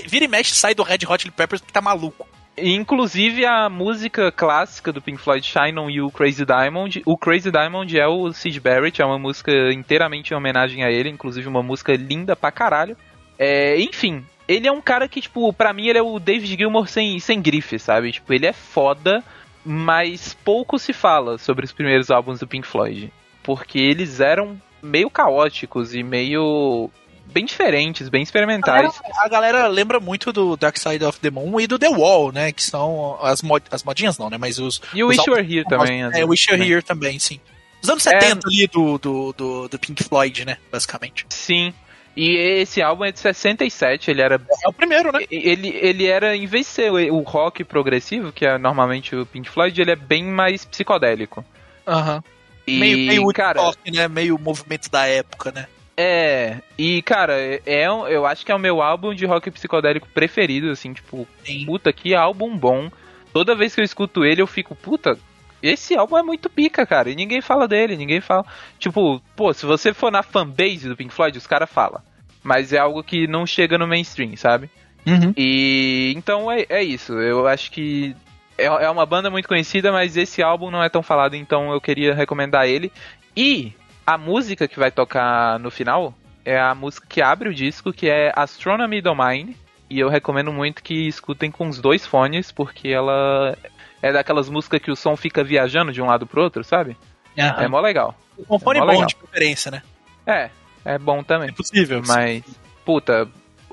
vira 0.08 0.24
e 0.24 0.28
mexe 0.30 0.56
sai 0.56 0.74
do 0.74 0.82
Red 0.82 1.00
Hot 1.06 1.22
Chili 1.22 1.34
Peppers 1.36 1.60
porque 1.62 1.74
tá 1.74 1.82
maluco. 1.82 2.26
Inclusive 2.62 3.46
a 3.46 3.70
música 3.70 4.32
clássica 4.32 4.92
do 4.92 5.02
Pink 5.02 5.20
Floyd, 5.22 5.46
Shine 5.46 5.80
On 5.80 5.90
You, 5.90 6.12
Crazy 6.12 6.46
Diamond. 6.46 7.02
O 7.06 7.18
Crazy 7.18 7.52
Diamond 7.52 8.00
é 8.00 8.08
o 8.08 8.32
Sid 8.32 8.60
Barrett, 8.60 9.02
é 9.02 9.06
uma 9.06 9.20
música 9.20 9.52
inteiramente 9.72 10.34
em 10.34 10.38
homenagem 10.38 10.84
a 10.84 10.92
ele, 10.92 11.10
inclusive 11.10 11.48
uma 11.48 11.64
música 11.64 11.94
linda 11.96 12.36
pra 12.36 12.52
caralho. 12.52 12.98
É, 13.38 13.80
enfim, 13.80 14.26
ele 14.48 14.68
é 14.68 14.72
um 14.72 14.82
cara 14.82 15.08
que, 15.08 15.22
tipo, 15.22 15.54
pra 15.54 15.72
mim 15.72 15.88
ele 15.88 16.00
é 16.00 16.02
o 16.02 16.20
David 16.20 16.58
Gilmour 16.58 16.88
sem, 16.88 17.20
sem 17.20 17.42
grife, 17.42 17.78
sabe? 17.78 18.12
Tipo, 18.12 18.34
ele 18.34 18.48
é 18.48 18.54
foda, 18.54 19.24
mas 19.64 20.34
pouco 20.44 20.80
se 20.80 20.92
fala 20.92 21.38
sobre 21.38 21.66
os 21.66 21.72
primeiros 21.72 22.10
álbuns 22.10 22.40
do 22.40 22.48
Pink 22.48 22.68
Floyd. 22.68 23.14
Porque 23.44 23.80
eles 23.80 24.20
eram 24.20 24.60
meio 24.82 25.10
caóticos 25.10 25.94
e 25.94 26.02
meio 26.02 26.90
bem 27.32 27.46
diferentes, 27.46 28.10
bem 28.10 28.22
experimentais. 28.22 28.78
A 28.78 29.02
galera, 29.02 29.26
a 29.26 29.30
galera, 29.30 29.68
lembra 29.68 30.00
muito 30.00 30.32
do 30.34 30.58
Dark 30.58 30.78
Side 30.78 31.04
of 31.04 31.20
the 31.20 31.30
Moon 31.30 31.60
e 31.60 31.68
do 31.68 31.80
The 31.80 31.90
Wall, 31.90 32.32
né? 32.32 32.52
Que 32.52 32.64
são 32.64 33.18
as, 33.22 33.42
mod, 33.42 33.64
as 33.72 33.84
modinhas, 33.84 34.18
não, 34.18 34.30
né? 34.30 34.38
Mas 34.38 34.60
os. 34.60 34.82
E 34.94 35.04
o 35.04 35.08
Wish 35.08 35.24
You 35.28 35.34
Were 35.34 35.56
Here 35.56 35.66
também. 35.66 36.02
É, 36.14 36.26
o 36.26 36.30
Wish 36.30 36.50
You 36.50 36.58
Were 36.58 36.72
Here 36.72 36.82
também, 36.82 37.20
sim. 37.20 37.40
Os 37.82 37.90
anos 37.90 38.04
70 38.04 38.26
é... 38.26 38.32
ali 38.32 38.68
do, 38.68 38.98
do, 38.98 39.34
do, 39.34 39.68
do, 39.70 39.80
Pink 39.80 40.04
Floyd, 40.04 40.46
né? 40.46 40.58
Basicamente. 40.72 41.26
Sim. 41.30 41.74
E 42.16 42.36
esse 42.62 42.82
álbum 42.82 43.06
é 43.06 43.12
de 43.12 43.20
67, 43.20 44.12
ele 44.12 44.22
era. 44.22 44.42
É 44.64 44.68
o 44.68 44.74
primeiro, 44.74 45.12
né? 45.12 45.26
Ele, 45.32 45.70
ele 45.70 46.06
era, 46.06 46.36
em 46.36 46.46
vez 46.46 46.66
de 46.66 46.72
ser 46.74 46.92
o 46.92 47.20
rock 47.22 47.64
progressivo, 47.64 48.32
que 48.32 48.46
é 48.46 48.58
normalmente 48.58 49.16
o 49.16 49.26
Pink 49.26 49.50
Floyd, 49.50 49.80
ele 49.80 49.92
é 49.92 49.96
bem 49.96 50.26
mais 50.26 50.66
psicodélico. 50.66 51.46
Aham. 51.88 52.16
Uhum. 52.16 52.22
E, 52.68 52.80
meio, 52.80 52.98
meio 53.08 53.28
cara, 53.34 53.62
rock, 53.62 53.92
né? 53.92 54.08
Meio 54.08 54.38
movimento 54.38 54.92
da 54.92 55.08
época, 55.08 55.52
né? 55.52 55.68
É, 56.02 56.62
e 56.78 57.02
cara, 57.02 57.34
é, 57.38 57.62
é 57.66 57.86
eu 57.86 58.26
acho 58.26 58.46
que 58.46 58.54
é 58.54 58.56
o 58.56 58.60
meu 58.60 58.82
álbum 58.82 59.14
de 59.14 59.26
rock 59.26 59.52
psicodélico 59.52 60.08
preferido, 60.08 60.70
assim, 60.70 60.94
tipo, 60.94 61.28
Sim. 61.44 61.66
puta, 61.66 61.92
que 61.92 62.16
álbum 62.16 62.58
bom. 62.58 62.90
Toda 63.34 63.54
vez 63.54 63.76
que 63.76 63.82
eu 63.82 63.86
escuto 63.86 64.24
ele, 64.24 64.42
eu 64.42 64.48
fico, 64.48 64.74
puta, 64.74 65.20
esse 65.62 65.98
álbum 65.98 66.18
é 66.18 66.24
muito 66.24 66.50
pica, 66.50 66.86
cara, 66.86 67.10
e 67.10 67.16
ninguém 67.16 67.42
fala 67.42 67.68
dele, 67.68 67.98
ninguém 67.98 68.22
fala. 68.22 68.46
Tipo, 68.80 69.22
pô, 69.36 69.54
se 69.54 69.66
você 69.66 69.94
for 69.94 70.10
na 70.10 70.24
fanbase 70.24 70.88
do 70.88 70.96
Pink 70.96 71.14
Floyd, 71.14 71.38
os 71.38 71.46
caras 71.46 71.70
falam. 71.70 72.02
Mas 72.42 72.72
é 72.72 72.78
algo 72.78 73.04
que 73.04 73.28
não 73.28 73.46
chega 73.46 73.78
no 73.78 73.86
mainstream, 73.86 74.38
sabe? 74.38 74.70
Uhum. 75.06 75.34
E 75.36 76.14
então 76.16 76.50
é, 76.50 76.66
é 76.70 76.82
isso. 76.82 77.12
Eu 77.12 77.46
acho 77.46 77.70
que 77.72 78.16
é, 78.58 78.68
é 78.68 78.90
uma 78.90 79.06
banda 79.06 79.30
muito 79.30 79.50
conhecida, 79.50 79.92
mas 79.92 80.16
esse 80.16 80.42
álbum 80.42 80.72
não 80.72 80.82
é 80.82 80.88
tão 80.88 81.04
falado, 81.04 81.36
então 81.36 81.74
eu 81.74 81.82
queria 81.82 82.16
recomendar 82.16 82.70
ele. 82.70 82.90
E 83.36 83.74
a 84.10 84.18
música 84.18 84.68
que 84.68 84.80
vai 84.80 84.90
tocar 84.90 85.60
no 85.60 85.70
final 85.70 86.16
é 86.44 86.60
a 86.60 86.74
música 86.74 87.06
que 87.08 87.22
abre 87.22 87.48
o 87.48 87.54
disco, 87.54 87.94
que 87.94 88.10
é 88.10 88.32
Astronomy 88.36 89.02
Domain. 89.02 89.56
E 89.88 90.00
eu 90.00 90.10
recomendo 90.10 90.52
muito 90.52 90.82
que 90.82 91.08
escutem 91.08 91.52
com 91.52 91.68
os 91.68 91.80
dois 91.80 92.08
fones, 92.08 92.52
porque 92.52 92.88
ela 92.88 93.56
é 94.02 94.12
daquelas 94.12 94.50
músicas 94.50 94.82
que 94.82 94.90
o 94.90 94.96
som 94.96 95.16
fica 95.16 95.44
viajando 95.44 95.92
de 95.92 96.02
um 96.02 96.08
lado 96.08 96.26
pro 96.26 96.42
outro, 96.42 96.64
sabe? 96.64 96.98
Uhum. 97.38 97.46
É 97.46 97.68
mó 97.68 97.80
legal. 97.80 98.16
Com 98.48 98.58
fone 98.58 98.80
é 98.80 98.82
bom 98.82 98.88
legal. 98.88 99.06
de 99.06 99.16
preferência, 99.16 99.70
né? 99.70 99.84
É, 100.26 100.50
é 100.84 100.98
bom 100.98 101.24
também. 101.24 101.50
É 101.50 101.52
possível. 101.52 102.02
Mas, 102.08 102.44
sim. 102.44 102.56
puta, 102.84 103.30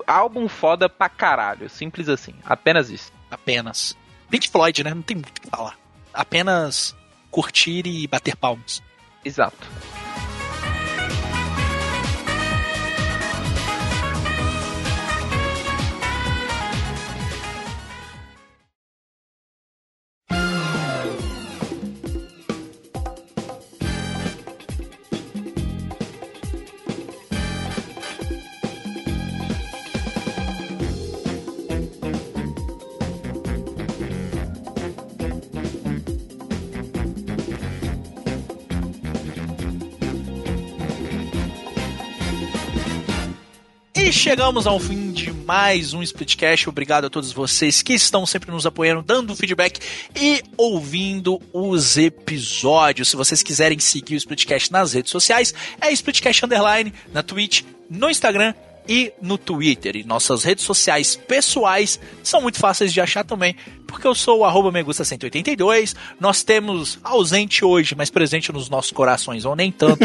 álbum 0.06 0.48
foda 0.48 0.86
pra 0.86 1.08
caralho. 1.08 1.70
Simples 1.70 2.10
assim. 2.10 2.34
Apenas 2.44 2.90
isso. 2.90 3.10
Apenas. 3.30 3.96
Pink 4.28 4.50
Floyd, 4.50 4.84
né? 4.84 4.92
Não 4.92 5.02
tem 5.02 5.16
muito 5.16 5.38
o 5.38 5.40
que 5.40 5.48
falar. 5.48 5.78
Apenas 6.12 6.94
curtir 7.30 7.86
e 7.86 8.06
bater 8.06 8.36
palmas. 8.36 8.82
Exato. 9.24 9.66
Chegamos 44.16 44.66
ao 44.66 44.80
fim 44.80 45.12
de 45.12 45.30
mais 45.30 45.92
um 45.92 46.02
Splitcast. 46.02 46.70
Obrigado 46.70 47.04
a 47.04 47.10
todos 47.10 47.32
vocês 47.32 47.82
que 47.82 47.92
estão 47.92 48.24
sempre 48.24 48.50
nos 48.50 48.64
apoiando, 48.64 49.02
dando 49.02 49.36
feedback 49.36 49.78
e 50.18 50.42
ouvindo 50.56 51.40
os 51.52 51.98
episódios. 51.98 53.10
Se 53.10 53.16
vocês 53.16 53.42
quiserem 53.42 53.78
seguir 53.78 54.14
o 54.14 54.16
Splitcast 54.16 54.72
nas 54.72 54.94
redes 54.94 55.10
sociais, 55.10 55.52
é 55.78 55.92
Splitcast 55.92 56.46
Underline 56.46 56.94
na 57.12 57.22
Twitch, 57.22 57.62
no 57.90 58.08
Instagram 58.08 58.54
e 58.88 59.12
no 59.20 59.36
Twitter. 59.36 59.96
E 59.96 60.04
nossas 60.04 60.44
redes 60.44 60.64
sociais 60.64 61.14
pessoais 61.14 62.00
são 62.22 62.40
muito 62.40 62.58
fáceis 62.58 62.94
de 62.94 63.02
achar 63.02 63.22
também, 63.22 63.54
porque 63.86 64.06
eu 64.06 64.14
sou 64.14 64.40
o 64.40 64.72
Megusta182. 64.72 65.94
Nós 66.18 66.42
temos 66.42 66.98
ausente 67.04 67.62
hoje, 67.62 67.94
mas 67.94 68.08
presente 68.08 68.50
nos 68.50 68.70
nossos 68.70 68.92
corações, 68.92 69.44
ou 69.44 69.54
nem 69.54 69.70
tanto. 69.70 70.04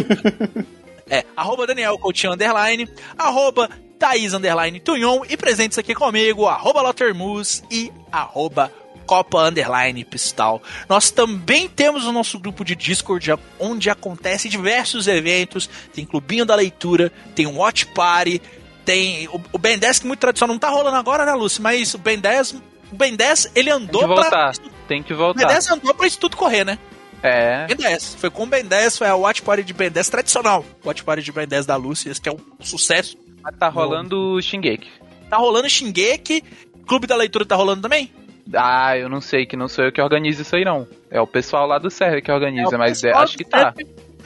é 1.10 1.24
arroba 1.34 1.66
Daniel 1.66 1.98
Coutinho 1.98 2.34
Underline, 2.34 2.90
arroba 3.18 3.70
Thaís 4.02 4.34
Underline 4.34 4.80
Tunhon 4.80 5.22
e 5.30 5.38
presentes 5.38 5.78
aqui 5.78 5.94
comigo, 5.94 6.48
arroba 6.48 6.82
Lottermus 6.82 7.64
e 7.70 7.94
arroba 8.12 8.74
Copa 9.06 9.44
Underline 9.44 10.04
Pistal. 10.04 10.60
Nós 10.90 11.12
também 11.12 11.70
temos 11.70 12.06
o 12.06 12.12
nosso 12.12 12.40
grupo 12.40 12.66
de 12.66 12.76
Discord, 12.76 13.36
onde 13.60 13.92
acontecem 13.92 14.50
diversos 14.50 15.08
eventos. 15.08 15.70
Tem 15.94 16.04
Clubinho 16.04 16.46
da 16.46 16.56
Leitura, 16.56 17.12
tem 17.36 17.46
um 17.46 17.60
Watch 17.60 17.86
Party, 17.88 18.42
tem 18.84 19.28
o, 19.28 19.40
o 19.54 19.60
Ben 19.60 19.78
10, 19.78 20.00
que 20.00 20.08
muito 20.08 20.20
tradicional, 20.20 20.56
não 20.56 20.60
tá 20.60 20.70
rolando 20.70 20.98
agora, 20.98 21.24
né, 21.24 21.34
Lúcio? 21.34 21.62
Mas 21.62 21.94
o 21.94 22.00
Ben 22.00 22.18
10, 22.18 22.54
o 22.92 22.96
Ben 22.96 23.16
10 23.16 23.52
ele 23.54 23.70
andou 23.70 24.02
tem 24.02 24.10
que 24.10 24.16
voltar, 24.16 24.30
pra... 24.30 24.52
Tem 24.88 25.04
que 25.04 25.14
voltar. 25.14 25.44
O 25.44 25.46
Ben 25.46 25.54
10 25.54 25.70
andou 25.70 25.94
pra 25.94 26.08
isso 26.08 26.18
tudo 26.18 26.36
correr, 26.36 26.66
né? 26.66 26.80
É. 27.22 27.68
Ben 27.68 27.78
10. 27.78 28.16
Foi 28.16 28.32
com 28.32 28.46
o 28.46 28.48
Ben 28.48 28.66
10, 28.66 28.98
foi 28.98 29.06
a 29.06 29.16
Watch 29.16 29.44
Party 29.44 29.64
de 29.64 29.74
Ben 29.74 29.92
10 29.92 30.10
tradicional. 30.10 30.66
Watch 30.84 31.04
Party 31.04 31.22
de 31.22 31.32
Ben 31.32 31.48
10 31.48 31.68
da 31.68 31.76
Lúcia, 31.76 32.10
esse 32.10 32.20
que 32.20 32.28
é 32.28 32.32
um 32.32 32.40
sucesso 32.62 33.16
mas 33.42 33.56
tá 33.58 33.70
rolando 33.70 34.34
o 34.34 34.42
Shingeki. 34.42 34.90
Tá 35.30 35.38
rolando 35.38 35.70
Shingeki. 35.70 36.44
Clube 36.86 37.08
da 37.08 37.16
Leitura 37.16 37.46
tá 37.46 37.56
rolando 37.56 37.82
também? 37.82 38.12
Ah, 38.54 38.98
eu 38.98 39.08
não 39.08 39.22
sei, 39.22 39.46
que 39.46 39.56
não 39.56 39.68
sou 39.68 39.86
eu 39.86 39.92
que 39.92 40.02
organizo 40.02 40.42
isso 40.42 40.56
aí 40.56 40.66
não. 40.66 40.88
É 41.10 41.22
o 41.22 41.28
pessoal 41.28 41.68
lá 41.68 41.78
do 41.78 41.90
Serve 41.90 42.22
que 42.22 42.32
organiza, 42.32 42.76
é 42.76 42.78
mas 42.78 43.04
é, 43.04 43.12
acho 43.12 43.38
que 43.38 43.46
tá. 43.46 43.74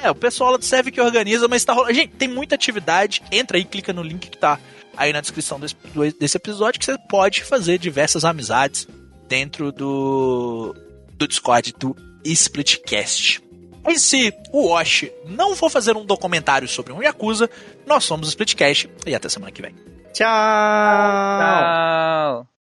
É, 0.02 0.10
o 0.10 0.16
pessoal 0.16 0.52
lá 0.52 0.58
do 0.58 0.66
Serve 0.66 0.92
que 0.92 1.00
organiza, 1.00 1.48
mas 1.48 1.64
tá 1.64 1.74
rolando. 1.74 1.94
Gente, 1.94 2.14
tem 2.16 2.28
muita 2.28 2.56
atividade. 2.56 3.22
Entra 3.32 3.58
aí, 3.58 3.64
clica 3.64 3.94
no 3.94 4.02
link 4.02 4.30
que 4.30 4.38
tá 4.38 4.60
aí 4.98 5.12
na 5.14 5.22
descrição 5.22 5.60
desse, 5.60 5.76
desse 6.20 6.38
episódio 6.38 6.80
que 6.80 6.86
você 6.86 6.98
pode 7.10 7.44
fazer 7.44 7.78
diversas 7.78 8.26
amizades 8.26 8.88
dentro 9.28 9.72
do, 9.72 10.76
do 11.14 11.28
Discord 11.28 11.74
do 11.78 11.96
Splitcast. 12.24 13.45
E 13.88 14.00
se 14.00 14.34
o 14.52 14.70
Wash 14.70 15.06
não 15.26 15.56
for 15.56 15.70
fazer 15.70 15.96
um 15.96 16.06
documentário 16.06 16.68
sobre 16.68 16.92
um 16.92 17.02
Yakuza, 17.02 17.50
nós 17.86 18.04
somos 18.04 18.28
o 18.28 18.30
Splitcast 18.30 18.90
e 19.06 19.14
até 19.14 19.30
semana 19.30 19.52
que 19.52 19.62
vem. 19.62 19.76
Tchau! 20.14 20.26
Tchau! 21.38 22.55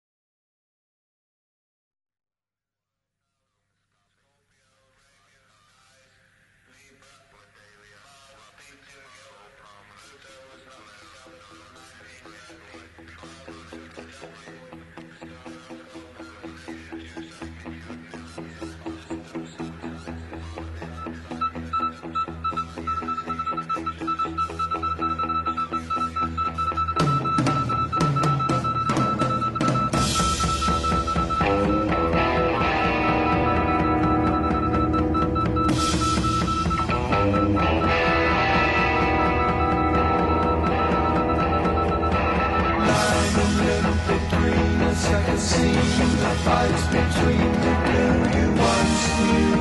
Between 47.01 47.51
the 47.65 47.73
blue 47.85 48.19
you 48.37 48.47
once 48.69 49.01
knew. 49.25 49.55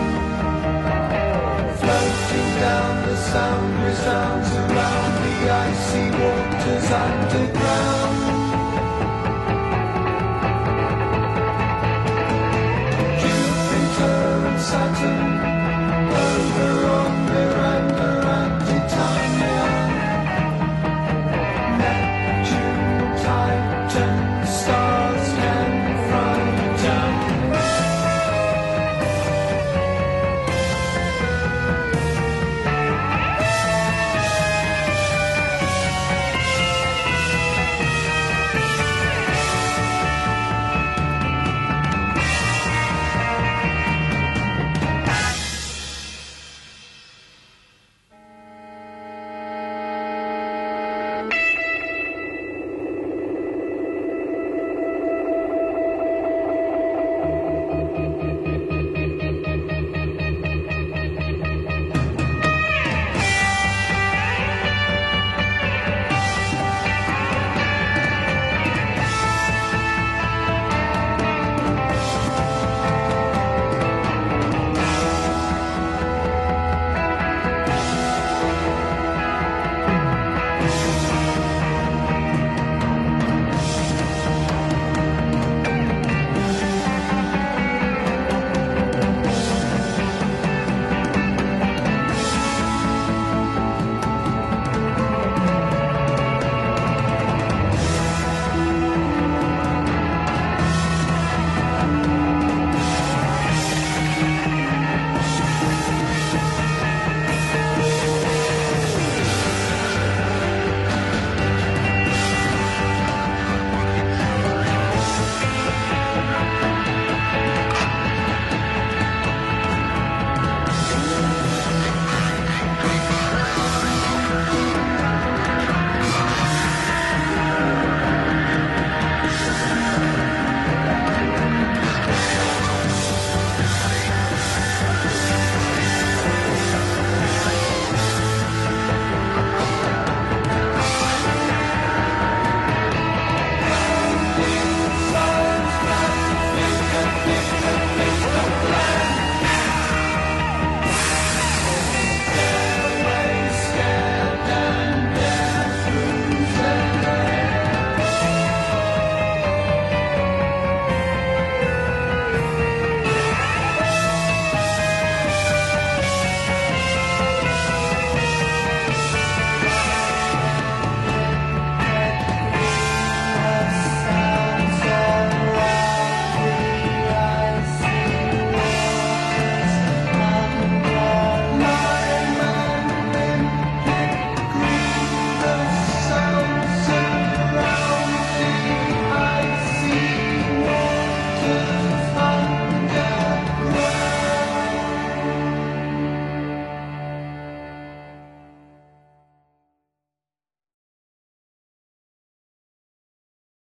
Floating 1.81 2.51
down, 2.65 2.93
the 3.09 3.17
sound 3.17 3.71
resounds 3.85 4.51
around 4.63 5.13
the 5.25 5.37
icy 5.69 6.07
waters 6.21 6.91
under 7.05 7.50